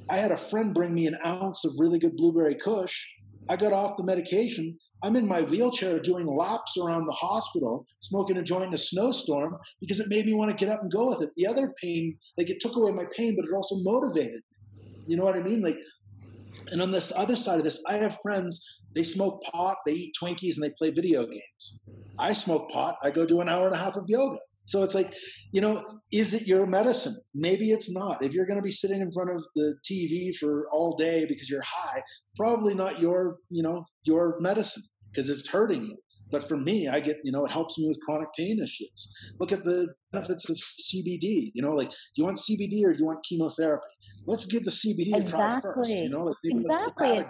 I 0.10 0.18
had 0.18 0.32
a 0.32 0.38
friend 0.38 0.74
bring 0.74 0.94
me 0.94 1.08
an 1.08 1.18
ounce 1.26 1.66
of 1.66 1.74
really 1.78 2.00
good 2.00 2.16
blueberry 2.16 2.56
kush. 2.56 3.08
I 3.48 3.56
got 3.56 3.74
off 3.74 3.98
the 3.98 4.04
medication. 4.04 4.78
I'm 5.04 5.16
in 5.16 5.28
my 5.28 5.42
wheelchair 5.42 6.00
doing 6.00 6.28
laps 6.28 6.78
around 6.78 7.06
the 7.06 7.14
hospital, 7.14 7.86
smoking 8.02 8.38
a 8.38 8.44
joint 8.44 8.66
in 8.66 8.74
a 8.74 8.78
snowstorm 8.78 9.58
because 9.80 10.00
it 10.00 10.08
made 10.10 10.26
me 10.26 10.34
want 10.34 10.52
to 10.52 10.66
get 10.66 10.74
up 10.74 10.82
and 10.82 10.92
go 10.92 11.08
with 11.08 11.22
it. 11.22 11.30
The 11.38 11.48
other 11.48 11.74
pain, 11.82 12.18
like 12.38 12.50
it 12.50 12.60
took 12.60 12.76
away 12.76 12.92
my 12.92 13.06
pain, 13.16 13.36
but 13.36 13.46
it 13.46 13.56
also 13.56 13.76
motivated. 13.78 14.42
You 15.08 15.18
know 15.18 15.24
what 15.24 15.36
I 15.36 15.42
mean? 15.42 15.62
Like 15.62 15.78
And 16.72 16.82
on 16.82 16.92
this 16.92 17.12
other 17.16 17.36
side 17.36 17.60
of 17.60 17.64
this, 17.64 17.82
I 17.88 17.96
have 17.96 18.18
friends, 18.22 18.64
they 18.94 19.04
smoke 19.04 19.42
pot, 19.44 19.78
they 19.86 19.94
eat 19.94 20.14
Twinkies, 20.22 20.56
and 20.56 20.64
they 20.64 20.74
play 20.78 20.92
video 20.92 21.26
games. 21.26 21.82
I 22.18 22.34
smoke 22.34 22.70
pot, 22.70 22.98
I 23.02 23.12
go 23.12 23.26
do 23.26 23.42
an 23.42 23.50
hour 23.50 23.66
and 23.68 23.76
a 23.76 23.80
half 23.80 23.96
of 23.96 24.06
yoga. 24.08 24.38
So 24.66 24.84
it's 24.84 24.94
like, 24.94 25.14
you 25.52 25.62
know, 25.62 25.84
is 26.12 26.34
it 26.34 26.48
your 26.48 26.66
medicine? 26.66 27.16
Maybe 27.34 27.72
it's 27.72 27.92
not. 27.92 28.24
If 28.24 28.34
you're 28.34 28.46
going 28.46 28.60
to 28.60 28.64
be 28.64 28.72
sitting 28.72 29.02
in 29.02 29.12
front 29.12 29.32
of 29.32 29.44
the 29.56 29.76
TV 29.90 30.36
for 30.36 30.68
all 30.72 30.96
day 30.96 31.26
because 31.28 31.50
you're 31.50 31.62
high, 31.62 32.02
probably 32.38 32.74
not 32.74 33.00
your, 33.00 33.38
you 33.50 33.64
know, 33.64 33.86
your 34.04 34.38
medicine 34.40 34.84
because 35.12 35.30
it's 35.30 35.48
hurting 35.50 35.84
you. 35.84 35.98
But 36.32 36.48
for 36.48 36.58
me, 36.58 36.88
I 36.88 37.00
get, 37.00 37.18
you 37.24 37.32
know, 37.32 37.46
it 37.46 37.52
helps 37.52 37.78
me 37.78 37.88
with 37.88 38.00
chronic 38.06 38.28
pain 38.38 38.60
issues. 38.62 39.12
Look 39.40 39.52
at 39.52 39.64
the 39.64 39.88
benefits 40.12 40.48
of 40.50 40.58
CBD. 40.58 41.52
You 41.54 41.64
know, 41.64 41.72
like, 41.72 41.90
do 41.90 41.96
you 42.18 42.24
want 42.24 42.38
CBD 42.38 42.86
or 42.86 42.94
do 42.94 43.00
you 43.00 43.06
want 43.06 43.26
chemotherapy? 43.28 43.88
Let's 44.28 44.46
give 44.46 44.64
the 44.64 44.72
CBD 44.72 45.16
exactly. 45.16 45.24
a 45.24 45.32
try 45.32 45.62
first. 45.62 45.90
You 45.90 46.10
know, 46.10 46.26
like, 46.26 46.36
exactly. 46.44 47.26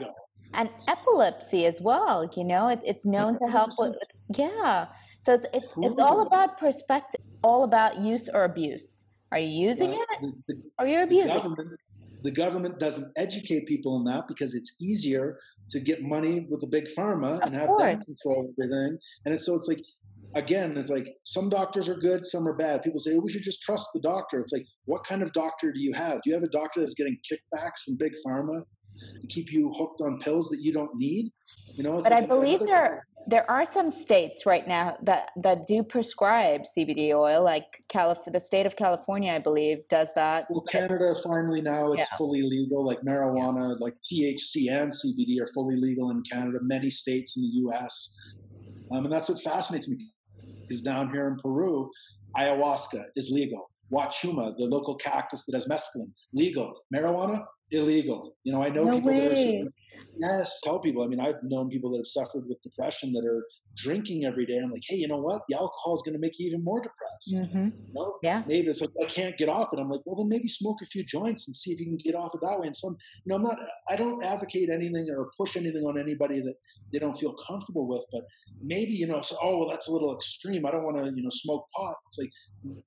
And 0.53 0.69
epilepsy 0.87 1.65
as 1.65 1.79
well. 1.81 2.29
You 2.35 2.43
know, 2.43 2.67
it, 2.67 2.81
it's 2.83 3.05
known 3.05 3.39
to 3.39 3.51
help 3.51 3.71
with, 3.77 3.95
yeah. 4.35 4.87
So 5.21 5.33
it's 5.33 5.45
it's 5.53 5.73
it's 5.77 5.99
all 5.99 6.21
about 6.21 6.57
perspective, 6.57 7.21
all 7.43 7.63
about 7.63 7.97
use 7.97 8.29
or 8.33 8.43
abuse. 8.43 9.05
Are 9.31 9.39
you 9.39 9.67
using 9.67 9.93
it, 9.93 10.07
the, 10.21 10.33
the, 10.47 10.61
or 10.79 10.87
you're 10.87 11.03
abusing? 11.03 11.27
The 11.27 11.33
government, 11.35 11.79
the 12.23 12.31
government 12.31 12.79
doesn't 12.79 13.11
educate 13.15 13.67
people 13.67 13.97
in 13.97 14.03
that 14.05 14.27
because 14.27 14.55
it's 14.55 14.75
easier 14.81 15.37
to 15.69 15.79
get 15.79 16.01
money 16.01 16.47
with 16.49 16.61
the 16.61 16.67
big 16.67 16.87
pharma 16.97 17.35
of 17.35 17.43
and 17.43 17.53
have 17.53 17.67
course. 17.67 17.81
them 17.81 18.01
control 18.01 18.51
everything. 18.59 18.97
And 19.25 19.35
it's, 19.35 19.45
so 19.45 19.55
it's 19.55 19.67
like, 19.67 19.81
again, 20.35 20.77
it's 20.77 20.89
like 20.89 21.07
some 21.25 21.49
doctors 21.49 21.87
are 21.87 21.95
good, 21.95 22.25
some 22.25 22.47
are 22.47 22.55
bad. 22.55 22.81
People 22.81 22.99
say, 22.99 23.15
oh, 23.15 23.19
we 23.19 23.31
should 23.31 23.43
just 23.43 23.61
trust 23.61 23.87
the 23.93 24.01
doctor. 24.01 24.39
It's 24.39 24.51
like, 24.51 24.65
what 24.85 25.03
kind 25.05 25.21
of 25.21 25.31
doctor 25.33 25.71
do 25.71 25.79
you 25.79 25.93
have? 25.93 26.15
Do 26.23 26.31
you 26.31 26.33
have 26.33 26.43
a 26.43 26.49
doctor 26.49 26.81
that's 26.81 26.95
getting 26.95 27.17
kickbacks 27.31 27.83
from 27.85 27.97
big 27.97 28.13
pharma 28.25 28.63
to 29.21 29.27
keep 29.27 29.51
you 29.51 29.71
hooked 29.77 30.01
on 30.01 30.19
pills 30.19 30.49
that 30.49 30.59
you 30.59 30.73
don't 30.73 30.95
need? 30.95 31.31
You 31.75 31.83
know, 31.83 32.01
but 32.01 32.11
like 32.11 32.23
I 32.23 32.25
believe 32.25 32.59
there 32.61 33.05
there 33.29 33.49
are 33.49 33.63
some 33.63 33.91
states 33.91 34.45
right 34.45 34.67
now 34.67 34.97
that 35.03 35.31
that 35.37 35.67
do 35.67 35.83
prescribe 35.83 36.63
CBD 36.75 37.13
oil, 37.13 37.43
like 37.43 37.83
Calif- 37.87 38.25
the 38.25 38.39
state 38.39 38.65
of 38.65 38.75
California, 38.75 39.31
I 39.31 39.39
believe, 39.39 39.87
does 39.87 40.11
that. 40.15 40.47
Well, 40.49 40.63
Canada 40.71 41.13
finally 41.23 41.61
now 41.61 41.91
it's 41.91 42.07
yeah. 42.11 42.17
fully 42.17 42.41
legal. 42.41 42.83
Like 42.83 43.01
marijuana, 43.01 43.69
yeah. 43.69 43.85
like 43.85 43.95
THC 44.01 44.71
and 44.71 44.91
CBD 44.91 45.39
are 45.41 45.47
fully 45.53 45.75
legal 45.75 46.09
in 46.09 46.23
Canada. 46.23 46.57
Many 46.61 46.89
states 46.89 47.37
in 47.37 47.43
the 47.43 47.49
U.S. 47.65 48.15
Um, 48.91 49.05
and 49.05 49.13
that's 49.13 49.29
what 49.29 49.39
fascinates 49.41 49.87
me. 49.87 49.97
Is 50.69 50.81
down 50.81 51.11
here 51.11 51.27
in 51.27 51.37
Peru, 51.37 51.89
ayahuasca 52.37 53.05
is 53.15 53.31
legal. 53.31 53.69
Huachuma, 53.91 54.55
the 54.57 54.65
local 54.65 54.95
cactus 54.95 55.45
that 55.45 55.55
has 55.55 55.67
mescaline, 55.67 56.11
legal. 56.33 56.73
Marijuana, 56.93 57.43
illegal. 57.71 58.35
You 58.43 58.53
know, 58.53 58.63
I 58.63 58.69
know 58.69 58.83
no 58.85 58.95
people 58.95 59.13
way. 59.13 59.19
that 59.19 59.31
are 59.31 59.69
Yes, 60.17 60.59
tell 60.63 60.79
people. 60.79 61.03
I 61.03 61.07
mean, 61.07 61.19
I've 61.19 61.41
known 61.43 61.69
people 61.69 61.91
that 61.91 61.97
have 61.97 62.07
suffered 62.07 62.47
with 62.47 62.61
depression 62.61 63.13
that 63.13 63.25
are 63.25 63.43
drinking 63.77 64.25
every 64.25 64.45
day. 64.45 64.57
I'm 64.61 64.71
like, 64.71 64.81
hey, 64.87 64.97
you 64.97 65.07
know 65.07 65.17
what? 65.17 65.41
The 65.47 65.55
alcohol 65.55 65.95
is 65.95 66.01
going 66.03 66.13
to 66.13 66.19
make 66.19 66.33
you 66.37 66.47
even 66.47 66.63
more 66.63 66.81
depressed. 66.81 67.49
Mm-hmm. 67.51 67.65
You 67.87 67.93
know? 67.93 68.15
Yeah. 68.21 68.43
Maybe 68.47 68.67
it's 68.67 68.81
like 68.81 68.89
I 69.01 69.05
can't 69.05 69.37
get 69.37 69.49
off 69.49 69.69
it. 69.71 69.79
I'm 69.79 69.89
like, 69.89 70.01
well, 70.05 70.17
then 70.17 70.29
maybe 70.29 70.47
smoke 70.47 70.77
a 70.83 70.85
few 70.87 71.03
joints 71.03 71.47
and 71.47 71.55
see 71.55 71.71
if 71.71 71.79
you 71.79 71.85
can 71.85 71.97
get 71.97 72.15
off 72.15 72.31
it 72.33 72.41
that 72.41 72.59
way. 72.59 72.67
And 72.67 72.75
some, 72.75 72.97
you 73.25 73.29
know, 73.29 73.35
I'm 73.35 73.43
not. 73.43 73.57
I 73.89 73.95
don't 73.95 74.23
advocate 74.23 74.69
anything 74.69 75.07
or 75.09 75.29
push 75.37 75.55
anything 75.55 75.83
on 75.83 75.99
anybody 75.99 76.41
that 76.41 76.55
they 76.91 76.99
don't 76.99 77.17
feel 77.17 77.35
comfortable 77.47 77.87
with. 77.87 78.03
But 78.11 78.21
maybe 78.61 78.91
you 78.91 79.07
know, 79.07 79.21
so, 79.21 79.37
oh, 79.41 79.59
well, 79.59 79.69
that's 79.69 79.87
a 79.87 79.91
little 79.91 80.15
extreme. 80.15 80.65
I 80.65 80.71
don't 80.71 80.83
want 80.83 80.97
to, 80.97 81.05
you 81.05 81.23
know, 81.23 81.29
smoke 81.31 81.65
pot. 81.75 81.95
It's 82.07 82.17
like 82.19 82.29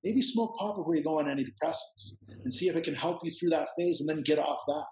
maybe 0.03 0.21
smoke 0.21 0.55
pot 0.57 0.77
before 0.77 0.95
you 0.95 1.03
go 1.03 1.19
on 1.19 1.25
antidepressants 1.25 2.17
and 2.43 2.53
see 2.53 2.67
if 2.69 2.75
it 2.75 2.83
can 2.83 2.95
help 2.95 3.19
you 3.23 3.31
through 3.39 3.49
that 3.49 3.67
phase 3.77 3.99
and 3.99 4.09
then 4.09 4.21
get 4.21 4.39
off 4.39 4.59
that. 4.67 4.85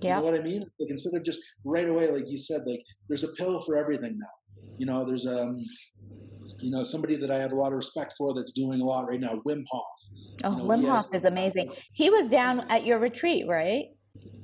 Yeah. 0.00 0.16
You 0.16 0.24
know 0.24 0.30
what 0.30 0.40
I 0.40 0.42
mean? 0.42 0.60
Like 0.78 0.90
instead 0.90 1.14
of 1.14 1.24
just 1.24 1.40
right 1.64 1.88
away, 1.88 2.10
like 2.10 2.28
you 2.28 2.38
said, 2.38 2.62
like 2.66 2.82
there's 3.08 3.24
a 3.24 3.28
pill 3.28 3.62
for 3.62 3.76
everything 3.76 4.18
now. 4.18 4.26
You 4.76 4.86
know, 4.86 5.04
there's 5.04 5.26
um, 5.26 5.64
you 6.60 6.70
know, 6.70 6.82
somebody 6.82 7.16
that 7.16 7.30
I 7.30 7.38
have 7.38 7.52
a 7.52 7.54
lot 7.54 7.68
of 7.68 7.76
respect 7.76 8.14
for 8.16 8.34
that's 8.34 8.52
doing 8.52 8.80
a 8.80 8.84
lot 8.84 9.08
right 9.08 9.20
now, 9.20 9.40
Wim 9.46 9.64
Hof. 9.70 9.84
Oh, 10.44 10.50
you 10.52 10.56
know, 10.58 10.64
Wim 10.64 10.88
Hof 10.88 11.14
is 11.14 11.24
amazing. 11.24 11.72
He 11.92 12.10
was 12.10 12.26
down 12.28 12.60
at 12.70 12.84
your 12.84 12.98
retreat, 12.98 13.46
right? 13.48 13.86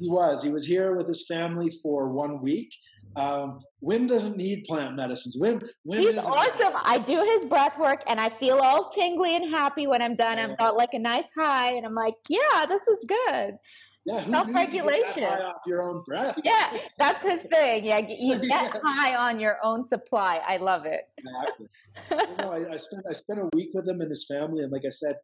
He 0.01 0.09
was. 0.09 0.43
He 0.43 0.51
was 0.51 0.67
here 0.67 0.97
with 0.97 1.09
his 1.09 1.27
family 1.27 1.71
for 1.83 2.09
one 2.09 2.43
week. 2.43 2.69
Um, 3.17 3.61
Wim 3.83 4.09
doesn't 4.09 4.37
need 4.37 4.65
plant 4.65 4.97
medicines. 4.97 5.37
Wim, 5.41 5.63
Wim 5.87 5.99
he's 6.01 6.19
awesome. 6.19 6.73
I 6.83 6.99
do 6.99 7.23
his 7.23 7.45
breath 7.45 7.79
work, 7.79 8.03
and 8.07 8.21
I 8.21 8.29
feel 8.29 8.59
all 8.59 8.91
tingly 8.91 9.37
and 9.37 9.49
happy 9.49 9.87
when 9.87 10.03
I'm 10.03 10.17
done. 10.17 10.39
I've 10.39 10.59
got 10.59 10.77
like 10.77 10.95
a 10.95 10.99
nice 10.99 11.29
high, 11.37 11.73
and 11.73 11.87
I'm 11.87 11.95
like, 11.95 12.15
yeah, 12.29 12.67
this 12.67 12.83
is 12.89 13.05
good. 13.07 13.55
Yeah, 14.07 14.29
self-regulation. 14.29 15.25
off 15.25 15.57
your 15.67 15.83
own 15.83 16.03
breath. 16.05 16.39
Yeah, 16.45 16.77
that's 16.99 17.25
his 17.25 17.43
thing. 17.43 17.87
Yeah, 17.87 17.99
you 17.99 18.39
get 18.39 18.49
yeah. 18.49 18.73
high 18.83 19.15
on 19.17 19.41
your 19.41 19.59
own 19.63 19.87
supply. 19.87 20.43
I 20.47 20.59
love 20.59 20.85
it. 20.85 21.09
Exactly. 21.19 21.69
you 22.11 22.37
know, 22.37 22.53
I, 22.53 22.75
I, 22.75 22.77
spent 22.77 23.05
I 23.09 23.13
spent 23.15 23.41
a 23.41 23.49
week 23.55 23.71
with 23.73 23.89
him 23.89 24.01
and 24.01 24.11
his 24.11 24.27
family, 24.27 24.63
and 24.63 24.71
like 24.71 24.83
I 24.87 24.91
said, 24.91 25.17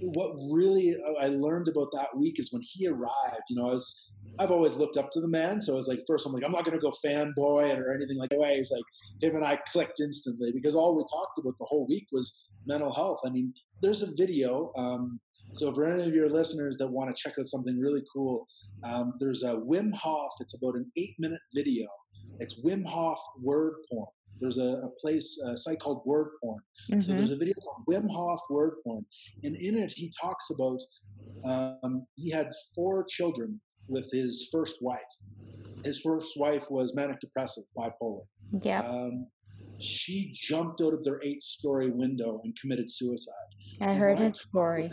what 0.00 0.32
really 0.50 0.96
I 1.20 1.28
learned 1.28 1.68
about 1.68 1.88
that 1.92 2.16
week 2.16 2.38
is 2.38 2.52
when 2.52 2.62
he 2.62 2.88
arrived. 2.88 3.44
You 3.48 3.56
know, 3.56 3.68
I 3.68 3.72
was 3.72 4.08
I've 4.38 4.50
always 4.50 4.74
looked 4.74 4.96
up 4.96 5.10
to 5.12 5.20
the 5.20 5.28
man, 5.28 5.60
so 5.60 5.74
I 5.74 5.76
was 5.76 5.88
like, 5.88 6.00
first 6.06 6.26
I'm 6.26 6.32
like, 6.32 6.44
I'm 6.44 6.52
not 6.52 6.64
going 6.64 6.78
to 6.78 6.82
go 6.82 6.92
fanboy 7.04 7.76
or 7.76 7.92
anything 7.92 8.18
like 8.18 8.30
that. 8.30 8.54
He's 8.56 8.70
like, 8.70 8.84
him 9.20 9.36
and 9.36 9.44
I 9.44 9.58
clicked 9.70 10.00
instantly 10.00 10.52
because 10.52 10.76
all 10.76 10.96
we 10.96 11.02
talked 11.10 11.38
about 11.38 11.54
the 11.58 11.64
whole 11.64 11.86
week 11.88 12.06
was 12.12 12.46
mental 12.66 12.92
health. 12.92 13.20
I 13.24 13.30
mean, 13.30 13.52
there's 13.82 14.02
a 14.02 14.14
video. 14.16 14.72
Um, 14.76 15.20
so 15.52 15.72
for 15.72 15.86
any 15.86 16.04
of 16.06 16.14
your 16.14 16.28
listeners 16.28 16.76
that 16.78 16.86
want 16.86 17.14
to 17.14 17.22
check 17.22 17.38
out 17.38 17.48
something 17.48 17.78
really 17.78 18.02
cool, 18.12 18.46
um, 18.84 19.14
there's 19.20 19.42
a 19.42 19.54
Wim 19.54 19.92
Hof. 19.92 20.32
It's 20.40 20.54
about 20.54 20.74
an 20.74 20.90
eight-minute 20.96 21.40
video. 21.54 21.86
It's 22.40 22.64
Wim 22.64 22.84
Hof 22.86 23.20
word 23.40 23.74
porn. 23.90 24.06
There's 24.40 24.58
a, 24.58 24.82
a 24.84 24.90
place, 25.00 25.40
a 25.44 25.56
site 25.56 25.80
called 25.80 26.02
Word 26.06 26.30
Porn. 26.40 26.60
Mm-hmm. 26.90 27.00
So 27.00 27.12
there's 27.12 27.32
a 27.32 27.36
video 27.36 27.54
called 27.54 27.84
Wim 27.90 28.08
Hof 28.08 28.40
Word 28.50 28.74
Porn, 28.84 29.04
and 29.42 29.56
in 29.56 29.76
it 29.76 29.90
he 29.90 30.12
talks 30.20 30.46
about 30.50 30.78
um, 31.44 32.06
he 32.14 32.30
had 32.30 32.52
four 32.74 33.04
children 33.08 33.60
with 33.88 34.08
his 34.12 34.48
first 34.52 34.76
wife. 34.80 34.98
His 35.84 36.00
first 36.00 36.34
wife 36.36 36.64
was 36.70 36.94
manic 36.94 37.20
depressive, 37.20 37.64
bipolar. 37.76 38.22
Yeah. 38.62 38.80
Um, 38.80 39.26
she 39.80 40.32
jumped 40.34 40.80
out 40.80 40.92
of 40.92 41.04
their 41.04 41.20
eight-story 41.22 41.90
window 41.90 42.40
and 42.44 42.54
committed 42.60 42.90
suicide. 42.90 43.34
I 43.80 43.94
heard 43.94 44.18
his 44.18 44.40
story. 44.40 44.90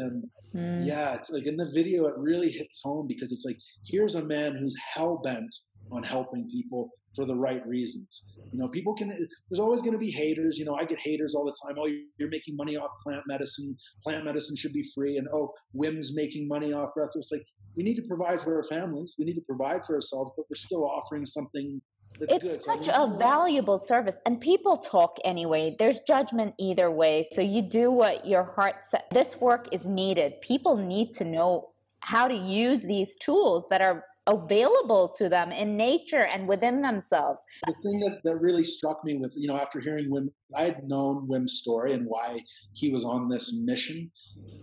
Mm. 0.56 0.86
Yeah, 0.86 1.16
it's 1.16 1.32
like 1.32 1.46
in 1.46 1.58
the 1.58 1.70
video, 1.74 2.06
it 2.06 2.16
really 2.18 2.50
hits 2.50 2.80
home 2.84 3.08
because 3.08 3.32
it's 3.32 3.44
like 3.46 3.58
here's 3.86 4.16
a 4.16 4.24
man 4.24 4.56
who's 4.56 4.76
hell 4.94 5.20
bent 5.24 5.54
on 5.92 6.02
helping 6.02 6.50
people 6.50 6.90
for 7.16 7.26
the 7.26 7.36
right 7.36 7.66
reasons. 7.68 8.24
You 8.52 8.60
know, 8.60 8.68
people 8.68 8.94
can. 8.96 9.10
There's 9.10 9.60
always 9.60 9.82
going 9.82 9.94
to 9.94 10.00
be 10.00 10.12
haters. 10.12 10.58
You 10.58 10.66
know, 10.66 10.76
I 10.76 10.86
get 10.86 10.98
haters 11.02 11.36
all 11.36 11.46
the 11.46 11.56
time. 11.66 11.76
Oh, 11.80 11.88
you're 12.18 12.30
making 12.30 12.56
money 12.56 12.78
off 12.78 12.92
plant 13.04 13.24
medicine. 13.28 13.76
Plant 14.04 14.26
medicine 14.26 14.56
should 14.56 14.74
be 14.74 14.86
free. 14.94 15.18
And 15.18 15.28
oh, 15.34 15.52
Wim's 15.74 16.14
making 16.16 16.48
money 16.48 16.74
off 16.74 16.94
breath. 16.96 17.10
It's 17.16 17.32
like 17.32 17.44
we 17.76 17.84
need 17.84 17.96
to 17.96 18.08
provide 18.08 18.42
for 18.42 18.56
our 18.56 18.64
families. 18.64 19.16
We 19.18 19.26
need 19.26 19.36
to 19.36 19.46
provide 19.48 19.82
for 19.86 19.96
ourselves, 19.96 20.32
but 20.38 20.46
we're 20.50 20.56
still 20.56 20.86
offering 20.86 21.26
something 21.26 21.82
it's 22.22 22.44
good. 22.44 22.64
such 22.64 22.88
a 22.88 23.08
valuable 23.18 23.78
service 23.78 24.20
and 24.26 24.40
people 24.40 24.78
talk 24.78 25.18
anyway. 25.24 25.76
There's 25.78 26.00
judgment 26.08 26.56
either 26.58 26.92
way 26.92 27.26
so 27.30 27.42
you 27.42 27.62
do 27.62 27.92
what 27.92 28.26
your 28.26 28.44
heart 28.44 28.86
says 28.86 29.02
this 29.12 29.38
work 29.40 29.68
is 29.72 29.86
needed. 29.86 30.42
People 30.42 30.78
need 30.78 31.14
to 31.16 31.26
know 31.26 31.70
how 32.00 32.28
to 32.28 32.36
use 32.36 32.84
these 32.84 33.16
tools 33.16 33.66
that 33.70 33.82
are 33.82 34.04
available 34.28 35.10
to 35.10 35.30
them 35.30 35.52
in 35.52 35.78
nature 35.78 36.28
and 36.34 36.48
within 36.48 36.82
themselves. 36.82 37.42
The 37.66 37.74
thing 37.84 38.00
that, 38.00 38.24
that 38.24 38.38
really 38.38 38.64
struck 38.64 39.04
me 39.04 39.18
with 39.18 39.34
you 39.36 39.48
know 39.48 39.58
after 39.58 39.80
hearing 39.80 40.10
wim 40.10 40.30
i 40.56 40.64
had 40.64 40.84
known 40.84 41.28
wim's 41.28 41.60
story 41.60 41.94
and 41.94 42.06
why 42.08 42.40
he 42.74 42.92
was 42.92 43.06
on 43.06 43.30
this 43.30 43.54
mission 43.54 44.12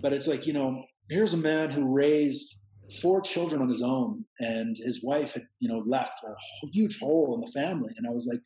but 0.00 0.12
it's 0.12 0.26
like 0.26 0.46
you 0.46 0.52
know 0.52 0.82
here's 1.10 1.34
a 1.34 1.36
man 1.36 1.70
who 1.70 1.84
raised 1.84 2.61
four 3.00 3.20
children 3.20 3.62
on 3.62 3.68
his 3.68 3.82
own, 3.82 4.24
and 4.40 4.76
his 4.76 5.02
wife 5.02 5.34
had, 5.34 5.44
you 5.60 5.68
know, 5.68 5.82
left 5.84 6.20
a 6.24 6.34
huge 6.72 6.98
hole 6.98 7.34
in 7.34 7.40
the 7.40 7.52
family. 7.52 7.92
And 7.96 8.06
I 8.06 8.10
was 8.10 8.26
like, 8.26 8.40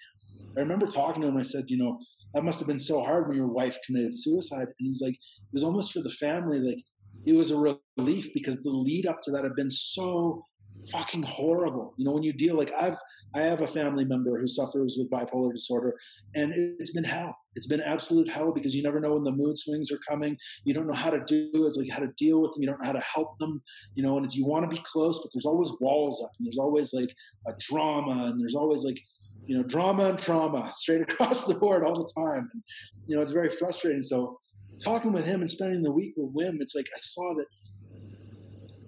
I 0.56 0.60
remember 0.60 0.86
talking 0.86 1.23
to 1.23 1.28
him. 1.28 1.36
I 1.36 1.43
said, 1.43 1.64
you 1.68 1.78
know, 1.78 1.98
that 2.35 2.44
must 2.44 2.59
have 2.59 2.68
been 2.68 2.81
so 2.81 3.02
hard 3.02 3.28
when 3.28 3.36
your 3.36 3.48
wife 3.48 3.78
committed 3.86 4.12
suicide. 4.14 4.66
And 4.66 4.86
he's 4.86 5.01
like, 5.01 5.14
it 5.14 5.52
was 5.52 5.64
almost 5.64 5.93
for 5.93 6.01
the 6.01 6.10
family, 6.10 6.59
like 6.59 6.82
it 7.24 7.35
was 7.35 7.51
a 7.51 7.78
relief 7.97 8.28
because 8.35 8.62
the 8.62 8.70
lead 8.70 9.06
up 9.06 9.20
to 9.24 9.31
that 9.32 9.44
had 9.44 9.56
been 9.56 9.70
so 9.70 10.44
fucking 10.91 11.23
horrible. 11.23 11.95
You 11.97 12.05
know, 12.05 12.13
when 12.13 12.23
you 12.23 12.33
deal 12.33 12.57
like 12.57 12.73
I've 12.79 12.97
I 13.35 13.41
have 13.41 13.61
a 13.61 13.67
family 13.67 14.05
member 14.05 14.39
who 14.41 14.47
suffers 14.47 14.97
with 14.99 15.11
bipolar 15.11 15.53
disorder, 15.53 15.95
and 16.35 16.53
it's 16.79 16.93
been 16.93 17.05
hell. 17.05 17.37
It's 17.55 17.67
been 17.67 17.81
absolute 17.81 18.31
hell 18.31 18.53
because 18.53 18.75
you 18.75 18.83
never 18.83 19.01
know 19.01 19.15
when 19.15 19.25
the 19.25 19.33
mood 19.33 19.59
swings 19.59 19.91
are 19.91 19.99
coming. 20.09 20.37
You 20.65 20.75
don't 20.75 20.87
know 20.87 20.95
how 20.95 21.11
to 21.11 21.21
do 21.27 21.51
it. 21.53 21.69
It's 21.69 21.77
like 21.77 21.91
how 21.91 21.99
to 21.99 22.13
deal 22.19 22.41
with 22.41 22.53
them. 22.53 22.63
You 22.63 22.69
don't 22.69 22.81
know 22.81 22.87
how 22.87 22.93
to 22.93 23.05
help 23.15 23.39
them. 23.39 23.63
You 23.95 24.03
know, 24.03 24.17
and 24.17 24.25
it's 24.25 24.37
you 24.37 24.47
want 24.47 24.69
to 24.69 24.75
be 24.75 24.83
close, 24.85 25.21
but 25.23 25.31
there's 25.35 25.47
always 25.47 25.71
walls 25.81 26.23
up, 26.25 26.31
and 26.39 26.47
there's 26.47 26.59
always 26.59 26.93
like 26.93 27.11
a 27.47 27.53
drama, 27.59 28.27
and 28.27 28.41
there's 28.41 28.57
always 28.57 28.85
like 28.85 28.99
you 29.47 29.57
know 29.57 29.63
drama 29.63 30.05
and 30.07 30.19
trauma 30.19 30.73
straight 30.77 31.03
across 31.03 31.45
the 31.45 31.55
board 31.55 31.85
all 31.85 32.07
the 32.07 32.21
time. 32.21 32.49
And, 32.53 32.63
you 33.07 33.17
know, 33.17 33.23
it's 33.23 33.33
very 33.33 33.51
frustrating. 33.51 34.03
So 34.03 34.39
talking 34.83 35.13
with 35.13 35.25
him 35.25 35.41
and 35.41 35.51
spending 35.51 35.83
the 35.83 35.93
week 35.93 36.15
with 36.17 36.35
Wim, 36.35 36.61
it's 36.61 36.75
like 36.75 36.87
I 36.95 37.01
saw 37.01 37.35
that 37.35 37.47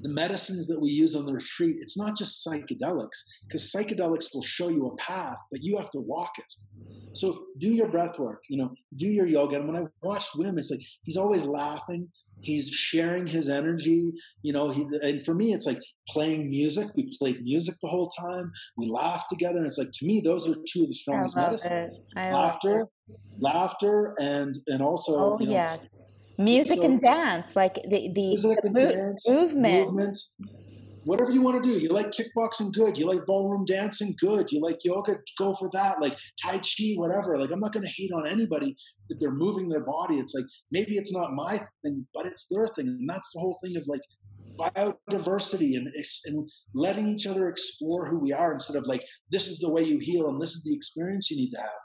the 0.03 0.11
medicines 0.11 0.67
that 0.69 0.81
we 0.81 0.91
use 0.91 1.15
on 1.15 1.27
the 1.27 1.33
retreat, 1.33 1.77
it's 1.81 1.97
not 1.97 2.17
just 2.17 2.47
psychedelics, 2.47 3.19
because 3.51 3.73
psychedelics 3.75 4.27
will 4.35 4.43
show 4.43 4.69
you 4.69 4.87
a 4.87 4.97
path, 4.97 5.39
but 5.51 5.63
you 5.63 5.77
have 5.77 5.91
to 5.93 6.01
walk 6.01 6.31
it. 6.39 6.45
So 7.13 7.47
do 7.59 7.69
your 7.69 7.89
breath 7.89 8.19
work, 8.19 8.43
you 8.49 8.59
know, 8.59 8.71
do 8.97 9.09
your 9.09 9.27
yoga. 9.27 9.57
And 9.57 9.67
when 9.67 9.77
I 9.77 9.87
watch 10.03 10.27
Wim, 10.37 10.59
it's 10.59 10.71
like 10.71 10.81
he's 11.03 11.17
always 11.17 11.45
laughing. 11.45 12.09
He's 12.43 12.69
sharing 12.69 13.27
his 13.27 13.49
energy, 13.49 14.13
you 14.43 14.53
know. 14.53 14.71
He, 14.71 14.87
and 15.03 15.25
for 15.25 15.35
me, 15.35 15.53
it's 15.53 15.67
like 15.67 15.81
playing 16.09 16.49
music. 16.49 16.87
We 16.97 17.15
played 17.19 17.43
music 17.43 17.75
the 17.83 17.89
whole 17.89 18.09
time. 18.09 18.53
We 18.77 18.87
laughed 18.87 19.27
together, 19.29 19.59
and 19.59 19.67
it's 19.67 19.79
like 19.79 19.91
to 19.93 20.07
me, 20.07 20.23
those 20.25 20.49
are 20.49 20.55
two 20.73 20.85
of 20.85 20.89
the 20.89 20.95
strongest 20.95 21.37
medicines. 21.37 21.91
laughter, 22.31 22.87
laughter, 23.41 24.15
and 24.21 24.57
and 24.69 24.81
also. 24.81 25.13
Oh 25.17 25.39
you 25.41 25.49
know, 25.49 25.53
yes 25.55 26.08
music 26.39 26.79
so, 26.79 26.85
and 26.85 27.01
dance 27.01 27.57
like 27.57 27.75
the 27.75 28.11
the, 28.15 28.59
the 28.63 28.71
mo- 28.71 28.93
dance, 28.93 29.29
movement. 29.29 29.87
movement 29.87 30.19
whatever 31.09 31.31
you 31.31 31.41
want 31.41 31.63
to 31.63 31.67
do. 31.67 31.79
You 31.79 31.89
like 31.89 32.11
kickboxing 32.11 32.73
good 32.75 32.99
you 32.99 33.07
like 33.07 33.25
ballroom 33.27 33.65
dancing 33.65 34.15
good 34.21 34.53
you 34.53 34.61
like 34.61 34.79
yoga 34.85 35.17
go 35.39 35.55
for 35.55 35.71
that 35.73 36.01
like 36.01 36.17
tai 36.43 36.59
chi 36.59 36.93
whatever. 36.97 37.39
Like 37.39 37.51
i'm 37.51 37.61
not 37.61 37.73
going 37.73 37.87
to 37.87 37.93
hate 37.97 38.13
on 38.13 38.29
anybody 38.29 38.77
that 39.09 39.17
they're 39.19 39.33
moving 39.33 39.69
their 39.69 39.85
body. 39.85 40.19
It's 40.19 40.35
like 40.35 40.45
maybe 40.71 40.97
it's 40.97 41.13
not 41.13 41.33
my 41.33 41.63
thing 41.83 42.07
but 42.15 42.27
it's 42.27 42.47
their 42.51 42.69
thing. 42.77 42.89
And 42.89 43.09
that's 43.09 43.31
the 43.33 43.41
whole 43.41 43.59
thing 43.65 43.77
of 43.77 43.85
like 43.87 44.03
biodiversity 44.61 45.77
and, 45.77 45.89
and 46.27 46.49
letting 46.75 47.09
each 47.09 47.27
other 47.27 47.49
explore 47.49 48.09
who 48.09 48.19
we 48.19 48.33
are 48.33 48.53
instead 48.53 48.77
of 48.77 48.85
like 48.87 49.03
this 49.31 49.47
is 49.47 49.59
the 49.61 49.71
way 49.71 49.83
you 49.83 49.99
heal 50.01 50.29
and 50.29 50.43
this 50.43 50.51
is 50.51 50.63
the 50.63 50.75
experience 50.75 51.31
you 51.31 51.39
need 51.39 51.53
to 51.53 51.61
have. 51.61 51.81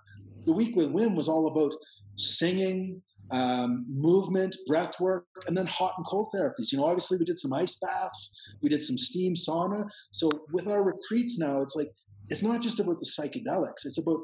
The 0.45 0.53
week 0.53 0.75
with 0.75 0.89
Wim 0.89 1.15
was 1.15 1.29
all 1.29 1.47
about 1.47 1.73
singing 2.17 3.01
um, 3.31 3.85
movement, 3.89 4.55
breath 4.67 4.99
work, 4.99 5.25
and 5.47 5.57
then 5.57 5.65
hot 5.65 5.93
and 5.97 6.05
cold 6.05 6.29
therapies. 6.35 6.71
You 6.71 6.79
know, 6.79 6.85
obviously 6.85 7.17
we 7.17 7.25
did 7.25 7.39
some 7.39 7.53
ice 7.53 7.77
baths, 7.81 8.31
we 8.61 8.69
did 8.69 8.83
some 8.83 8.97
steam 8.97 9.33
sauna. 9.33 9.87
So 10.11 10.29
with 10.51 10.67
our 10.67 10.83
retreats 10.83 11.37
now, 11.37 11.61
it's 11.61 11.75
like 11.75 11.89
it's 12.29 12.43
not 12.43 12.61
just 12.61 12.79
about 12.79 12.99
the 12.99 13.05
psychedelics; 13.05 13.85
it's 13.85 13.97
about 13.97 14.19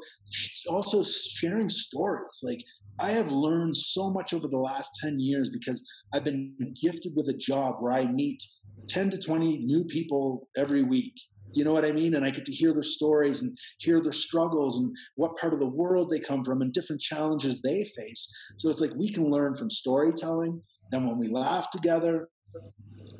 also 0.68 1.04
sharing 1.04 1.68
stories. 1.68 2.40
Like 2.42 2.62
I 2.98 3.12
have 3.12 3.28
learned 3.28 3.76
so 3.76 4.10
much 4.10 4.34
over 4.34 4.48
the 4.48 4.58
last 4.58 4.90
ten 5.02 5.18
years 5.18 5.50
because 5.50 5.86
I've 6.12 6.24
been 6.24 6.54
gifted 6.80 7.12
with 7.16 7.28
a 7.28 7.36
job 7.36 7.76
where 7.80 7.92
I 7.92 8.04
meet 8.04 8.42
ten 8.88 9.10
to 9.10 9.18
twenty 9.18 9.58
new 9.58 9.84
people 9.84 10.48
every 10.56 10.82
week 10.82 11.14
you 11.52 11.64
know 11.64 11.72
what 11.72 11.84
I 11.84 11.92
mean? 11.92 12.14
And 12.14 12.24
I 12.24 12.30
get 12.30 12.44
to 12.46 12.52
hear 12.52 12.72
their 12.72 12.82
stories 12.82 13.42
and 13.42 13.56
hear 13.78 14.00
their 14.00 14.12
struggles 14.12 14.78
and 14.78 14.94
what 15.16 15.36
part 15.36 15.52
of 15.52 15.60
the 15.60 15.68
world 15.68 16.10
they 16.10 16.20
come 16.20 16.44
from 16.44 16.62
and 16.62 16.72
different 16.72 17.02
challenges 17.02 17.60
they 17.60 17.90
face. 17.96 18.32
So 18.58 18.70
it's 18.70 18.80
like 18.80 18.94
we 18.96 19.12
can 19.12 19.30
learn 19.30 19.54
from 19.56 19.70
storytelling. 19.70 20.60
Then 20.90 21.06
when 21.06 21.18
we 21.18 21.28
laugh 21.28 21.70
together, 21.70 22.28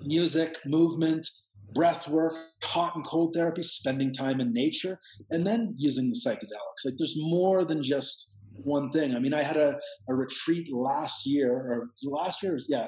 music, 0.03 0.57
movement, 0.67 1.27
breath 1.75 2.09
work, 2.09 2.35
hot 2.63 2.97
and 2.97 3.07
cold 3.07 3.35
therapy, 3.35 3.63
spending 3.63 4.13
time 4.13 4.41
in 4.41 4.53
nature, 4.53 4.99
and 5.31 5.47
then 5.47 5.75
using 5.77 6.11
the 6.11 6.19
psychedelics. 6.19 6.85
Like 6.85 6.95
there's 6.99 7.17
more 7.17 7.65
than 7.65 7.83
just 7.83 8.35
one 8.53 8.91
thing. 8.91 9.15
I 9.15 9.21
mean, 9.21 9.35
I 9.35 9.43
had 9.43 9.57
a, 9.57 9.79
a 10.09 10.15
retreat 10.15 10.69
last 10.73 11.27
year, 11.27 11.53
or 11.53 11.91
last 12.05 12.43
year? 12.43 12.59
Yeah, 12.69 12.87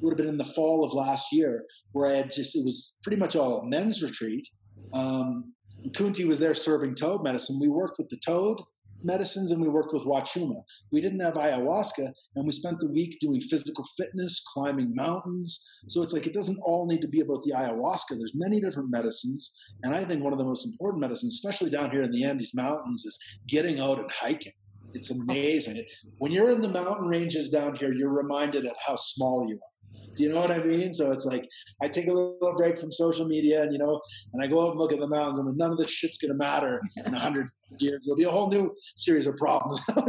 would 0.00 0.12
have 0.12 0.18
been 0.18 0.28
in 0.28 0.38
the 0.38 0.44
fall 0.44 0.84
of 0.84 0.94
last 0.94 1.26
year, 1.30 1.64
where 1.92 2.10
I 2.10 2.16
had 2.16 2.32
just, 2.32 2.56
it 2.56 2.64
was 2.64 2.94
pretty 3.02 3.18
much 3.18 3.36
all 3.36 3.62
men's 3.64 4.02
retreat 4.02 4.46
um, 4.92 5.52
Kunti 5.94 6.24
was 6.24 6.38
there 6.38 6.54
serving 6.54 6.94
toad 6.94 7.22
medicine. 7.22 7.58
We 7.60 7.68
worked 7.68 7.98
with 7.98 8.08
the 8.10 8.18
toad 8.24 8.58
medicines 9.04 9.50
and 9.50 9.60
we 9.60 9.68
worked 9.68 9.92
with 9.92 10.04
Wachuma. 10.04 10.62
We 10.90 11.00
didn't 11.00 11.20
have 11.20 11.34
ayahuasca, 11.34 12.12
and 12.36 12.46
we 12.46 12.52
spent 12.52 12.78
the 12.80 12.90
week 12.90 13.18
doing 13.20 13.40
physical 13.40 13.84
fitness, 13.96 14.42
climbing 14.52 14.94
mountains. 14.94 15.66
So 15.88 16.02
it's 16.02 16.12
like 16.12 16.26
it 16.26 16.34
doesn't 16.34 16.60
all 16.64 16.86
need 16.86 17.00
to 17.00 17.08
be 17.08 17.20
about 17.20 17.42
the 17.44 17.52
ayahuasca. 17.52 18.10
There's 18.10 18.34
many 18.34 18.60
different 18.60 18.90
medicines, 18.90 19.54
and 19.82 19.94
I 19.94 20.04
think 20.04 20.22
one 20.22 20.32
of 20.32 20.38
the 20.38 20.44
most 20.44 20.66
important 20.66 21.00
medicines, 21.00 21.34
especially 21.34 21.70
down 21.70 21.90
here 21.90 22.02
in 22.02 22.10
the 22.10 22.24
Andes 22.24 22.54
Mountains, 22.54 23.04
is 23.04 23.18
getting 23.48 23.80
out 23.80 23.98
and 23.98 24.10
hiking. 24.10 24.52
It's 24.94 25.10
amazing. 25.10 25.84
When 26.18 26.32
you're 26.32 26.50
in 26.50 26.60
the 26.60 26.68
mountain 26.68 27.06
ranges 27.06 27.48
down 27.48 27.76
here, 27.76 27.92
you're 27.92 28.12
reminded 28.12 28.66
of 28.66 28.76
how 28.86 28.96
small 28.96 29.46
you 29.48 29.56
are. 29.56 29.71
Do 30.16 30.22
you 30.22 30.28
know 30.28 30.40
what 30.40 30.50
I 30.50 30.58
mean? 30.58 30.92
So 30.92 31.12
it's 31.12 31.24
like 31.24 31.48
I 31.82 31.88
take 31.88 32.06
a 32.06 32.12
little 32.12 32.54
break 32.56 32.78
from 32.78 32.92
social 32.92 33.26
media, 33.26 33.62
and 33.62 33.72
you 33.72 33.78
know, 33.78 34.00
and 34.32 34.42
I 34.42 34.46
go 34.46 34.62
out 34.62 34.70
and 34.70 34.78
look 34.78 34.92
at 34.92 35.00
the 35.00 35.06
mountains, 35.06 35.38
and 35.38 35.56
none 35.56 35.72
of 35.72 35.78
this 35.78 35.90
shit's 35.90 36.18
gonna 36.18 36.34
matter 36.34 36.80
in 37.04 37.14
a 37.14 37.18
hundred 37.18 37.48
years. 37.78 38.04
There'll 38.04 38.16
be 38.16 38.24
a 38.24 38.30
whole 38.30 38.50
new 38.50 38.72
series 38.96 39.26
of 39.26 39.36
problems. 39.36 39.80
so, 39.90 40.02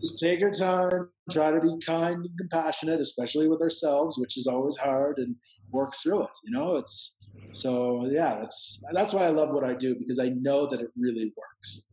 just 0.00 0.18
take 0.20 0.40
your 0.40 0.52
time, 0.52 1.08
try 1.30 1.50
to 1.50 1.60
be 1.60 1.76
kind 1.84 2.24
and 2.24 2.38
compassionate, 2.38 3.00
especially 3.00 3.48
with 3.48 3.60
ourselves, 3.60 4.18
which 4.18 4.38
is 4.38 4.46
always 4.46 4.76
hard, 4.76 5.18
and 5.18 5.34
work 5.72 5.94
through 6.02 6.22
it. 6.22 6.30
You 6.44 6.56
know, 6.56 6.76
it's 6.76 7.16
so 7.54 8.06
yeah. 8.10 8.38
That's 8.40 8.82
that's 8.92 9.12
why 9.12 9.24
I 9.24 9.30
love 9.30 9.50
what 9.50 9.64
I 9.64 9.74
do 9.74 9.96
because 9.98 10.18
I 10.18 10.28
know 10.28 10.68
that 10.70 10.80
it 10.80 10.90
really 10.96 11.32
works. 11.36 11.86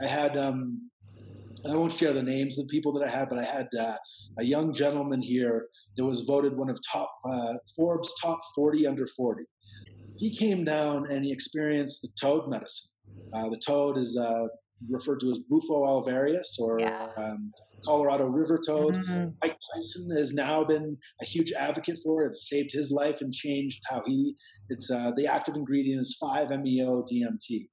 I 0.00 0.06
had 0.06 0.36
um, 0.36 0.90
I 1.68 1.76
won't 1.76 1.92
share 1.92 2.12
the 2.12 2.22
names 2.22 2.58
of 2.58 2.66
the 2.66 2.70
people 2.70 2.92
that 2.94 3.06
I 3.06 3.10
had, 3.10 3.28
but 3.28 3.38
I 3.38 3.44
had 3.44 3.68
uh, 3.78 3.96
a 4.38 4.44
young 4.44 4.72
gentleman 4.72 5.20
here 5.20 5.66
that 5.96 6.04
was 6.04 6.20
voted 6.20 6.56
one 6.56 6.70
of 6.70 6.78
top 6.90 7.12
uh, 7.30 7.54
Forbes 7.76 8.12
top 8.22 8.40
40 8.54 8.86
under 8.86 9.06
40. 9.06 9.44
He 10.16 10.34
came 10.36 10.64
down 10.64 11.10
and 11.10 11.24
he 11.24 11.32
experienced 11.32 12.02
the 12.02 12.08
toad 12.20 12.48
medicine. 12.48 12.90
Uh, 13.32 13.48
the 13.50 13.60
toad 13.64 13.98
is 13.98 14.18
uh, 14.18 14.46
referred 14.88 15.20
to 15.20 15.30
as 15.30 15.38
Bufo 15.48 15.84
alvarius 15.84 16.58
or 16.58 16.80
yeah. 16.80 17.08
um, 17.16 17.52
Colorado 17.84 18.24
river 18.24 18.60
toad. 18.64 18.96
Mm-hmm. 18.96 19.30
Mike 19.42 19.56
Tyson 19.74 20.16
has 20.16 20.34
now 20.34 20.64
been 20.64 20.96
a 21.20 21.24
huge 21.24 21.52
advocate 21.52 21.98
for 22.02 22.24
it. 22.24 22.30
It's 22.30 22.48
saved 22.48 22.70
his 22.72 22.90
life 22.90 23.20
and 23.20 23.32
changed 23.32 23.80
how 23.88 24.02
he. 24.06 24.34
It's 24.68 24.90
uh, 24.90 25.12
the 25.16 25.26
active 25.26 25.56
ingredient 25.56 26.02
is 26.02 26.18
5-MeO 26.22 27.04
DMT. 27.10 27.68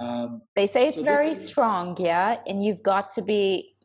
Um, 0.00 0.42
they 0.56 0.66
say 0.66 0.86
it's 0.86 0.96
so 0.96 1.04
very 1.04 1.34
strong, 1.34 1.96
yeah, 1.98 2.40
and 2.46 2.64
you've 2.64 2.82
got 2.82 3.12
to 3.12 3.22
be 3.22 3.76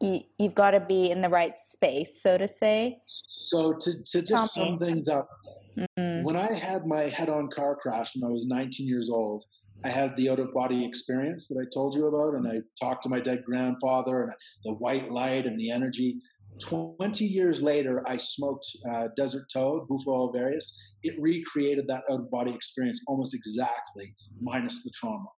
you, 0.00 0.22
have 0.40 0.54
got 0.54 0.70
to 0.72 0.80
be 0.80 1.10
in 1.10 1.20
the 1.20 1.28
right 1.28 1.54
space, 1.58 2.22
so 2.22 2.38
to 2.38 2.48
say. 2.48 2.98
So 3.06 3.74
to 3.74 3.92
to 4.12 4.22
just 4.22 4.54
sum 4.54 4.78
things 4.78 5.08
up, 5.08 5.28
mm-hmm. 5.76 6.24
when 6.24 6.36
I 6.36 6.52
had 6.52 6.86
my 6.86 7.02
head-on 7.02 7.48
car 7.48 7.76
crash 7.76 8.16
when 8.16 8.28
I 8.28 8.32
was 8.32 8.46
19 8.46 8.86
years 8.86 9.10
old, 9.10 9.44
I 9.84 9.90
had 9.90 10.16
the 10.16 10.30
out-of-body 10.30 10.84
experience 10.84 11.48
that 11.48 11.58
I 11.58 11.66
told 11.72 11.94
you 11.94 12.06
about, 12.06 12.34
and 12.34 12.46
I 12.46 12.60
talked 12.80 13.02
to 13.04 13.08
my 13.08 13.20
dead 13.20 13.44
grandfather 13.44 14.22
and 14.22 14.32
the 14.64 14.74
white 14.74 15.10
light 15.10 15.46
and 15.46 15.58
the 15.58 15.70
energy. 15.70 16.20
20 16.60 17.24
years 17.24 17.62
later, 17.62 18.02
I 18.06 18.16
smoked 18.16 18.66
uh, 18.90 19.08
Desert 19.16 19.46
Toad, 19.52 19.88
Bufo 19.88 20.10
alvarius. 20.10 20.76
It 21.02 21.14
recreated 21.20 21.86
that 21.88 22.02
out 22.10 22.20
of 22.20 22.30
body 22.30 22.52
experience 22.52 23.02
almost 23.06 23.34
exactly, 23.34 24.14
minus 24.40 24.82
the 24.82 24.90
trauma. 24.94 25.28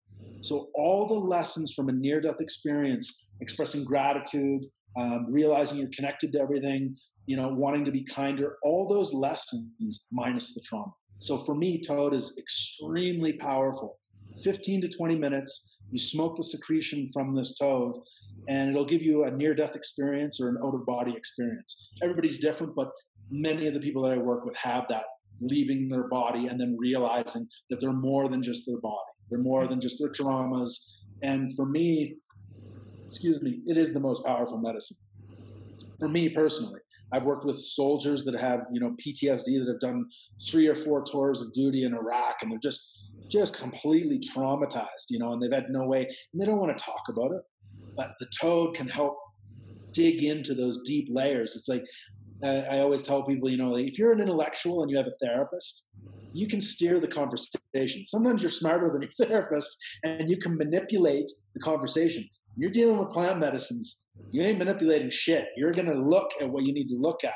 So, 0.42 0.70
all 0.74 1.06
the 1.06 1.14
lessons 1.14 1.72
from 1.72 1.88
a 1.88 1.92
near 1.92 2.20
death 2.20 2.40
experience, 2.40 3.26
expressing 3.40 3.84
gratitude, 3.84 4.64
um, 4.96 5.26
realizing 5.28 5.78
you're 5.78 5.88
connected 5.94 6.32
to 6.32 6.40
everything, 6.40 6.96
you 7.26 7.36
know, 7.36 7.48
wanting 7.48 7.84
to 7.84 7.92
be 7.92 8.04
kinder, 8.04 8.56
all 8.64 8.88
those 8.88 9.14
lessons 9.14 10.06
minus 10.10 10.54
the 10.54 10.60
trauma. 10.60 10.92
So, 11.20 11.38
for 11.38 11.54
me, 11.54 11.80
Toad 11.80 12.14
is 12.14 12.36
extremely 12.38 13.34
powerful. 13.34 13.98
15 14.42 14.80
to 14.82 14.88
20 14.88 15.16
minutes, 15.16 15.76
you 15.92 15.98
smoke 15.98 16.36
the 16.36 16.42
secretion 16.42 17.06
from 17.12 17.34
this 17.36 17.56
toad, 17.56 17.94
and 18.48 18.70
it'll 18.70 18.84
give 18.84 19.02
you 19.02 19.24
a 19.24 19.30
near 19.30 19.54
death 19.54 19.76
experience 19.76 20.40
or 20.40 20.48
an 20.48 20.56
out 20.64 20.74
of 20.74 20.84
body 20.86 21.14
experience. 21.16 21.90
Everybody's 22.02 22.40
different, 22.40 22.74
but 22.74 22.90
many 23.30 23.68
of 23.68 23.74
the 23.74 23.80
people 23.80 24.02
that 24.02 24.12
I 24.12 24.18
work 24.18 24.44
with 24.44 24.56
have 24.56 24.84
that 24.88 25.04
leaving 25.42 25.88
their 25.88 26.08
body 26.08 26.46
and 26.46 26.58
then 26.60 26.76
realizing 26.78 27.46
that 27.70 27.80
they're 27.80 27.92
more 27.92 28.28
than 28.28 28.42
just 28.42 28.66
their 28.66 28.80
body. 28.80 29.12
They're 29.30 29.40
more 29.40 29.66
than 29.66 29.80
just 29.80 29.98
their 29.98 30.10
traumas. 30.10 30.70
And 31.22 31.54
for 31.56 31.66
me, 31.66 32.16
excuse 33.06 33.42
me, 33.42 33.60
it 33.66 33.76
is 33.76 33.92
the 33.92 34.00
most 34.00 34.24
powerful 34.24 34.58
medicine. 34.58 34.96
For 35.98 36.08
me 36.08 36.28
personally, 36.28 36.80
I've 37.12 37.24
worked 37.24 37.44
with 37.44 37.60
soldiers 37.60 38.24
that 38.24 38.38
have, 38.40 38.60
you 38.72 38.80
know, 38.80 38.96
PTSD 39.04 39.44
that 39.58 39.68
have 39.68 39.80
done 39.80 40.06
three 40.50 40.66
or 40.66 40.74
four 40.74 41.04
tours 41.04 41.40
of 41.40 41.52
duty 41.52 41.84
in 41.84 41.94
Iraq 41.94 42.36
and 42.42 42.50
they're 42.50 42.58
just 42.58 42.88
just 43.30 43.58
completely 43.58 44.18
traumatized, 44.18 45.08
you 45.08 45.18
know, 45.18 45.32
and 45.32 45.42
they've 45.42 45.52
had 45.52 45.70
no 45.70 45.86
way 45.86 46.00
and 46.32 46.40
they 46.40 46.44
don't 46.44 46.58
want 46.58 46.76
to 46.76 46.84
talk 46.84 47.02
about 47.08 47.32
it. 47.32 47.40
But 47.96 48.12
the 48.20 48.26
toad 48.40 48.74
can 48.74 48.88
help 48.88 49.16
dig 49.92 50.22
into 50.22 50.54
those 50.54 50.80
deep 50.84 51.08
layers. 51.10 51.56
It's 51.56 51.68
like 51.68 51.84
I 52.42 52.80
always 52.80 53.02
tell 53.02 53.22
people, 53.22 53.48
you 53.50 53.56
know, 53.56 53.76
if 53.76 53.98
you're 53.98 54.12
an 54.12 54.20
intellectual 54.20 54.82
and 54.82 54.90
you 54.90 54.96
have 54.96 55.06
a 55.06 55.24
therapist, 55.24 55.86
you 56.32 56.48
can 56.48 56.60
steer 56.60 56.98
the 56.98 57.08
conversation. 57.08 58.04
Sometimes 58.06 58.42
you're 58.42 58.50
smarter 58.50 58.90
than 58.90 59.02
your 59.02 59.10
therapist 59.28 59.76
and 60.02 60.28
you 60.28 60.38
can 60.38 60.56
manipulate 60.56 61.30
the 61.54 61.60
conversation. 61.60 62.28
You're 62.56 62.70
dealing 62.70 62.98
with 62.98 63.12
plant 63.12 63.38
medicines. 63.38 64.02
You 64.30 64.42
ain't 64.42 64.58
manipulating 64.58 65.10
shit. 65.10 65.48
You're 65.56 65.72
going 65.72 65.86
to 65.86 65.94
look 65.94 66.30
at 66.40 66.48
what 66.48 66.66
you 66.66 66.72
need 66.72 66.88
to 66.88 66.96
look 66.96 67.24
at. 67.24 67.32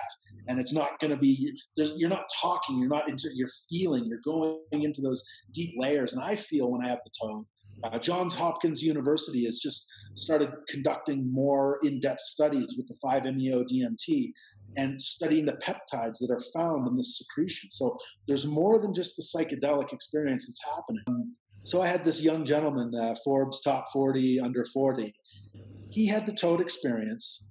And 0.48 0.60
it's 0.60 0.72
not 0.72 1.00
going 1.00 1.10
to 1.10 1.16
be, 1.16 1.52
you're 1.76 2.08
not 2.08 2.26
talking, 2.40 2.78
you're 2.78 2.88
not 2.88 3.08
into, 3.08 3.28
you're 3.34 3.50
feeling, 3.68 4.04
you're 4.06 4.20
going 4.24 4.58
into 4.70 5.00
those 5.00 5.24
deep 5.52 5.74
layers. 5.76 6.12
And 6.12 6.22
I 6.22 6.36
feel 6.36 6.70
when 6.70 6.84
I 6.84 6.88
have 6.88 7.00
the 7.04 7.10
tone, 7.20 7.46
uh, 7.84 7.98
Johns 7.98 8.34
Hopkins 8.34 8.82
University 8.82 9.44
has 9.44 9.58
just 9.58 9.86
started 10.14 10.50
conducting 10.68 11.30
more 11.32 11.78
in 11.82 12.00
depth 12.00 12.22
studies 12.22 12.74
with 12.76 12.88
the 12.88 12.96
5-MeO 13.04 13.64
DMT 13.64 14.32
and 14.76 15.00
studying 15.00 15.46
the 15.46 15.58
peptides 15.66 16.18
that 16.20 16.30
are 16.30 16.42
found 16.54 16.86
in 16.88 16.96
this 16.96 17.18
secretion. 17.18 17.70
So 17.70 17.96
there's 18.26 18.46
more 18.46 18.78
than 18.78 18.94
just 18.94 19.16
the 19.16 19.22
psychedelic 19.22 19.92
experience 19.92 20.46
that's 20.46 20.74
happening. 20.76 21.34
So 21.64 21.82
I 21.82 21.88
had 21.88 22.04
this 22.04 22.22
young 22.22 22.44
gentleman, 22.44 22.92
uh, 22.94 23.14
Forbes 23.24 23.60
top 23.60 23.86
40 23.92 24.40
under 24.40 24.64
40. 24.64 25.12
He 25.90 26.06
had 26.06 26.26
the 26.26 26.32
toad 26.32 26.60
experience, 26.60 27.48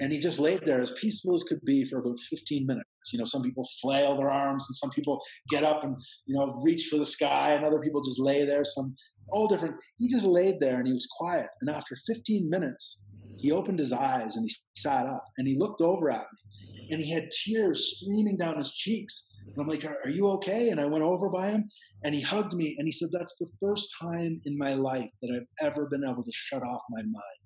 and 0.00 0.12
he 0.12 0.18
just 0.18 0.38
laid 0.38 0.62
there 0.64 0.80
as 0.80 0.92
peaceful 0.92 1.34
as 1.34 1.42
could 1.42 1.60
be 1.64 1.84
for 1.84 1.98
about 1.98 2.18
15 2.30 2.66
minutes. 2.66 2.86
You 3.12 3.18
know, 3.18 3.24
some 3.24 3.42
people 3.42 3.68
flail 3.80 4.16
their 4.16 4.30
arms, 4.30 4.66
and 4.68 4.76
some 4.76 4.90
people 4.90 5.20
get 5.50 5.64
up 5.64 5.82
and 5.82 5.96
you 6.26 6.36
know 6.36 6.60
reach 6.62 6.88
for 6.90 6.96
the 6.96 7.06
sky, 7.06 7.52
and 7.52 7.64
other 7.64 7.80
people 7.80 8.02
just 8.02 8.20
lay 8.20 8.44
there. 8.44 8.64
Some 8.64 8.94
all 9.30 9.48
different. 9.48 9.76
He 9.98 10.08
just 10.08 10.24
laid 10.24 10.60
there 10.60 10.76
and 10.76 10.86
he 10.86 10.92
was 10.92 11.06
quiet. 11.18 11.46
And 11.60 11.70
after 11.70 11.96
15 12.06 12.48
minutes, 12.48 13.06
he 13.36 13.52
opened 13.52 13.78
his 13.78 13.92
eyes 13.92 14.36
and 14.36 14.44
he 14.44 14.54
sat 14.76 15.06
up 15.06 15.24
and 15.36 15.46
he 15.46 15.56
looked 15.56 15.80
over 15.80 16.10
at 16.10 16.26
me, 16.32 16.88
and 16.90 17.00
he 17.00 17.10
had 17.10 17.30
tears 17.44 17.96
streaming 17.96 18.36
down 18.36 18.58
his 18.58 18.72
cheeks. 18.72 19.28
And 19.46 19.54
I'm 19.58 19.68
like, 19.68 19.84
"Are 19.84 20.10
you 20.10 20.28
okay?" 20.32 20.70
And 20.70 20.80
I 20.80 20.86
went 20.86 21.04
over 21.04 21.28
by 21.28 21.50
him, 21.50 21.68
and 22.04 22.14
he 22.14 22.20
hugged 22.20 22.54
me, 22.54 22.74
and 22.78 22.86
he 22.86 22.92
said, 22.92 23.10
"That's 23.12 23.36
the 23.38 23.48
first 23.60 23.88
time 24.00 24.40
in 24.44 24.58
my 24.58 24.74
life 24.74 25.10
that 25.22 25.30
I've 25.34 25.66
ever 25.66 25.86
been 25.86 26.04
able 26.04 26.24
to 26.24 26.32
shut 26.32 26.62
off 26.62 26.82
my 26.90 27.02
mind." 27.02 27.38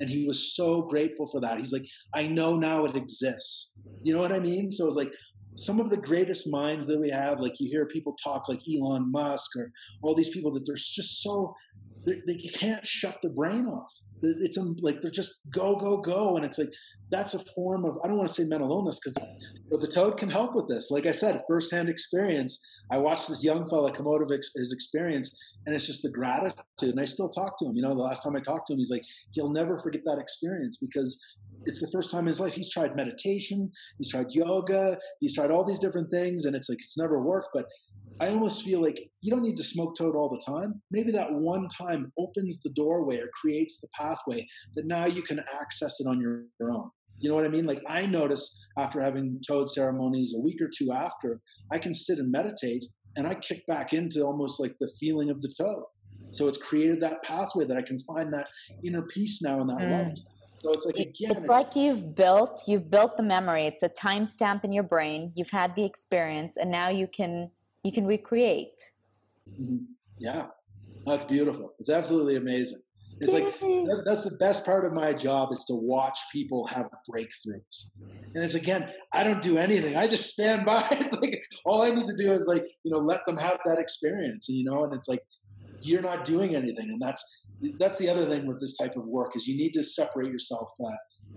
and 0.00 0.08
he 0.08 0.26
was 0.26 0.54
so 0.54 0.82
grateful 0.82 1.26
for 1.26 1.40
that. 1.40 1.58
He's 1.58 1.72
like, 1.72 1.84
I 2.14 2.26
know 2.26 2.56
now 2.56 2.84
it 2.84 2.96
exists. 2.96 3.72
You 4.02 4.14
know 4.14 4.20
what 4.20 4.32
I 4.32 4.38
mean? 4.38 4.70
So 4.70 4.86
it's 4.86 4.96
like 4.96 5.10
some 5.58 5.80
of 5.80 5.90
the 5.90 5.96
greatest 5.96 6.48
minds 6.48 6.86
that 6.86 7.00
we 7.00 7.10
have, 7.10 7.40
like 7.40 7.58
you 7.58 7.68
hear 7.68 7.84
people 7.86 8.14
talk 8.22 8.48
like 8.48 8.60
Elon 8.72 9.10
Musk 9.10 9.56
or 9.56 9.72
all 10.02 10.14
these 10.14 10.28
people 10.28 10.52
that 10.52 10.64
they're 10.64 10.76
just 10.76 11.22
so 11.22 11.54
they 12.06 12.36
can't 12.36 12.86
shut 12.86 13.18
the 13.22 13.28
brain 13.28 13.66
off. 13.66 13.92
It's 14.22 14.58
um, 14.58 14.76
like 14.80 15.00
they're 15.00 15.10
just 15.10 15.40
go 15.50 15.76
go 15.76 15.98
go, 15.98 16.36
and 16.36 16.44
it's 16.44 16.58
like 16.58 16.70
that's 17.10 17.34
a 17.34 17.38
form 17.54 17.84
of 17.84 17.98
I 18.02 18.08
don't 18.08 18.16
want 18.16 18.28
to 18.28 18.34
say 18.34 18.44
mental 18.48 18.70
illness 18.70 18.98
because 19.02 19.16
the 19.70 19.86
toad 19.86 20.16
can 20.16 20.30
help 20.30 20.54
with 20.54 20.68
this. 20.68 20.90
Like 20.90 21.06
I 21.06 21.12
said, 21.12 21.42
firsthand 21.48 21.88
experience. 21.88 22.64
I 22.90 22.98
watched 22.98 23.28
this 23.28 23.44
young 23.44 23.68
fella 23.68 23.94
come 23.94 24.08
out 24.08 24.22
of 24.22 24.30
his 24.30 24.72
experience, 24.72 25.38
and 25.66 25.74
it's 25.74 25.86
just 25.86 26.02
the 26.02 26.10
gratitude. 26.10 26.56
And 26.80 27.00
I 27.00 27.04
still 27.04 27.28
talk 27.28 27.58
to 27.58 27.66
him. 27.66 27.76
You 27.76 27.82
know, 27.82 27.94
the 27.94 28.02
last 28.02 28.22
time 28.22 28.34
I 28.34 28.40
talked 28.40 28.68
to 28.68 28.72
him, 28.72 28.78
he's 28.78 28.90
like, 28.90 29.04
he'll 29.32 29.52
never 29.52 29.78
forget 29.78 30.02
that 30.06 30.18
experience 30.18 30.78
because 30.78 31.22
it's 31.66 31.80
the 31.80 31.90
first 31.92 32.10
time 32.10 32.20
in 32.20 32.28
his 32.28 32.40
life 32.40 32.54
he's 32.54 32.70
tried 32.70 32.96
meditation, 32.96 33.70
he's 33.98 34.10
tried 34.10 34.26
yoga, 34.30 34.98
he's 35.20 35.34
tried 35.34 35.50
all 35.50 35.64
these 35.64 35.78
different 35.78 36.10
things, 36.10 36.44
and 36.44 36.54
it's 36.54 36.68
like 36.68 36.78
it's 36.78 36.98
never 36.98 37.20
worked. 37.20 37.48
But 37.54 37.66
I 38.20 38.28
almost 38.28 38.62
feel 38.62 38.82
like 38.82 38.98
you 39.20 39.30
don't 39.30 39.42
need 39.42 39.56
to 39.56 39.64
smoke 39.64 39.96
toad 39.96 40.16
all 40.16 40.28
the 40.28 40.42
time. 40.44 40.80
Maybe 40.90 41.12
that 41.12 41.32
one 41.32 41.68
time 41.68 42.12
opens 42.18 42.60
the 42.62 42.70
doorway 42.70 43.16
or 43.16 43.28
creates 43.40 43.80
the 43.80 43.88
pathway 43.98 44.46
that 44.74 44.86
now 44.86 45.06
you 45.06 45.22
can 45.22 45.40
access 45.60 46.00
it 46.00 46.06
on 46.06 46.20
your 46.20 46.72
own. 46.72 46.90
You 47.20 47.28
know 47.28 47.34
what 47.34 47.44
I 47.44 47.48
mean? 47.48 47.66
Like 47.66 47.82
I 47.88 48.06
notice 48.06 48.64
after 48.76 49.00
having 49.00 49.40
toad 49.46 49.70
ceremonies 49.70 50.34
a 50.36 50.42
week 50.42 50.60
or 50.60 50.68
two 50.76 50.92
after, 50.92 51.40
I 51.72 51.78
can 51.78 51.92
sit 51.92 52.18
and 52.18 52.30
meditate 52.30 52.84
and 53.16 53.26
I 53.26 53.34
kick 53.34 53.66
back 53.66 53.92
into 53.92 54.22
almost 54.22 54.60
like 54.60 54.74
the 54.80 54.90
feeling 55.00 55.30
of 55.30 55.42
the 55.42 55.52
toad. 55.56 55.84
So 56.30 56.46
it's 56.46 56.58
created 56.58 57.00
that 57.00 57.22
pathway 57.22 57.64
that 57.66 57.76
I 57.76 57.82
can 57.82 57.98
find 58.00 58.32
that 58.32 58.48
inner 58.84 59.02
peace 59.02 59.40
now 59.42 59.60
in 59.60 59.66
that 59.68 59.78
mm. 59.78 59.90
light. 59.90 60.20
So 60.60 60.72
it's 60.72 60.86
like 60.86 60.96
again, 60.96 61.30
it's, 61.30 61.46
like 61.46 61.76
you've 61.76 62.14
built 62.14 62.62
you've 62.66 62.90
built 62.90 63.16
the 63.16 63.22
memory. 63.22 63.66
It's 63.66 63.82
a 63.82 63.88
timestamp 63.88 64.64
in 64.64 64.72
your 64.72 64.82
brain. 64.82 65.32
You've 65.34 65.50
had 65.50 65.74
the 65.76 65.84
experience, 65.84 66.56
and 66.56 66.70
now 66.70 66.88
you 66.88 67.06
can 67.06 67.50
you 67.84 67.92
can 67.92 68.06
recreate. 68.06 68.80
Mm-hmm. 69.50 69.84
Yeah, 70.18 70.46
that's 71.06 71.24
beautiful. 71.24 71.74
It's 71.78 71.90
absolutely 71.90 72.36
amazing. 72.36 72.80
It's 73.20 73.32
like 73.32 73.58
that, 73.60 74.02
that's 74.04 74.22
the 74.22 74.36
best 74.36 74.64
part 74.64 74.84
of 74.84 74.92
my 74.92 75.12
job 75.12 75.52
is 75.52 75.64
to 75.64 75.74
watch 75.74 76.18
people 76.32 76.66
have 76.68 76.88
breakthroughs. 77.10 77.90
And 78.34 78.44
it's 78.44 78.54
again, 78.54 78.90
I 79.12 79.24
don't 79.24 79.42
do 79.42 79.58
anything. 79.58 79.96
I 79.96 80.06
just 80.06 80.32
stand 80.32 80.64
by. 80.66 80.86
It's 80.92 81.14
like 81.14 81.42
all 81.64 81.82
I 81.82 81.90
need 81.90 82.06
to 82.06 82.16
do 82.16 82.32
is 82.32 82.46
like, 82.46 82.66
you 82.84 82.92
know, 82.92 82.98
let 82.98 83.26
them 83.26 83.36
have 83.36 83.58
that 83.64 83.78
experience, 83.78 84.48
you 84.48 84.64
know, 84.64 84.84
and 84.84 84.94
it's 84.94 85.08
like 85.08 85.22
you're 85.82 86.02
not 86.02 86.24
doing 86.24 86.54
anything. 86.54 86.90
And 86.90 87.00
that's 87.00 87.24
that's 87.78 87.98
the 87.98 88.08
other 88.08 88.26
thing 88.26 88.46
with 88.46 88.60
this 88.60 88.76
type 88.76 88.96
of 88.96 89.04
work 89.06 89.34
is 89.34 89.46
you 89.46 89.56
need 89.56 89.72
to 89.72 89.82
separate 89.82 90.30
yourself. 90.30 90.70
Uh, 90.84 90.90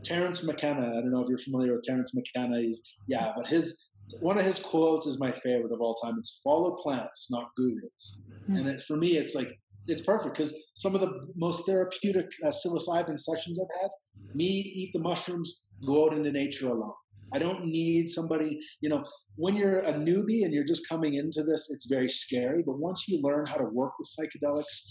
Terence 0.03 0.43
McKenna, 0.43 0.87
I 0.87 1.01
don't 1.01 1.11
know 1.11 1.21
if 1.21 1.29
you're 1.29 1.37
familiar 1.37 1.73
with 1.73 1.83
Terence 1.83 2.13
McKenna. 2.13 2.59
He's 2.61 2.81
yeah, 3.07 3.31
but 3.35 3.47
his 3.47 3.77
one 4.19 4.37
of 4.37 4.45
his 4.45 4.59
quotes 4.59 5.07
is 5.07 5.19
my 5.19 5.31
favorite 5.31 5.71
of 5.71 5.81
all 5.81 5.95
time. 5.95 6.15
It's 6.17 6.41
follow 6.43 6.75
plants, 6.75 7.27
not 7.31 7.49
gurus. 7.55 8.23
Hmm. 8.47 8.55
And 8.57 8.67
it, 8.67 8.81
for 8.81 8.97
me, 8.97 9.17
it's 9.17 9.35
like 9.35 9.59
it's 9.87 10.01
perfect 10.01 10.37
because 10.37 10.55
some 10.75 10.95
of 10.95 11.01
the 11.01 11.27
most 11.35 11.65
therapeutic 11.65 12.27
uh, 12.43 12.49
psilocybin 12.49 13.19
sessions 13.19 13.59
I've 13.59 13.81
had, 13.81 13.89
me 14.33 14.45
eat 14.45 14.91
the 14.93 14.99
mushrooms, 14.99 15.61
go 15.85 16.05
out 16.05 16.13
into 16.15 16.31
nature 16.31 16.69
alone. 16.69 16.93
I 17.33 17.39
don't 17.39 17.65
need 17.65 18.09
somebody, 18.09 18.59
you 18.81 18.89
know, 18.89 19.03
when 19.35 19.55
you're 19.55 19.79
a 19.79 19.93
newbie 19.93 20.43
and 20.43 20.53
you're 20.53 20.65
just 20.65 20.87
coming 20.87 21.15
into 21.15 21.43
this, 21.43 21.69
it's 21.71 21.85
very 21.85 22.09
scary. 22.09 22.63
But 22.65 22.79
once 22.79 23.07
you 23.07 23.21
learn 23.21 23.45
how 23.45 23.55
to 23.55 23.65
work 23.65 23.93
with 23.97 24.09
psychedelics, 24.09 24.85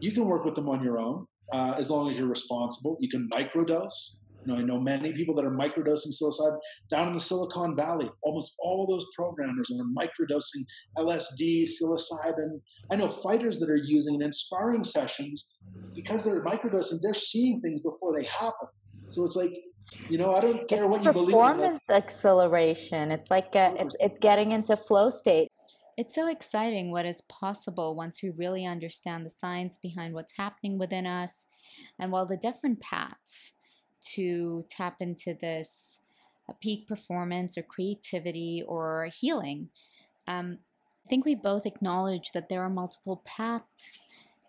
you 0.00 0.12
can 0.12 0.26
work 0.26 0.44
with 0.44 0.54
them 0.54 0.68
on 0.68 0.82
your 0.82 0.98
own 0.98 1.26
uh, 1.52 1.74
as 1.76 1.90
long 1.90 2.08
as 2.10 2.18
you're 2.18 2.28
responsible. 2.28 2.96
You 3.00 3.08
can 3.08 3.28
microdose. 3.32 4.16
You 4.44 4.52
know, 4.52 4.60
I 4.60 4.62
know 4.62 4.78
many 4.78 5.12
people 5.12 5.34
that 5.34 5.44
are 5.44 5.50
microdosing 5.50 6.12
psilocybin 6.12 6.58
down 6.88 7.08
in 7.08 7.14
the 7.14 7.20
Silicon 7.20 7.74
Valley. 7.74 8.08
Almost 8.22 8.54
all 8.60 8.86
those 8.86 9.04
programmers 9.16 9.72
are 9.72 9.84
microdosing 9.84 10.62
LSD, 10.96 11.64
psilocybin. 11.64 12.60
I 12.90 12.96
know 12.96 13.08
fighters 13.08 13.58
that 13.58 13.70
are 13.70 13.80
using 13.82 14.20
it 14.20 14.24
in 14.24 14.32
sparring 14.32 14.84
sessions 14.84 15.52
because 15.94 16.22
they're 16.22 16.44
microdosing. 16.44 17.00
They're 17.02 17.14
seeing 17.14 17.60
things 17.60 17.80
before 17.80 18.16
they 18.16 18.24
happen. 18.24 18.68
So 19.10 19.24
it's 19.24 19.34
like, 19.34 19.50
you 20.08 20.18
know, 20.18 20.34
I 20.34 20.40
don't 20.40 20.68
care 20.68 20.84
it's 20.84 20.88
what 20.88 21.04
you 21.04 21.12
believe. 21.12 21.28
Performance 21.28 21.90
acceleration. 21.90 23.10
It's 23.10 23.30
like 23.30 23.54
a, 23.54 23.74
it's 23.78 23.96
it's 24.00 24.18
getting 24.18 24.52
into 24.52 24.76
flow 24.76 25.10
state. 25.10 25.48
It's 25.96 26.14
so 26.14 26.28
exciting 26.28 26.90
what 26.90 27.06
is 27.06 27.22
possible 27.22 27.96
once 27.96 28.22
we 28.22 28.30
really 28.30 28.66
understand 28.66 29.24
the 29.24 29.30
science 29.30 29.78
behind 29.82 30.12
what's 30.12 30.36
happening 30.36 30.78
within 30.78 31.06
us, 31.06 31.32
and 31.98 32.12
while 32.12 32.26
the 32.26 32.36
different 32.36 32.80
paths 32.80 33.52
to 34.14 34.64
tap 34.70 34.96
into 35.00 35.34
this 35.40 35.98
uh, 36.48 36.52
peak 36.60 36.86
performance 36.86 37.56
or 37.56 37.62
creativity 37.62 38.62
or 38.66 39.08
healing. 39.20 39.70
Um, 40.28 40.58
I 41.04 41.08
think 41.08 41.24
we 41.24 41.36
both 41.36 41.66
acknowledge 41.66 42.32
that 42.34 42.48
there 42.48 42.62
are 42.62 42.70
multiple 42.70 43.22
paths 43.24 43.98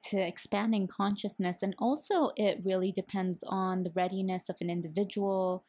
to 0.07 0.17
expanding 0.17 0.87
consciousness, 0.87 1.57
and 1.61 1.75
also 1.79 2.31
it 2.35 2.61
really 2.63 2.91
depends 2.91 3.43
on 3.47 3.83
the 3.83 3.91
readiness 3.91 4.49
of 4.49 4.55
an 4.61 4.69
individual, 4.69 5.63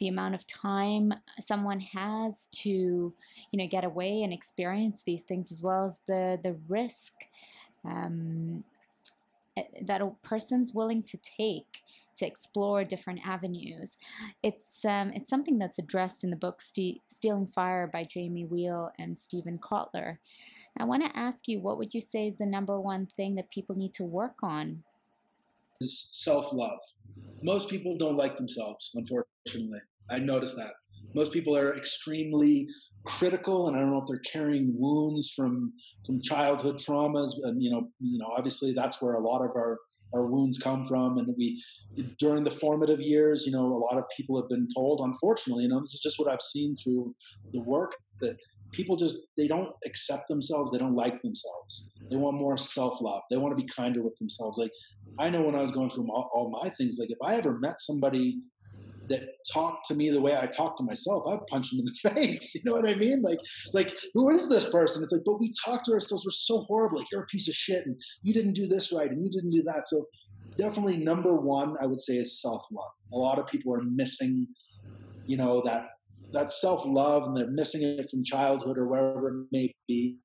the 0.00 0.08
amount 0.08 0.34
of 0.34 0.46
time 0.46 1.12
someone 1.38 1.80
has 1.80 2.48
to, 2.52 2.70
you 2.70 3.58
know, 3.58 3.66
get 3.66 3.84
away 3.84 4.22
and 4.22 4.32
experience 4.32 5.02
these 5.04 5.22
things, 5.22 5.52
as 5.52 5.62
well 5.62 5.84
as 5.84 5.98
the 6.08 6.38
the 6.42 6.56
risk 6.68 7.12
um, 7.84 8.64
eh, 9.56 9.64
that 9.82 10.00
a 10.00 10.10
person's 10.22 10.72
willing 10.72 11.02
to 11.02 11.18
take 11.18 11.82
to 12.16 12.26
explore 12.26 12.82
different 12.82 13.20
avenues. 13.26 13.96
It's 14.42 14.84
um, 14.84 15.10
it's 15.14 15.30
something 15.30 15.58
that's 15.58 15.78
addressed 15.78 16.24
in 16.24 16.30
the 16.30 16.36
book 16.36 16.60
"Stealing 16.60 17.48
Fire" 17.54 17.86
by 17.86 18.04
Jamie 18.04 18.46
Wheal 18.46 18.90
and 18.98 19.18
Steven 19.18 19.58
Kotler. 19.58 20.18
I 20.78 20.84
want 20.84 21.02
to 21.04 21.18
ask 21.18 21.46
you, 21.46 21.60
what 21.60 21.78
would 21.78 21.94
you 21.94 22.00
say 22.00 22.26
is 22.26 22.38
the 22.38 22.46
number 22.46 22.80
one 22.80 23.06
thing 23.06 23.34
that 23.34 23.50
people 23.50 23.76
need 23.76 23.94
to 23.94 24.04
work 24.04 24.36
on? 24.42 24.82
Is 25.80 26.08
self 26.12 26.52
love. 26.52 26.78
Most 27.42 27.68
people 27.68 27.96
don't 27.96 28.16
like 28.16 28.36
themselves, 28.36 28.90
unfortunately. 28.94 29.80
I 30.10 30.18
noticed 30.18 30.56
that. 30.56 30.74
Most 31.14 31.32
people 31.32 31.56
are 31.56 31.76
extremely 31.76 32.68
critical 33.04 33.68
and 33.68 33.76
i 33.76 33.80
don't 33.80 33.90
know 33.90 33.98
if 33.98 34.04
they're 34.06 34.18
carrying 34.30 34.74
wounds 34.78 35.32
from 35.34 35.72
from 36.04 36.20
childhood 36.20 36.76
traumas 36.76 37.30
and 37.44 37.62
you 37.62 37.70
know 37.70 37.88
you 37.98 38.18
know 38.18 38.26
obviously 38.36 38.72
that's 38.74 39.00
where 39.00 39.14
a 39.14 39.20
lot 39.20 39.40
of 39.40 39.50
our 39.56 39.78
our 40.14 40.26
wounds 40.26 40.58
come 40.58 40.84
from 40.84 41.16
and 41.18 41.34
we 41.38 41.62
during 42.18 42.44
the 42.44 42.50
formative 42.50 43.00
years 43.00 43.44
you 43.46 43.52
know 43.52 43.64
a 43.64 43.78
lot 43.78 43.96
of 43.96 44.04
people 44.14 44.38
have 44.38 44.48
been 44.50 44.68
told 44.74 45.00
unfortunately 45.02 45.62
you 45.62 45.68
know 45.68 45.80
this 45.80 45.94
is 45.94 46.00
just 46.00 46.18
what 46.18 46.30
i've 46.30 46.42
seen 46.42 46.76
through 46.76 47.14
the 47.52 47.60
work 47.60 47.96
that 48.20 48.36
people 48.72 48.96
just 48.96 49.16
they 49.36 49.46
don't 49.46 49.70
accept 49.86 50.24
themselves 50.28 50.70
they 50.70 50.78
don't 50.78 50.94
like 50.94 51.20
themselves 51.22 51.92
they 52.10 52.16
want 52.16 52.36
more 52.36 52.56
self-love 52.56 53.22
they 53.30 53.36
want 53.36 53.52
to 53.56 53.62
be 53.62 53.68
kinder 53.74 54.02
with 54.02 54.16
themselves 54.18 54.58
like 54.58 54.70
i 55.18 55.28
know 55.28 55.42
when 55.42 55.54
i 55.54 55.62
was 55.62 55.72
going 55.72 55.90
through 55.90 56.06
all, 56.10 56.30
all 56.34 56.50
my 56.62 56.70
things 56.70 56.96
like 56.98 57.10
if 57.10 57.18
i 57.24 57.36
ever 57.36 57.58
met 57.58 57.80
somebody 57.80 58.38
that 59.10 59.22
talked 59.52 59.86
to 59.86 59.94
me 59.94 60.08
the 60.08 60.20
way 60.20 60.36
I 60.36 60.46
talk 60.46 60.76
to 60.78 60.84
myself, 60.84 61.24
I'd 61.28 61.46
punch 61.48 61.70
them 61.70 61.80
in 61.80 61.86
the 61.86 62.10
face. 62.14 62.54
You 62.54 62.62
know 62.64 62.72
what 62.72 62.88
I 62.88 62.94
mean? 62.94 63.22
Like, 63.22 63.38
like 63.74 63.92
who 64.14 64.30
is 64.30 64.48
this 64.48 64.70
person? 64.70 65.02
It's 65.02 65.12
like, 65.12 65.22
but 65.26 65.40
we 65.40 65.52
talk 65.64 65.84
to 65.84 65.92
ourselves. 65.92 66.24
We're 66.24 66.30
so 66.30 66.64
horrible. 66.68 66.98
Like 66.98 67.08
you're 67.12 67.24
a 67.24 67.26
piece 67.26 67.48
of 67.48 67.54
shit, 67.54 67.84
and 67.84 67.96
you 68.22 68.32
didn't 68.32 68.54
do 68.54 68.66
this 68.66 68.92
right, 68.92 69.10
and 69.10 69.22
you 69.22 69.30
didn't 69.30 69.50
do 69.50 69.62
that. 69.64 69.82
So, 69.86 70.06
definitely 70.56 70.96
number 70.96 71.34
one, 71.34 71.74
I 71.82 71.86
would 71.86 72.00
say, 72.00 72.14
is 72.14 72.40
self 72.40 72.62
love. 72.70 72.92
A 73.12 73.16
lot 73.16 73.38
of 73.38 73.46
people 73.46 73.74
are 73.74 73.82
missing, 73.82 74.46
you 75.26 75.36
know, 75.36 75.60
that 75.66 75.88
that 76.32 76.52
self 76.52 76.84
love, 76.86 77.24
and 77.24 77.36
they're 77.36 77.50
missing 77.50 77.82
it 77.82 78.10
from 78.10 78.24
childhood 78.24 78.78
or 78.78 78.86
wherever 78.86 79.28
it 79.28 79.46
may 79.52 79.74
be. 79.88 80.18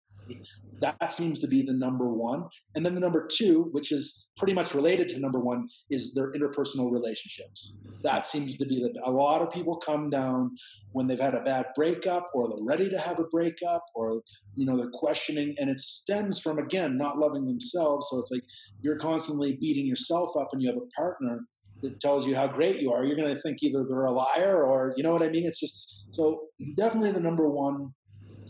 That 0.82 1.14
seems 1.14 1.40
to 1.40 1.48
be 1.48 1.62
the 1.62 1.74
number 1.74 2.10
one. 2.10 2.46
And 2.76 2.86
then 2.86 2.96
the 2.96 3.00
number 3.00 3.28
two, 3.32 3.70
which 3.72 3.92
is 3.92 4.30
pretty 4.38 4.54
much 4.54 4.74
related 4.74 5.08
to 5.10 5.20
number 5.20 5.40
one, 5.40 5.68
is 5.90 6.14
their 6.14 6.34
interpersonal 6.34 6.92
relationships. 6.92 7.74
That 8.04 8.28
seems 8.28 8.58
to 8.58 8.66
be 8.66 8.82
that 8.82 8.94
a 9.04 9.12
lot 9.12 9.42
of 9.42 9.52
people 9.52 9.78
come 9.78 10.10
down 10.10 10.52
when 10.92 11.08
they've 11.08 11.20
had 11.20 11.36
a 11.36 11.42
bad 11.42 11.68
breakup 11.76 12.28
or 12.34 12.50
they're 12.50 12.66
ready 12.66 12.90
to 12.90 13.00
have 13.00 13.20
a 13.20 13.26
breakup 13.32 13.86
or, 13.94 14.22
you 14.56 14.66
know, 14.66 14.76
they're 14.76 14.92
questioning. 14.94 15.56
And 15.60 15.70
it 15.70 15.80
stems 15.80 16.42
from, 16.42 16.60
again, 16.60 16.98
not 16.98 17.20
loving 17.20 17.46
themselves. 17.46 18.08
So 18.10 18.20
it's 18.20 18.32
like 18.32 18.44
you're 18.82 18.98
constantly 18.98 19.58
beating 19.62 19.86
yourself 19.86 20.32
up 20.38 20.50
and 20.52 20.62
you 20.62 20.70
have 20.70 20.78
a 20.78 21.02
partner 21.02 21.40
that 21.82 22.00
tells 22.02 22.28
you 22.28 22.36
how 22.36 22.48
great 22.48 22.82
you 22.82 22.92
are. 22.92 23.06
You're 23.06 23.18
going 23.18 23.34
to 23.34 23.42
think 23.42 23.58
either 23.62 23.84
they're 23.88 24.06
a 24.06 24.12
liar 24.12 24.64
or, 24.64 24.94
you 24.98 25.04
know 25.04 25.14
what 25.14 25.24
I 25.24 25.30
mean? 25.30 25.46
It's 25.46 25.60
just, 25.60 25.95
so 26.16 26.48
definitely 26.78 27.12
the 27.12 27.20
number 27.20 27.50
one 27.50 27.94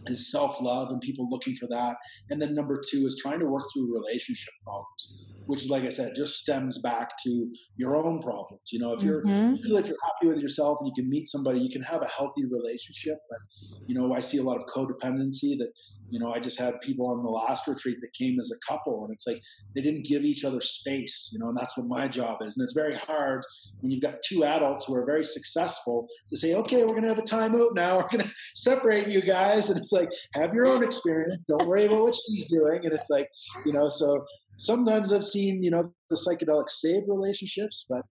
is 0.08 0.32
self 0.32 0.62
love 0.62 0.90
and 0.90 1.02
people 1.02 1.28
looking 1.30 1.56
for 1.56 1.68
that. 1.68 1.96
And 2.30 2.42
then 2.42 2.56
number 2.56 2.82
two 2.90 3.06
is 3.06 3.20
trying 3.22 3.40
to 3.40 3.46
work 3.46 3.64
through 3.74 3.94
relationship 3.94 4.54
problems, 4.64 5.26
which, 5.46 5.70
like 5.70 5.84
I 5.84 5.90
said, 5.90 6.14
just 6.16 6.40
stems 6.40 6.80
back 6.80 7.10
to 7.26 7.50
your 7.78 7.96
own 7.96 8.22
problems. 8.22 8.62
You 8.72 8.80
know, 8.80 8.94
if 8.94 9.02
you're 9.02 9.24
mm-hmm. 9.24 9.56
usually 9.56 9.82
if 9.82 9.88
you're 9.88 9.98
happy 10.04 10.34
with 10.34 10.42
yourself 10.42 10.78
and 10.82 10.88
you 10.88 11.02
can 11.02 11.10
meet 11.10 11.28
somebody, 11.28 11.60
you 11.60 11.70
can 11.70 11.84
have 11.84 12.02
a 12.02 12.08
healthy 12.08 12.46
relationship. 12.46 13.18
But 13.30 13.40
you 13.88 13.96
know, 13.96 14.14
I 14.14 14.20
see 14.20 14.38
a 14.38 14.44
lot 14.44 14.58
of 14.58 14.64
codependency 14.76 15.58
that 15.58 15.72
you 16.10 16.20
know, 16.20 16.32
I 16.32 16.40
just 16.40 16.60
had 16.60 16.80
people 16.82 17.08
on 17.10 17.24
the 17.24 17.30
last 17.30 17.68
retreat 17.68 17.98
that 18.02 18.14
came 18.14 18.40
as 18.40 18.52
a 18.52 18.72
couple, 18.72 19.04
and 19.06 19.14
it's 19.14 19.26
like 19.26 19.42
they 19.74 19.82
didn't 19.82 20.06
give 20.06 20.24
each 20.24 20.44
other 20.44 20.62
space, 20.62 21.30
you 21.34 21.40
know, 21.40 21.50
and 21.50 21.58
that's 21.58 21.78
what 21.78 21.88
my 21.88 22.08
job 22.08 22.38
is. 22.42 22.58
And 22.58 22.64
it's 22.64 22.74
very 22.74 22.96
hard 22.96 23.44
when 23.80 23.92
you've 23.92 24.04
got 24.04 24.22
two 24.28 24.44
adults 24.44 24.86
who 24.86 24.96
are 24.96 25.06
very 25.06 25.24
successful 25.24 26.08
to 26.30 26.38
say, 26.38 26.54
okay, 26.54 26.84
we're 26.84 26.92
going 26.92 27.04
to 27.04 27.10
have 27.10 27.18
a 27.18 27.24
timeout 27.24 27.74
now. 27.74 27.98
We're 27.98 28.18
going 28.18 28.24
to 28.30 28.34
separate 28.56 29.08
you 29.08 29.22
guys. 29.22 29.70
And 29.70 29.80
it's 29.80 29.92
like, 29.96 30.10
have 30.34 30.54
your 30.54 30.68
own 30.68 30.84
experience. 30.84 31.46
Don't 31.48 31.68
worry 31.68 31.86
about 31.86 32.04
what 32.04 32.16
she's 32.28 32.48
doing. 32.48 32.82
And 32.84 32.94
it's 32.94 33.10
like, 33.10 33.28
you 33.66 33.74
know, 33.74 33.88
so 33.88 34.24
sometimes 34.58 35.12
I've 35.12 35.26
seen, 35.26 35.64
you 35.64 35.72
know, 35.72 35.92
the 36.12 36.16
psychedelic 36.16 36.70
save 36.70 37.04
relationships, 37.08 37.86
but 37.90 38.04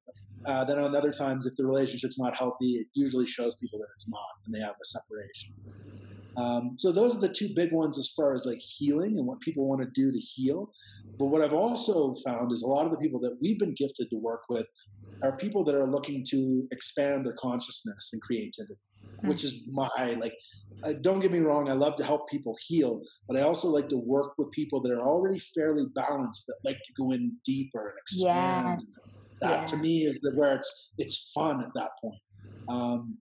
uh, 0.46 0.64
then 0.64 0.78
on 0.78 0.96
other 0.96 1.12
times, 1.12 1.46
if 1.46 1.54
the 1.56 1.64
relationship's 1.64 2.18
not 2.18 2.36
healthy, 2.36 2.72
it 2.80 2.86
usually 2.94 3.26
shows 3.26 3.54
people 3.60 3.78
that 3.78 3.88
it's 3.94 4.08
not, 4.08 4.20
and 4.44 4.54
they 4.54 4.60
have 4.60 4.74
a 4.74 4.84
separation. 4.84 5.52
Um, 6.36 6.74
so 6.76 6.90
those 6.90 7.16
are 7.16 7.20
the 7.20 7.32
two 7.32 7.50
big 7.54 7.72
ones 7.72 7.98
as 7.98 8.12
far 8.16 8.34
as 8.34 8.44
like 8.44 8.58
healing 8.58 9.16
and 9.18 9.26
what 9.26 9.40
people 9.40 9.68
want 9.68 9.82
to 9.82 9.88
do 9.94 10.10
to 10.10 10.18
heal. 10.18 10.70
But 11.18 11.26
what 11.26 11.42
I've 11.42 11.52
also 11.52 12.14
found 12.26 12.52
is 12.52 12.62
a 12.62 12.66
lot 12.66 12.86
of 12.86 12.90
the 12.90 12.98
people 12.98 13.20
that 13.20 13.36
we've 13.40 13.58
been 13.58 13.74
gifted 13.74 14.10
to 14.10 14.16
work 14.16 14.42
with 14.48 14.66
are 15.22 15.36
people 15.36 15.64
that 15.64 15.74
are 15.74 15.86
looking 15.86 16.24
to 16.30 16.66
expand 16.72 17.24
their 17.24 17.36
consciousness 17.40 18.10
and 18.12 18.20
creativity, 18.20 18.80
mm-hmm. 19.24 19.30
which 19.30 19.44
is 19.44 19.62
my 19.70 19.88
like. 20.18 20.34
Uh, 20.82 20.92
don't 21.00 21.20
get 21.20 21.32
me 21.32 21.38
wrong, 21.38 21.70
I 21.70 21.72
love 21.72 21.96
to 21.96 22.04
help 22.04 22.28
people 22.28 22.56
heal, 22.66 23.00
but 23.26 23.38
I 23.38 23.42
also 23.42 23.68
like 23.68 23.88
to 23.88 23.96
work 23.96 24.32
with 24.36 24.50
people 24.50 24.82
that 24.82 24.92
are 24.92 25.00
already 25.00 25.40
fairly 25.54 25.84
balanced 25.94 26.46
that 26.46 26.56
like 26.64 26.76
to 26.76 26.92
go 26.98 27.12
in 27.12 27.32
deeper 27.46 27.88
and 27.88 27.98
expand. 27.98 28.82
Yeah. 28.82 29.04
That 29.40 29.60
yeah. 29.60 29.64
to 29.66 29.76
me 29.76 30.04
is 30.04 30.18
the 30.20 30.32
where 30.34 30.56
it's 30.56 30.90
it's 30.98 31.30
fun 31.34 31.62
at 31.62 31.70
that 31.74 31.90
point. 32.02 32.20
Um, 32.68 33.18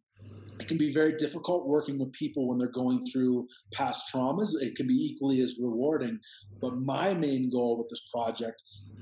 it 0.59 0.67
can 0.67 0.77
be 0.77 0.93
very 0.93 1.13
difficult 1.17 1.67
working 1.67 1.99
with 1.99 2.11
people 2.13 2.47
when 2.47 2.57
they're 2.57 2.67
going 2.67 3.05
through 3.11 3.47
past 3.73 4.05
traumas. 4.13 4.51
It 4.59 4.75
can 4.75 4.87
be 4.87 4.93
equally 4.93 5.41
as 5.41 5.57
rewarding. 5.61 6.19
But 6.61 6.77
my 6.77 7.13
main 7.13 7.49
goal 7.49 7.77
with 7.77 7.89
this 7.89 8.01
project 8.13 8.61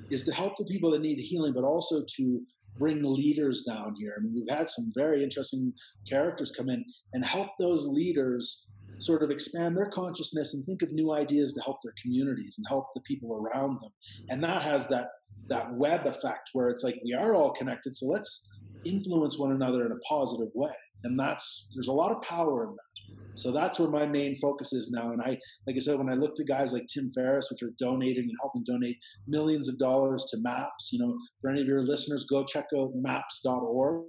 is 0.10 0.24
to 0.26 0.34
help 0.34 0.54
the 0.58 0.66
people 0.66 0.92
that 0.92 1.02
need 1.02 1.20
healing, 1.20 1.54
but 1.54 1.64
also 1.64 2.04
to 2.18 2.42
bring 2.78 3.02
leaders 3.04 3.64
down 3.64 3.96
here. 3.98 4.16
I 4.18 4.22
mean, 4.22 4.34
we've 4.36 4.58
had 4.58 4.70
some 4.70 4.92
very 4.96 5.24
interesting 5.24 5.74
characters 6.08 6.52
come 6.52 6.70
in 6.70 6.84
and 7.14 7.24
help 7.24 7.50
those 7.60 7.86
leaders 7.86 8.66
sort 9.00 9.24
of 9.24 9.32
expand 9.32 9.76
their 9.76 9.90
consciousness 9.90 10.54
and 10.54 10.64
think 10.66 10.82
of 10.82 10.92
new 10.92 11.12
ideas 11.14 11.54
to 11.54 11.62
help 11.62 11.78
their 11.84 11.94
communities 12.02 12.56
and 12.58 12.66
help 12.68 12.88
the 12.94 13.02
people 13.02 13.34
around 13.34 13.80
them. 13.82 13.92
And 14.30 14.44
that 14.44 14.62
has 14.62 14.88
that 14.90 15.10
that 15.48 15.74
web 15.74 16.06
effect 16.06 16.52
where 16.54 16.70
it's 16.70 16.84
like 16.84 17.02
we 17.04 17.14
are 17.14 17.34
all 17.36 17.52
connected, 17.52 17.96
so 17.96 18.06
let's 18.06 18.48
influence 18.86 19.38
one 19.38 19.52
another 19.52 19.86
in 19.86 19.92
a 19.92 20.00
positive 20.08 20.50
way 20.54 20.72
and 21.04 21.20
that's 21.20 21.68
there's 21.74 21.88
a 21.88 21.94
lot 21.94 22.12
of 22.12 22.22
power 22.22 22.64
in 22.66 22.72
that. 22.72 22.91
So 23.36 23.52
that's 23.52 23.80
where 23.80 23.90
my 23.90 24.06
main 24.06 24.36
focus 24.38 24.74
is 24.74 24.92
now. 24.92 25.12
And 25.12 25.22
I, 25.22 25.38
like 25.66 25.76
I 25.76 25.80
said, 25.80 25.98
when 25.98 26.10
I 26.10 26.16
look 26.16 26.36
to 26.36 26.44
guys 26.44 26.74
like 26.74 26.86
Tim 26.94 27.12
Ferriss, 27.16 27.50
which 27.50 27.64
are 27.64 27.74
donating 27.80 28.24
and 28.24 28.38
helping 28.42 28.64
donate 28.66 28.98
millions 29.28 29.70
of 29.70 29.80
dollars 29.80 30.26
to 30.32 30.38
MAPS, 30.42 30.90
you 30.92 31.00
know, 31.00 31.18
for 31.40 31.50
any 31.50 31.62
of 31.62 31.68
your 31.68 31.84
listeners, 31.84 32.26
go 32.30 32.44
check 32.46 32.66
out 32.78 32.92
maps.org 32.94 34.04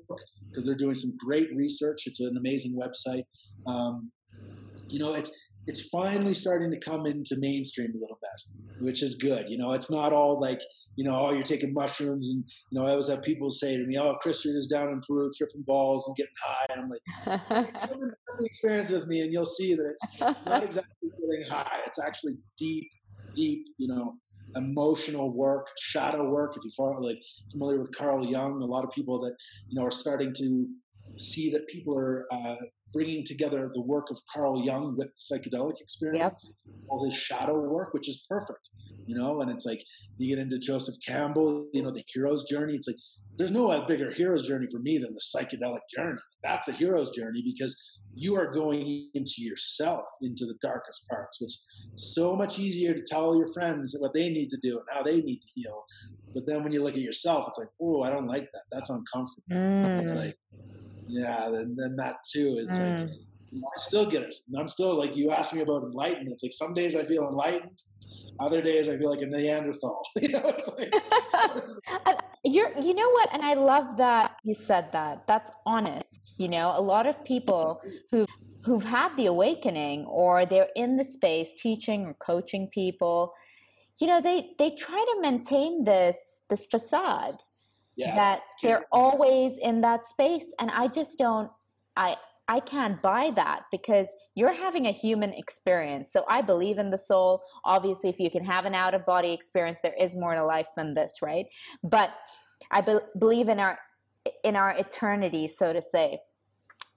because 0.51 0.67
they're 0.67 0.75
doing 0.75 0.95
some 0.95 1.13
great 1.19 1.49
research. 1.55 2.03
It's 2.07 2.21
an 2.21 2.37
amazing 2.37 2.77
website. 2.77 3.25
Um, 3.67 4.11
you 4.89 4.99
know, 4.99 5.15
it's 5.15 5.31
it's 5.67 5.89
finally 5.89 6.35
starting 6.35 6.71
to 6.71 6.81
come 6.81 7.07
into 7.07 7.37
mainstream 7.39 7.91
a 7.91 7.99
little 8.01 8.19
bit, 8.21 8.85
which 8.85 9.03
is 9.03 9.17
good. 9.17 9.47
You 9.49 9.59
know, 9.59 9.73
it's 9.73 9.91
not 9.91 10.13
all 10.13 10.41
like 10.41 10.61
you 10.97 11.05
know, 11.05 11.17
oh, 11.17 11.33
you're 11.33 11.43
taking 11.43 11.73
mushrooms. 11.73 12.29
And, 12.29 12.45
you 12.71 12.79
know, 12.79 12.87
I 12.87 12.91
always 12.91 13.09
have 13.09 13.23
people 13.23 13.51
say 13.51 13.77
to 13.77 13.85
me, 13.85 13.99
oh, 13.99 14.15
Christian 14.21 14.55
is 14.57 14.67
down 14.67 14.89
in 14.89 15.01
Peru 15.07 15.31
tripping 15.37 15.63
balls 15.63 16.07
and 16.07 16.17
getting 16.17 16.33
high. 16.45 16.67
And 16.71 16.83
I'm 16.83 16.91
like, 16.91 17.81
come 17.89 18.03
and 18.03 18.13
have 18.29 18.39
the 18.39 18.45
experience 18.45 18.91
with 18.91 19.07
me 19.07 19.21
and 19.21 19.33
you'll 19.33 19.45
see 19.45 19.75
that 19.75 19.87
it's 19.87 20.47
not 20.47 20.63
exactly 20.65 21.09
getting 21.09 21.51
high. 21.51 21.79
It's 21.87 21.99
actually 21.99 22.35
deep, 22.59 22.89
deep, 23.35 23.67
you 23.79 23.89
know, 23.89 24.15
emotional 24.55 25.35
work, 25.35 25.67
shadow 25.81 26.29
work. 26.29 26.57
If 26.57 26.73
you're 26.79 27.01
like 27.01 27.19
familiar 27.51 27.81
with 27.81 27.97
Carl 27.97 28.27
Jung, 28.27 28.61
a 28.61 28.67
lot 28.67 28.85
of 28.85 28.91
people 28.91 29.21
that, 29.21 29.35
you 29.69 29.81
know, 29.81 29.87
are 29.87 29.91
starting 29.91 30.35
to 30.35 30.67
see 31.19 31.51
that 31.53 31.67
people 31.69 31.97
are 31.97 32.27
uh, 32.33 32.57
bringing 32.93 33.25
together 33.25 33.71
the 33.75 33.83
work 33.83 34.11
of 34.11 34.19
Carl 34.33 34.63
Jung 34.65 34.97
with 34.97 35.09
psychedelic 35.19 35.81
experience, 35.81 36.55
yep. 36.67 36.75
all 36.89 37.05
his 37.05 37.15
shadow 37.15 37.59
work, 37.61 37.95
which 37.95 38.09
is 38.09 38.25
perfect, 38.29 38.69
you 39.07 39.17
know. 39.17 39.41
And 39.41 39.51
it's 39.51 39.65
like 39.65 39.83
you 40.19 40.35
get 40.35 40.43
into 40.43 40.59
Joseph 40.59 40.97
Campbell, 41.07 41.67
you 41.73 41.83
know, 41.83 41.91
the 41.91 42.05
hero's 42.13 42.45
journey. 42.45 42.75
It's 42.75 42.87
like 42.87 42.97
there's 43.39 43.51
no 43.51 43.85
bigger 43.87 44.13
hero's 44.13 44.47
journey 44.47 44.67
for 44.71 44.79
me 44.79 44.99
than 44.99 45.15
the 45.15 45.21
psychedelic 45.21 45.81
journey. 45.95 46.21
That's 46.43 46.69
a 46.69 46.73
hero's 46.73 47.11
journey 47.11 47.43
because 47.45 47.81
you 48.15 48.37
are 48.37 48.53
going 48.53 49.09
into 49.15 49.37
yourself, 49.39 50.05
into 50.21 50.45
the 50.45 50.57
darkest 50.61 51.09
parts, 51.09 51.41
which 51.41 51.49
is 51.49 51.65
so 51.95 52.37
much 52.37 52.59
easier 52.59 52.95
to 52.95 53.03
tell 53.03 53.37
your 53.39 53.51
friends 53.55 53.97
what 53.99 54.13
they 54.13 54.29
need 54.29 54.51
to 54.51 54.59
do 54.63 54.79
and 54.79 54.87
how 54.91 55.03
they 55.03 55.17
need 55.17 55.39
to 55.39 55.49
heal. 55.55 55.85
But 56.35 56.47
then 56.47 56.63
when 56.63 56.73
you 56.73 56.83
look 56.83 56.95
at 56.95 57.01
yourself, 57.01 57.47
it's 57.49 57.59
like, 57.59 57.69
oh, 57.81 58.03
I 58.03 58.11
don't 58.11 58.27
like 58.27 58.49
that. 58.53 58.63
That's 58.71 58.91
uncomfortable. 58.91 59.43
Mm. 59.51 60.03
It's 60.03 60.15
like, 60.15 60.37
yeah, 61.13 61.51
then, 61.51 61.77
then 61.77 61.97
that 61.97 62.17
too. 62.31 62.59
It's 62.59 62.77
mm. 62.77 63.09
like, 63.09 63.11
I 63.65 63.81
still 63.81 64.09
get 64.11 64.23
it. 64.23 64.35
I'm 64.59 64.69
still 64.69 64.99
like, 64.99 65.15
you 65.15 65.31
asked 65.31 65.53
me 65.53 65.61
about 65.61 65.83
enlightenment. 65.83 66.33
It's 66.33 66.43
like 66.43 66.55
some 66.55 66.73
days 66.73 66.97
I 66.97 67.05
feel 67.05 67.29
enlightened. 67.29 67.83
Other 68.41 68.63
days 68.63 68.89
I 68.89 68.97
feel 68.97 69.11
like 69.11 69.21
a 69.21 69.27
Neanderthal. 69.27 70.03
you 70.21 70.29
know, 70.29 70.55
it's 70.57 70.69
like, 70.69 70.93
you're, 72.45 72.73
you 72.81 72.95
know 72.95 73.11
what? 73.11 73.29
And 73.33 73.43
I 73.43 73.55
love 73.55 73.99
that 73.99 74.37
you 74.43 74.55
said 74.55 74.91
that. 74.93 75.27
That's 75.27 75.51
honest. 75.67 76.35
You 76.39 76.49
know, 76.49 76.73
a 76.75 76.81
lot 76.81 77.07
of 77.07 77.23
people 77.25 77.83
who 78.11 78.27
who've 78.65 78.85
had 78.85 79.15
the 79.17 79.27
awakening 79.27 80.07
or 80.07 80.47
they're 80.47 80.69
in 80.77 80.97
the 80.97 81.05
space 81.05 81.49
teaching 81.59 82.07
or 82.07 82.15
coaching 82.15 82.69
people, 82.69 83.35
you 84.01 84.07
know, 84.07 84.21
they 84.21 84.51
they 84.59 84.71
try 84.71 85.05
to 85.15 85.21
maintain 85.21 85.85
this 85.85 86.17
this 86.49 86.67
facade 86.67 87.37
yeah. 87.97 88.15
that 88.15 88.43
they're 88.63 88.85
always 88.93 89.59
in 89.59 89.81
that 89.81 90.07
space 90.07 90.47
and 90.59 90.71
i 90.71 90.87
just 90.87 91.19
don't 91.19 91.51
i 91.97 92.17
i 92.49 92.59
can't 92.61 93.01
buy 93.03 93.31
that 93.35 93.63
because 93.71 94.09
you're 94.35 94.53
having 94.53 94.87
a 94.87 94.93
human 94.93 95.33
experience. 95.33 96.13
So 96.13 96.25
i 96.29 96.41
believe 96.43 96.79
in 96.79 96.91
the 96.91 96.99
soul. 96.99 97.43
Obviously 97.65 98.11
if 98.11 98.19
you 98.19 98.31
can 98.31 98.45
have 98.45 98.65
an 98.65 98.75
out 98.75 98.95
of 98.95 99.07
body 99.07 99.33
experience 99.33 99.79
there 99.83 99.95
is 99.99 100.17
more 100.17 100.35
to 100.35 100.45
life 100.45 100.69
than 100.77 100.95
this 100.95 101.23
right? 101.23 101.47
But 101.83 102.11
i 102.71 102.81
be- 102.81 102.99
believe 103.19 103.49
in 103.49 103.61
our 103.61 103.79
in 104.45 104.57
our 104.57 104.71
eternity 104.71 105.49
so 105.49 105.73
to 105.73 105.83
say. 105.83 106.21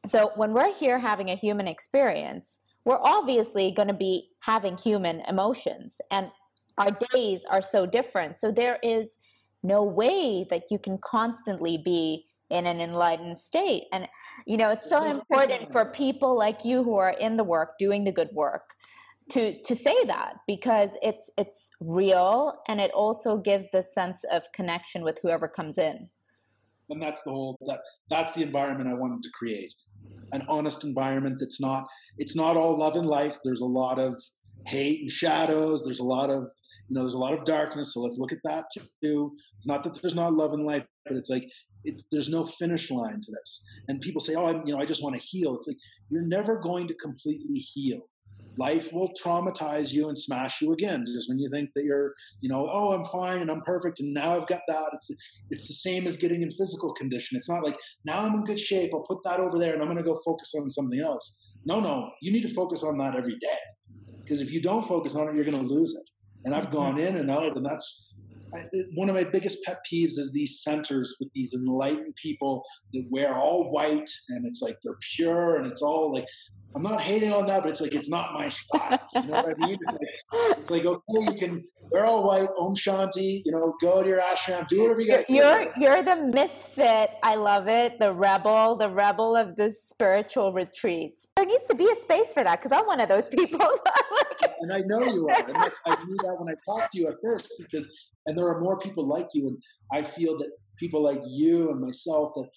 So 0.06 0.32
when 0.36 0.54
we're 0.54 0.74
here 0.74 1.00
having 1.00 1.30
a 1.30 1.36
human 1.36 1.68
experience 1.68 2.62
we're 2.86 3.02
obviously 3.02 3.72
going 3.72 3.88
to 3.88 3.96
be 3.96 4.30
having 4.42 4.78
human 4.78 5.22
emotions 5.22 6.00
and 6.12 6.30
our 6.78 6.92
days 7.14 7.44
are 7.50 7.62
so 7.62 7.86
different. 7.86 8.40
So 8.40 8.52
there 8.52 8.78
is 8.84 9.18
no 9.66 9.84
way 9.84 10.46
that 10.50 10.64
you 10.70 10.80
can 10.80 10.98
constantly 11.00 11.78
be 11.78 12.26
in 12.50 12.68
an 12.68 12.80
enlightened 12.80 13.38
state. 13.38 13.86
And, 13.92 14.08
you 14.46 14.58
know, 14.58 14.70
it's 14.70 14.88
so 14.88 15.04
important 15.10 15.72
for 15.72 15.86
people 15.86 16.38
like 16.38 16.64
you 16.64 16.84
who 16.84 16.96
are 16.96 17.12
in 17.12 17.36
the 17.36 17.44
work, 17.44 17.78
doing 17.80 18.04
the 18.04 18.12
good 18.12 18.30
work, 18.34 18.76
to 19.32 19.60
to 19.64 19.76
say 19.76 19.96
that 20.06 20.36
because 20.46 20.92
it's 21.02 21.30
it's 21.38 21.72
real 21.80 22.62
and 22.68 22.80
it 22.80 22.92
also 22.92 23.38
gives 23.38 23.66
the 23.72 23.82
sense 23.82 24.24
of 24.32 24.44
connection 24.52 25.04
with 25.04 25.20
whoever 25.22 25.48
comes 25.48 25.78
in. 25.78 26.08
And 26.90 27.02
that's 27.02 27.24
the 27.24 27.32
whole 27.32 27.58
that 27.68 27.80
that's 28.10 28.36
the 28.36 28.44
environment 28.44 28.88
i 28.88 28.94
wanted 28.94 29.24
to 29.24 29.30
create. 29.38 29.74
An 30.32 30.46
honest 30.48 30.84
environment 30.84 31.38
that's 31.40 31.60
not 31.60 31.88
it's 32.20 32.36
not 32.36 32.56
all 32.56 32.78
love 32.78 32.96
and 32.96 33.08
light. 33.08 33.36
There's 33.44 33.62
a 33.62 33.66
lot 33.66 33.98
of 33.98 34.22
hate 34.68 35.02
and 35.02 35.12
shadows. 35.12 35.84
There's 35.84 36.02
a 36.02 36.04
lot 36.04 36.30
of 36.30 36.50
you 36.90 36.96
know, 36.96 37.02
there's 37.02 37.14
a 37.16 37.20
lot 37.20 37.34
of 37.34 37.46
darkness, 37.46 37.94
so 37.94 38.02
let's 38.02 38.18
look 38.18 38.32
at 38.32 38.40
that 38.44 38.66
too. 39.04 39.34
It's 39.58 39.68
not 39.68 39.84
that 39.84 40.00
there's 40.02 40.16
not 40.16 40.34
love 40.34 40.54
and 40.54 40.64
light, 40.64 40.86
but 41.06 41.18
it's 41.18 41.30
like 41.30 41.46
it's 41.84 42.06
there's 42.12 42.30
no 42.30 42.46
finish 42.46 42.92
line 42.92 43.22
to 43.22 43.32
this. 43.32 43.64
And 43.88 44.02
people 44.02 44.22
say, 44.22 44.36
"Oh, 44.36 44.46
I, 44.46 44.52
you 44.66 44.74
know, 44.74 44.80
I 44.82 44.86
just 44.86 45.04
want 45.04 45.16
to 45.16 45.22
heal." 45.22 45.56
It's 45.56 45.68
like 45.68 45.78
you're 46.10 46.28
never 46.28 46.60
going 46.60 46.88
to 46.88 46.96
completely 46.96 47.60
heal. 47.60 48.02
life 48.58 48.92
will 48.94 49.12
traumatize 49.22 49.92
you 49.92 50.08
and 50.08 50.18
smash 50.18 50.62
you 50.62 50.72
again 50.74 51.04
just 51.06 51.28
when 51.30 51.38
you 51.40 51.50
think 51.52 51.70
that 51.76 51.84
you're 51.84 52.14
you 52.42 52.50
know 52.50 52.70
oh 52.72 52.92
i'm 52.94 53.06
fine 53.06 53.40
and 53.42 53.52
i'm 53.52 53.62
perfect 53.62 54.00
and 54.00 54.14
now 54.14 54.36
i've 54.36 54.48
got 54.48 54.62
that 54.68 54.90
it's 54.94 55.10
it's 55.52 55.68
the 55.68 55.74
same 55.74 56.08
as 56.08 56.18
getting 56.18 56.42
in 56.42 56.52
physical 56.52 56.94
condition 56.94 57.36
it's 57.38 57.50
not 57.50 57.64
like 57.64 57.78
now 58.06 58.20
i'm 58.20 58.36
in 58.36 58.44
good 58.46 58.60
shape 58.60 58.92
i'll 58.94 59.04
put 59.04 59.18
that 59.24 59.40
over 59.40 59.60
there 59.60 59.74
and 59.74 59.82
i'm 59.82 59.88
going 59.90 59.98
to 59.98 60.04
go 60.04 60.18
focus 60.26 60.54
on 60.56 60.70
something 60.70 61.02
else 61.02 61.40
no 61.66 61.80
no 61.80 62.10
you 62.22 62.32
need 62.32 62.44
to 62.48 62.54
focus 62.54 62.84
on 62.84 62.98
that 62.98 63.16
every 63.16 63.38
day 63.40 63.60
because 64.24 64.42
if 64.42 64.52
you 64.52 64.62
don't 64.62 64.88
focus 64.88 65.16
on 65.16 65.28
it 65.28 65.36
you're 65.36 65.46
going 65.52 65.68
to 65.68 65.74
lose 65.74 65.94
it 65.96 66.10
and 66.46 66.56
i've 66.56 66.72
gone 66.72 66.96
mm-hmm. 66.96 67.08
in 67.08 67.18
and 67.18 67.30
out 67.30 67.58
and 67.58 67.66
that's 67.66 68.05
one 68.96 69.10
of 69.10 69.16
my 69.16 69.24
biggest 69.24 69.64
pet 69.64 69.80
peeves 69.92 70.18
is 70.20 70.32
these 70.32 70.62
centers 70.62 71.16
with 71.20 71.32
these 71.34 71.54
enlightened 71.54 72.16
people 72.22 72.64
that 72.94 73.06
wear 73.10 73.34
all 73.34 73.72
white 73.72 74.10
and 74.30 74.46
it's 74.46 74.62
like 74.62 74.78
they're 74.84 74.98
pure 75.16 75.58
and 75.58 75.68
it's 75.68 75.82
all 75.82 76.12
like 76.12 76.26
I'm 76.76 76.84
not 76.84 77.00
hating 77.00 77.32
on 77.32 77.48
that, 77.48 77.64
but 77.64 77.70
it's 77.70 77.80
like 77.80 77.94
it's 77.94 78.10
not 78.10 78.34
my 78.34 78.50
style. 78.50 79.00
You 79.16 79.24
know 79.24 79.32
what 79.32 79.46
I 79.46 79.66
mean? 79.66 79.78
It's 79.82 79.94
like 79.94 80.58
it's 80.60 80.70
like 80.70 80.86
okay, 80.86 81.32
you 81.32 81.40
can 81.40 81.64
wear 81.90 82.06
all 82.06 82.28
white, 82.28 82.50
Om 82.60 82.76
Shanti, 82.76 83.42
you 83.46 83.52
know, 83.54 83.74
go 83.82 84.04
to 84.04 84.10
your 84.10 84.20
ashram, 84.20 84.68
do 84.68 84.82
whatever 84.82 85.00
you 85.00 85.10
got. 85.10 85.30
You're 85.30 85.72
you're 85.78 86.04
the 86.04 86.18
misfit. 86.18 87.12
I 87.24 87.36
love 87.36 87.70
it. 87.70 87.98
The 88.00 88.12
rebel, 88.12 88.76
the 88.76 88.90
rebel 88.90 89.38
of 89.38 89.56
the 89.56 89.72
spiritual 89.72 90.52
retreats. 90.52 91.28
There 91.38 91.46
needs 91.46 91.66
to 91.68 91.76
be 91.76 91.90
a 91.90 91.96
space 91.96 92.34
for 92.34 92.44
that 92.44 92.62
because 92.62 92.74
I'm 92.74 92.86
one 92.86 93.00
of 93.00 93.08
those 93.08 93.30
people. 93.38 93.70
and 94.60 94.74
I 94.74 94.80
know 94.80 95.02
you 95.06 95.30
are. 95.30 95.46
And 95.48 95.56
that's, 95.56 95.80
I 95.86 95.96
knew 96.04 96.18
that 96.24 96.36
when 96.38 96.50
I 96.50 96.56
talked 96.66 96.92
to 96.94 97.00
you 97.00 97.08
at 97.08 97.16
first 97.24 97.54
because, 97.58 97.90
and 98.26 98.38
there 98.38 98.48
are 98.48 98.62
more 98.62 98.80
people 98.80 99.08
like 99.08 99.28
you, 99.34 99.48
and 99.48 99.58
I 99.92 100.04
feel 100.04 100.38
that 100.40 100.50
people 100.80 101.02
like 101.02 101.22
you 101.26 101.72
and 101.72 101.80
myself 101.82 102.34
that 102.36 102.50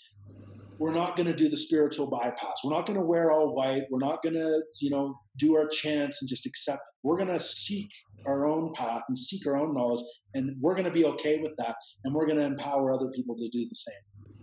we're 0.78 0.94
not 0.94 1.16
going 1.16 1.26
to 1.26 1.34
do 1.34 1.48
the 1.48 1.56
spiritual 1.56 2.08
bypass. 2.08 2.60
We're 2.64 2.74
not 2.74 2.86
going 2.86 2.98
to 2.98 3.04
wear 3.04 3.32
all 3.32 3.54
white. 3.54 3.82
We're 3.90 3.98
not 3.98 4.22
going 4.22 4.36
to, 4.36 4.60
you 4.80 4.90
know, 4.90 5.18
do 5.36 5.56
our 5.56 5.66
chants 5.66 6.22
and 6.22 6.28
just 6.28 6.46
accept. 6.46 6.80
We're 7.02 7.16
going 7.16 7.36
to 7.36 7.40
seek 7.40 7.88
our 8.26 8.46
own 8.46 8.72
path 8.74 9.02
and 9.08 9.18
seek 9.18 9.46
our 9.46 9.56
own 9.56 9.74
knowledge, 9.74 10.04
and 10.34 10.56
we're 10.60 10.74
going 10.74 10.84
to 10.84 10.90
be 10.90 11.04
okay 11.04 11.40
with 11.42 11.52
that. 11.58 11.76
And 12.04 12.14
we're 12.14 12.26
going 12.26 12.38
to 12.38 12.44
empower 12.44 12.92
other 12.92 13.10
people 13.14 13.36
to 13.36 13.48
do 13.48 13.66
the 13.68 13.74
same. 13.74 13.94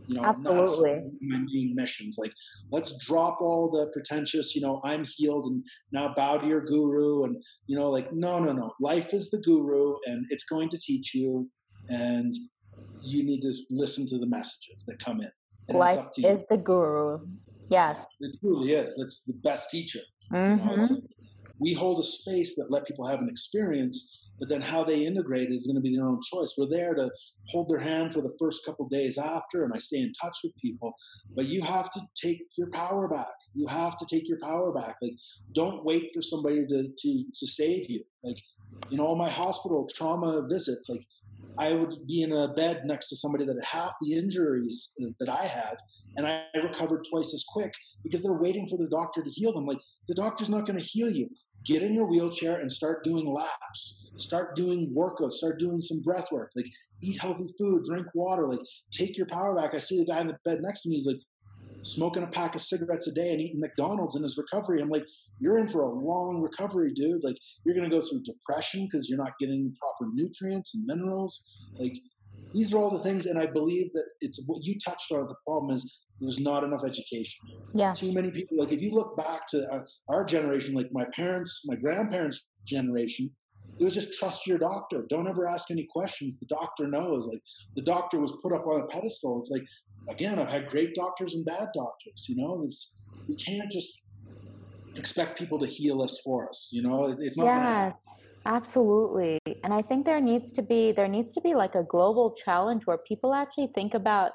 You 0.07 0.21
know, 0.21 0.27
absolutely. 0.27 1.01
My 1.21 1.39
main 1.39 1.73
missions, 1.75 2.17
like 2.19 2.33
let's 2.71 3.03
drop 3.05 3.39
all 3.41 3.71
the 3.71 3.87
pretentious. 3.91 4.55
You 4.55 4.61
know, 4.61 4.81
I'm 4.83 5.05
healed, 5.05 5.45
and 5.45 5.63
now 5.91 6.13
bow 6.15 6.37
to 6.37 6.47
your 6.47 6.61
guru, 6.61 7.23
and 7.23 7.35
you 7.67 7.77
know, 7.77 7.89
like 7.89 8.13
no, 8.13 8.39
no, 8.39 8.53
no. 8.53 8.71
Life 8.79 9.13
is 9.13 9.31
the 9.31 9.39
guru, 9.39 9.95
and 10.05 10.25
it's 10.29 10.43
going 10.43 10.69
to 10.69 10.77
teach 10.77 11.13
you, 11.15 11.49
and 11.89 12.35
you 13.01 13.23
need 13.23 13.41
to 13.41 13.53
listen 13.69 14.07
to 14.07 14.17
the 14.17 14.27
messages 14.27 14.83
that 14.87 15.03
come 15.03 15.21
in. 15.21 15.75
Life 15.75 16.05
is 16.17 16.45
the 16.49 16.57
guru. 16.57 17.19
Yes. 17.69 18.05
It 18.19 18.37
truly 18.39 18.73
is. 18.73 18.95
That's 18.97 19.23
the 19.23 19.33
best 19.33 19.71
teacher. 19.71 20.01
Mm-hmm. 20.31 20.69
You 20.69 20.75
know, 20.75 20.81
like 20.81 21.03
we 21.59 21.73
hold 21.73 21.99
a 21.99 22.03
space 22.03 22.55
that 22.55 22.67
let 22.69 22.85
people 22.85 23.07
have 23.07 23.19
an 23.19 23.29
experience, 23.29 24.24
but 24.39 24.49
then 24.49 24.61
how 24.61 24.83
they 24.83 25.05
integrate 25.05 25.51
is 25.51 25.65
going 25.65 25.75
to 25.75 25.81
be 25.81 25.95
their 25.95 26.07
own 26.07 26.19
choice. 26.21 26.55
We're 26.57 26.69
there 26.69 26.93
to 26.93 27.09
hold 27.49 27.69
their 27.69 27.79
hand 27.79 28.13
for 28.13 28.21
the 28.21 28.35
first 28.39 28.65
couple 28.65 28.87
days 28.89 29.17
after, 29.17 29.63
and 29.63 29.71
I 29.73 29.77
stay 29.77 29.99
in 29.99 30.13
touch 30.21 30.37
with 30.43 30.55
people. 30.57 30.93
But 31.35 31.45
you 31.45 31.61
have 31.63 31.91
to 31.91 32.01
take 32.21 32.41
your 32.57 32.69
power 32.71 33.07
back. 33.07 33.33
You 33.53 33.67
have 33.67 33.97
to 33.97 34.05
take 34.05 34.27
your 34.27 34.39
power 34.41 34.71
back. 34.71 34.95
Like, 35.01 35.13
don't 35.53 35.85
wait 35.85 36.11
for 36.13 36.21
somebody 36.21 36.65
to 36.67 36.89
to 36.97 37.23
to 37.35 37.47
save 37.47 37.89
you. 37.89 38.03
Like, 38.23 38.37
you 38.89 38.97
know, 38.97 39.15
my 39.15 39.29
hospital 39.29 39.87
trauma 39.93 40.45
visits. 40.47 40.89
Like, 40.89 41.05
I 41.57 41.73
would 41.73 42.05
be 42.05 42.23
in 42.23 42.33
a 42.33 42.53
bed 42.53 42.81
next 42.85 43.09
to 43.09 43.15
somebody 43.15 43.45
that 43.45 43.55
had 43.55 43.79
half 43.79 43.93
the 44.01 44.13
injuries 44.13 44.91
uh, 45.01 45.09
that 45.19 45.29
I 45.29 45.47
had, 45.47 45.77
and 46.17 46.27
I 46.27 46.43
recovered 46.61 47.05
twice 47.09 47.33
as 47.33 47.45
quick 47.47 47.71
because 48.03 48.21
they're 48.21 48.33
waiting 48.33 48.67
for 48.67 48.77
the 48.77 48.89
doctor 48.89 49.23
to 49.23 49.29
heal 49.29 49.53
them. 49.53 49.65
Like, 49.65 49.79
the 50.07 50.15
doctor's 50.15 50.49
not 50.49 50.65
going 50.65 50.79
to 50.79 50.85
heal 50.85 51.09
you. 51.09 51.29
Get 51.65 51.81
in 51.81 51.93
your 51.93 52.05
wheelchair 52.05 52.59
and 52.59 52.71
start 52.71 53.03
doing 53.03 53.25
laps. 53.31 54.09
Start 54.17 54.55
doing 54.55 54.93
workouts. 54.95 55.33
Start 55.33 55.59
doing 55.59 55.81
some 55.81 56.01
breath 56.03 56.27
work. 56.31 56.51
Like, 56.55 56.67
eat 57.01 57.19
healthy 57.19 57.53
food, 57.57 57.83
drink 57.85 58.07
water. 58.13 58.47
Like, 58.47 58.59
take 58.91 59.17
your 59.17 59.27
power 59.27 59.55
back. 59.55 59.73
I 59.73 59.79
see 59.79 59.97
the 59.97 60.05
guy 60.05 60.21
in 60.21 60.27
the 60.27 60.37
bed 60.45 60.59
next 60.61 60.81
to 60.81 60.89
me. 60.89 60.95
He's 60.95 61.07
like, 61.07 61.19
smoking 61.85 62.23
a 62.23 62.27
pack 62.27 62.55
of 62.55 62.61
cigarettes 62.61 63.07
a 63.07 63.13
day 63.13 63.31
and 63.31 63.39
eating 63.39 63.59
McDonald's 63.59 64.15
in 64.15 64.23
his 64.23 64.37
recovery. 64.37 64.81
I'm 64.81 64.89
like, 64.89 65.05
you're 65.39 65.59
in 65.59 65.67
for 65.67 65.81
a 65.81 65.89
long 65.89 66.41
recovery, 66.41 66.91
dude. 66.93 67.23
Like, 67.23 67.37
you're 67.63 67.75
going 67.75 67.89
to 67.89 67.95
go 67.95 68.05
through 68.05 68.23
depression 68.23 68.87
because 68.89 69.09
you're 69.09 69.19
not 69.19 69.37
getting 69.39 69.75
proper 69.79 70.11
nutrients 70.13 70.73
and 70.75 70.85
minerals. 70.85 71.45
Like, 71.77 71.93
these 72.53 72.73
are 72.73 72.77
all 72.77 72.89
the 72.89 73.03
things. 73.03 73.25
And 73.25 73.37
I 73.37 73.45
believe 73.45 73.91
that 73.93 74.05
it's 74.21 74.43
what 74.47 74.63
you 74.63 74.77
touched 74.79 75.11
on. 75.11 75.27
The 75.27 75.35
problem 75.45 75.75
is 75.75 75.97
there's 76.21 76.39
not 76.39 76.63
enough 76.63 76.81
education. 76.85 77.45
Yeah. 77.73 77.93
Too 77.93 78.11
many 78.13 78.31
people. 78.31 78.57
Like, 78.57 78.71
if 78.71 78.81
you 78.81 78.91
look 78.91 79.17
back 79.17 79.47
to 79.49 79.69
our, 79.69 79.85
our 80.09 80.23
generation, 80.23 80.73
like 80.73 80.89
my 80.91 81.05
parents, 81.15 81.63
my 81.65 81.75
grandparents' 81.75 82.45
generation, 82.65 83.29
it 83.79 83.83
was 83.83 83.93
just 83.93 84.17
trust 84.17 84.47
your 84.47 84.57
doctor. 84.57 85.05
Don't 85.09 85.27
ever 85.27 85.47
ask 85.47 85.69
any 85.69 85.87
questions. 85.91 86.35
The 86.39 86.45
doctor 86.47 86.87
knows. 86.87 87.27
Like 87.27 87.41
the 87.75 87.81
doctor 87.81 88.19
was 88.19 88.33
put 88.41 88.53
up 88.53 88.65
on 88.65 88.81
a 88.81 88.87
pedestal. 88.87 89.39
It's 89.39 89.49
like 89.49 89.63
again, 90.09 90.39
I've 90.39 90.49
had 90.49 90.69
great 90.69 90.95
doctors 90.95 91.35
and 91.35 91.45
bad 91.45 91.67
doctors. 91.73 92.25
You 92.27 92.37
know, 92.37 92.63
it's, 92.65 92.93
we 93.27 93.35
can't 93.35 93.71
just 93.71 94.03
expect 94.95 95.37
people 95.37 95.59
to 95.59 95.65
heal 95.65 96.01
us 96.01 96.19
for 96.23 96.47
us. 96.47 96.69
You 96.71 96.83
know, 96.83 97.15
it's 97.19 97.37
not. 97.37 97.45
Yes, 97.47 97.95
absolutely. 98.45 99.39
And 99.63 99.73
I 99.73 99.81
think 99.81 100.05
there 100.05 100.21
needs 100.21 100.51
to 100.53 100.61
be 100.61 100.91
there 100.91 101.07
needs 101.07 101.33
to 101.33 101.41
be 101.41 101.55
like 101.55 101.75
a 101.75 101.83
global 101.83 102.33
challenge 102.35 102.85
where 102.85 102.97
people 102.97 103.33
actually 103.33 103.67
think 103.75 103.93
about, 103.93 104.31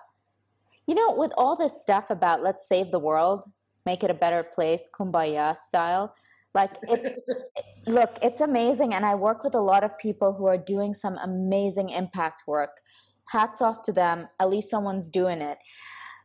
you 0.91 0.97
know, 0.97 1.13
with 1.13 1.31
all 1.39 1.55
this 1.55 1.81
stuff 1.81 2.11
about 2.11 2.43
let's 2.43 2.69
save 2.69 2.91
the 2.91 2.99
world, 2.99 3.49
make 3.87 4.03
it 4.03 4.11
a 4.11 4.15
better 4.15 4.43
place, 4.43 4.91
kumbaya 4.93 5.57
style. 5.57 6.17
Like 6.53 6.73
it, 6.83 7.23
look, 7.87 8.19
it's 8.23 8.41
amazing, 8.41 8.93
and 8.95 9.07
I 9.07 9.15
work 9.15 9.45
with 9.45 9.55
a 9.55 9.61
lot 9.61 9.85
of 9.85 9.97
people 9.99 10.33
who 10.33 10.47
are 10.47 10.59
doing 10.59 10.93
some 10.93 11.17
amazing 11.19 11.91
impact 11.91 12.43
work 12.49 12.81
hats 13.29 13.63
off 13.63 13.85
to 13.85 13.93
them. 13.93 14.27
At 14.41 14.51
least 14.51 14.69
someone's 14.69 15.09
doing 15.09 15.41
it. 15.41 15.59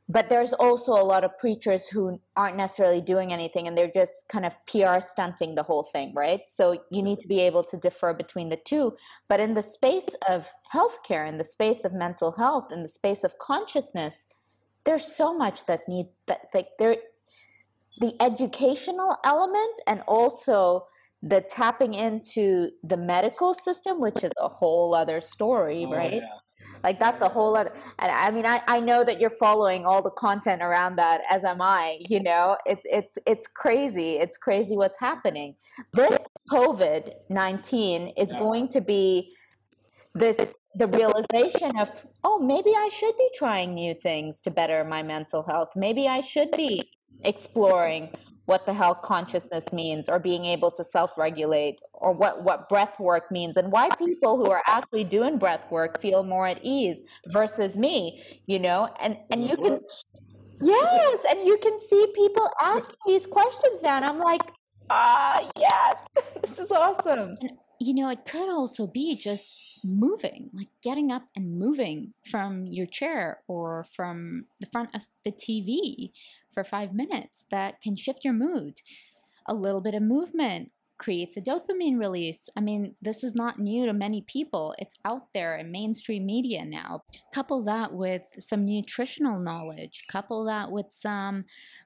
But 0.10 0.30
there's 0.30 0.54
also 0.54 0.94
a 0.94 1.06
lot 1.14 1.24
of 1.24 1.38
preachers 1.38 1.88
who 1.88 2.20
aren't 2.36 2.58
necessarily 2.58 3.02
doing 3.02 3.34
anything 3.34 3.68
and 3.68 3.76
they're 3.76 3.92
just 3.92 4.28
kind 4.30 4.46
of 4.46 4.56
PR 4.66 5.00
stunting 5.00 5.56
the 5.56 5.64
whole 5.64 5.82
thing, 5.82 6.14
right? 6.16 6.42
So 6.48 6.80
you 6.92 7.02
need 7.02 7.20
to 7.20 7.28
be 7.28 7.40
able 7.40 7.64
to 7.64 7.78
differ 7.78 8.14
between 8.14 8.50
the 8.50 8.60
two. 8.66 8.96
But 9.28 9.40
in 9.40 9.56
the 9.56 9.64
space 9.64 10.08
of 10.28 10.48
healthcare, 10.72 11.28
in 11.28 11.40
the 11.40 11.44
space 11.44 11.86
of 11.86 11.94
mental 11.94 12.32
health, 12.34 12.72
in 12.72 12.84
the 12.84 12.90
space 12.90 13.24
of 13.24 13.40
consciousness, 13.40 14.28
there's 14.86 15.06
so 15.06 15.36
much 15.36 15.66
that 15.66 15.88
need 15.88 16.08
that 16.28 16.42
like 16.54 16.70
there 16.80 16.98
the 18.00 18.14
educational 18.22 19.18
element 19.24 19.82
and 19.88 20.02
also 20.08 20.86
the 21.22 21.42
tapping 21.42 21.94
into 21.96 22.70
the 22.84 22.98
medical 22.98 23.54
system, 23.54 24.00
which 24.00 24.24
is 24.24 24.32
a 24.38 24.48
whole 24.48 24.94
other 24.94 25.20
story, 25.22 25.86
oh, 25.88 25.92
right? 25.92 26.14
Yeah. 26.14 26.28
Like 26.84 27.00
that's 27.00 27.22
a 27.22 27.28
whole 27.30 27.56
other. 27.58 27.74
And 28.00 28.12
I 28.12 28.32
mean, 28.32 28.46
I, 28.46 28.62
I 28.68 28.80
know 28.80 29.04
that 29.04 29.20
you're 29.20 29.30
following 29.30 29.86
all 29.86 30.02
the 30.02 30.12
content 30.12 30.62
around 30.62 30.98
that, 30.98 31.22
as 31.30 31.44
am 31.44 31.62
I. 31.62 32.00
You 32.08 32.22
know, 32.22 32.58
it's 32.66 32.86
it's 32.90 33.18
it's 33.26 33.48
crazy. 33.48 34.18
It's 34.18 34.38
crazy 34.38 34.78
what's 34.78 35.00
happening. 35.00 35.56
This 35.94 36.18
COVID 36.52 37.12
nineteen 37.30 38.10
is 38.10 38.32
yeah. 38.32 38.40
going 38.40 38.68
to 38.70 38.82
be 38.82 39.34
this 40.14 40.54
the 40.76 40.88
realization 40.88 41.78
of 41.78 42.06
oh 42.24 42.40
maybe 42.40 42.74
I 42.76 42.90
should 42.90 43.18
be 43.18 43.30
trying 43.36 43.74
new 43.74 43.94
things 43.94 44.42
to 44.42 44.52
better 44.52 44.84
my 44.84 45.04
mental 45.04 45.44
health. 45.44 45.70
Maybe 45.76 46.08
I 46.08 46.22
should 46.22 46.52
be 46.52 46.90
exploring 47.24 48.10
what 48.46 48.66
the 48.66 48.74
hell 48.74 48.94
consciousness 48.94 49.66
means 49.74 50.08
or 50.08 50.20
being 50.20 50.46
able 50.46 50.70
to 50.70 50.84
self-regulate 50.84 51.80
or 51.94 52.14
what 52.14 52.44
what 52.44 52.70
breath 52.70 53.00
work 53.00 53.32
means 53.32 53.58
and 53.58 53.72
why 53.72 53.90
people 53.98 54.38
who 54.38 54.52
are 54.52 54.62
actually 54.68 55.04
doing 55.04 55.38
breath 55.38 55.70
work 55.72 56.00
feel 56.00 56.24
more 56.24 56.48
at 56.48 56.60
ease 56.64 57.02
versus 57.28 57.78
me 57.78 58.22
you 58.46 58.60
know? 58.60 58.90
And 59.00 59.18
and 59.32 59.48
you 59.48 59.58
can 59.58 59.80
yes 60.62 61.26
and 61.30 61.48
you 61.48 61.58
can 61.58 61.80
see 61.80 62.08
people 62.14 62.50
asking 62.62 62.96
these 63.06 63.28
questions 63.28 63.82
now 63.82 63.98
and 63.98 64.06
i'm 64.06 64.20
like 64.20 64.42
ah 64.90 65.50
yes 65.58 65.98
this 66.42 66.60
is 66.60 66.72
awesome. 66.72 67.36
And, 67.42 67.50
you 67.80 67.94
know 67.94 68.10
it 68.10 68.26
could 68.26 68.50
also 68.50 68.88
be 68.88 69.16
just 69.16 69.82
moving 69.84 70.50
like 70.54 70.70
getting 70.82 71.12
up 71.12 71.24
and 71.36 71.60
moving 71.60 72.14
from 72.32 72.66
your 72.66 72.86
chair 72.86 73.42
or 73.48 73.86
from 73.96 74.46
the 74.60 74.68
front 74.72 74.90
of 74.96 75.02
the 75.24 75.32
tv 75.32 76.12
for 76.56 76.64
five 76.64 76.96
minutes 76.96 77.46
that 77.52 77.82
can 77.82 77.96
shift 77.96 78.24
your 78.24 78.34
mood. 78.34 78.82
A 79.48 79.54
little 79.54 79.82
bit 79.82 79.94
of 79.94 80.02
movement 80.02 80.72
creates 80.98 81.38
a 81.38 81.42
dopamine 81.42 82.00
release. 82.00 82.50
I 82.56 82.62
mean, 82.62 82.96
this 83.02 83.24
is 83.24 83.36
not 83.36 83.60
new 83.60 83.86
to 83.86 83.94
many 83.94 84.22
people. 84.22 84.74
It's 84.78 84.96
out 85.04 85.34
there 85.34 85.58
in 85.58 85.72
mainstream 85.72 86.26
media 86.26 86.64
now. 86.66 87.04
Couple 87.34 87.64
that 87.66 87.94
with 87.94 88.24
some 88.40 88.66
nutritional 88.66 89.40
knowledge, 89.40 90.06
couple 90.10 90.46
that 90.46 90.72
with 90.72 90.88
some 90.92 91.46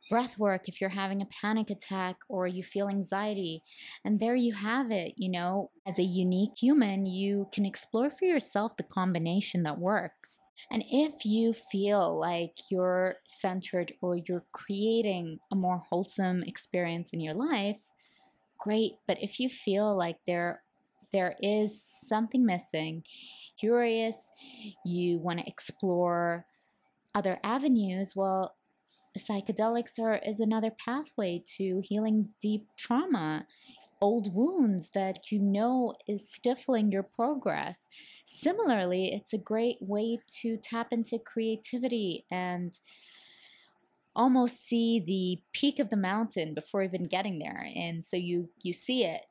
breath 0.09 0.37
work 0.37 0.67
if 0.67 0.79
you're 0.79 0.89
having 0.89 1.21
a 1.21 1.27
panic 1.27 1.69
attack 1.69 2.17
or 2.27 2.47
you 2.47 2.63
feel 2.63 2.87
anxiety. 2.87 3.63
And 4.05 4.19
there 4.19 4.35
you 4.35 4.53
have 4.53 4.91
it. 4.91 5.13
You 5.17 5.31
know, 5.31 5.71
as 5.87 5.99
a 5.99 6.03
unique 6.03 6.57
human, 6.59 7.05
you 7.05 7.47
can 7.53 7.65
explore 7.65 8.09
for 8.09 8.25
yourself 8.25 8.77
the 8.77 8.83
combination 8.83 9.63
that 9.63 9.79
works. 9.79 10.37
And 10.71 10.83
if 10.91 11.25
you 11.25 11.53
feel 11.53 12.19
like 12.19 12.51
you're 12.69 13.15
centered 13.25 13.93
or 14.01 14.17
you're 14.17 14.45
creating 14.51 15.39
a 15.51 15.55
more 15.55 15.81
wholesome 15.89 16.43
experience 16.43 17.09
in 17.13 17.21
your 17.21 17.33
life, 17.33 17.79
great. 18.59 18.93
But 19.07 19.21
if 19.21 19.39
you 19.39 19.49
feel 19.49 19.97
like 19.97 20.17
there 20.27 20.63
there 21.11 21.35
is 21.41 21.83
something 22.05 22.45
missing, 22.45 23.03
curious, 23.59 24.15
you 24.85 25.17
want 25.17 25.39
to 25.39 25.47
explore 25.47 26.45
other 27.15 27.39
avenues, 27.43 28.13
well, 28.15 28.55
psychedelics 29.17 29.99
are 29.99 30.19
is 30.25 30.39
another 30.39 30.71
pathway 30.71 31.43
to 31.57 31.81
healing 31.83 32.29
deep 32.41 32.67
trauma 32.77 33.45
old 34.01 34.33
wounds 34.33 34.89
that 34.93 35.31
you 35.31 35.39
know 35.39 35.93
is 36.07 36.31
stifling 36.31 36.91
your 36.91 37.03
progress 37.03 37.79
similarly 38.25 39.11
it's 39.13 39.33
a 39.33 39.37
great 39.37 39.77
way 39.81 40.17
to 40.41 40.57
tap 40.57 40.87
into 40.91 41.19
creativity 41.19 42.25
and 42.31 42.79
almost 44.15 44.67
see 44.67 44.99
the 44.99 45.41
peak 45.53 45.79
of 45.79 45.89
the 45.89 45.97
mountain 45.97 46.53
before 46.53 46.83
even 46.83 47.07
getting 47.07 47.39
there 47.39 47.67
and 47.75 48.03
so 48.03 48.17
you 48.17 48.49
you 48.61 48.73
see 48.73 49.03
it 49.03 49.21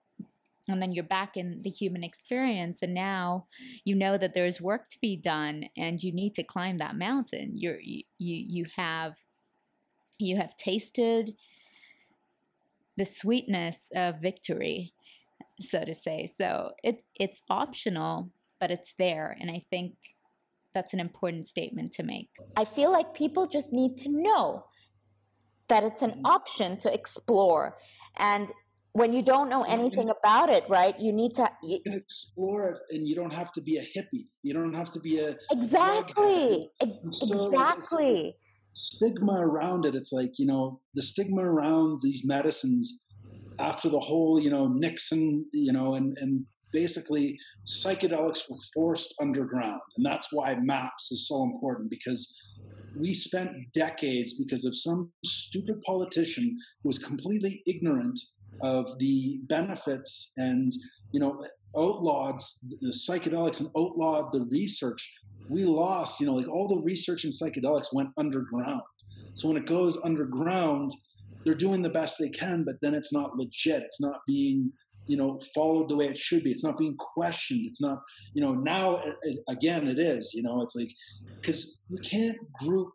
and 0.69 0.83
then 0.83 0.93
you're 0.93 1.03
back 1.03 1.37
in 1.37 1.63
the 1.63 1.71
human 1.71 2.05
experience 2.05 2.81
and 2.83 2.95
now 2.95 3.47
you 3.85 3.95
know 3.95 4.19
that 4.19 4.35
there's 4.35 4.61
work 4.61 4.91
to 4.91 4.99
be 5.01 5.17
done 5.17 5.65
and 5.77 6.03
you 6.03 6.13
need 6.13 6.35
to 6.35 6.43
climb 6.43 6.79
that 6.79 6.97
mountain. 6.97 7.53
You're 7.57 7.81
you 7.81 8.05
you 8.19 8.67
have 8.77 9.17
you 10.19 10.37
have 10.37 10.57
tasted 10.57 11.35
the 12.97 13.07
sweetness 13.07 13.89
of 13.95 14.21
victory 14.21 14.93
so 15.61 15.85
to 15.85 15.95
say. 15.95 16.31
So 16.37 16.73
it 16.85 17.03
it's 17.19 17.43
optional 17.49 18.31
but 18.61 18.71
it's 18.71 18.95
there 18.99 19.37
and 19.41 19.51
i 19.51 19.65
think 19.71 19.95
that's 20.79 20.95
an 20.95 21.01
important 21.01 21.45
statement 21.49 21.93
to 21.95 22.05
make. 22.05 22.31
I 22.57 22.65
feel 22.65 22.93
like 22.93 23.13
people 23.13 23.47
just 23.47 23.73
need 23.73 23.99
to 23.99 24.09
know 24.11 24.65
that 25.69 25.83
it's 25.83 26.03
an 26.03 26.21
option 26.25 26.79
to 26.79 26.95
explore. 26.95 27.77
And 28.17 28.49
when 28.93 29.13
you 29.13 29.23
don't 29.23 29.49
know 29.49 29.65
anything 29.65 30.09
about 30.09 30.49
it 30.49 30.65
right 30.69 30.99
you 30.99 31.13
need 31.13 31.33
to 31.33 31.49
you 31.63 31.79
can 31.85 31.93
explore 31.93 32.71
it 32.71 32.79
and 32.91 33.07
you 33.07 33.15
don't 33.15 33.35
have 33.41 33.53
to 33.53 33.61
be 33.61 33.77
a 33.77 33.83
hippie. 33.83 34.27
You 34.43 34.55
don't 34.55 34.75
have 34.75 34.91
to 34.93 35.01
be 35.01 35.19
a 35.19 35.37
exactly. 35.51 36.71
so 37.11 37.49
exactly. 37.49 38.37
stigma 38.75 39.37
around 39.49 39.85
it. 39.85 39.95
It's 39.95 40.13
like 40.13 40.33
you 40.39 40.47
know 40.47 40.81
the 40.95 41.03
stigma 41.03 41.43
around 41.43 42.03
these 42.03 42.23
medicines 42.25 43.01
after 43.59 43.89
the 43.89 44.01
whole 44.01 44.41
you 44.41 44.51
know 44.51 44.69
Nixon 44.69 45.47
you 45.53 45.73
know 45.73 45.95
and 45.95 46.17
and 46.19 46.47
basically 46.73 47.39
psychedelics 47.66 48.49
were 48.49 48.57
forced 48.74 49.15
underground 49.20 49.81
and 49.97 50.05
that's 50.05 50.28
why 50.32 50.55
MAPS 50.55 51.12
is 51.12 51.28
so 51.28 51.43
important 51.45 51.90
because 51.90 52.35
we 52.99 53.15
spent 53.15 53.51
decades 53.74 54.35
because 54.35 54.65
of 54.65 54.77
some 54.77 55.11
stupid 55.24 55.81
politician 55.82 56.57
who 56.82 56.89
was 56.89 56.99
completely 56.99 57.62
ignorant 57.66 58.19
of 58.62 58.99
the 58.99 59.40
benefits 59.49 60.32
and 60.36 60.73
you 61.12 61.20
know 61.20 61.45
outlawed 61.77 62.40
the 62.81 62.93
psychedelics 62.93 63.61
and 63.61 63.69
outlawed 63.77 64.32
the 64.32 64.45
research. 64.51 65.15
We 65.49 65.65
lost 65.65 66.20
you 66.20 66.27
know 66.27 66.35
like 66.35 66.49
all 66.49 66.69
the 66.69 66.82
research 66.82 67.24
in 67.24 67.31
psychedelics 67.31 67.93
went 67.93 68.11
underground. 68.16 68.82
So 69.35 69.49
when 69.49 69.57
it 69.57 69.66
goes 69.66 69.99
underground 70.05 70.93
they're 71.45 71.55
doing 71.55 71.82
the 71.82 71.90
best 71.90 72.16
they 72.19 72.28
can 72.28 72.65
but 72.65 72.77
then 72.82 72.95
it's 72.95 73.12
not 73.12 73.36
legit. 73.36 73.82
It's 73.82 74.01
not 74.01 74.20
being 74.27 74.73
you 75.09 75.16
know 75.16 75.40
followed 75.55 75.89
the 75.89 75.97
way 75.97 76.06
it 76.06 76.16
should 76.16 76.44
be 76.44 76.51
it's 76.51 76.64
not 76.64 76.78
being 76.78 76.97
questioned 76.97 77.66
it's 77.66 77.80
not 77.80 77.98
you 78.35 78.43
know 78.43 78.52
now 78.55 78.97
it, 78.97 79.14
it, 79.22 79.39
again 79.48 79.89
it 79.89 79.98
is 79.98 80.32
you 80.35 80.43
know 80.43 80.62
it's 80.62 80.76
like 80.76 80.90
because 81.40 81.78
we 81.90 81.98
can't 81.98 82.36
group 82.52 82.89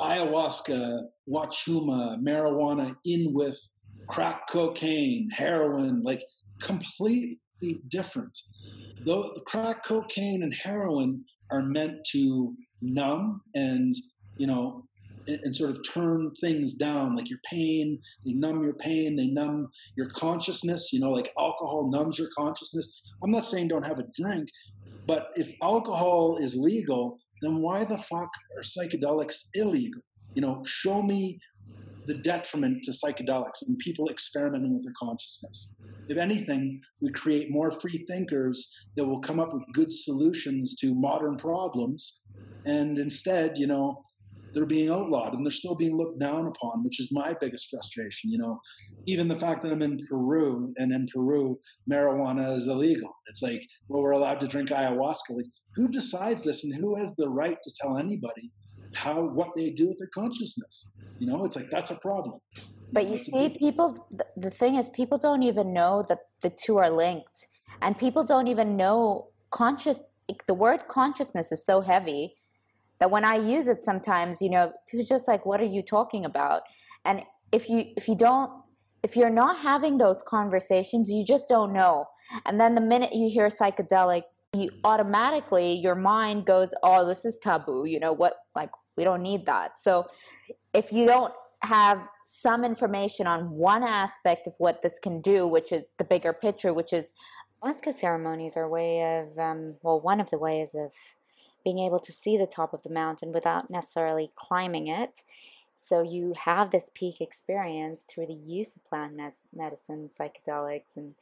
ayahuasca 0.00 1.02
wachuma 1.28 2.18
marijuana 2.22 2.94
in 3.04 3.32
with 3.34 3.58
crack 4.06 4.48
cocaine, 4.48 5.28
heroin, 5.30 6.02
like 6.02 6.22
completely 6.60 7.38
different. 7.88 8.38
Though 9.04 9.34
crack 9.46 9.84
cocaine 9.84 10.42
and 10.42 10.54
heroin 10.54 11.24
are 11.50 11.62
meant 11.62 12.04
to 12.12 12.54
numb 12.82 13.40
and 13.54 13.94
you 14.38 14.46
know 14.46 14.84
and, 15.26 15.40
and 15.42 15.56
sort 15.56 15.70
of 15.70 15.78
turn 15.92 16.30
things 16.40 16.74
down 16.74 17.16
like 17.16 17.28
your 17.28 17.38
pain 17.50 17.98
they 18.24 18.32
numb 18.32 18.62
your 18.62 18.74
pain 18.74 19.16
they 19.16 19.26
numb 19.26 19.66
your 19.96 20.08
consciousness 20.10 20.90
you 20.92 21.00
know 21.00 21.10
like 21.10 21.30
alcohol 21.38 21.90
numbs 21.90 22.18
your 22.18 22.28
consciousness 22.36 22.92
i'm 23.22 23.30
not 23.30 23.46
saying 23.46 23.68
don't 23.68 23.86
have 23.86 23.98
a 23.98 24.06
drink 24.20 24.48
but 25.06 25.28
if 25.36 25.50
alcohol 25.62 26.38
is 26.40 26.56
legal 26.56 27.18
then 27.42 27.60
why 27.60 27.84
the 27.84 27.98
fuck 27.98 28.30
are 28.56 28.62
psychedelics 28.62 29.36
illegal 29.54 30.00
you 30.34 30.42
know 30.42 30.62
show 30.66 31.02
me 31.02 31.38
the 32.06 32.18
detriment 32.18 32.84
to 32.84 32.92
psychedelics 32.92 33.62
and 33.66 33.78
people 33.78 34.08
experimenting 34.08 34.74
with 34.74 34.84
their 34.84 34.92
consciousness. 35.02 35.72
If 36.08 36.18
anything, 36.18 36.80
we 37.02 37.10
create 37.12 37.50
more 37.50 37.72
free 37.80 38.04
thinkers 38.08 38.72
that 38.96 39.04
will 39.04 39.20
come 39.20 39.40
up 39.40 39.52
with 39.52 39.62
good 39.72 39.92
solutions 39.92 40.76
to 40.80 40.94
modern 40.94 41.36
problems. 41.36 42.22
And 42.64 42.98
instead, 42.98 43.58
you 43.58 43.66
know, 43.66 44.04
they're 44.56 44.64
being 44.64 44.90
outlawed 44.90 45.34
and 45.34 45.44
they're 45.44 45.52
still 45.52 45.74
being 45.74 45.98
looked 45.98 46.18
down 46.18 46.46
upon, 46.46 46.82
which 46.82 46.98
is 46.98 47.12
my 47.12 47.34
biggest 47.38 47.68
frustration. 47.68 48.30
You 48.30 48.38
know, 48.38 48.58
even 49.06 49.28
the 49.28 49.38
fact 49.38 49.62
that 49.62 49.70
I'm 49.70 49.82
in 49.82 50.00
Peru 50.08 50.72
and 50.78 50.90
in 50.92 51.06
Peru, 51.12 51.58
marijuana 51.90 52.56
is 52.56 52.66
illegal. 52.66 53.10
It's 53.26 53.42
like, 53.42 53.60
well, 53.88 54.00
we're 54.00 54.12
allowed 54.12 54.40
to 54.40 54.48
drink 54.48 54.70
ayahuasca. 54.70 55.28
Like, 55.30 55.44
who 55.74 55.88
decides 55.88 56.42
this 56.42 56.64
and 56.64 56.74
who 56.74 56.96
has 56.96 57.14
the 57.16 57.28
right 57.28 57.58
to 57.62 57.72
tell 57.78 57.98
anybody 57.98 58.50
how 58.94 59.20
what 59.20 59.50
they 59.54 59.70
do 59.70 59.88
with 59.88 59.98
their 59.98 60.08
consciousness. 60.14 60.90
You 61.18 61.26
know, 61.26 61.44
it's 61.44 61.56
like 61.56 61.68
that's 61.68 61.90
a 61.90 61.96
problem. 61.96 62.40
But 62.92 63.08
you 63.08 63.22
see, 63.22 63.58
people. 63.58 64.08
The 64.38 64.50
thing 64.50 64.76
is, 64.76 64.88
people 64.88 65.18
don't 65.18 65.42
even 65.42 65.74
know 65.74 66.02
that 66.08 66.20
the 66.40 66.48
two 66.48 66.78
are 66.78 66.88
linked, 66.88 67.46
and 67.82 67.98
people 67.98 68.22
don't 68.24 68.46
even 68.46 68.74
know 68.74 69.28
conscious. 69.50 70.02
The 70.46 70.54
word 70.54 70.88
consciousness 70.88 71.52
is 71.52 71.64
so 71.66 71.82
heavy 71.82 72.36
that 72.98 73.10
when 73.10 73.24
I 73.24 73.36
use 73.36 73.68
it, 73.68 73.82
sometimes 73.82 74.40
you 74.40 74.50
know, 74.50 74.72
people 74.88 75.06
just 75.06 75.28
like, 75.28 75.46
"What 75.46 75.60
are 75.60 75.64
you 75.64 75.82
talking 75.82 76.24
about?" 76.24 76.62
And 77.04 77.22
if 77.52 77.68
you 77.68 77.84
if 77.96 78.08
you 78.08 78.16
don't 78.16 78.50
if 79.02 79.16
you're 79.16 79.30
not 79.30 79.58
having 79.58 79.98
those 79.98 80.22
conversations, 80.22 81.10
you 81.10 81.24
just 81.24 81.48
don't 81.48 81.72
know. 81.72 82.06
And 82.44 82.60
then 82.60 82.74
the 82.74 82.80
minute 82.80 83.14
you 83.14 83.30
hear 83.30 83.48
psychedelic, 83.48 84.22
you 84.52 84.70
automatically 84.84 85.74
your 85.74 85.94
mind 85.94 86.46
goes, 86.46 86.74
"Oh, 86.82 87.06
this 87.06 87.24
is 87.24 87.38
taboo." 87.38 87.84
You 87.86 88.00
know 88.00 88.12
what? 88.12 88.34
Like 88.54 88.70
we 88.96 89.04
don't 89.04 89.22
need 89.22 89.46
that. 89.46 89.78
So 89.78 90.06
if 90.72 90.92
you 90.92 91.06
don't 91.06 91.32
have 91.62 92.08
some 92.24 92.64
information 92.64 93.26
on 93.26 93.50
one 93.50 93.82
aspect 93.82 94.46
of 94.46 94.54
what 94.58 94.82
this 94.82 94.98
can 94.98 95.20
do, 95.20 95.46
which 95.46 95.72
is 95.72 95.94
the 95.98 96.04
bigger 96.04 96.32
picture, 96.32 96.72
which 96.72 96.92
is 96.92 97.12
ayahuasca 97.62 97.98
ceremonies 97.98 98.56
are 98.56 98.64
a 98.64 98.68
way 98.68 99.18
of, 99.18 99.38
um, 99.38 99.76
well, 99.82 100.00
one 100.00 100.20
of 100.20 100.30
the 100.30 100.38
ways 100.38 100.70
of 100.74 100.90
being 101.66 101.80
able 101.80 101.98
to 101.98 102.12
see 102.12 102.36
the 102.36 102.46
top 102.46 102.72
of 102.72 102.80
the 102.84 102.88
mountain 102.88 103.32
without 103.32 103.68
necessarily 103.68 104.30
climbing 104.36 104.86
it. 104.86 105.24
So 105.78 106.00
you 106.00 106.32
have 106.38 106.70
this 106.70 106.92
peak 106.94 107.20
experience 107.20 108.04
through 108.08 108.28
the 108.28 108.34
use 108.34 108.76
of 108.76 108.84
plant 108.84 109.20
medicine, 109.52 110.08
psychedelics, 110.16 110.94
and 110.94 111.16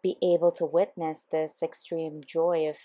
be 0.00 0.16
able 0.22 0.52
to 0.52 0.64
witness 0.64 1.24
this 1.32 1.54
extreme 1.60 2.22
joy 2.24 2.68
of 2.68 2.76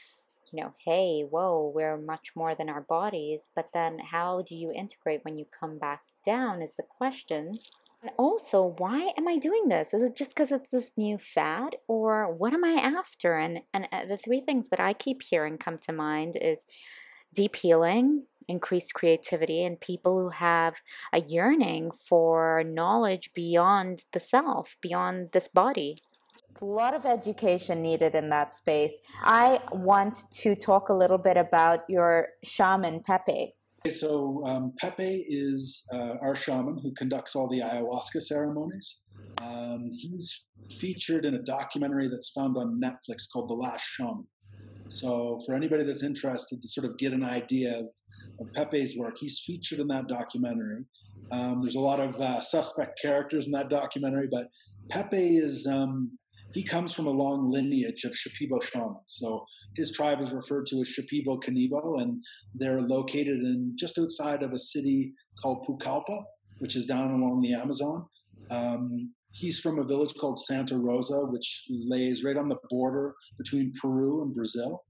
you 0.51 0.63
know, 0.63 0.73
hey, 0.83 1.21
whoa, 1.29 1.71
we're 1.73 1.95
much 1.95 2.31
more 2.35 2.55
than 2.55 2.69
our 2.69 2.81
bodies. 2.81 3.41
But 3.55 3.69
then 3.71 3.99
how 3.99 4.41
do 4.41 4.55
you 4.55 4.73
integrate 4.73 5.23
when 5.23 5.37
you 5.37 5.45
come 5.57 5.77
back 5.77 6.01
down 6.25 6.63
is 6.63 6.73
the 6.73 6.83
question. 6.83 7.53
And 8.01 8.11
also, 8.17 8.73
why 8.77 9.13
am 9.17 9.27
I 9.27 9.37
doing 9.37 9.67
this? 9.67 9.93
Is 9.93 10.01
it 10.01 10.15
just 10.15 10.31
because 10.31 10.51
it's 10.51 10.71
this 10.71 10.91
new 10.97 11.17
fad, 11.17 11.75
or 11.87 12.33
what 12.33 12.53
am 12.53 12.63
I 12.63 12.73
after? 12.73 13.37
And 13.37 13.61
and 13.73 13.87
uh, 13.91 14.05
the 14.05 14.17
three 14.17 14.41
things 14.41 14.69
that 14.69 14.79
I 14.79 14.93
keep 14.93 15.21
hearing 15.21 15.57
come 15.57 15.77
to 15.79 15.93
mind 15.93 16.35
is 16.35 16.65
deep 17.33 17.55
healing, 17.55 18.25
increased 18.47 18.93
creativity, 18.93 19.63
and 19.63 19.79
people 19.79 20.19
who 20.19 20.29
have 20.29 20.81
a 21.13 21.21
yearning 21.21 21.91
for 21.91 22.63
knowledge 22.65 23.31
beyond 23.35 24.05
the 24.13 24.19
self, 24.19 24.77
beyond 24.81 25.29
this 25.31 25.47
body 25.47 25.97
a 26.61 26.65
lot 26.65 26.93
of 26.93 27.05
education 27.05 27.81
needed 27.81 28.13
in 28.13 28.29
that 28.29 28.53
space. 28.53 28.99
I 29.23 29.59
want 29.71 30.29
to 30.31 30.55
talk 30.55 30.89
a 30.89 30.93
little 30.93 31.17
bit 31.17 31.37
about 31.37 31.81
your 31.89 32.29
shaman, 32.43 33.01
Pepe. 33.01 33.55
So, 33.89 34.43
um, 34.45 34.73
Pepe 34.79 35.25
is 35.27 35.87
uh, 35.91 36.13
our 36.21 36.35
shaman 36.35 36.79
who 36.83 36.93
conducts 36.93 37.35
all 37.35 37.49
the 37.49 37.61
ayahuasca 37.61 38.21
ceremonies. 38.21 39.01
Um, 39.41 39.89
he's 39.91 40.45
featured 40.79 41.25
in 41.25 41.33
a 41.33 41.41
documentary 41.41 42.07
that's 42.07 42.29
found 42.29 42.57
on 42.57 42.79
Netflix 42.79 43.23
called 43.33 43.49
The 43.49 43.55
Last 43.55 43.83
Shaman. 43.83 44.27
So, 44.89 45.41
for 45.45 45.55
anybody 45.55 45.83
that's 45.83 46.03
interested 46.03 46.61
to 46.61 46.67
sort 46.67 46.85
of 46.85 46.97
get 46.99 47.11
an 47.11 47.23
idea 47.23 47.79
of, 47.79 47.85
of 48.39 48.53
Pepe's 48.53 48.95
work, 48.95 49.15
he's 49.19 49.39
featured 49.39 49.79
in 49.79 49.87
that 49.87 50.07
documentary. 50.07 50.83
Um, 51.31 51.61
there's 51.61 51.75
a 51.75 51.79
lot 51.79 51.99
of 51.99 52.21
uh, 52.21 52.39
suspect 52.39 52.99
characters 53.01 53.47
in 53.47 53.51
that 53.53 53.69
documentary, 53.69 54.27
but 54.31 54.47
Pepe 54.91 55.37
is 55.37 55.65
um, 55.65 56.19
he 56.53 56.63
comes 56.63 56.93
from 56.93 57.07
a 57.07 57.11
long 57.11 57.49
lineage 57.49 58.03
of 58.03 58.13
Shipibo 58.13 58.61
shamans. 58.61 58.97
So 59.07 59.45
his 59.75 59.91
tribe 59.91 60.21
is 60.21 60.31
referred 60.31 60.65
to 60.67 60.81
as 60.81 60.89
Shipibo 60.89 61.41
Kanibo, 61.41 62.01
and 62.01 62.23
they're 62.55 62.81
located 62.81 63.39
in 63.39 63.73
just 63.77 63.97
outside 63.97 64.43
of 64.43 64.53
a 64.53 64.59
city 64.59 65.13
called 65.41 65.65
Pucallpa, 65.67 66.23
which 66.59 66.75
is 66.75 66.85
down 66.85 67.11
along 67.11 67.41
the 67.41 67.53
Amazon. 67.53 68.05
Um, 68.49 69.13
he's 69.31 69.59
from 69.59 69.79
a 69.79 69.83
village 69.83 70.13
called 70.19 70.39
Santa 70.39 70.77
Rosa, 70.77 71.25
which 71.25 71.65
lays 71.69 72.23
right 72.23 72.37
on 72.37 72.49
the 72.49 72.57
border 72.69 73.15
between 73.37 73.71
Peru 73.81 74.23
and 74.23 74.35
Brazil. 74.35 74.83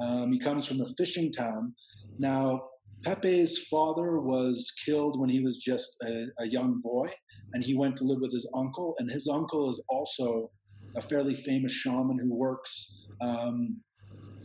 Um, 0.00 0.32
he 0.32 0.38
comes 0.38 0.66
from 0.66 0.80
a 0.80 0.86
fishing 0.96 1.32
town. 1.32 1.74
Now, 2.18 2.60
Pepe's 3.04 3.66
father 3.70 4.20
was 4.20 4.72
killed 4.84 5.18
when 5.18 5.30
he 5.30 5.40
was 5.40 5.56
just 5.56 5.96
a, 6.02 6.26
a, 6.38 6.46
young 6.46 6.80
boy, 6.82 7.08
and 7.54 7.64
he 7.64 7.74
went 7.74 7.96
to 7.96 8.04
live 8.04 8.20
with 8.20 8.32
his 8.32 8.48
uncle. 8.54 8.94
And 8.98 9.10
his 9.10 9.26
uncle 9.26 9.70
is 9.70 9.82
also 9.88 10.50
a 10.96 11.02
fairly 11.02 11.34
famous 11.34 11.72
shaman 11.72 12.18
who 12.18 12.34
works. 12.34 12.98
Um, 13.20 13.80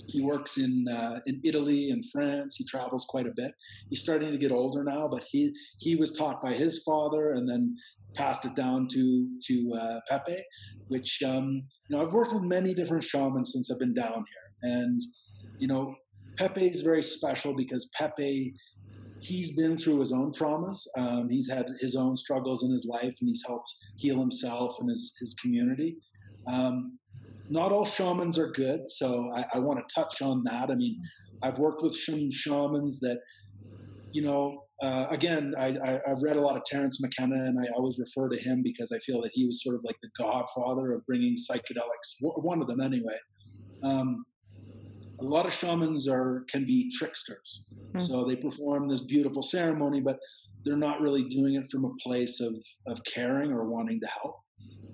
he 0.07 0.21
works 0.21 0.57
in 0.57 0.85
uh, 0.89 1.19
in 1.25 1.41
Italy 1.43 1.89
and 1.89 2.03
France. 2.11 2.55
He 2.57 2.65
travels 2.65 3.05
quite 3.07 3.27
a 3.27 3.33
bit. 3.35 3.53
He's 3.89 4.01
starting 4.01 4.31
to 4.31 4.37
get 4.37 4.51
older 4.51 4.83
now, 4.83 5.07
but 5.07 5.23
he 5.29 5.53
he 5.79 5.95
was 5.95 6.15
taught 6.15 6.41
by 6.41 6.53
his 6.53 6.83
father, 6.83 7.31
and 7.31 7.49
then 7.49 7.75
passed 8.15 8.45
it 8.45 8.55
down 8.55 8.87
to 8.91 9.29
to 9.47 9.71
uh, 9.79 9.99
Pepe. 10.09 10.43
Which 10.87 11.19
um, 11.25 11.63
you 11.89 11.95
know, 11.95 12.05
I've 12.05 12.13
worked 12.13 12.33
with 12.33 12.43
many 12.43 12.73
different 12.73 13.03
shamans 13.03 13.51
since 13.53 13.71
I've 13.71 13.79
been 13.79 13.93
down 13.93 14.25
here, 14.61 14.73
and 14.73 15.01
you 15.59 15.67
know, 15.67 15.95
Pepe 16.37 16.67
is 16.67 16.81
very 16.81 17.03
special 17.03 17.55
because 17.55 17.89
Pepe, 17.97 18.53
he's 19.19 19.55
been 19.55 19.77
through 19.77 20.01
his 20.01 20.11
own 20.11 20.31
traumas. 20.31 20.79
Um, 20.97 21.29
he's 21.29 21.49
had 21.49 21.67
his 21.79 21.95
own 21.95 22.17
struggles 22.17 22.63
in 22.63 22.71
his 22.71 22.85
life, 22.85 23.15
and 23.21 23.29
he's 23.29 23.43
helped 23.47 23.73
heal 23.95 24.19
himself 24.19 24.75
and 24.79 24.89
his 24.89 25.15
his 25.19 25.33
community. 25.41 25.97
Um, 26.47 26.99
not 27.49 27.71
all 27.71 27.85
shamans 27.85 28.37
are 28.37 28.51
good, 28.51 28.89
so 28.89 29.29
I, 29.33 29.45
I 29.53 29.59
want 29.59 29.79
to 29.79 29.95
touch 29.95 30.21
on 30.21 30.43
that. 30.45 30.69
I 30.71 30.75
mean, 30.75 30.99
I've 31.43 31.59
worked 31.59 31.83
with 31.83 31.95
some 31.95 32.31
shamans 32.31 32.99
that, 33.01 33.19
you 34.11 34.23
know, 34.23 34.63
uh, 34.81 35.07
again, 35.09 35.53
I, 35.57 35.99
have 36.05 36.21
read 36.21 36.35
a 36.35 36.41
lot 36.41 36.57
of 36.57 36.63
Terence 36.65 36.99
McKenna, 36.99 37.45
and 37.45 37.57
I 37.59 37.69
always 37.75 37.97
refer 37.97 38.29
to 38.29 38.37
him 38.37 38.61
because 38.63 38.91
I 38.91 38.99
feel 38.99 39.21
that 39.21 39.31
he 39.33 39.45
was 39.45 39.63
sort 39.63 39.75
of 39.75 39.81
like 39.83 39.95
the 40.01 40.09
godfather 40.17 40.91
of 40.93 41.05
bringing 41.05 41.35
psychedelics, 41.35 42.17
one 42.19 42.61
of 42.61 42.67
them 42.67 42.81
anyway. 42.81 43.17
Um, 43.83 44.25
a 45.19 45.23
lot 45.23 45.45
of 45.45 45.53
shamans 45.53 46.07
are 46.07 46.43
can 46.49 46.65
be 46.65 46.91
tricksters. 46.97 47.63
Mm-hmm. 47.79 47.99
So 47.99 48.25
they 48.25 48.35
perform 48.35 48.89
this 48.89 49.01
beautiful 49.01 49.41
ceremony, 49.41 50.01
but 50.01 50.17
they're 50.65 50.75
not 50.75 50.99
really 50.99 51.23
doing 51.23 51.55
it 51.55 51.71
from 51.71 51.85
a 51.85 51.91
place 52.03 52.41
of 52.41 52.53
of 52.87 52.99
caring 53.05 53.51
or 53.51 53.69
wanting 53.69 53.99
to 54.01 54.07
help. 54.07 54.35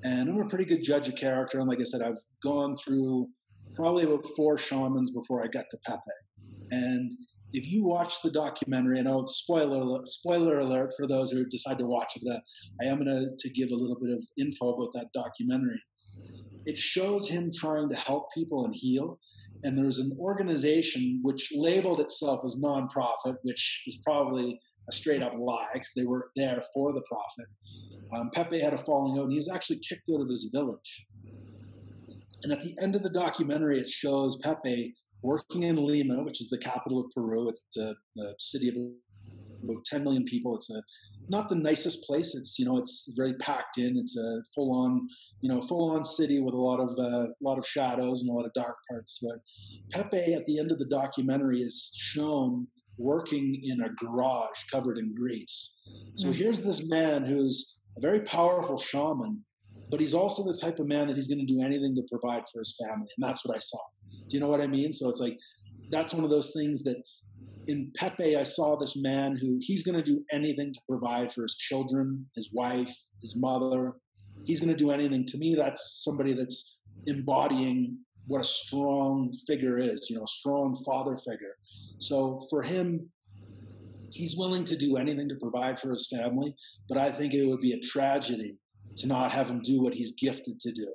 And 0.04 0.30
I'm 0.30 0.42
a 0.42 0.50
pretty 0.50 0.66
good 0.66 0.84
judge 0.84 1.08
of 1.08 1.16
character. 1.16 1.60
And 1.60 1.68
like 1.68 1.80
I 1.80 1.84
said, 1.84 2.02
I've 2.02 2.20
gone 2.44 2.76
through 2.76 3.28
probably 3.76 4.04
about 4.04 4.26
four 4.36 4.58
shamans 4.58 5.12
before 5.12 5.44
I 5.44 5.48
got 5.48 5.66
to 5.72 5.78
Pepe. 5.86 6.02
And 6.72 7.12
if 7.54 7.68
you 7.68 7.84
watch 7.84 8.22
the 8.24 8.32
documentary, 8.32 9.00
and 9.00 9.08
I'll 9.08 9.28
spoiler 9.28 10.00
spoiler 10.06 10.60
alert 10.60 10.94
for 10.98 11.08
those 11.08 11.32
who 11.32 11.46
decide 11.48 11.78
to 11.80 11.86
watch 11.86 12.14
it, 12.16 12.42
I 12.82 12.86
am 12.86 13.04
going 13.04 13.36
to 13.38 13.50
give 13.50 13.70
a 13.72 13.76
little 13.76 13.98
bit 14.02 14.12
of 14.12 14.24
info 14.38 14.74
about 14.74 14.94
that 14.94 15.08
documentary. 15.14 15.82
It 16.66 16.78
shows 16.78 17.28
him 17.28 17.52
trying 17.54 17.90
to 17.90 17.96
help 17.96 18.28
people 18.34 18.66
and 18.66 18.74
heal, 18.76 19.20
and 19.64 19.78
there's 19.78 20.00
an 20.00 20.16
organization 20.20 21.20
which 21.24 21.50
labeled 21.54 22.00
itself 22.00 22.42
as 22.46 22.62
nonprofit, 22.64 23.36
which 23.44 23.84
is 23.88 24.00
probably 24.06 24.60
a 24.90 24.92
straight 24.92 25.24
up 25.24 25.34
lie 25.38 25.70
because 25.74 25.92
they 25.96 26.06
were 26.06 26.32
there 26.36 26.64
for 26.74 26.94
the 26.94 27.02
profit. 27.02 27.48
Um, 28.14 28.30
Pepe 28.34 28.60
had 28.60 28.74
a 28.74 28.78
falling 28.80 29.18
out, 29.18 29.24
and 29.24 29.32
he 29.32 29.38
was 29.38 29.50
actually 29.50 29.80
kicked 29.88 30.10
out 30.14 30.22
of 30.22 30.30
his 30.30 30.50
village. 30.54 31.06
And 32.44 32.52
at 32.52 32.62
the 32.62 32.76
end 32.82 32.96
of 32.96 33.04
the 33.04 33.10
documentary, 33.10 33.80
it 33.80 33.90
shows 33.90 34.38
Pepe 34.44 34.96
working 35.22 35.64
in 35.64 35.76
Lima, 35.76 36.24
which 36.24 36.42
is 36.42 36.50
the 36.50 36.58
capital 36.58 37.00
of 37.00 37.12
Peru. 37.14 37.50
It's 37.50 37.78
a, 37.78 37.96
a 38.22 38.34
city 38.40 38.70
of 38.70 38.76
about 39.64 39.86
10 39.86 40.04
million 40.04 40.24
people. 40.26 40.56
It's 40.56 40.70
a 40.72 40.82
not 41.30 41.50
the 41.50 41.56
nicest 41.56 42.04
place. 42.04 42.36
It's 42.36 42.58
you 42.58 42.66
know 42.66 42.78
it's 42.78 43.12
very 43.16 43.36
packed 43.36 43.78
in. 43.78 43.98
It's 43.98 44.18
a 44.18 44.42
full 44.56 44.74
on 44.74 45.08
you 45.42 45.54
know 45.54 45.62
full 45.62 45.92
on 45.92 46.04
city 46.04 46.40
with 46.40 46.54
a 46.54 46.62
lot 46.62 46.80
of 46.80 46.98
uh, 46.98 47.28
lot 47.42 47.58
of 47.58 47.68
shadows 47.68 48.22
and 48.22 48.30
a 48.30 48.34
lot 48.34 48.46
of 48.46 48.54
dark 48.54 48.76
parts 48.90 49.20
to 49.20 49.28
it. 49.28 49.40
Pepe 49.92 50.34
at 50.34 50.46
the 50.46 50.60
end 50.60 50.72
of 50.72 50.80
the 50.80 50.88
documentary 50.88 51.62
is 51.62 51.92
shown 51.96 52.68
working 53.02 53.62
in 53.64 53.82
a 53.82 53.90
garage 54.04 54.64
covered 54.72 54.98
in 54.98 55.14
grease. 55.16 55.78
So 56.16 56.28
mm-hmm. 56.28 56.38
here's 56.38 56.62
this 56.62 56.88
man 56.88 57.26
who's 57.26 57.80
a 57.98 58.02
very 58.02 58.22
powerful 58.22 58.78
shaman, 58.78 59.44
but 59.90 60.00
he's 60.00 60.14
also 60.14 60.44
the 60.44 60.58
type 60.58 60.80
of 60.80 60.88
man 60.88 61.08
that 61.08 61.16
he's 61.16 61.28
going 61.28 61.46
to 61.46 61.54
do 61.54 61.62
anything 61.62 61.96
to 61.96 62.04
provide 62.10 62.44
for 62.52 62.60
his 62.60 62.76
family, 62.80 63.08
and 63.18 63.28
that's 63.28 63.46
what 63.46 63.56
I 63.56 63.60
saw. 63.60 63.80
Do 64.12 64.38
you 64.38 64.40
know 64.40 64.48
what 64.48 64.62
I 64.62 64.68
mean? 64.68 64.94
So 64.94 65.10
it's 65.10 65.20
like 65.20 65.38
that's 65.90 66.14
one 66.14 66.24
of 66.24 66.30
those 66.30 66.52
things 66.52 66.84
that 66.84 66.96
in 67.68 67.92
Pepe, 67.96 68.36
I 68.36 68.44
saw 68.44 68.78
this 68.78 68.96
man 68.98 69.38
who 69.38 69.58
he's 69.62 69.84
going 69.84 69.98
to 69.98 70.04
do 70.04 70.24
anything 70.32 70.74
to 70.74 70.80
provide 70.90 71.34
for 71.34 71.44
his 71.44 71.56
children, 71.56 72.26
his 72.36 72.50
wife, 72.54 72.94
his 73.22 73.36
mother. 73.36 73.94
He's 74.46 74.60
going 74.60 74.76
to 74.76 74.84
do 74.84 74.92
anything. 74.92 75.26
To 75.28 75.38
me, 75.38 75.56
that's 75.56 76.02
somebody 76.04 76.34
that's 76.34 76.80
embodying 77.06 77.98
what 78.28 78.42
a 78.42 78.46
strong 78.46 79.34
figure 79.48 79.78
is, 79.78 80.08
you 80.10 80.18
know, 80.18 80.26
strong 80.26 80.76
father 80.86 81.18
figure. 81.18 81.56
So 82.00 82.46
for 82.50 82.62
him, 82.62 83.10
he's 84.12 84.38
willing 84.38 84.66
to 84.66 84.78
do 84.78 84.98
anything 84.98 85.30
to 85.30 85.36
provide 85.36 85.80
for 85.80 85.92
his 85.92 86.08
family, 86.08 86.56
but 86.88 86.98
I 86.98 87.12
think 87.12 87.34
it 87.34 87.46
would 87.46 87.62
be 87.62 87.74
a 87.74 87.80
tragedy 87.80 88.58
to 88.98 89.08
not 89.08 89.32
have 89.32 89.50
him 89.50 89.62
do 89.62 89.82
what 89.82 89.94
he's 89.94 90.14
gifted 90.14 90.60
to 90.60 90.72
do 90.72 90.88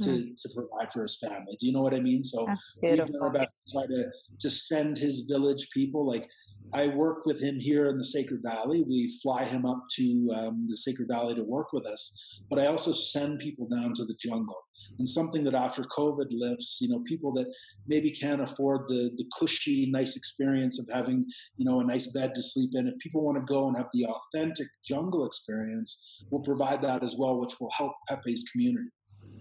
to, 0.00 0.08
mm. 0.08 0.36
to 0.40 0.48
provide 0.54 0.92
for 0.92 1.02
his 1.02 1.18
family. 1.18 1.56
Do 1.58 1.66
you 1.66 1.72
know 1.72 1.82
what 1.82 1.94
I 1.94 2.00
mean? 2.00 2.24
So 2.24 2.46
we've 2.82 2.96
done 2.96 3.10
our 3.20 3.30
best 3.30 3.52
to 3.66 3.72
try 3.72 3.86
to, 3.86 4.10
to 4.40 4.50
send 4.50 4.98
his 4.98 5.20
village 5.20 5.68
people. 5.72 6.06
Like 6.06 6.28
I 6.72 6.88
work 6.88 7.26
with 7.26 7.40
him 7.40 7.58
here 7.58 7.88
in 7.88 7.98
the 7.98 8.04
Sacred 8.04 8.40
Valley. 8.42 8.84
We 8.88 9.16
fly 9.22 9.44
him 9.44 9.64
up 9.64 9.84
to 9.96 10.32
um, 10.34 10.66
the 10.68 10.76
Sacred 10.76 11.08
Valley 11.08 11.34
to 11.34 11.42
work 11.42 11.72
with 11.72 11.86
us, 11.86 12.40
but 12.50 12.58
I 12.58 12.66
also 12.66 12.92
send 12.92 13.38
people 13.38 13.68
down 13.68 13.94
to 13.94 14.04
the 14.04 14.16
jungle. 14.18 14.60
And 14.98 15.08
something 15.08 15.44
that 15.44 15.54
after 15.54 15.82
COVID 15.82 16.26
lifts, 16.30 16.78
you 16.80 16.88
know, 16.88 17.02
people 17.06 17.32
that 17.34 17.46
maybe 17.86 18.10
can't 18.10 18.42
afford 18.42 18.82
the 18.88 19.10
the 19.16 19.24
cushy, 19.38 19.88
nice 19.90 20.16
experience 20.16 20.78
of 20.78 20.88
having, 20.92 21.24
you 21.56 21.64
know, 21.64 21.80
a 21.80 21.84
nice 21.84 22.12
bed 22.12 22.34
to 22.34 22.42
sleep 22.42 22.70
in. 22.74 22.88
If 22.88 22.98
people 22.98 23.24
want 23.24 23.38
to 23.38 23.44
go 23.44 23.68
and 23.68 23.76
have 23.76 23.88
the 23.92 24.06
authentic 24.06 24.68
jungle 24.84 25.26
experience, 25.26 26.22
we'll 26.30 26.42
provide 26.42 26.82
that 26.82 27.02
as 27.02 27.16
well, 27.18 27.40
which 27.40 27.54
will 27.60 27.70
help 27.70 27.92
Pepe's 28.08 28.44
community 28.52 28.90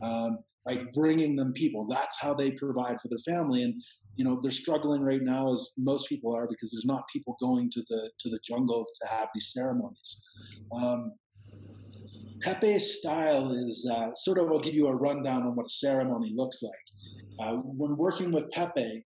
um, 0.02 0.40
like 0.66 0.94
bringing 0.94 1.36
them 1.36 1.54
people. 1.54 1.88
That's 1.90 2.20
how 2.20 2.34
they 2.34 2.52
provide 2.52 2.98
for 3.02 3.10
their 3.10 3.20
family. 3.36 3.64
And 3.64 3.82
you 4.16 4.26
know 4.26 4.40
they're 4.42 4.52
struggling 4.52 5.02
right 5.02 5.22
now, 5.22 5.52
as 5.52 5.72
most 5.78 6.08
people 6.08 6.36
are, 6.36 6.48
because 6.48 6.72
there's 6.72 6.86
not 6.86 7.04
people 7.12 7.36
going 7.42 7.70
to 7.72 7.84
the 7.90 8.12
to 8.20 8.30
the 8.30 8.40
jungle 8.48 8.86
to 9.02 9.08
have 9.08 9.30
these 9.34 9.52
ceremonies. 9.54 10.26
Um, 10.76 11.14
Pepe's 12.42 13.00
style 13.00 13.52
is 13.54 13.90
uh, 13.92 14.14
sort 14.16 14.38
of. 14.38 14.52
I'll 14.52 14.60
give 14.60 14.74
you 14.74 14.88
a 14.88 14.96
rundown 14.96 15.44
on 15.44 15.56
what 15.56 15.66
a 15.66 15.70
ceremony 15.70 16.34
looks 16.36 16.62
like. 16.62 16.74
Uh, 17.40 17.56
when 17.58 17.98
working 17.98 18.32
with 18.32 18.52
Pepe, 18.52 19.06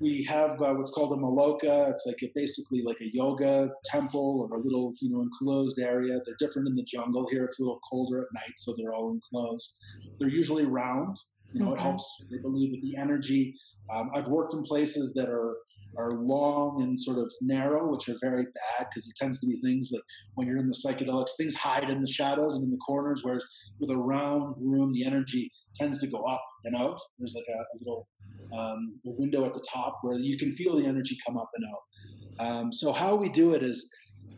we 0.00 0.24
have 0.24 0.60
uh, 0.60 0.74
what's 0.74 0.90
called 0.90 1.12
a 1.12 1.16
maloka. 1.16 1.90
It's 1.90 2.04
like 2.06 2.16
a, 2.22 2.30
basically 2.34 2.82
like 2.82 3.00
a 3.00 3.10
yoga 3.12 3.70
temple 3.84 4.48
or 4.50 4.56
a 4.56 4.60
little, 4.60 4.92
you 5.00 5.10
know, 5.10 5.20
enclosed 5.20 5.78
area. 5.78 6.18
They're 6.24 6.36
different 6.38 6.68
in 6.68 6.74
the 6.74 6.84
jungle. 6.84 7.28
Here 7.30 7.44
it's 7.44 7.60
a 7.60 7.62
little 7.62 7.80
colder 7.88 8.22
at 8.22 8.28
night, 8.34 8.54
so 8.56 8.74
they're 8.76 8.94
all 8.94 9.12
enclosed. 9.12 9.74
They're 10.18 10.28
usually 10.28 10.64
round. 10.64 11.16
You 11.52 11.60
know, 11.60 11.66
mm-hmm. 11.66 11.78
it 11.78 11.82
helps. 11.82 12.24
They 12.30 12.38
believe 12.38 12.70
with 12.72 12.82
the 12.82 12.96
energy. 13.00 13.54
Um, 13.94 14.10
I've 14.14 14.28
worked 14.28 14.54
in 14.54 14.62
places 14.62 15.12
that 15.14 15.28
are 15.28 15.56
are 15.98 16.12
long 16.12 16.82
and 16.82 17.00
sort 17.00 17.18
of 17.18 17.30
narrow, 17.40 17.90
which 17.90 18.08
are 18.08 18.16
very 18.20 18.44
bad 18.44 18.86
because 18.88 19.04
there 19.06 19.14
tends 19.16 19.40
to 19.40 19.46
be 19.46 19.60
things 19.60 19.90
like 19.92 20.02
when 20.34 20.46
you're 20.46 20.58
in 20.58 20.68
the 20.68 20.76
psychedelics, 20.86 21.30
things 21.36 21.56
hide 21.56 21.90
in 21.90 22.00
the 22.00 22.10
shadows 22.10 22.54
and 22.54 22.64
in 22.64 22.70
the 22.70 22.78
corners. 22.78 23.22
Whereas 23.24 23.44
with 23.80 23.90
a 23.90 23.96
round 23.96 24.54
room, 24.60 24.92
the 24.92 25.04
energy 25.04 25.50
tends 25.74 25.98
to 25.98 26.06
go 26.06 26.22
up 26.22 26.44
and 26.64 26.76
out. 26.76 26.98
There's 27.18 27.34
like 27.34 27.44
a, 27.52 27.58
a 27.58 27.76
little 27.80 28.08
um, 28.52 29.00
a 29.06 29.10
window 29.10 29.44
at 29.44 29.54
the 29.54 29.64
top 29.72 29.98
where 30.02 30.18
you 30.18 30.38
can 30.38 30.52
feel 30.52 30.76
the 30.76 30.86
energy 30.86 31.16
come 31.26 31.36
up 31.36 31.50
and 31.54 31.64
out. 31.70 32.46
Um, 32.46 32.72
so 32.72 32.92
how 32.92 33.16
we 33.16 33.28
do 33.28 33.54
it 33.54 33.62
is 33.62 33.92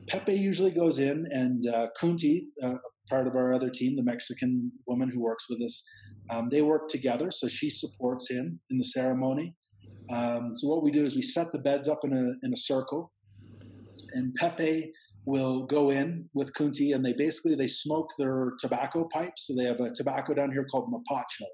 Pepe 0.08 0.34
usually 0.34 0.70
goes 0.70 0.98
in 0.98 1.26
and 1.30 1.66
uh, 1.66 1.86
Kunti, 1.98 2.48
uh, 2.62 2.74
part 3.08 3.26
of 3.26 3.36
our 3.36 3.52
other 3.52 3.70
team, 3.70 3.96
the 3.96 4.02
Mexican 4.02 4.72
woman 4.86 5.08
who 5.08 5.20
works 5.20 5.46
with 5.48 5.60
us, 5.62 5.84
um, 6.30 6.48
they 6.50 6.62
work 6.62 6.88
together. 6.88 7.30
So 7.30 7.48
she 7.48 7.70
supports 7.70 8.30
him 8.30 8.60
in 8.70 8.78
the 8.78 8.84
ceremony. 8.84 9.54
Um, 10.12 10.52
so 10.56 10.68
what 10.68 10.82
we 10.82 10.90
do 10.90 11.02
is 11.02 11.16
we 11.16 11.22
set 11.22 11.52
the 11.52 11.58
beds 11.58 11.88
up 11.88 12.00
in 12.04 12.12
a 12.12 12.46
in 12.46 12.52
a 12.52 12.56
circle, 12.56 13.12
and 14.12 14.34
Pepe 14.34 14.92
will 15.24 15.66
go 15.66 15.90
in 15.90 16.28
with 16.34 16.52
Kunti, 16.54 16.92
and 16.92 17.04
they 17.04 17.12
basically 17.12 17.54
they 17.54 17.68
smoke 17.68 18.08
their 18.18 18.52
tobacco 18.58 19.08
pipes. 19.12 19.46
So 19.46 19.54
they 19.54 19.64
have 19.64 19.80
a 19.80 19.94
tobacco 19.94 20.34
down 20.34 20.50
here 20.52 20.64
called 20.64 20.92
mapacho, 20.92 21.46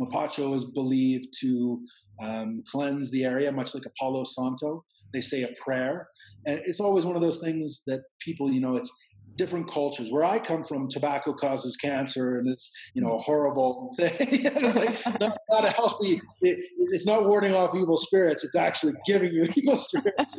Mapacho 0.00 0.54
is 0.54 0.64
believed 0.64 1.28
to 1.40 1.80
um, 2.22 2.62
cleanse 2.70 3.10
the 3.10 3.24
area, 3.24 3.52
much 3.52 3.74
like 3.74 3.86
a 3.86 3.92
Palo 3.98 4.24
Santo. 4.24 4.84
They 5.12 5.20
say 5.20 5.42
a 5.42 5.54
prayer. 5.60 6.08
And 6.46 6.60
it's 6.64 6.80
always 6.80 7.06
one 7.06 7.16
of 7.16 7.22
those 7.22 7.40
things 7.40 7.82
that 7.86 8.00
people, 8.20 8.50
you 8.50 8.60
know, 8.60 8.76
it's 8.76 8.90
different 9.36 9.70
cultures. 9.70 10.10
Where 10.10 10.24
I 10.24 10.38
come 10.38 10.62
from, 10.62 10.88
tobacco 10.88 11.34
causes 11.34 11.76
cancer, 11.76 12.38
and 12.38 12.48
it's 12.48 12.70
you 12.94 13.02
know 13.02 13.16
a 13.16 13.20
horrible 13.20 13.94
thing. 13.98 14.14
it's 14.20 14.76
like 14.76 15.20
not, 15.20 15.36
not 15.50 15.64
a 15.64 15.70
healthy. 15.70 16.20
It, 16.40 16.58
it's 16.92 17.06
not 17.06 17.26
warding 17.26 17.54
off 17.54 17.74
evil 17.74 17.96
spirits. 17.96 18.44
It's 18.44 18.56
actually 18.56 18.94
giving 19.06 19.32
you 19.32 19.48
evil 19.56 19.78
spirits. 19.78 20.38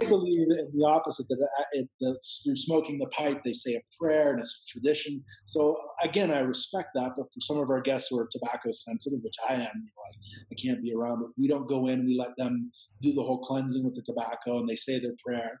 They 0.00 0.06
believe 0.06 0.46
in 0.50 0.70
the 0.74 0.86
opposite. 0.86 1.26
That 1.28 1.38
uh, 1.42 1.64
it, 1.72 1.88
the, 2.00 2.18
through 2.44 2.56
smoking 2.56 2.98
the 2.98 3.06
pipe, 3.08 3.42
they 3.44 3.52
say 3.52 3.74
a 3.74 3.82
prayer 4.00 4.30
and 4.30 4.40
it's 4.40 4.64
a 4.66 4.78
tradition. 4.78 5.24
So 5.46 5.76
again, 6.02 6.30
I 6.30 6.40
respect 6.40 6.88
that. 6.94 7.12
But 7.16 7.26
for 7.26 7.40
some 7.40 7.58
of 7.58 7.70
our 7.70 7.80
guests 7.80 8.08
who 8.10 8.18
are 8.18 8.28
tobacco 8.30 8.70
sensitive, 8.70 9.20
which 9.22 9.36
I 9.48 9.54
am, 9.54 9.60
you 9.60 9.64
know, 9.64 10.02
I, 10.06 10.12
I 10.52 10.54
can't 10.62 10.82
be 10.82 10.92
around. 10.94 11.20
But 11.20 11.30
we 11.38 11.48
don't 11.48 11.68
go 11.68 11.88
in. 11.88 12.06
We 12.06 12.16
let 12.18 12.36
them 12.36 12.70
do 13.00 13.12
the 13.12 13.22
whole 13.22 13.38
cleansing 13.38 13.84
with 13.84 13.94
the 13.94 14.02
tobacco, 14.02 14.58
and 14.58 14.68
they 14.68 14.76
say 14.76 15.00
their 15.00 15.14
prayer. 15.24 15.60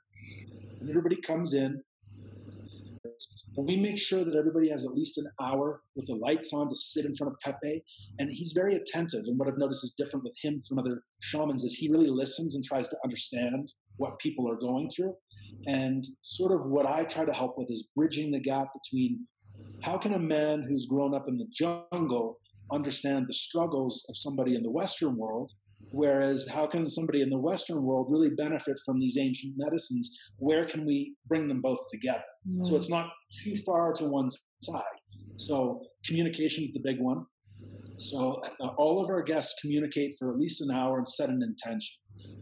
And 0.80 0.90
everybody 0.90 1.16
comes 1.26 1.54
in 1.54 1.80
and 3.56 3.66
we 3.66 3.76
make 3.76 3.98
sure 3.98 4.24
that 4.24 4.34
everybody 4.34 4.68
has 4.70 4.84
at 4.84 4.92
least 4.92 5.18
an 5.18 5.26
hour 5.40 5.82
with 5.94 6.06
the 6.06 6.14
lights 6.14 6.52
on 6.52 6.68
to 6.68 6.76
sit 6.76 7.04
in 7.04 7.14
front 7.16 7.32
of 7.32 7.40
Pepe. 7.40 7.84
And 8.18 8.30
he's 8.32 8.52
very 8.52 8.74
attentive. 8.74 9.22
And 9.26 9.38
what 9.38 9.48
I've 9.48 9.58
noticed 9.58 9.84
is 9.84 9.94
different 9.96 10.24
with 10.24 10.34
him 10.42 10.62
from 10.68 10.78
other 10.78 11.02
shamans 11.20 11.62
is 11.62 11.74
he 11.74 11.88
really 11.90 12.08
listens 12.08 12.54
and 12.54 12.64
tries 12.64 12.88
to 12.88 12.96
understand 13.04 13.72
what 13.96 14.18
people 14.18 14.50
are 14.50 14.56
going 14.56 14.90
through. 14.90 15.14
And 15.66 16.04
sort 16.22 16.52
of 16.52 16.66
what 16.66 16.86
I 16.86 17.04
try 17.04 17.24
to 17.24 17.32
help 17.32 17.56
with 17.56 17.70
is 17.70 17.88
bridging 17.96 18.32
the 18.32 18.40
gap 18.40 18.68
between 18.82 19.26
how 19.82 19.98
can 19.98 20.14
a 20.14 20.18
man 20.18 20.66
who's 20.68 20.86
grown 20.86 21.14
up 21.14 21.26
in 21.28 21.36
the 21.36 21.46
jungle 21.52 22.38
understand 22.72 23.26
the 23.28 23.34
struggles 23.34 24.04
of 24.08 24.16
somebody 24.16 24.56
in 24.56 24.62
the 24.62 24.70
Western 24.70 25.16
world 25.16 25.52
Whereas, 25.94 26.48
how 26.48 26.66
can 26.66 26.88
somebody 26.90 27.22
in 27.22 27.30
the 27.30 27.38
Western 27.38 27.84
world 27.84 28.08
really 28.10 28.30
benefit 28.30 28.76
from 28.84 28.98
these 28.98 29.16
ancient 29.16 29.54
medicines? 29.56 30.10
Where 30.38 30.66
can 30.66 30.84
we 30.84 31.14
bring 31.28 31.46
them 31.46 31.60
both 31.60 31.78
together? 31.92 32.24
Mm. 32.48 32.66
So 32.66 32.74
it's 32.74 32.90
not 32.90 33.10
too 33.44 33.56
far 33.64 33.92
to 33.94 34.04
one 34.04 34.28
side. 34.60 34.82
So 35.36 35.82
communication 36.04 36.64
is 36.64 36.72
the 36.72 36.80
big 36.82 37.00
one. 37.00 37.26
So 37.98 38.42
uh, 38.60 38.66
all 38.76 39.02
of 39.02 39.08
our 39.08 39.22
guests 39.22 39.54
communicate 39.60 40.16
for 40.18 40.32
at 40.32 40.36
least 40.36 40.60
an 40.60 40.74
hour 40.74 40.98
and 40.98 41.08
set 41.08 41.28
an 41.28 41.42
intention. 41.42 41.94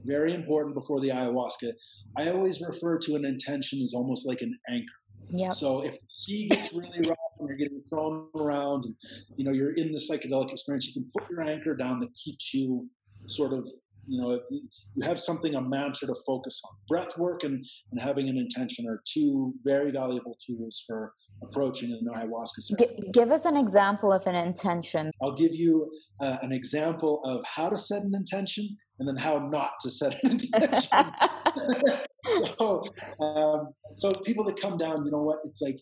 Very 0.04 0.34
important 0.34 0.74
before 0.74 1.00
the 1.00 1.10
ayahuasca. 1.10 1.72
I 2.16 2.30
always 2.30 2.60
refer 2.66 2.98
to 3.00 3.16
an 3.16 3.26
intention 3.26 3.82
as 3.82 3.92
almost 3.94 4.26
like 4.26 4.40
an 4.40 4.56
anchor. 4.70 4.86
Yep. 5.28 5.54
So 5.54 5.82
if 5.82 5.92
the 5.92 6.06
sea 6.08 6.48
gets 6.48 6.72
really 6.72 7.00
rough 7.06 7.18
and 7.38 7.48
you're 7.48 7.58
getting 7.58 7.82
thrown 7.88 8.28
around 8.34 8.84
and 8.84 8.94
you 9.36 9.44
know 9.44 9.52
you're 9.52 9.74
in 9.74 9.92
the 9.92 9.98
psychedelic 9.98 10.50
experience, 10.50 10.86
you 10.88 10.94
can 10.94 11.10
put 11.16 11.30
your 11.30 11.42
anchor 11.42 11.76
down 11.76 12.00
that 12.00 12.14
keeps 12.14 12.52
you 12.54 12.88
sort 13.28 13.52
of 13.52 13.66
you 14.06 14.20
know 14.20 14.40
you 14.50 15.06
have 15.06 15.18
something 15.20 15.54
a 15.54 15.60
mantra 15.60 16.08
to 16.08 16.14
focus 16.26 16.60
on 16.64 16.76
breath 16.88 17.16
work 17.16 17.44
and, 17.44 17.64
and 17.92 18.00
having 18.00 18.28
an 18.28 18.36
intention 18.36 18.86
are 18.88 19.00
two 19.12 19.54
very 19.62 19.92
valuable 19.92 20.36
tools 20.44 20.82
for 20.86 21.12
approaching 21.44 21.92
an 21.92 22.06
ayahuasca 22.12 22.60
ceremony. 22.60 23.10
give 23.12 23.30
us 23.30 23.44
an 23.44 23.56
example 23.56 24.12
of 24.12 24.26
an 24.26 24.34
intention. 24.34 25.12
I'll 25.22 25.36
give 25.36 25.54
you 25.54 25.88
uh, 26.20 26.38
an 26.42 26.52
example 26.52 27.20
of 27.24 27.44
how 27.44 27.68
to 27.68 27.78
set 27.78 28.02
an 28.02 28.12
intention 28.14 28.76
and 28.98 29.08
then 29.08 29.16
how 29.16 29.38
not 29.38 29.70
to 29.82 29.90
set 29.90 30.22
an 30.24 30.30
intention. 30.52 31.12
So 32.24 32.84
um, 33.18 33.72
so 33.98 34.12
people 34.24 34.44
that 34.44 34.60
come 34.60 34.78
down 34.78 35.04
you 35.04 35.10
know 35.10 35.22
what? 35.22 35.38
It's 35.44 35.60
like 35.60 35.76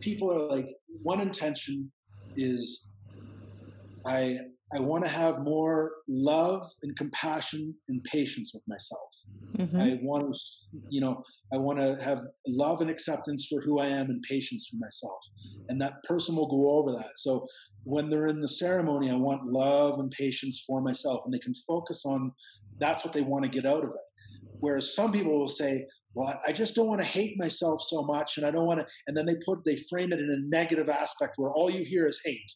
people 0.00 0.30
are 0.30 0.54
like 0.54 0.68
one 1.02 1.20
intention 1.20 1.90
is 2.36 2.92
i 4.06 4.38
I 4.74 4.80
want 4.80 5.04
to 5.04 5.10
have 5.10 5.40
more 5.40 5.92
love 6.08 6.68
and 6.82 6.96
compassion 6.96 7.74
and 7.88 8.02
patience 8.02 8.50
with 8.52 8.64
myself. 8.66 9.08
Mm-hmm. 9.56 9.80
I 9.80 9.98
want 10.02 10.24
to, 10.24 10.40
you 10.90 11.00
know, 11.00 11.22
I 11.52 11.56
want 11.56 11.78
to 11.78 12.02
have 12.02 12.22
love 12.48 12.80
and 12.80 12.90
acceptance 12.90 13.46
for 13.48 13.60
who 13.60 13.78
I 13.78 13.86
am 13.86 14.10
and 14.10 14.20
patience 14.28 14.68
for 14.68 14.76
myself. 14.84 15.18
And 15.68 15.80
that 15.80 16.02
person 16.04 16.34
will 16.34 16.48
go 16.48 16.78
over 16.78 16.92
that. 16.92 17.12
So 17.16 17.46
when 17.84 18.10
they're 18.10 18.26
in 18.26 18.40
the 18.40 18.48
ceremony, 18.48 19.10
I 19.10 19.14
want 19.14 19.46
love 19.46 20.00
and 20.00 20.10
patience 20.10 20.64
for 20.66 20.80
myself, 20.80 21.20
and 21.24 21.32
they 21.32 21.38
can 21.38 21.54
focus 21.66 22.02
on 22.04 22.32
that's 22.80 23.04
what 23.04 23.14
they 23.14 23.22
want 23.22 23.44
to 23.44 23.50
get 23.50 23.64
out 23.64 23.84
of 23.84 23.90
it. 23.90 24.48
Whereas 24.58 24.94
some 24.94 25.12
people 25.12 25.38
will 25.38 25.48
say, 25.48 25.86
well, 26.14 26.40
I 26.46 26.50
just 26.50 26.74
don't 26.74 26.88
want 26.88 27.00
to 27.00 27.06
hate 27.06 27.38
myself 27.38 27.82
so 27.82 28.02
much, 28.02 28.38
and 28.38 28.46
I 28.46 28.50
don't 28.50 28.66
want 28.66 28.80
to, 28.80 28.86
and 29.06 29.16
then 29.16 29.26
they 29.26 29.36
put, 29.46 29.64
they 29.64 29.76
frame 29.88 30.12
it 30.12 30.18
in 30.18 30.30
a 30.30 30.48
negative 30.48 30.88
aspect 30.88 31.34
where 31.36 31.52
all 31.52 31.70
you 31.70 31.84
hear 31.84 32.08
is 32.08 32.20
hate. 32.24 32.52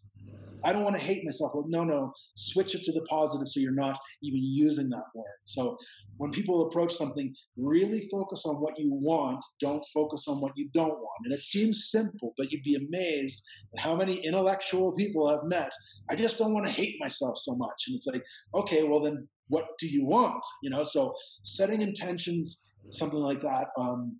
I 0.64 0.72
don't 0.72 0.84
want 0.84 0.96
to 0.96 1.02
hate 1.02 1.24
myself. 1.24 1.52
Well, 1.54 1.66
no, 1.68 1.84
no, 1.84 2.12
switch 2.36 2.74
it 2.74 2.84
to 2.84 2.92
the 2.92 3.02
positive 3.02 3.48
so 3.48 3.60
you're 3.60 3.72
not 3.72 3.98
even 4.22 4.40
using 4.42 4.88
that 4.90 5.04
word. 5.14 5.24
So 5.44 5.76
when 6.18 6.30
people 6.32 6.66
approach 6.66 6.94
something, 6.94 7.34
really 7.56 8.08
focus 8.10 8.44
on 8.46 8.56
what 8.56 8.78
you 8.78 8.90
want. 8.92 9.44
Don't 9.60 9.84
focus 9.94 10.26
on 10.28 10.40
what 10.40 10.52
you 10.56 10.68
don't 10.74 10.98
want. 10.98 11.24
And 11.24 11.32
it 11.32 11.42
seems 11.42 11.88
simple, 11.90 12.34
but 12.36 12.50
you'd 12.50 12.62
be 12.62 12.76
amazed 12.76 13.42
at 13.74 13.82
how 13.82 13.94
many 13.96 14.24
intellectual 14.24 14.94
people 14.94 15.28
I've 15.28 15.48
met. 15.48 15.72
I 16.10 16.16
just 16.16 16.38
don't 16.38 16.52
want 16.52 16.66
to 16.66 16.72
hate 16.72 16.96
myself 17.00 17.38
so 17.38 17.54
much. 17.56 17.84
And 17.86 17.96
it's 17.96 18.06
like, 18.06 18.22
okay, 18.54 18.82
well 18.82 19.00
then 19.00 19.28
what 19.48 19.64
do 19.78 19.88
you 19.88 20.04
want? 20.04 20.44
You 20.62 20.70
know, 20.70 20.82
so 20.82 21.14
setting 21.42 21.80
intentions, 21.80 22.64
something 22.90 23.18
like 23.18 23.40
that. 23.42 23.66
Um, 23.78 24.18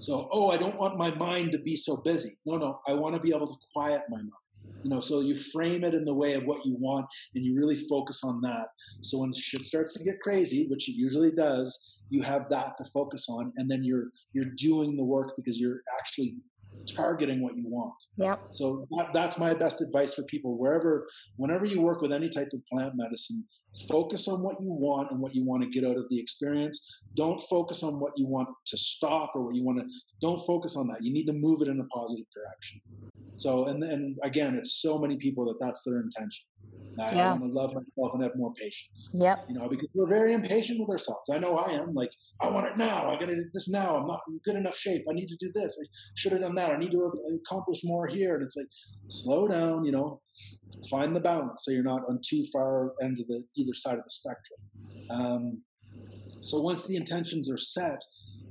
so, 0.00 0.28
oh, 0.32 0.50
I 0.50 0.58
don't 0.58 0.78
want 0.78 0.98
my 0.98 1.14
mind 1.14 1.52
to 1.52 1.58
be 1.58 1.76
so 1.76 1.98
busy. 1.98 2.36
No, 2.44 2.56
no, 2.56 2.80
I 2.86 2.92
want 2.92 3.14
to 3.14 3.20
be 3.20 3.30
able 3.34 3.46
to 3.46 3.54
quiet 3.72 4.02
my 4.10 4.18
mind 4.18 4.32
you 4.84 4.90
know 4.90 5.00
so 5.00 5.20
you 5.20 5.36
frame 5.36 5.82
it 5.84 5.94
in 5.94 6.04
the 6.04 6.14
way 6.14 6.34
of 6.34 6.44
what 6.44 6.64
you 6.64 6.76
want 6.78 7.06
and 7.34 7.44
you 7.44 7.56
really 7.56 7.76
focus 7.76 8.20
on 8.22 8.40
that. 8.42 8.66
So 9.00 9.18
when 9.18 9.32
shit 9.32 9.64
starts 9.64 9.94
to 9.94 10.04
get 10.04 10.20
crazy 10.20 10.66
which 10.68 10.88
it 10.88 10.92
usually 10.92 11.32
does 11.32 11.78
you 12.10 12.22
have 12.22 12.48
that 12.50 12.76
to 12.78 12.84
focus 12.92 13.26
on 13.28 13.52
and 13.56 13.70
then 13.70 13.82
you're 13.82 14.08
you're 14.32 14.52
doing 14.56 14.96
the 14.96 15.04
work 15.04 15.32
because 15.36 15.58
you're 15.58 15.80
actually 15.98 16.36
targeting 16.86 17.42
what 17.42 17.56
you 17.56 17.64
want. 17.66 17.94
Yep. 18.16 18.48
So 18.50 18.86
that, 18.96 19.08
that's 19.14 19.38
my 19.38 19.54
best 19.54 19.80
advice 19.80 20.14
for 20.14 20.22
people. 20.24 20.58
Wherever 20.58 21.06
whenever 21.36 21.64
you 21.64 21.80
work 21.80 22.00
with 22.00 22.12
any 22.12 22.28
type 22.28 22.48
of 22.52 22.60
plant 22.70 22.94
medicine 22.96 23.44
focus 23.88 24.28
on 24.28 24.42
what 24.42 24.60
you 24.60 24.70
want 24.70 25.10
and 25.10 25.20
what 25.20 25.34
you 25.34 25.44
want 25.44 25.62
to 25.62 25.68
get 25.68 25.88
out 25.88 25.96
of 25.96 26.04
the 26.10 26.18
experience. 26.18 27.00
Don't 27.16 27.42
focus 27.50 27.82
on 27.82 28.00
what 28.00 28.12
you 28.16 28.26
want 28.26 28.48
to 28.66 28.76
stop 28.76 29.32
or 29.34 29.44
what 29.44 29.54
you 29.54 29.64
want 29.64 29.78
to 29.78 29.86
don't 30.20 30.44
focus 30.46 30.76
on 30.76 30.86
that. 30.88 31.02
You 31.02 31.12
need 31.12 31.26
to 31.26 31.32
move 31.32 31.60
it 31.62 31.68
in 31.68 31.80
a 31.80 31.84
positive 31.84 32.26
direction. 32.34 32.80
So, 33.36 33.66
and 33.66 33.82
then 33.82 34.16
again, 34.22 34.54
it's 34.54 34.80
so 34.80 34.98
many 34.98 35.16
people 35.16 35.44
that 35.46 35.58
that's 35.60 35.82
their 35.82 36.00
intention. 36.00 36.46
I 37.02 37.14
yeah. 37.14 37.30
want 37.30 37.42
to 37.42 37.48
love 37.48 37.70
myself 37.74 38.12
and 38.14 38.22
have 38.22 38.32
more 38.36 38.52
patience. 38.54 39.10
Yep. 39.14 39.46
You 39.48 39.58
know, 39.58 39.68
because 39.68 39.88
we're 39.94 40.08
very 40.08 40.32
impatient 40.32 40.80
with 40.80 40.90
ourselves. 40.90 41.30
I 41.32 41.38
know 41.38 41.56
I 41.56 41.72
am. 41.72 41.94
Like, 41.94 42.10
I 42.40 42.48
want 42.48 42.66
it 42.66 42.76
now. 42.76 43.10
I 43.10 43.14
got 43.14 43.26
to 43.26 43.34
do 43.34 43.44
this 43.52 43.68
now. 43.68 43.96
I'm 43.96 44.06
not 44.06 44.20
in 44.28 44.40
good 44.44 44.56
enough 44.56 44.76
shape. 44.76 45.04
I 45.08 45.14
need 45.14 45.28
to 45.28 45.36
do 45.40 45.50
this. 45.54 45.76
I 45.82 45.86
should 46.14 46.32
have 46.32 46.42
done 46.42 46.54
that. 46.56 46.70
I 46.70 46.78
need 46.78 46.92
to 46.92 47.12
accomplish 47.44 47.80
more 47.84 48.06
here. 48.06 48.36
And 48.36 48.44
it's 48.44 48.56
like, 48.56 48.66
slow 49.08 49.48
down. 49.48 49.84
You 49.84 49.92
know, 49.92 50.20
find 50.90 51.14
the 51.14 51.20
balance 51.20 51.64
so 51.64 51.70
you're 51.70 51.82
not 51.82 52.02
on 52.08 52.20
too 52.28 52.44
far 52.52 52.92
end 53.02 53.18
of 53.20 53.26
the 53.26 53.44
either 53.56 53.74
side 53.74 53.98
of 53.98 54.04
the 54.04 54.10
spectrum. 54.10 54.60
Um, 55.10 55.62
so 56.40 56.60
once 56.60 56.86
the 56.86 56.96
intentions 56.96 57.50
are 57.50 57.58
set, 57.58 58.00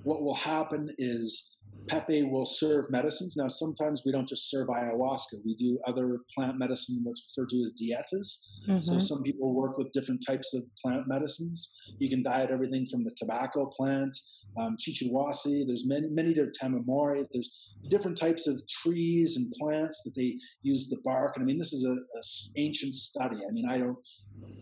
what 0.03 0.21
will 0.21 0.35
happen 0.35 0.89
is 0.97 1.55
Pepe 1.87 2.23
will 2.23 2.45
serve 2.45 2.89
medicines. 2.89 3.35
Now, 3.37 3.47
sometimes 3.47 4.03
we 4.05 4.11
don't 4.11 4.27
just 4.27 4.49
serve 4.49 4.67
ayahuasca. 4.67 5.39
We 5.45 5.55
do 5.55 5.79
other 5.85 6.19
plant 6.33 6.57
medicine, 6.57 7.01
what's 7.03 7.25
referred 7.35 7.49
to 7.49 7.63
as 7.63 7.73
dietas. 7.73 8.39
Mm-hmm. 8.69 8.81
So 8.81 8.99
some 8.99 9.23
people 9.23 9.53
work 9.53 9.77
with 9.77 9.91
different 9.91 10.23
types 10.25 10.53
of 10.53 10.63
plant 10.83 11.07
medicines. 11.07 11.73
You 11.99 12.09
can 12.09 12.23
diet 12.23 12.51
everything 12.51 12.87
from 12.89 13.03
the 13.03 13.11
tobacco 13.17 13.65
plant, 13.65 14.17
um, 14.57 14.77
chuchuhuasi. 14.77 15.65
There's 15.65 15.85
many, 15.85 16.07
many 16.09 16.33
different 16.33 16.57
tamamuri. 16.61 17.25
There's 17.33 17.51
different 17.89 18.17
types 18.17 18.47
of 18.47 18.61
trees 18.67 19.35
and 19.35 19.51
plants 19.59 20.01
that 20.05 20.15
they 20.15 20.37
use 20.61 20.87
the 20.89 20.97
bark. 21.03 21.33
And 21.35 21.43
I 21.43 21.45
mean, 21.45 21.57
this 21.57 21.73
is 21.73 21.85
a, 21.85 21.93
a 21.93 22.21
ancient 22.61 22.95
study. 22.95 23.37
I 23.47 23.51
mean, 23.51 23.65
I 23.69 23.79
don't. 23.79 23.97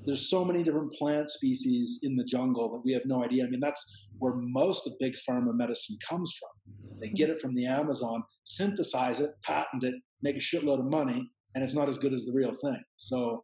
There's 0.06 0.30
so 0.30 0.44
many 0.44 0.64
different 0.64 0.94
plant 0.94 1.30
species 1.30 2.00
in 2.04 2.16
the 2.16 2.24
jungle 2.24 2.72
that 2.72 2.82
we 2.84 2.94
have 2.94 3.04
no 3.06 3.24
idea. 3.24 3.46
I 3.46 3.50
mean, 3.50 3.60
that's 3.62 4.06
where 4.20 4.34
most 4.36 4.88
of 4.88 4.94
big 5.00 5.14
pharma 5.28 5.54
medicine 5.54 5.98
comes 6.10 6.34
from 6.40 6.81
they 7.02 7.10
get 7.10 7.30
it 7.30 7.42
from 7.42 7.56
the 7.56 7.66
Amazon, 7.66 8.24
synthesize 8.46 9.20
it, 9.20 9.32
patent 9.44 9.84
it, 9.84 9.96
make 10.22 10.36
a 10.36 10.40
shitload 10.40 10.80
of 10.80 10.90
money, 10.90 11.30
and 11.56 11.64
it's 11.64 11.74
not 11.74 11.90
as 11.90 11.98
good 11.98 12.14
as 12.14 12.26
the 12.26 12.34
real 12.34 12.54
thing. 12.54 12.82
So, 12.98 13.42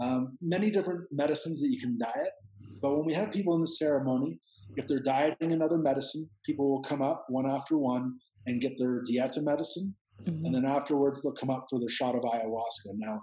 um, 0.00 0.36
many 0.40 0.70
different 0.70 1.08
medicines 1.10 1.60
that 1.60 1.70
you 1.70 1.80
can 1.80 1.98
diet. 1.98 2.32
But 2.80 2.96
when 2.96 3.06
we 3.06 3.14
have 3.14 3.32
people 3.32 3.54
in 3.54 3.60
the 3.60 3.66
ceremony, 3.66 4.38
if 4.76 4.86
they're 4.86 5.02
dieting 5.02 5.52
another 5.52 5.78
medicine, 5.78 6.28
people 6.44 6.70
will 6.70 6.82
come 6.82 7.02
up 7.02 7.24
one 7.28 7.50
after 7.50 7.78
one 7.78 8.14
and 8.46 8.60
get 8.60 8.74
their 8.78 9.02
dieta 9.02 9.42
medicine. 9.42 9.96
Mm-hmm. 10.22 10.44
And 10.44 10.54
then 10.54 10.64
afterwards, 10.64 11.22
they'll 11.22 11.32
come 11.32 11.50
up 11.50 11.66
for 11.70 11.80
their 11.80 11.88
shot 11.88 12.14
of 12.14 12.22
ayahuasca. 12.22 12.92
Now, 12.94 13.22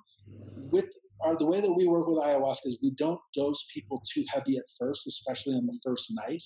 with 0.72 0.86
our, 1.22 1.38
the 1.38 1.46
way 1.46 1.62
that 1.62 1.72
we 1.72 1.88
work 1.88 2.08
with 2.08 2.18
ayahuasca 2.18 2.66
is 2.66 2.80
we 2.82 2.94
don't 2.98 3.20
dose 3.36 3.66
people 3.74 4.02
too 4.14 4.26
heavy 4.34 4.58
at 4.58 4.64
first, 4.80 5.08
especially 5.08 5.54
on 5.54 5.66
the 5.66 5.80
first 5.86 6.12
night. 6.28 6.42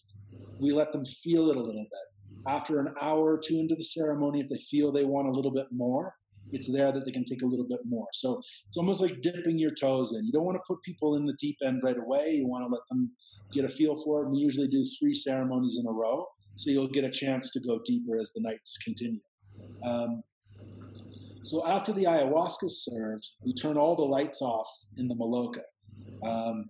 We 0.59 0.71
let 0.71 0.91
them 0.91 1.05
feel 1.23 1.49
it 1.49 1.57
a 1.57 1.59
little 1.59 1.73
bit 1.73 2.08
after 2.47 2.79
an 2.79 2.93
hour 3.01 3.33
or 3.33 3.39
two 3.39 3.59
into 3.59 3.75
the 3.75 3.83
ceremony, 3.83 4.41
if 4.41 4.49
they 4.49 4.61
feel 4.69 4.91
they 4.91 5.03
want 5.05 5.27
a 5.27 5.31
little 5.31 5.51
bit 5.51 5.67
more, 5.71 6.13
it's 6.51 6.71
there 6.71 6.91
that 6.91 7.05
they 7.05 7.11
can 7.11 7.25
take 7.25 7.41
a 7.41 7.45
little 7.45 7.67
bit 7.67 7.81
more. 7.87 8.07
So 8.13 8.41
it's 8.67 8.77
almost 8.77 9.01
like 9.01 9.21
dipping 9.21 9.59
your 9.59 9.73
toes 9.73 10.15
in. 10.17 10.25
You 10.25 10.31
don't 10.31 10.45
want 10.45 10.55
to 10.55 10.63
put 10.67 10.81
people 10.83 11.15
in 11.15 11.25
the 11.25 11.35
deep 11.39 11.57
end 11.63 11.81
right 11.83 11.97
away. 11.97 12.31
You 12.31 12.47
want 12.47 12.63
to 12.63 12.67
let 12.67 12.81
them 12.89 13.11
get 13.53 13.65
a 13.65 13.69
feel 13.69 14.01
for 14.03 14.23
it. 14.23 14.31
We 14.31 14.39
usually 14.39 14.67
do 14.67 14.83
three 14.99 15.13
ceremonies 15.13 15.79
in 15.79 15.87
a 15.87 15.93
row. 15.93 16.25
so 16.55 16.71
you'll 16.71 16.89
get 16.89 17.03
a 17.03 17.11
chance 17.11 17.51
to 17.51 17.59
go 17.59 17.79
deeper 17.85 18.17
as 18.17 18.31
the 18.33 18.41
nights 18.41 18.77
continue. 18.83 19.21
Um, 19.85 20.23
so 21.43 21.65
after 21.65 21.93
the 21.93 22.03
ayahuasca 22.03 22.65
is 22.65 22.83
served, 22.83 23.27
we 23.45 23.53
turn 23.53 23.77
all 23.77 23.95
the 23.95 24.01
lights 24.01 24.41
off 24.41 24.67
in 24.97 25.07
the 25.07 25.15
maloca. 25.15 25.61
Um, 26.25 26.65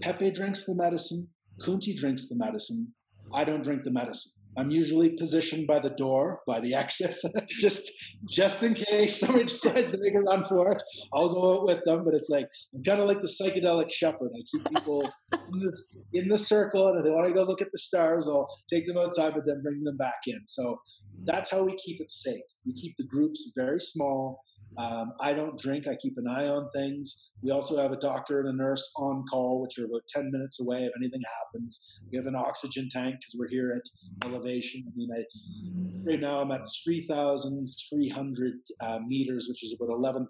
Pepe 0.00 0.30
drinks 0.30 0.64
the 0.64 0.74
medicine. 0.74 1.28
Kunti 1.62 1.94
drinks 1.94 2.28
the 2.28 2.36
medicine. 2.36 2.94
I 3.32 3.44
don't 3.44 3.62
drink 3.62 3.84
the 3.84 3.90
medicine. 3.90 4.32
I'm 4.56 4.70
usually 4.70 5.10
positioned 5.10 5.66
by 5.66 5.80
the 5.80 5.90
door, 5.90 6.40
by 6.46 6.60
the 6.60 6.74
exit, 6.74 7.16
just 7.48 7.90
just 8.30 8.62
in 8.62 8.74
case 8.74 9.20
somebody 9.20 9.44
decides 9.54 9.92
to 9.92 9.98
make 9.98 10.14
a 10.14 10.20
run 10.20 10.44
for 10.44 10.72
it. 10.72 10.82
I'll 11.12 11.32
go 11.32 11.54
out 11.54 11.66
with 11.66 11.84
them, 11.84 12.04
but 12.04 12.14
it's 12.14 12.28
like 12.28 12.46
I'm 12.74 12.82
kind 12.82 13.00
of 13.00 13.08
like 13.08 13.22
the 13.22 13.28
psychedelic 13.28 13.90
shepherd. 13.90 14.30
I 14.34 14.42
keep 14.50 14.68
people 14.68 15.10
in 15.32 15.60
this 15.60 15.96
in 16.12 16.28
the 16.28 16.38
circle, 16.38 16.88
and 16.88 16.98
if 16.98 17.04
they 17.04 17.10
want 17.10 17.26
to 17.28 17.34
go 17.34 17.42
look 17.42 17.62
at 17.62 17.72
the 17.72 17.78
stars, 17.78 18.28
I'll 18.28 18.48
take 18.70 18.86
them 18.86 18.98
outside, 18.98 19.34
but 19.34 19.44
then 19.46 19.62
bring 19.62 19.82
them 19.82 19.96
back 19.96 20.20
in. 20.26 20.40
So 20.46 20.78
that's 21.24 21.50
how 21.50 21.62
we 21.64 21.76
keep 21.84 22.00
it 22.00 22.10
safe. 22.10 22.42
We 22.66 22.74
keep 22.74 22.94
the 22.98 23.06
groups 23.06 23.50
very 23.56 23.80
small. 23.80 24.40
Um, 24.76 25.12
I 25.20 25.32
don't 25.32 25.58
drink. 25.58 25.86
I 25.86 25.96
keep 25.96 26.14
an 26.16 26.26
eye 26.28 26.48
on 26.48 26.68
things. 26.74 27.30
We 27.42 27.50
also 27.50 27.80
have 27.80 27.92
a 27.92 27.96
doctor 27.96 28.40
and 28.40 28.48
a 28.48 28.56
nurse 28.56 28.92
on 28.96 29.24
call, 29.30 29.62
which 29.62 29.78
are 29.78 29.84
about 29.84 30.02
10 30.08 30.30
minutes 30.32 30.60
away 30.60 30.84
if 30.84 30.92
anything 30.98 31.22
happens. 31.40 31.86
We 32.10 32.16
have 32.16 32.26
an 32.26 32.34
oxygen 32.34 32.88
tank 32.90 33.16
because 33.16 33.36
we're 33.38 33.48
here 33.48 33.80
at 33.80 34.28
elevation. 34.28 34.84
I 34.86 34.92
mean, 34.96 35.10
I, 35.14 36.10
right 36.10 36.20
now 36.20 36.40
I'm 36.40 36.50
at 36.50 36.66
3,300 36.84 38.52
uh, 38.80 38.98
meters, 39.06 39.46
which 39.48 39.64
is 39.64 39.76
about 39.78 39.92
11,000 39.92 40.28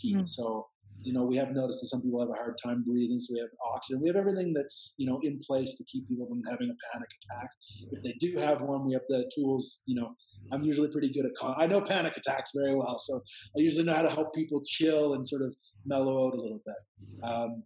feet. 0.00 0.16
Mm. 0.16 0.28
So, 0.28 0.66
you 1.02 1.12
know, 1.12 1.24
we 1.24 1.36
have 1.36 1.50
noticed 1.52 1.80
that 1.80 1.88
some 1.88 2.02
people 2.02 2.20
have 2.20 2.30
a 2.30 2.34
hard 2.34 2.56
time 2.64 2.84
breathing. 2.86 3.20
So 3.20 3.34
we 3.34 3.40
have 3.40 3.50
oxygen. 3.74 4.02
We 4.02 4.08
have 4.08 4.16
everything 4.16 4.52
that's, 4.52 4.94
you 4.96 5.08
know, 5.08 5.20
in 5.22 5.38
place 5.46 5.76
to 5.76 5.84
keep 5.84 6.08
people 6.08 6.26
from 6.26 6.42
having 6.50 6.68
a 6.68 6.76
panic 6.92 7.08
attack. 7.22 7.50
If 7.92 8.02
they 8.02 8.14
do 8.20 8.36
have 8.38 8.60
one, 8.62 8.86
we 8.86 8.94
have 8.94 9.02
the 9.08 9.30
tools, 9.34 9.82
you 9.86 10.00
know, 10.00 10.14
I'm 10.52 10.62
usually 10.62 10.88
pretty 10.88 11.12
good 11.12 11.26
at. 11.26 11.32
Con- 11.40 11.56
I 11.58 11.66
know 11.66 11.80
panic 11.80 12.14
attacks 12.16 12.52
very 12.54 12.74
well, 12.74 12.98
so 12.98 13.16
I 13.16 13.60
usually 13.60 13.84
know 13.84 13.94
how 13.94 14.02
to 14.02 14.10
help 14.10 14.34
people 14.34 14.62
chill 14.64 15.14
and 15.14 15.26
sort 15.26 15.42
of 15.42 15.54
mellow 15.84 16.26
out 16.26 16.34
a 16.34 16.40
little 16.40 16.62
bit. 16.64 17.24
Um, 17.24 17.62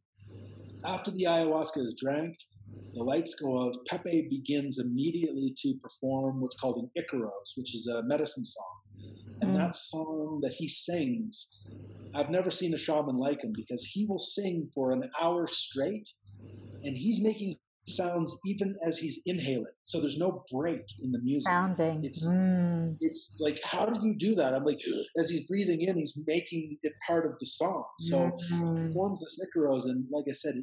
after 0.85 1.11
the 1.11 1.24
ayahuasca 1.24 1.78
is 1.78 1.94
drank, 2.01 2.36
the 2.94 3.02
lights 3.02 3.35
go 3.35 3.62
out. 3.62 3.74
Pepe 3.89 4.28
begins 4.31 4.78
immediately 4.78 5.55
to 5.59 5.74
perform 5.82 6.40
what's 6.40 6.59
called 6.59 6.77
an 6.78 6.90
Icaros, 7.02 7.57
which 7.57 7.74
is 7.74 7.86
a 7.86 8.02
medicine 8.05 8.47
song. 8.47 8.81
And 9.43 9.52
mm. 9.52 9.57
that 9.57 9.77
song 9.77 10.40
that 10.43 10.55
he 10.55 10.69
sings, 10.69 11.48
I've 12.14 12.30
never 12.30 12.50
seen 12.50 12.74
a 12.74 12.78
shaman 12.78 13.16
like 13.16 13.42
him 13.42 13.52
because 13.54 13.84
he 13.84 14.06
will 14.06 14.18
sing 14.18 14.68
for 14.74 14.92
an 14.92 15.08
hour 15.20 15.46
straight 15.46 16.08
and 16.82 16.96
he's 16.96 17.22
making 17.22 17.54
sounds 17.86 18.36
even 18.46 18.76
as 18.84 18.98
he's 18.98 19.20
inhaling. 19.26 19.72
So 19.84 20.00
there's 20.00 20.18
no 20.18 20.44
break 20.52 20.82
in 21.02 21.12
the 21.12 21.20
music. 21.20 21.48
Sounding. 21.48 22.04
It's 22.04 22.26
mm. 22.26 22.96
it's 23.00 23.36
like 23.40 23.60
how 23.64 23.86
do 23.86 23.98
you 24.02 24.16
do 24.18 24.34
that? 24.36 24.54
I'm 24.54 24.64
like 24.64 24.80
as 25.18 25.30
he's 25.30 25.46
breathing 25.46 25.82
in, 25.82 25.96
he's 25.96 26.18
making 26.26 26.78
it 26.82 26.92
part 27.06 27.26
of 27.26 27.32
the 27.40 27.46
song. 27.46 27.84
So 28.00 28.30
mm. 28.52 28.92
forms 28.92 29.20
this 29.20 29.40
Icaros, 29.56 29.84
and 29.84 30.04
like 30.10 30.24
I 30.28 30.32
said, 30.32 30.62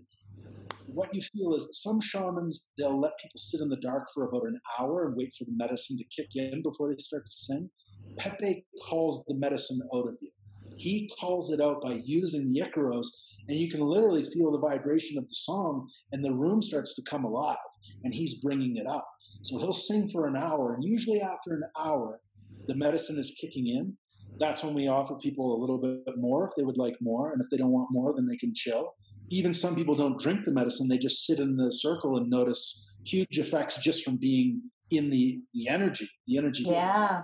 what 0.88 1.14
you 1.14 1.22
feel 1.22 1.54
is 1.56 1.68
some 1.72 2.00
shamans 2.02 2.70
they'll 2.78 3.00
let 3.00 3.12
people 3.22 3.38
sit 3.38 3.62
in 3.62 3.70
the 3.70 3.78
dark 3.78 4.08
for 4.14 4.28
about 4.28 4.44
an 4.44 4.60
hour 4.80 5.06
and 5.06 5.16
wait 5.18 5.34
for 5.38 5.46
the 5.46 5.54
medicine 5.56 5.98
to 5.98 6.04
kick 6.16 6.30
in 6.36 6.62
before 6.64 6.90
they 6.90 6.98
start 7.00 7.26
to 7.26 7.38
sing. 7.38 7.70
Pepe 8.18 8.66
calls 8.88 9.24
the 9.28 9.36
medicine 9.36 9.80
out 9.94 10.08
of 10.08 10.16
you. 10.22 10.32
He 10.78 11.10
calls 11.20 11.52
it 11.52 11.60
out 11.60 11.82
by 11.82 12.02
using 12.04 12.52
the 12.52 12.62
Icaros 12.62 13.08
and 13.48 13.58
you 13.58 13.70
can 13.70 13.82
literally 13.82 14.24
feel 14.24 14.52
the 14.52 14.60
vibration 14.60 15.18
of 15.18 15.28
the 15.28 15.34
song 15.34 15.88
and 16.12 16.24
the 16.24 16.34
room 16.34 16.62
starts 16.62 16.96
to 16.96 17.02
come 17.10 17.24
alive 17.24 17.58
and 18.04 18.14
he's 18.14 18.36
bringing 18.36 18.78
it 18.78 18.88
up. 18.88 19.08
So 19.44 19.58
he'll 19.60 19.74
sing 19.74 20.10
for 20.12 20.28
an 20.28 20.36
hour 20.36 20.74
and 20.76 20.84
usually 20.84 21.22
after 21.22 21.54
an 21.54 21.64
hour 21.80 22.20
the 22.68 22.76
medicine 22.76 23.18
is 23.18 23.36
kicking 23.40 23.68
in. 23.68 23.96
That's 24.40 24.64
when 24.64 24.76
we 24.76 24.88
offer 24.88 25.16
people 25.16 25.56
a 25.56 25.60
little 25.60 25.80
bit 25.80 26.18
more 26.18 26.48
if 26.48 26.52
they 26.56 26.64
would 26.64 26.78
like 26.78 26.96
more 27.02 27.32
and 27.32 27.42
if 27.42 27.48
they 27.50 27.58
don't 27.58 27.72
want 27.72 27.90
more 27.92 28.14
then 28.16 28.28
they 28.28 28.38
can 28.38 28.54
chill. 28.54 28.94
Even 29.30 29.54
some 29.54 29.76
people 29.76 29.96
don't 29.96 30.20
drink 30.20 30.46
the 30.46 30.52
medicine 30.52 30.88
they 30.88 30.98
just 30.98 31.26
sit 31.26 31.40
in 31.40 31.58
the 31.58 31.72
circle 31.72 32.18
and 32.18 32.30
notice 32.30 32.86
huge 33.06 33.40
effects 33.40 33.78
just 33.78 34.04
from 34.04 34.18
being 34.18 34.62
in 34.92 35.10
the 35.10 35.42
the 35.54 35.68
energy 35.70 36.10
the 36.28 36.38
energy. 36.38 36.64
Yeah. 36.64 37.24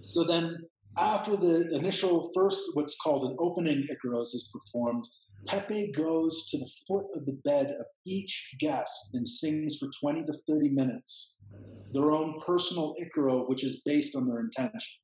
So 0.00 0.24
then 0.24 0.58
after 0.98 1.36
the 1.36 1.68
initial 1.74 2.30
first 2.34 2.60
what's 2.74 2.96
called 3.02 3.30
an 3.30 3.36
opening 3.40 3.86
icaros 3.90 4.34
is 4.34 4.50
performed 4.52 5.04
Pepe 5.46 5.92
goes 5.92 6.48
to 6.50 6.58
the 6.58 6.68
foot 6.88 7.04
of 7.14 7.24
the 7.24 7.38
bed 7.44 7.66
of 7.78 7.86
each 8.04 8.56
guest 8.58 9.10
and 9.14 9.26
sings 9.26 9.76
for 9.78 9.88
20 10.00 10.24
to 10.24 10.32
30 10.48 10.70
minutes 10.70 11.36
their 11.92 12.10
own 12.10 12.40
personal 12.44 12.94
Icaro, 13.00 13.48
which 13.48 13.64
is 13.64 13.82
based 13.84 14.16
on 14.16 14.26
their 14.26 14.40
intention. 14.40 14.94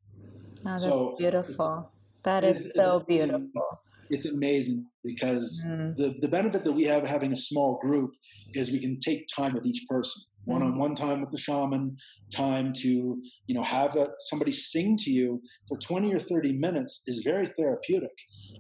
Oh, 0.59 0.61
that's 0.65 0.83
so 0.85 1.15
beautiful. 1.19 1.91
That 2.25 2.45
is 2.45 2.67
it's, 2.67 2.77
so 2.77 2.97
it's 2.99 3.07
beautiful. 3.07 3.81
It's 4.11 4.27
amazing 4.27 4.87
because 5.03 5.65
mm. 5.67 5.97
the, 5.97 6.17
the 6.21 6.29
benefit 6.29 6.65
that 6.65 6.73
we 6.73 6.85
have 6.85 7.07
having 7.07 7.33
a 7.33 7.37
small 7.37 7.79
group 7.81 8.11
is 8.55 8.71
we 8.71 8.81
can 8.81 9.01
take 9.01 9.27
time 9.35 9.55
with 9.55 9.65
each 9.65 9.87
person 9.89 10.23
Mm-hmm. 10.43 10.53
one-on-one 10.53 10.97
time 10.97 11.21
with 11.21 11.31
the 11.31 11.39
shaman 11.39 11.97
time 12.33 12.73
to 12.73 12.89
you 12.89 13.55
know 13.55 13.63
have 13.63 13.95
a, 13.95 14.09
somebody 14.19 14.51
sing 14.51 14.97
to 14.97 15.11
you 15.11 15.41
for 15.69 15.79
20 15.79 16.13
or 16.13 16.19
30 16.19 16.55
minutes 16.55 17.03
is 17.07 17.23
very 17.23 17.47
therapeutic. 17.47 18.11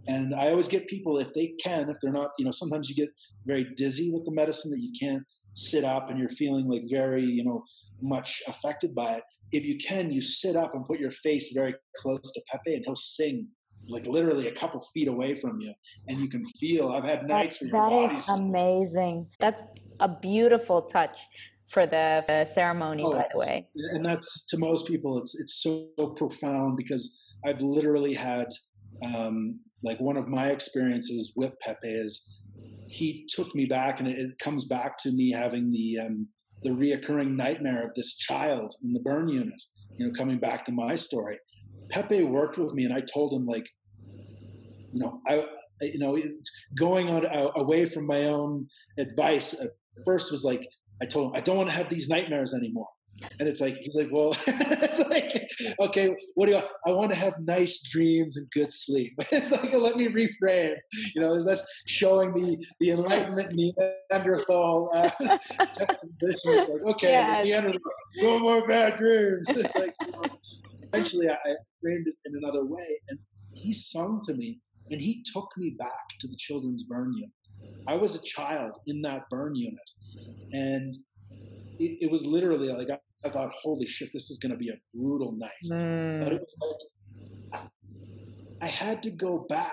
And 0.07 0.35
I 0.35 0.51
always 0.51 0.69
get 0.69 0.89
people, 0.89 1.19
if 1.19 1.33
they 1.35 1.55
can, 1.63 1.89
if 1.89 1.97
they're 2.03 2.13
not, 2.13 2.31
you 2.39 2.45
know, 2.45 2.51
sometimes 2.51 2.89
you 2.89 2.97
get 2.97 3.09
very 3.47 3.69
dizzy 3.77 4.11
with 4.13 4.25
the 4.25 4.33
medicine 4.33 4.71
that 4.73 4.81
you 4.81 4.93
can't 4.99 5.23
sit 5.55 5.85
up 5.85 6.11
and 6.11 6.19
you're 6.19 6.29
feeling 6.29 6.69
like 6.69 6.83
very, 6.91 7.25
you 7.25 7.45
know, 7.45 7.63
much 8.01 8.43
affected 8.49 8.95
by 8.95 9.15
it. 9.15 9.23
If 9.53 9.65
you 9.65 9.79
can, 9.79 10.11
you 10.11 10.21
sit 10.21 10.57
up 10.57 10.75
and 10.75 10.85
put 10.87 10.99
your 10.99 11.11
face 11.11 11.53
very 11.55 11.75
close 11.97 12.21
to 12.21 12.41
Pepe 12.51 12.75
and 12.75 12.85
he'll 12.85 12.97
sing 12.97 13.47
like 13.89 14.07
literally 14.07 14.49
a 14.49 14.53
couple 14.53 14.81
feet 14.95 15.09
away 15.09 15.35
from 15.35 15.61
you. 15.61 15.73
And 16.09 16.19
you 16.19 16.29
can 16.29 16.45
feel 16.61 16.91
i've 16.91 17.05
had 17.05 17.27
nights 17.27 17.59
that, 17.59 17.73
where 17.73 17.91
your 17.91 18.09
that 18.09 18.17
is 18.17 18.29
amazing. 18.29 19.27
That's 19.41 19.63
a 20.01 20.09
beautiful 20.09 20.83
touch 20.83 21.21
for 21.73 21.87
the, 21.87 22.23
the 22.27 22.45
ceremony 22.45 23.03
oh, 23.05 23.13
by 23.13 23.27
the 23.33 23.41
way 23.41 23.67
and 23.93 24.05
that's 24.05 24.47
to 24.47 24.59
most 24.59 24.87
people 24.87 25.19
it's 25.19 25.39
it's 25.41 25.63
so, 25.63 25.89
profound 26.17 26.77
because 26.77 27.19
i've 27.47 27.61
literally 27.61 28.15
had 28.15 28.47
um, 29.03 29.61
like 29.83 30.01
one 30.01 30.17
of 30.17 30.29
my 30.29 30.49
experiences 30.49 31.33
with 31.37 31.53
Pepe 31.63 31.89
is 31.89 32.35
he 32.89 33.27
took 33.35 33.55
me 33.55 33.67
back, 33.67 34.01
and 34.01 34.09
it, 34.09 34.19
it 34.19 34.39
comes 34.39 34.67
back 34.67 34.99
to 34.99 35.11
me 35.11 35.33
having 35.33 35.71
the 35.73 36.07
um, 36.07 36.29
the 36.63 36.71
reoccurring 36.71 37.37
nightmare 37.37 37.85
of 37.85 37.91
this 37.97 38.17
child 38.17 38.75
in 38.85 38.93
the 38.93 39.01
burn 39.01 39.29
unit. 39.29 39.61
You 39.99 40.07
know, 40.07 40.13
coming 40.17 40.39
back 40.39 40.65
to 40.67 40.73
my 40.73 40.95
story, 40.95 41.39
Pepe 41.91 42.23
worked 42.23 42.59
with 42.59 42.73
me, 42.75 42.85
and 42.85 42.95
I 42.95 43.03
told 43.13 43.33
him 43.33 43.47
like, 43.47 43.67
you 44.93 45.01
know, 45.01 45.21
I 45.27 45.45
you 45.81 45.99
know 45.99 46.19
going 46.79 47.09
on 47.09 47.27
uh, 47.27 47.51
away 47.57 47.87
from 47.87 48.07
my 48.07 48.25
own 48.25 48.67
advice 48.99 49.55
at 49.55 49.71
first 50.05 50.31
was 50.31 50.45
like 50.45 50.61
I 51.03 51.05
told 51.05 51.29
him 51.29 51.37
I 51.37 51.41
don't 51.41 51.57
want 51.57 51.69
to 51.69 51.75
have 51.75 51.91
these 51.91 52.09
nightmares 52.09 52.55
anymore. 52.55 52.89
And 53.39 53.49
it's 53.49 53.61
like 53.61 53.77
he's 53.77 53.97
like, 53.97 54.09
well, 54.11 54.37
it's 54.47 54.99
like, 55.01 55.49
okay, 55.81 56.15
what 56.35 56.47
do 56.47 56.53
you? 56.53 56.63
I 56.87 56.91
want 56.93 57.11
to 57.11 57.17
have 57.17 57.35
nice 57.41 57.81
dreams 57.83 58.37
and 58.37 58.49
good 58.53 58.73
sleep. 58.73 59.13
It's 59.33 59.51
like 59.51 59.73
let 59.73 59.97
me 59.97 60.07
reframe. 60.09 60.77
You 61.15 61.21
know, 61.21 61.43
that's 61.43 61.63
showing 61.87 62.33
the 62.35 62.65
the 62.81 62.91
enlightenment 62.91 63.53
Neanderthal 63.53 64.91
uh, 64.95 65.11
like, 65.21 65.99
okay, 66.95 67.13
yes. 67.13 67.47
Neanderthal, 67.47 67.81
no 68.17 68.39
more 68.39 68.67
bad 68.67 68.97
dreams. 68.97 69.47
It's 69.49 69.75
like 69.75 69.95
so 70.03 70.23
eventually 70.83 71.29
I, 71.29 71.35
I 71.35 71.55
framed 71.81 72.07
it 72.07 72.15
in 72.27 72.37
another 72.37 72.65
way, 72.65 73.01
and 73.09 73.19
he 73.53 73.73
sung 73.73 74.21
to 74.27 74.35
me, 74.35 74.61
and 74.91 75.01
he 75.01 75.25
took 75.33 75.49
me 75.57 75.71
back 75.79 76.07
to 76.21 76.29
the 76.29 76.37
children's 76.37 76.85
burn 76.85 77.13
unit. 77.15 77.31
I 77.87 77.95
was 77.95 78.15
a 78.15 78.23
child 78.23 78.73
in 78.87 79.03
that 79.03 79.29
burn 79.31 79.55
unit, 79.55 79.91
and 80.53 80.97
it, 81.79 81.99
it 82.03 82.11
was 82.11 82.25
literally 82.25 82.69
like 82.69 82.89
I, 82.91 83.29
I, 83.29 83.31
thought, 83.31 83.51
holy 83.63 83.87
shit, 83.87 84.11
this 84.13 84.31
is 84.31 84.39
going 84.39 84.53
to 84.53 84.59
be 84.59 84.71
a 84.71 84.79
brutal 84.95 85.37
night. 85.37 85.51
Mm. 85.71 86.25
But 86.25 86.33
it 86.35 86.41
was 86.41 86.57
like 87.53 87.63
I, 88.63 88.67
I 88.67 88.69
had 88.69 89.03
to 89.05 89.11
go 89.11 89.47
back 89.49 89.73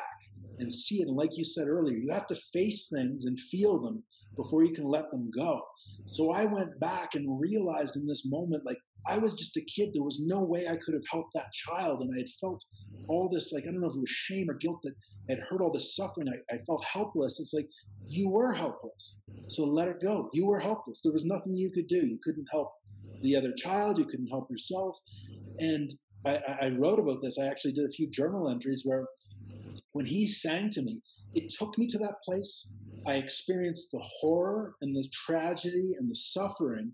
and 0.59 0.71
see 0.71 1.01
it. 1.01 1.07
And 1.07 1.17
like 1.17 1.31
you 1.33 1.43
said 1.43 1.67
earlier, 1.67 1.97
you 1.97 2.11
have 2.11 2.27
to 2.27 2.37
face 2.53 2.87
things 2.91 3.25
and 3.25 3.39
feel 3.39 3.81
them 3.81 4.03
before 4.35 4.63
you 4.63 4.73
can 4.73 4.85
let 4.85 5.09
them 5.11 5.29
go. 5.35 5.61
So 6.05 6.31
I 6.31 6.45
went 6.45 6.79
back 6.79 7.09
and 7.13 7.39
realized 7.39 7.95
in 7.95 8.07
this 8.07 8.23
moment, 8.25 8.63
like 8.65 8.77
I 9.07 9.17
was 9.17 9.33
just 9.33 9.57
a 9.57 9.61
kid. 9.61 9.89
There 9.93 10.03
was 10.03 10.21
no 10.25 10.43
way 10.43 10.67
I 10.67 10.77
could 10.83 10.93
have 10.93 11.03
helped 11.11 11.31
that 11.33 11.51
child. 11.53 12.01
And 12.01 12.09
I 12.13 12.19
had 12.19 12.29
felt 12.41 12.63
all 13.07 13.29
this, 13.31 13.51
like, 13.53 13.63
I 13.63 13.71
don't 13.71 13.81
know 13.81 13.89
if 13.89 13.95
it 13.95 13.99
was 14.01 14.09
shame 14.09 14.49
or 14.49 14.55
guilt 14.55 14.79
that 14.83 14.93
had 15.29 15.39
hurt 15.49 15.61
all 15.61 15.71
this 15.71 15.95
suffering. 15.95 16.27
I, 16.27 16.55
I 16.55 16.57
felt 16.65 16.83
helpless. 16.85 17.39
It's 17.39 17.53
like, 17.53 17.67
you 18.07 18.29
were 18.29 18.53
helpless. 18.53 19.21
So 19.47 19.65
let 19.65 19.87
it 19.87 20.01
go. 20.01 20.29
You 20.33 20.45
were 20.45 20.59
helpless. 20.59 21.01
There 21.03 21.13
was 21.13 21.25
nothing 21.25 21.55
you 21.55 21.71
could 21.71 21.87
do. 21.87 22.05
You 22.05 22.19
couldn't 22.23 22.47
help 22.51 22.69
the 23.21 23.35
other 23.35 23.53
child. 23.53 23.97
You 23.97 24.05
couldn't 24.05 24.27
help 24.27 24.49
yourself. 24.49 24.97
And 25.59 25.93
I, 26.25 26.39
I 26.61 26.69
wrote 26.69 26.99
about 26.99 27.21
this. 27.21 27.37
I 27.39 27.47
actually 27.47 27.73
did 27.73 27.85
a 27.85 27.91
few 27.91 28.09
journal 28.09 28.49
entries 28.49 28.81
where 28.85 29.05
when 29.93 30.05
he 30.05 30.27
sang 30.27 30.69
to 30.71 30.81
me, 30.81 31.01
it 31.33 31.53
took 31.57 31.77
me 31.77 31.87
to 31.87 31.97
that 31.99 32.15
place. 32.23 32.71
I 33.07 33.13
experienced 33.15 33.89
the 33.91 34.03
horror 34.19 34.75
and 34.81 34.95
the 34.95 35.07
tragedy 35.11 35.95
and 35.99 36.09
the 36.09 36.15
suffering 36.15 36.93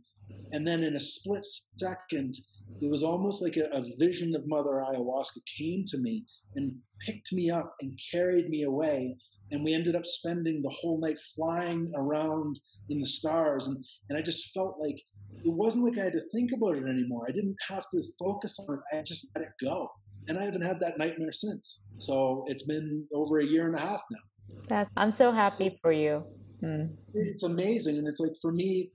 And 0.51 0.65
then 0.65 0.83
in 0.83 0.95
a 0.95 0.99
split 0.99 1.45
second, 1.77 2.35
it 2.81 2.89
was 2.89 3.03
almost 3.03 3.41
like 3.43 3.57
a, 3.57 3.75
a 3.75 3.83
vision 3.97 4.35
of 4.35 4.47
Mother 4.47 4.83
Ayahuasca 4.85 5.39
came 5.57 5.83
to 5.87 5.97
me 5.97 6.25
and 6.55 6.73
picked 7.05 7.31
me 7.33 7.49
up 7.49 7.73
and 7.81 7.99
carried 8.11 8.49
me 8.49 8.63
away. 8.63 9.17
And 9.51 9.63
we 9.63 9.73
ended 9.73 9.95
up 9.95 10.05
spending 10.05 10.61
the 10.61 10.69
whole 10.69 10.99
night 10.99 11.17
flying 11.35 11.91
around 11.95 12.59
in 12.89 12.99
the 12.99 13.05
stars. 13.05 13.67
And, 13.67 13.83
and 14.09 14.17
I 14.17 14.21
just 14.21 14.51
felt 14.53 14.77
like 14.79 14.95
it 15.43 15.53
wasn't 15.53 15.85
like 15.85 15.99
I 15.99 16.05
had 16.05 16.13
to 16.13 16.23
think 16.33 16.51
about 16.55 16.75
it 16.77 16.83
anymore. 16.83 17.25
I 17.27 17.31
didn't 17.31 17.57
have 17.69 17.83
to 17.93 18.03
focus 18.19 18.57
on 18.67 18.75
it. 18.75 18.97
I 18.97 19.01
just 19.03 19.27
let 19.35 19.43
it 19.43 19.51
go. 19.61 19.89
And 20.27 20.39
I 20.39 20.45
haven't 20.45 20.63
had 20.63 20.79
that 20.79 20.97
nightmare 20.97 21.31
since. 21.31 21.79
So 21.99 22.45
it's 22.47 22.63
been 22.63 23.05
over 23.13 23.39
a 23.39 23.45
year 23.45 23.67
and 23.67 23.75
a 23.75 23.81
half 23.81 24.01
now. 24.09 24.85
I'm 24.97 25.11
so 25.11 25.31
happy 25.31 25.77
for 25.81 25.91
you. 25.91 26.23
Mm. 26.63 26.95
It's 27.13 27.43
amazing. 27.43 27.97
And 27.97 28.07
it's 28.07 28.19
like 28.19 28.31
for 28.41 28.51
me, 28.51 28.91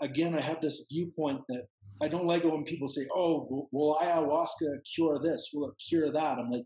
again, 0.00 0.34
I 0.34 0.40
have 0.40 0.60
this 0.60 0.84
viewpoint 0.90 1.40
that 1.48 1.64
I 2.02 2.08
don't 2.08 2.26
like 2.26 2.44
it 2.44 2.50
when 2.50 2.64
people 2.64 2.88
say, 2.88 3.06
"Oh, 3.14 3.46
will, 3.50 3.68
will 3.72 3.98
ayahuasca 4.02 4.80
cure 4.94 5.20
this? 5.22 5.50
Will 5.52 5.68
it 5.68 5.74
cure 5.88 6.10
that?" 6.12 6.38
I'm 6.38 6.50
like, 6.50 6.64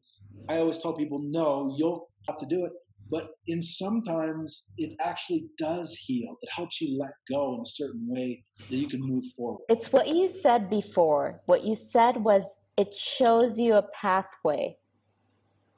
I 0.49 0.59
always 0.59 0.79
tell 0.79 0.95
people, 0.95 1.19
"No, 1.21 1.75
you'll 1.77 2.09
have 2.29 2.39
to 2.39 2.47
do 2.47 2.65
it." 2.65 2.73
But 3.11 3.29
in 3.47 3.63
sometimes 3.63 4.71
it 4.79 4.97
actually 5.01 5.47
does 5.59 5.93
heal. 5.95 6.37
It 6.43 6.49
helps 6.51 6.81
you 6.81 6.99
let 6.99 7.13
go 7.29 7.55
in 7.55 7.61
a 7.61 7.67
certain 7.67 8.07
way 8.09 8.43
that 8.71 8.77
you 8.77 8.89
can 8.89 9.01
move 9.01 9.25
forward. 9.37 9.61
It's 9.69 9.93
what 9.93 10.09
you 10.09 10.29
said 10.29 10.71
before. 10.71 11.41
What 11.47 11.65
you 11.65 11.75
said 11.75 12.25
was 12.25 12.59
it 12.77 12.95
shows 12.95 13.59
you 13.59 13.75
a 13.75 13.83
pathway, 13.83 14.79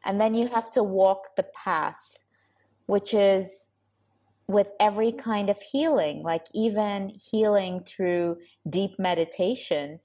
and 0.05 0.21
then 0.21 0.35
you 0.35 0.47
have 0.49 0.73
to 0.73 0.83
walk 0.83 1.37
the 1.37 1.47
path, 1.65 2.19
which 2.87 3.13
is 3.13 3.69
with 4.49 4.71
every 4.79 5.11
kind 5.11 5.51
of 5.51 5.61
healing, 5.61 6.23
like 6.23 6.47
even 6.55 7.11
healing 7.31 7.81
through 7.81 8.37
deep 8.71 8.93
meditation. 8.99 9.99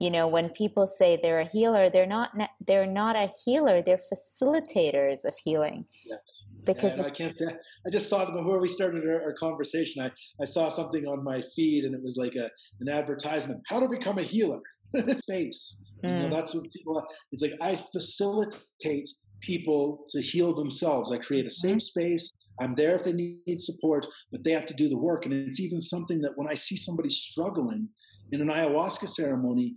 You 0.00 0.10
know, 0.10 0.26
when 0.26 0.48
people 0.50 0.86
say 0.88 1.16
they're 1.22 1.38
a 1.38 1.44
healer, 1.44 1.88
they're 1.88 2.04
not. 2.04 2.30
They're 2.66 2.84
not 2.84 3.14
a 3.14 3.30
healer. 3.44 3.80
They're 3.80 3.96
facilitators 4.12 5.24
of 5.24 5.36
healing. 5.42 5.86
Yes. 6.04 6.42
Because 6.64 6.96
yeah, 6.96 7.04
I 7.04 7.10
can't 7.10 7.36
say. 7.36 7.46
I 7.86 7.90
just 7.90 8.08
saw 8.08 8.24
the 8.24 8.32
before 8.32 8.60
we 8.60 8.68
started 8.68 9.04
our, 9.06 9.22
our, 9.22 9.34
conversation. 9.34 10.02
I, 10.02 10.10
I 10.40 10.44
saw 10.44 10.68
something 10.68 11.06
on 11.06 11.22
my 11.22 11.42
feed, 11.54 11.84
and 11.84 11.94
it 11.94 12.02
was 12.02 12.16
like 12.16 12.34
a 12.34 12.48
an 12.80 12.88
advertisement: 12.88 13.60
how 13.68 13.80
to 13.80 13.88
become 13.88 14.18
a 14.18 14.22
healer. 14.22 14.60
Space. 15.18 15.82
Mm. 16.04 16.08
You 16.08 16.10
know, 16.10 16.24
hmm. 16.26 16.32
that's 16.32 16.54
what 16.54 16.64
people. 16.72 17.04
It's 17.32 17.42
like 17.42 17.54
I 17.60 17.76
facilitate 17.92 19.08
people 19.40 20.06
to 20.10 20.22
heal 20.22 20.54
themselves. 20.54 21.12
I 21.12 21.18
create 21.18 21.46
a 21.46 21.50
safe 21.50 21.72
mm-hmm. 21.72 21.78
space 21.80 22.32
I'm 22.60 22.74
there 22.74 22.96
if 22.96 23.04
they 23.04 23.12
need 23.12 23.60
support, 23.60 24.06
but 24.30 24.44
they 24.44 24.52
have 24.52 24.66
to 24.66 24.74
do 24.74 24.88
the 24.88 24.98
work. 24.98 25.26
And 25.26 25.34
it's 25.34 25.60
even 25.60 25.80
something 25.80 26.20
that 26.22 26.36
when 26.36 26.48
I 26.48 26.54
see 26.54 26.76
somebody 26.76 27.10
struggling 27.10 27.88
in 28.32 28.40
an 28.40 28.48
ayahuasca 28.48 29.08
ceremony, 29.08 29.74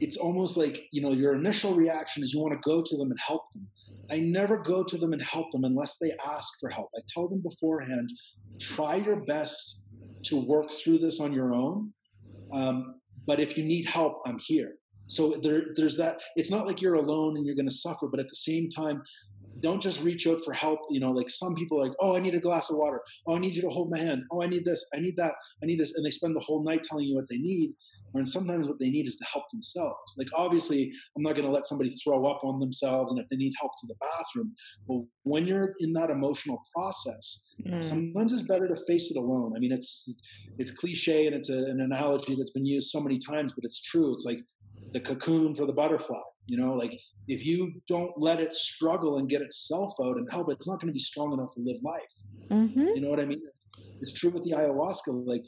it's 0.00 0.16
almost 0.16 0.56
like, 0.56 0.84
you 0.92 1.00
know, 1.00 1.12
your 1.12 1.34
initial 1.34 1.74
reaction 1.74 2.22
is 2.22 2.32
you 2.32 2.40
want 2.40 2.54
to 2.54 2.68
go 2.68 2.82
to 2.82 2.96
them 2.96 3.10
and 3.10 3.18
help 3.24 3.42
them. 3.54 3.66
I 4.10 4.18
never 4.18 4.56
go 4.58 4.82
to 4.82 4.96
them 4.96 5.12
and 5.12 5.22
help 5.22 5.50
them 5.52 5.64
unless 5.64 5.98
they 5.98 6.12
ask 6.26 6.48
for 6.60 6.70
help. 6.70 6.88
I 6.96 7.00
tell 7.08 7.28
them 7.28 7.42
beforehand, 7.42 8.10
try 8.58 8.96
your 8.96 9.16
best 9.16 9.82
to 10.24 10.36
work 10.36 10.72
through 10.72 10.98
this 10.98 11.20
on 11.20 11.32
your 11.32 11.54
own. 11.54 11.92
Um, 12.52 12.94
but 13.26 13.40
if 13.40 13.56
you 13.56 13.64
need 13.64 13.86
help, 13.86 14.20
I'm 14.26 14.38
here. 14.38 14.74
So 15.06 15.38
there, 15.42 15.62
there's 15.76 15.96
that. 15.96 16.18
It's 16.36 16.50
not 16.50 16.66
like 16.66 16.80
you're 16.80 16.94
alone 16.94 17.36
and 17.36 17.46
you're 17.46 17.54
going 17.54 17.68
to 17.68 17.74
suffer, 17.74 18.08
but 18.10 18.20
at 18.20 18.28
the 18.28 18.36
same 18.36 18.70
time, 18.70 19.02
don't 19.60 19.82
just 19.82 20.02
reach 20.02 20.26
out 20.26 20.44
for 20.44 20.52
help. 20.52 20.78
You 20.90 21.00
know, 21.00 21.10
like 21.10 21.30
some 21.30 21.54
people 21.54 21.80
like, 21.80 21.92
oh, 22.00 22.14
I 22.14 22.20
need 22.20 22.34
a 22.34 22.40
glass 22.40 22.70
of 22.70 22.76
water. 22.76 23.00
Oh, 23.26 23.34
I 23.34 23.38
need 23.38 23.54
you 23.54 23.62
to 23.62 23.70
hold 23.70 23.90
my 23.90 23.98
hand. 23.98 24.22
Oh, 24.30 24.42
I 24.42 24.46
need 24.46 24.64
this. 24.64 24.86
I 24.94 25.00
need 25.00 25.16
that. 25.16 25.32
I 25.62 25.66
need 25.66 25.80
this. 25.80 25.94
And 25.96 26.04
they 26.04 26.10
spend 26.10 26.36
the 26.36 26.40
whole 26.40 26.62
night 26.62 26.84
telling 26.84 27.06
you 27.06 27.16
what 27.16 27.28
they 27.28 27.38
need. 27.38 27.72
And 28.14 28.28
sometimes 28.28 28.66
what 28.66 28.78
they 28.78 28.90
need 28.90 29.06
is 29.06 29.16
to 29.16 29.24
help 29.32 29.44
themselves. 29.52 30.14
Like, 30.16 30.28
obviously, 30.34 30.90
I'm 31.16 31.22
not 31.22 31.34
going 31.34 31.46
to 31.46 31.52
let 31.52 31.66
somebody 31.66 31.94
throw 31.96 32.26
up 32.26 32.40
on 32.44 32.60
themselves 32.60 33.12
and 33.12 33.20
if 33.20 33.28
they 33.30 33.36
need 33.36 33.52
help 33.60 33.72
to 33.80 33.86
the 33.86 33.94
bathroom. 34.00 34.54
But 34.86 35.00
when 35.24 35.46
you're 35.46 35.74
in 35.80 35.92
that 35.94 36.10
emotional 36.10 36.58
process, 36.74 37.46
mm. 37.66 37.84
sometimes 37.84 38.32
it's 38.32 38.42
better 38.42 38.68
to 38.68 38.76
face 38.86 39.10
it 39.10 39.16
alone. 39.16 39.52
I 39.56 39.58
mean, 39.58 39.72
it's 39.72 40.08
it's 40.58 40.70
cliche 40.70 41.26
and 41.26 41.34
it's 41.34 41.50
a, 41.50 41.58
an 41.58 41.80
analogy 41.80 42.34
that's 42.36 42.52
been 42.52 42.66
used 42.66 42.90
so 42.90 43.00
many 43.00 43.18
times, 43.18 43.52
but 43.54 43.64
it's 43.64 43.82
true. 43.82 44.14
It's 44.14 44.24
like 44.24 44.40
the 44.92 45.00
cocoon 45.00 45.54
for 45.54 45.66
the 45.66 45.72
butterfly. 45.72 46.20
You 46.46 46.56
know, 46.56 46.72
like 46.72 46.92
if 47.28 47.44
you 47.44 47.72
don't 47.88 48.12
let 48.16 48.40
it 48.40 48.54
struggle 48.54 49.18
and 49.18 49.28
get 49.28 49.42
itself 49.42 49.92
out 50.02 50.16
and 50.16 50.26
help 50.30 50.50
it's 50.50 50.66
not 50.66 50.80
going 50.80 50.88
to 50.88 50.94
be 50.94 50.98
strong 50.98 51.32
enough 51.32 51.52
to 51.54 51.60
live 51.60 51.76
life. 51.84 52.48
Mm-hmm. 52.50 52.86
You 52.94 53.00
know 53.02 53.10
what 53.10 53.20
I 53.20 53.26
mean? 53.26 53.42
It's 54.00 54.12
true 54.12 54.30
with 54.30 54.44
the 54.44 54.52
ayahuasca. 54.52 55.26
Like, 55.26 55.44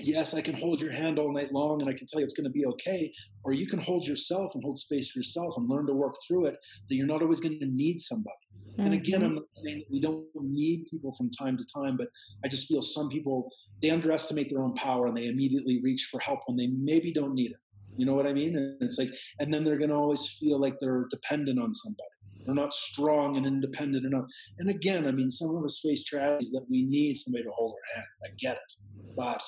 yes, 0.00 0.34
I 0.34 0.40
can 0.40 0.54
hold 0.54 0.80
your 0.80 0.92
hand 0.92 1.18
all 1.18 1.32
night 1.32 1.52
long 1.52 1.80
and 1.80 1.90
I 1.90 1.94
can 1.94 2.06
tell 2.06 2.20
you 2.20 2.24
it's 2.24 2.34
going 2.34 2.44
to 2.44 2.50
be 2.50 2.66
okay. 2.66 3.12
Or 3.44 3.52
you 3.52 3.66
can 3.66 3.78
hold 3.78 4.06
yourself 4.06 4.54
and 4.54 4.62
hold 4.62 4.78
space 4.78 5.10
for 5.10 5.18
yourself 5.18 5.54
and 5.56 5.68
learn 5.68 5.86
to 5.86 5.94
work 5.94 6.16
through 6.26 6.46
it, 6.46 6.56
that 6.88 6.96
you're 6.96 7.06
not 7.06 7.22
always 7.22 7.40
going 7.40 7.58
to 7.58 7.66
need 7.66 8.00
somebody. 8.00 8.36
Mm-hmm. 8.70 8.82
And 8.82 8.94
again, 8.94 9.22
I'm 9.22 9.34
not 9.36 9.44
saying 9.54 9.78
that 9.80 9.90
we 9.90 10.00
don't 10.00 10.24
need 10.34 10.86
people 10.90 11.14
from 11.14 11.30
time 11.30 11.56
to 11.56 11.64
time, 11.64 11.96
but 11.96 12.08
I 12.44 12.48
just 12.48 12.68
feel 12.68 12.82
some 12.82 13.08
people, 13.08 13.50
they 13.82 13.90
underestimate 13.90 14.50
their 14.50 14.62
own 14.62 14.74
power 14.74 15.06
and 15.06 15.16
they 15.16 15.26
immediately 15.26 15.80
reach 15.82 16.08
for 16.10 16.20
help 16.20 16.40
when 16.46 16.56
they 16.56 16.66
maybe 16.66 17.12
don't 17.12 17.34
need 17.34 17.52
it. 17.52 17.58
You 17.96 18.06
know 18.06 18.14
what 18.14 18.26
I 18.26 18.32
mean? 18.32 18.56
And 18.56 18.76
it's 18.80 18.98
like, 18.98 19.10
and 19.38 19.54
then 19.54 19.62
they're 19.62 19.78
going 19.78 19.90
to 19.90 19.96
always 19.96 20.26
feel 20.40 20.58
like 20.58 20.80
they're 20.80 21.06
dependent 21.10 21.60
on 21.60 21.72
somebody. 21.74 22.08
They're 22.44 22.54
not 22.54 22.74
strong 22.74 23.36
and 23.36 23.46
independent 23.46 24.04
enough. 24.04 24.26
And 24.58 24.68
again, 24.68 25.06
I 25.06 25.12
mean, 25.12 25.30
some 25.30 25.56
of 25.56 25.64
us 25.64 25.80
face 25.82 26.04
tragedies 26.04 26.50
that 26.50 26.66
we 26.68 26.84
need 26.84 27.16
somebody 27.16 27.44
to 27.44 27.50
hold 27.50 27.72
our 27.72 27.96
hand. 27.96 28.06
I 28.24 28.28
get 28.38 28.56
it, 28.56 29.14
but 29.16 29.42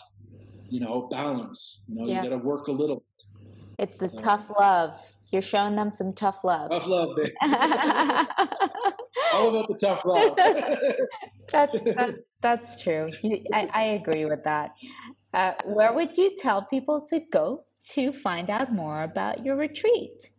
you 0.69 0.81
know, 0.81 1.09
balance. 1.11 1.83
You 1.89 1.97
know, 1.97 2.03
yeah. 2.07 2.23
you 2.23 2.31
got 2.31 2.37
to 2.37 2.43
work 2.43 2.69
a 2.69 2.73
little. 2.73 3.05
It's 3.79 3.99
the 3.99 4.09
so. 4.09 4.19
tough 4.19 4.51
love. 4.59 4.99
You're 5.33 5.43
showing 5.43 5.77
them 5.77 5.91
some 5.91 6.13
tough 6.13 6.45
love. 6.45 6.71
Tough 6.71 6.87
love, 6.87 7.17
baby. 7.17 7.33
All 9.33 9.49
about 9.51 9.69
the 9.69 9.77
tough 9.81 10.05
love. 10.05 10.37
that's, 11.51 11.77
that's, 11.85 12.13
that's 12.41 12.83
true. 12.83 13.11
I, 13.53 13.69
I 13.73 13.83
agree 13.83 14.25
with 14.25 14.45
that. 14.45 14.75
Uh, 15.35 15.53
where 15.65 15.93
would 15.93 16.17
you 16.17 16.37
tell 16.39 16.63
people 16.63 17.05
to 17.11 17.21
go 17.33 17.65
to 17.89 18.13
find 18.13 18.51
out 18.51 18.73
more 18.73 19.03
about 19.03 19.45
your 19.45 19.57
retreat? 19.57 20.31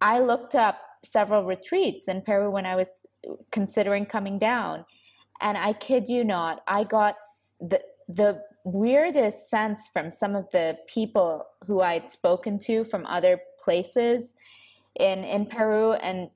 I 0.00 0.18
looked 0.18 0.54
up 0.54 0.78
several 1.02 1.44
retreats 1.44 2.08
in 2.08 2.22
Peru 2.22 2.50
when 2.50 2.66
I 2.66 2.76
was 2.76 3.06
considering 3.50 4.06
coming 4.06 4.38
down. 4.38 4.84
And 5.40 5.56
I 5.56 5.72
kid 5.72 6.08
you 6.08 6.24
not, 6.24 6.62
I 6.66 6.84
got 6.84 7.16
the 7.60 7.80
the 8.08 8.42
weirdest 8.64 9.48
sense 9.48 9.88
from 9.92 10.10
some 10.10 10.34
of 10.34 10.50
the 10.50 10.76
people 10.88 11.46
who 11.66 11.80
I'd 11.80 12.10
spoken 12.10 12.58
to 12.60 12.84
from 12.84 13.06
other 13.06 13.40
places 13.62 14.34
in 14.98 15.24
in 15.24 15.46
Peru. 15.46 15.92
And 15.92 16.30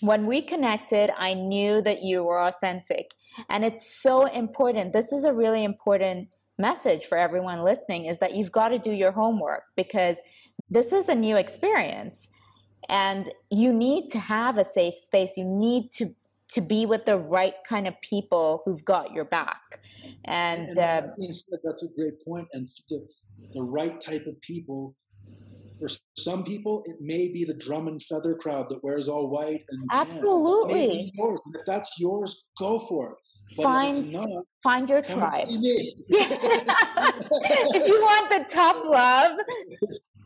when 0.00 0.26
we 0.26 0.42
connected 0.42 1.10
I 1.16 1.34
knew 1.34 1.82
that 1.82 2.02
you 2.02 2.24
were 2.24 2.40
authentic. 2.40 3.12
And 3.48 3.64
it's 3.64 3.86
so 4.02 4.26
important 4.26 4.92
this 4.92 5.12
is 5.12 5.24
a 5.24 5.32
really 5.32 5.64
important 5.64 6.28
message 6.58 7.04
for 7.04 7.16
everyone 7.16 7.62
listening 7.62 8.06
is 8.06 8.18
that 8.18 8.34
you've 8.34 8.52
got 8.52 8.68
to 8.68 8.78
do 8.78 8.90
your 8.90 9.12
homework 9.12 9.64
because 9.76 10.18
this 10.70 10.92
is 10.92 11.08
a 11.08 11.14
new 11.14 11.36
experience 11.36 12.30
and 12.88 13.30
you 13.50 13.72
need 13.72 14.10
to 14.10 14.18
have 14.18 14.58
a 14.58 14.64
safe 14.64 14.96
space 14.96 15.36
you 15.36 15.44
need 15.44 15.90
to 15.90 16.14
to 16.48 16.60
be 16.60 16.84
with 16.84 17.06
the 17.06 17.16
right 17.16 17.54
kind 17.66 17.88
of 17.88 17.98
people 18.02 18.62
who've 18.64 18.84
got 18.84 19.12
your 19.12 19.24
back 19.24 19.80
And, 20.24 20.68
and 20.68 20.78
uh, 20.78 21.02
that's 21.64 21.82
a 21.82 21.88
great 21.96 22.22
point. 22.24 22.46
And 22.52 22.68
the, 22.90 23.06
the 23.54 23.62
right 23.62 24.00
type 24.00 24.26
of 24.26 24.40
people 24.42 24.94
for 25.78 25.88
some 26.16 26.44
people, 26.44 26.84
it 26.86 26.96
may 27.00 27.28
be 27.28 27.44
the 27.44 27.54
drum 27.54 27.88
and 27.88 28.00
feather 28.02 28.34
crowd 28.36 28.68
that 28.68 28.84
wears 28.84 29.08
all 29.08 29.28
white 29.28 29.64
and 29.70 29.84
absolutely. 29.90 31.12
Yours. 31.14 31.40
If 31.54 31.62
that's 31.66 31.90
yours, 31.98 32.44
go 32.56 32.78
for 32.80 33.12
it. 33.12 33.16
But 33.56 33.62
find 33.64 34.12
not, 34.12 34.28
find 34.62 34.88
your 34.88 35.02
tribe. 35.02 35.48
if 35.50 35.98
you 37.88 38.00
want 38.00 38.30
the 38.30 38.44
tough 38.48 38.84
love, 38.84 39.32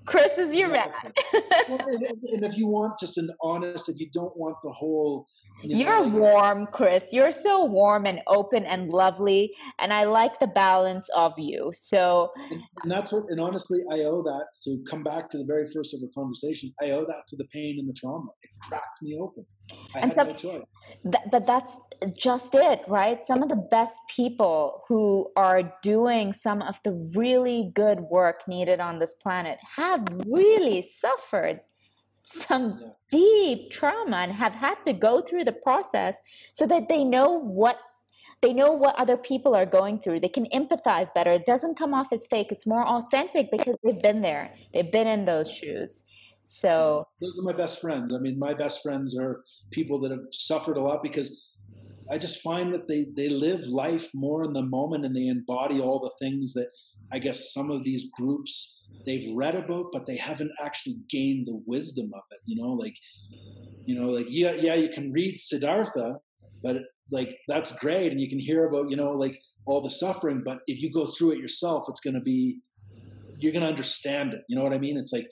Chris 0.07 0.39
is 0.39 0.55
your 0.55 0.69
man. 0.69 0.91
and 1.35 2.45
if 2.45 2.57
you 2.57 2.67
want 2.67 2.99
just 2.99 3.19
an 3.19 3.31
honest, 3.43 3.89
if 3.89 3.99
you 3.99 4.09
don't 4.13 4.37
want 4.37 4.57
the 4.63 4.71
whole 4.71 5.27
you 5.63 5.89
are 5.89 6.07
warm, 6.07 6.67
Chris. 6.67 7.13
You're 7.13 7.33
so 7.33 7.65
warm 7.65 8.07
and 8.07 8.21
open 8.27 8.65
and 8.65 8.91
lovely, 8.91 9.55
and 9.79 9.93
I 9.93 10.05
like 10.05 10.39
the 10.39 10.47
balance 10.47 11.09
of 11.15 11.39
you. 11.39 11.73
So, 11.75 12.31
and, 12.51 12.61
and 12.83 12.91
that's 12.91 13.13
what, 13.13 13.25
and 13.29 13.41
honestly, 13.41 13.81
I 13.91 14.01
owe 14.01 14.23
that. 14.23 14.47
To 14.65 14.83
come 14.89 15.03
back 15.03 15.31
to 15.31 15.39
the 15.39 15.45
very 15.45 15.67
first 15.73 15.95
of 15.95 16.01
the 16.01 16.09
conversation, 16.15 16.73
I 16.83 16.91
owe 16.91 17.05
that 17.05 17.27
to 17.29 17.37
the 17.37 17.45
pain 17.47 17.77
and 17.79 17.89
the 17.89 17.95
trauma. 17.95 18.29
It 18.43 18.51
cracked 18.61 19.03
me 19.03 19.19
open. 19.21 19.47
I 19.95 20.01
and 20.01 20.13
had 20.13 20.27
so, 20.27 20.33
no 20.33 20.35
choice. 20.35 20.65
Th- 21.03 21.25
but 21.31 21.47
that's 21.47 21.77
just 22.17 22.55
it, 22.55 22.83
right? 22.89 23.25
Some 23.25 23.43
of 23.43 23.49
the 23.49 23.67
best 23.71 23.95
people 24.15 24.83
who 24.89 25.31
are 25.37 25.75
doing 25.83 26.33
some 26.33 26.63
of 26.63 26.81
the 26.85 26.93
really 27.15 27.73
good 27.75 28.01
work 28.01 28.43
needed 28.47 28.81
on 28.81 28.99
this 28.99 29.15
planet 29.15 29.59
have 29.77 30.07
really 30.27 30.89
suffered 31.01 31.61
some 32.27 32.79
yeah. 32.81 32.89
deep 33.11 33.71
trauma 33.71 34.17
and 34.17 34.33
have 34.33 34.55
had 34.55 34.83
to 34.85 34.93
go 34.93 35.21
through 35.21 35.45
the 35.45 35.53
process 35.53 36.19
so 36.53 36.67
that 36.67 36.89
they 36.89 37.05
know 37.05 37.39
what 37.39 37.79
they 38.43 38.53
know 38.53 38.73
what 38.73 38.95
other 38.97 39.17
people 39.17 39.55
are 39.55 39.65
going 39.65 39.99
through. 39.99 40.21
They 40.21 40.29
can 40.29 40.45
empathize 40.47 41.13
better. 41.15 41.33
It 41.33 41.47
doesn't 41.47 41.79
come 41.79 41.95
off 41.95 42.13
as 42.13 42.27
fake. 42.27 42.53
It's 42.53 42.67
more 42.67 42.87
authentic 42.87 43.51
because 43.51 43.77
they've 43.83 44.03
been 44.03 44.21
there. 44.21 44.53
They've 44.75 44.93
been 44.93 45.07
in 45.07 45.25
those 45.25 45.51
shoes. 45.51 46.05
So 46.45 47.07
those 47.21 47.39
are 47.39 47.43
my 47.43 47.55
best 47.55 47.81
friends. 47.81 48.13
I 48.13 48.19
mean 48.19 48.39
my 48.39 48.55
best 48.55 48.83
friends 48.83 49.17
are 49.19 49.43
people 49.71 50.01
that 50.01 50.11
have 50.11 50.27
suffered 50.33 50.77
a 50.77 50.81
lot 50.81 51.03
because 51.03 51.43
i 52.09 52.17
just 52.17 52.41
find 52.41 52.73
that 52.73 52.87
they 52.87 53.07
they 53.17 53.29
live 53.29 53.67
life 53.67 54.11
more 54.15 54.45
in 54.45 54.53
the 54.53 54.63
moment 54.63 55.05
and 55.05 55.17
they 55.17 55.27
embody 55.27 55.81
all 55.81 55.99
the 55.99 56.25
things 56.25 56.53
that 56.53 56.69
i 57.13 57.19
guess 57.19 57.53
some 57.53 57.71
of 57.71 57.85
these 57.85 58.11
groups 58.19 58.77
they've 59.07 59.35
read 59.35 59.55
about, 59.55 59.87
but 59.93 60.07
they 60.07 60.17
haven't 60.17 60.51
actually 60.61 60.97
gained 61.09 61.47
the 61.47 61.63
wisdom 61.65 62.11
of 62.15 62.23
it. 62.33 62.41
You 62.45 62.63
know, 62.63 62.73
like, 62.73 62.95
you 63.87 63.99
know, 63.99 64.09
like 64.09 64.27
yeah, 64.29 64.53
yeah, 64.53 64.75
you 64.75 64.91
can 64.91 65.13
read 65.13 65.39
Siddhartha, 65.39 66.17
but 66.63 66.77
like 67.11 67.39
that's 67.49 67.73
great, 67.73 68.11
and 68.11 68.21
you 68.21 68.29
can 68.29 68.41
hear 68.41 68.67
about 68.67 68.91
you 68.91 68.97
know 68.97 69.13
like 69.13 69.39
all 69.65 69.81
the 69.81 69.91
suffering. 69.91 70.43
But 70.45 70.59
if 70.67 70.83
you 70.83 70.93
go 70.93 71.07
through 71.07 71.33
it 71.33 71.39
yourself, 71.39 71.85
it's 71.89 72.01
going 72.01 72.15
to 72.15 72.21
be 72.21 72.61
you're 73.39 73.53
going 73.53 73.63
to 73.63 73.71
understand 73.71 74.33
it. 74.33 74.41
You 74.49 74.57
know 74.57 74.65
what 74.65 74.73
I 74.73 74.79
mean? 74.79 74.99
It's 74.99 75.13
like 75.13 75.27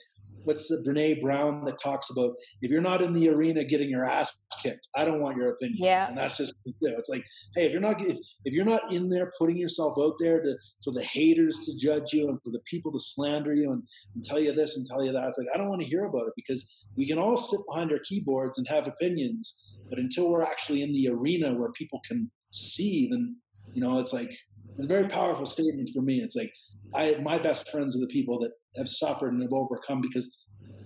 what's 0.45 0.67
the 0.67 0.83
Brene 0.87 1.21
Brown 1.21 1.65
that 1.65 1.77
talks 1.83 2.09
about 2.11 2.31
if 2.61 2.71
you're 2.71 2.81
not 2.81 3.01
in 3.01 3.13
the 3.13 3.29
arena 3.29 3.63
getting 3.65 3.89
your 3.89 4.05
ass 4.05 4.35
kicked, 4.65 4.87
I 4.95 5.05
don't 5.05 5.21
want 5.21 5.37
your 5.37 5.51
opinion. 5.51 5.77
Yeah, 5.81 6.07
and 6.07 6.17
that's 6.17 6.37
just 6.37 6.53
it's 6.81 7.09
like, 7.09 7.23
hey, 7.55 7.65
if 7.65 7.71
you're 7.71 7.81
not 7.81 8.01
if, 8.01 8.17
if 8.45 8.53
you're 8.53 8.65
not 8.65 8.91
in 8.91 9.09
there 9.09 9.31
putting 9.37 9.57
yourself 9.57 9.97
out 9.99 10.15
there 10.19 10.41
to 10.41 10.55
for 10.83 10.91
the 10.91 11.03
haters 11.03 11.59
to 11.65 11.77
judge 11.77 12.13
you 12.13 12.29
and 12.29 12.39
for 12.43 12.51
the 12.51 12.61
people 12.69 12.91
to 12.91 12.99
slander 12.99 13.53
you 13.53 13.71
and, 13.71 13.83
and 14.15 14.25
tell 14.25 14.39
you 14.39 14.53
this 14.53 14.77
and 14.77 14.87
tell 14.87 15.03
you 15.03 15.11
that, 15.11 15.27
it's 15.27 15.37
like 15.37 15.47
I 15.53 15.57
don't 15.57 15.69
want 15.69 15.81
to 15.81 15.87
hear 15.87 16.05
about 16.05 16.27
it 16.27 16.33
because 16.35 16.69
we 16.97 17.07
can 17.07 17.19
all 17.19 17.37
sit 17.37 17.59
behind 17.67 17.91
our 17.91 17.99
keyboards 18.07 18.57
and 18.57 18.67
have 18.67 18.87
opinions, 18.87 19.63
but 19.89 19.99
until 19.99 20.29
we're 20.29 20.43
actually 20.43 20.81
in 20.81 20.93
the 20.93 21.09
arena 21.09 21.53
where 21.53 21.71
people 21.71 22.01
can 22.07 22.31
see, 22.51 23.07
then 23.11 23.35
you 23.73 23.81
know, 23.81 23.99
it's 23.99 24.13
like 24.13 24.31
it's 24.77 24.85
a 24.85 24.89
very 24.89 25.07
powerful 25.07 25.45
statement 25.45 25.89
for 25.93 26.01
me. 26.01 26.21
It's 26.21 26.35
like 26.35 26.51
I 26.93 27.17
my 27.21 27.37
best 27.37 27.69
friends 27.69 27.95
are 27.95 27.99
the 27.99 28.07
people 28.07 28.39
that 28.39 28.51
have 28.77 28.89
suffered 28.89 29.33
and 29.33 29.41
have 29.41 29.53
overcome 29.53 30.01
because 30.01 30.35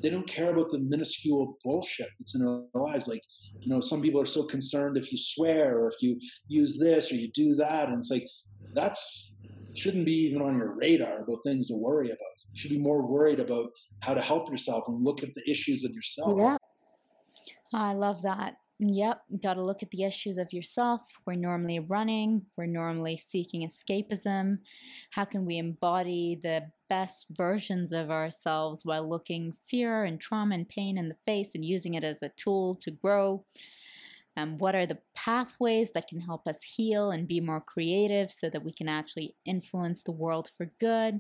they 0.02 0.10
don't 0.10 0.28
care 0.28 0.52
about 0.52 0.72
the 0.72 0.80
minuscule 0.80 1.58
bullshit 1.64 2.10
that's 2.20 2.36
in 2.36 2.44
their 2.44 2.82
lives. 2.82 3.08
Like, 3.08 3.22
you 3.60 3.74
know, 3.74 3.82
some 3.82 4.02
people 4.02 4.22
are 4.22 4.26
so 4.26 4.44
concerned 4.44 4.98
if 4.98 5.12
you 5.12 5.18
swear 5.18 5.78
or 5.80 5.90
if 5.90 5.96
you 6.02 6.20
use 6.48 6.78
this 6.80 7.12
or 7.12 7.16
you 7.16 7.30
do 7.34 7.56
that, 7.56 7.90
and 7.90 7.98
it's 7.98 8.12
like 8.12 8.28
that's 8.74 9.34
shouldn't 9.76 10.06
be 10.06 10.14
even 10.28 10.42
on 10.42 10.58
your 10.58 10.76
radar 10.76 11.22
about 11.22 11.40
things 11.46 11.68
to 11.68 11.76
worry 11.76 12.08
about. 12.08 12.18
You 12.54 12.60
should 12.60 12.72
be 12.72 12.80
more 12.80 13.06
worried 13.06 13.40
about 13.40 13.68
how 14.02 14.14
to 14.14 14.22
help 14.22 14.50
yourself 14.50 14.86
and 14.88 15.04
look 15.04 15.24
at 15.24 15.30
the 15.36 15.50
issues 15.50 15.86
of 15.86 15.92
yourself. 15.92 16.36
Yeah. 16.38 16.58
I 17.74 17.94
love 17.94 18.22
that. 18.24 18.56
Yep, 18.82 19.24
got 19.44 19.56
to 19.56 19.62
look 19.62 19.84
at 19.84 19.92
the 19.92 20.06
issues 20.06 20.38
of 20.38 20.54
yourself. 20.54 21.02
We're 21.26 21.36
normally 21.36 21.80
running, 21.80 22.46
we're 22.56 22.66
normally 22.66 23.18
seeking 23.18 23.68
escapism. 23.68 24.60
How 25.12 25.26
can 25.26 25.46
we 25.46 25.58
embody 25.58 26.40
the 26.42 26.72
best 26.88 27.26
versions 27.32 27.92
of 27.92 28.10
ourselves 28.10 28.86
while 28.86 29.08
looking 29.08 29.52
fear 29.66 30.06
and 30.06 30.20
trauma 30.20 30.56
and 30.56 30.68
pain 30.70 30.98
in 30.98 31.10
the 31.10 31.18
face 31.26 31.50
and 31.56 31.66
using 31.66 31.96
it 31.96 32.06
as 32.06 32.24
a 32.24 32.30
tool 32.38 32.74
to 32.76 32.92
grow? 32.92 33.44
Um, 34.38 34.58
what 34.60 34.76
are 34.76 34.86
the 34.86 35.00
pathways 35.16 35.92
that 35.92 36.08
can 36.08 36.22
help 36.22 36.48
us 36.48 36.64
heal 36.64 37.12
and 37.12 37.28
be 37.28 37.42
more 37.42 37.62
creative 37.62 38.32
so 38.32 38.50
that 38.50 38.64
we 38.64 38.72
can 38.72 38.88
actually 38.88 39.36
influence 39.46 40.04
the 40.04 40.14
world 40.14 40.52
for 40.56 40.72
good? 40.80 41.20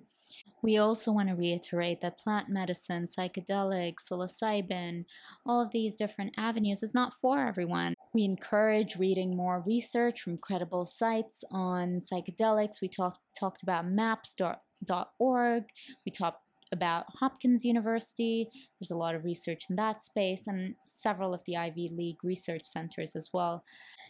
We 0.62 0.78
also 0.78 1.12
want 1.12 1.30
to 1.30 1.36
reiterate 1.36 2.02
that 2.02 2.20
plant 2.20 2.50
medicine, 2.50 3.08
psychedelics, 3.08 4.04
psilocybin, 4.12 5.06
all 5.46 5.62
of 5.62 5.72
these 5.72 5.96
different 5.96 6.34
avenues 6.38 6.84
is 6.84 6.94
not 6.94 7.14
for 7.22 7.40
everyone. 7.40 7.94
We 8.14 8.24
encourage 8.24 8.98
reading 8.98 9.36
more 9.36 9.64
research 9.66 10.22
from 10.22 10.38
credible 10.38 10.86
sites 10.86 11.44
on 11.52 12.02
psychedelics. 12.02 12.82
We 12.82 12.90
talk, 12.90 13.18
talked 13.40 13.64
about 13.64 13.88
maps.org. 13.88 15.64
We 16.06 16.12
talked 16.12 16.44
about 16.72 17.06
Hopkins 17.10 17.66
University. 17.66 18.50
There's 18.80 18.92
a 18.92 18.98
lot 18.98 19.16
of 19.16 19.24
research 19.24 19.66
in 19.70 19.76
that 19.78 20.04
space 20.04 20.42
and 20.48 20.76
several 20.84 21.34
of 21.34 21.44
the 21.46 21.58
Ivy 21.58 21.90
League 21.96 22.24
research 22.24 22.66
centers 22.66 23.16
as 23.16 23.30
well. 23.34 23.64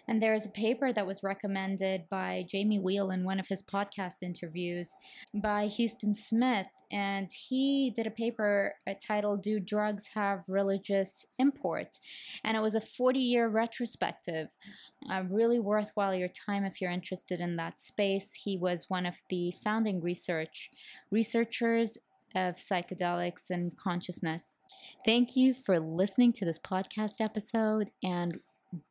And 0.07 0.21
there 0.21 0.33
is 0.33 0.45
a 0.45 0.49
paper 0.49 0.91
that 0.91 1.05
was 1.05 1.23
recommended 1.23 2.05
by 2.09 2.45
Jamie 2.49 2.79
Wheal 2.79 3.13
in 3.13 3.23
one 3.23 3.39
of 3.39 3.47
his 3.47 3.61
podcast 3.61 4.23
interviews 4.23 4.91
by 5.33 5.69
Huston 5.69 6.15
Smith. 6.15 6.67
And 6.91 7.29
he 7.31 7.93
did 7.95 8.07
a 8.07 8.11
paper 8.11 8.73
titled 9.05 9.43
Do 9.43 9.59
Drugs 9.59 10.07
Have 10.15 10.39
Religious 10.47 11.27
Import? 11.37 11.99
And 12.43 12.57
it 12.57 12.61
was 12.61 12.73
a 12.73 12.81
40 12.81 13.19
year 13.19 13.47
retrospective. 13.47 14.47
Uh, 15.09 15.23
really 15.29 15.59
worthwhile 15.59 16.15
your 16.15 16.29
time 16.29 16.65
if 16.65 16.81
you're 16.81 16.89
interested 16.89 17.39
in 17.39 17.57
that 17.57 17.79
space. 17.79 18.31
He 18.33 18.57
was 18.57 18.85
one 18.89 19.05
of 19.05 19.15
the 19.29 19.53
founding 19.63 20.01
research 20.01 20.71
researchers 21.11 21.99
of 22.35 22.55
psychedelics 22.55 23.49
and 23.49 23.75
consciousness. 23.77 24.43
Thank 25.05 25.35
you 25.35 25.53
for 25.53 25.79
listening 25.79 26.33
to 26.33 26.45
this 26.45 26.59
podcast 26.59 27.21
episode, 27.21 27.91
and 28.03 28.39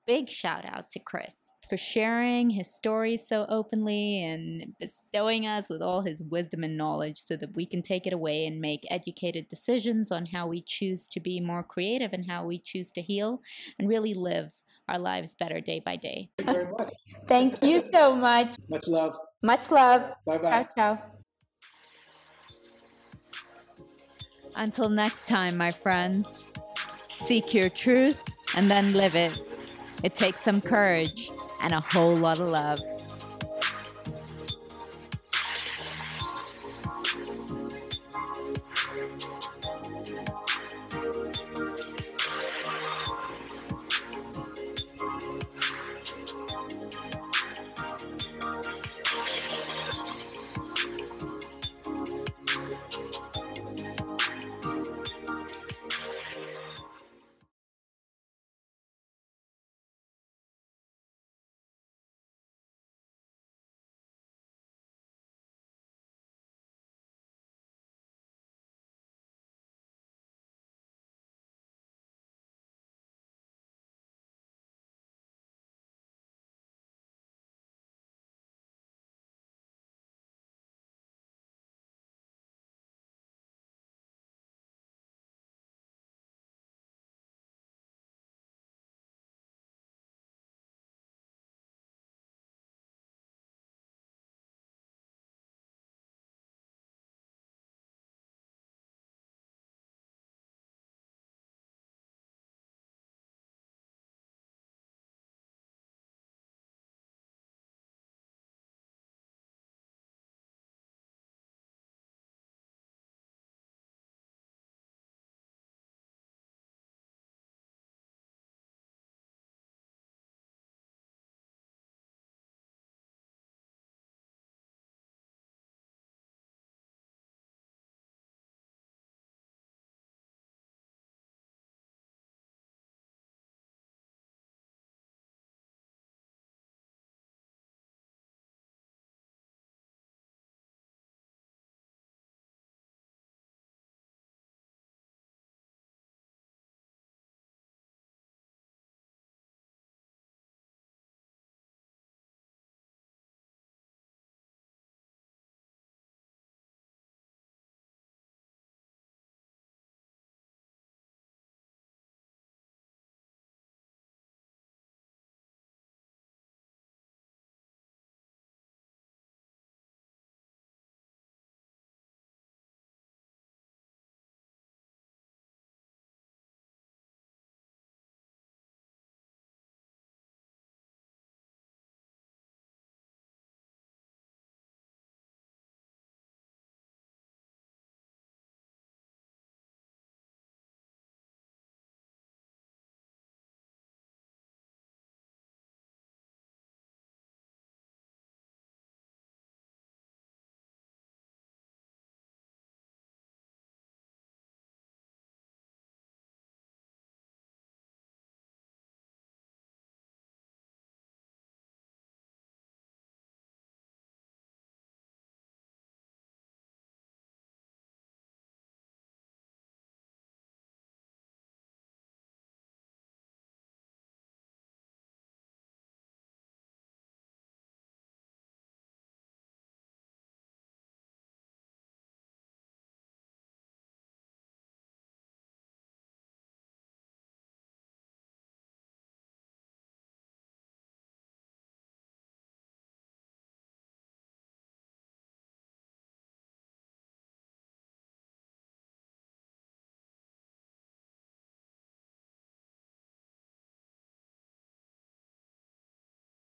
big 0.07 0.29
shout 0.29 0.65
out 0.65 0.91
to 0.93 0.99
Chris 0.99 1.37
for 1.69 1.77
sharing 1.77 2.51
his 2.51 2.75
stories 2.75 3.27
so 3.29 3.47
openly 3.49 4.25
and 4.25 4.75
bestowing 4.81 5.47
us 5.47 5.69
with 5.69 5.83
all 5.83 6.01
his 6.01 6.23
wisdom 6.31 6.65
and 6.65 6.77
knowledge 6.77 7.23
so 7.23 7.37
that 7.37 7.55
we 7.55 7.67
can 7.67 7.83
take 7.83 8.07
it 8.07 8.13
away 8.13 8.47
and 8.47 8.61
make 8.61 8.87
educated 8.91 9.49
decisions 9.49 10.11
on 10.11 10.27
how 10.27 10.47
we 10.47 10.63
choose 10.63 11.07
to 11.09 11.21
be 11.21 11.41
more 11.41 11.63
creative 11.63 12.13
and 12.13 12.29
how 12.29 12.45
we 12.45 12.59
choose 12.59 12.91
to 12.93 13.03
heal 13.03 13.43
and 13.79 13.89
really 13.89 14.15
live 14.15 14.51
our 14.89 14.99
lives 14.99 15.35
better 15.35 15.61
day 15.61 15.81
by 15.85 15.97
day. 15.97 16.31
Thank 16.39 16.49
you 16.49 16.55
very 16.55 16.73
much. 16.73 16.95
Thank 17.29 17.63
you 17.63 17.85
so 17.93 18.17
much. 18.17 18.57
Much 18.71 18.89
love. 18.89 19.19
Much 19.43 19.71
love. 19.71 20.13
Bye 20.27 20.39
bye. 20.39 20.67
Ciao, 20.77 20.95
ciao. 20.97 21.18
Until 24.59 24.89
next 24.89 25.29
time, 25.29 25.57
my 25.57 25.71
friends, 25.71 26.53
seek 27.25 27.55
your 27.55 27.69
truth 27.69 28.25
and 28.57 28.69
then 28.69 28.93
live 28.93 29.15
it. 29.15 29.41
It 30.03 30.17
takes 30.17 30.41
some 30.41 30.61
courage 30.61 31.31
and 31.63 31.73
a 31.73 31.81
whole 31.81 32.17
lot 32.17 32.41
of 32.41 32.49
love. 32.49 32.81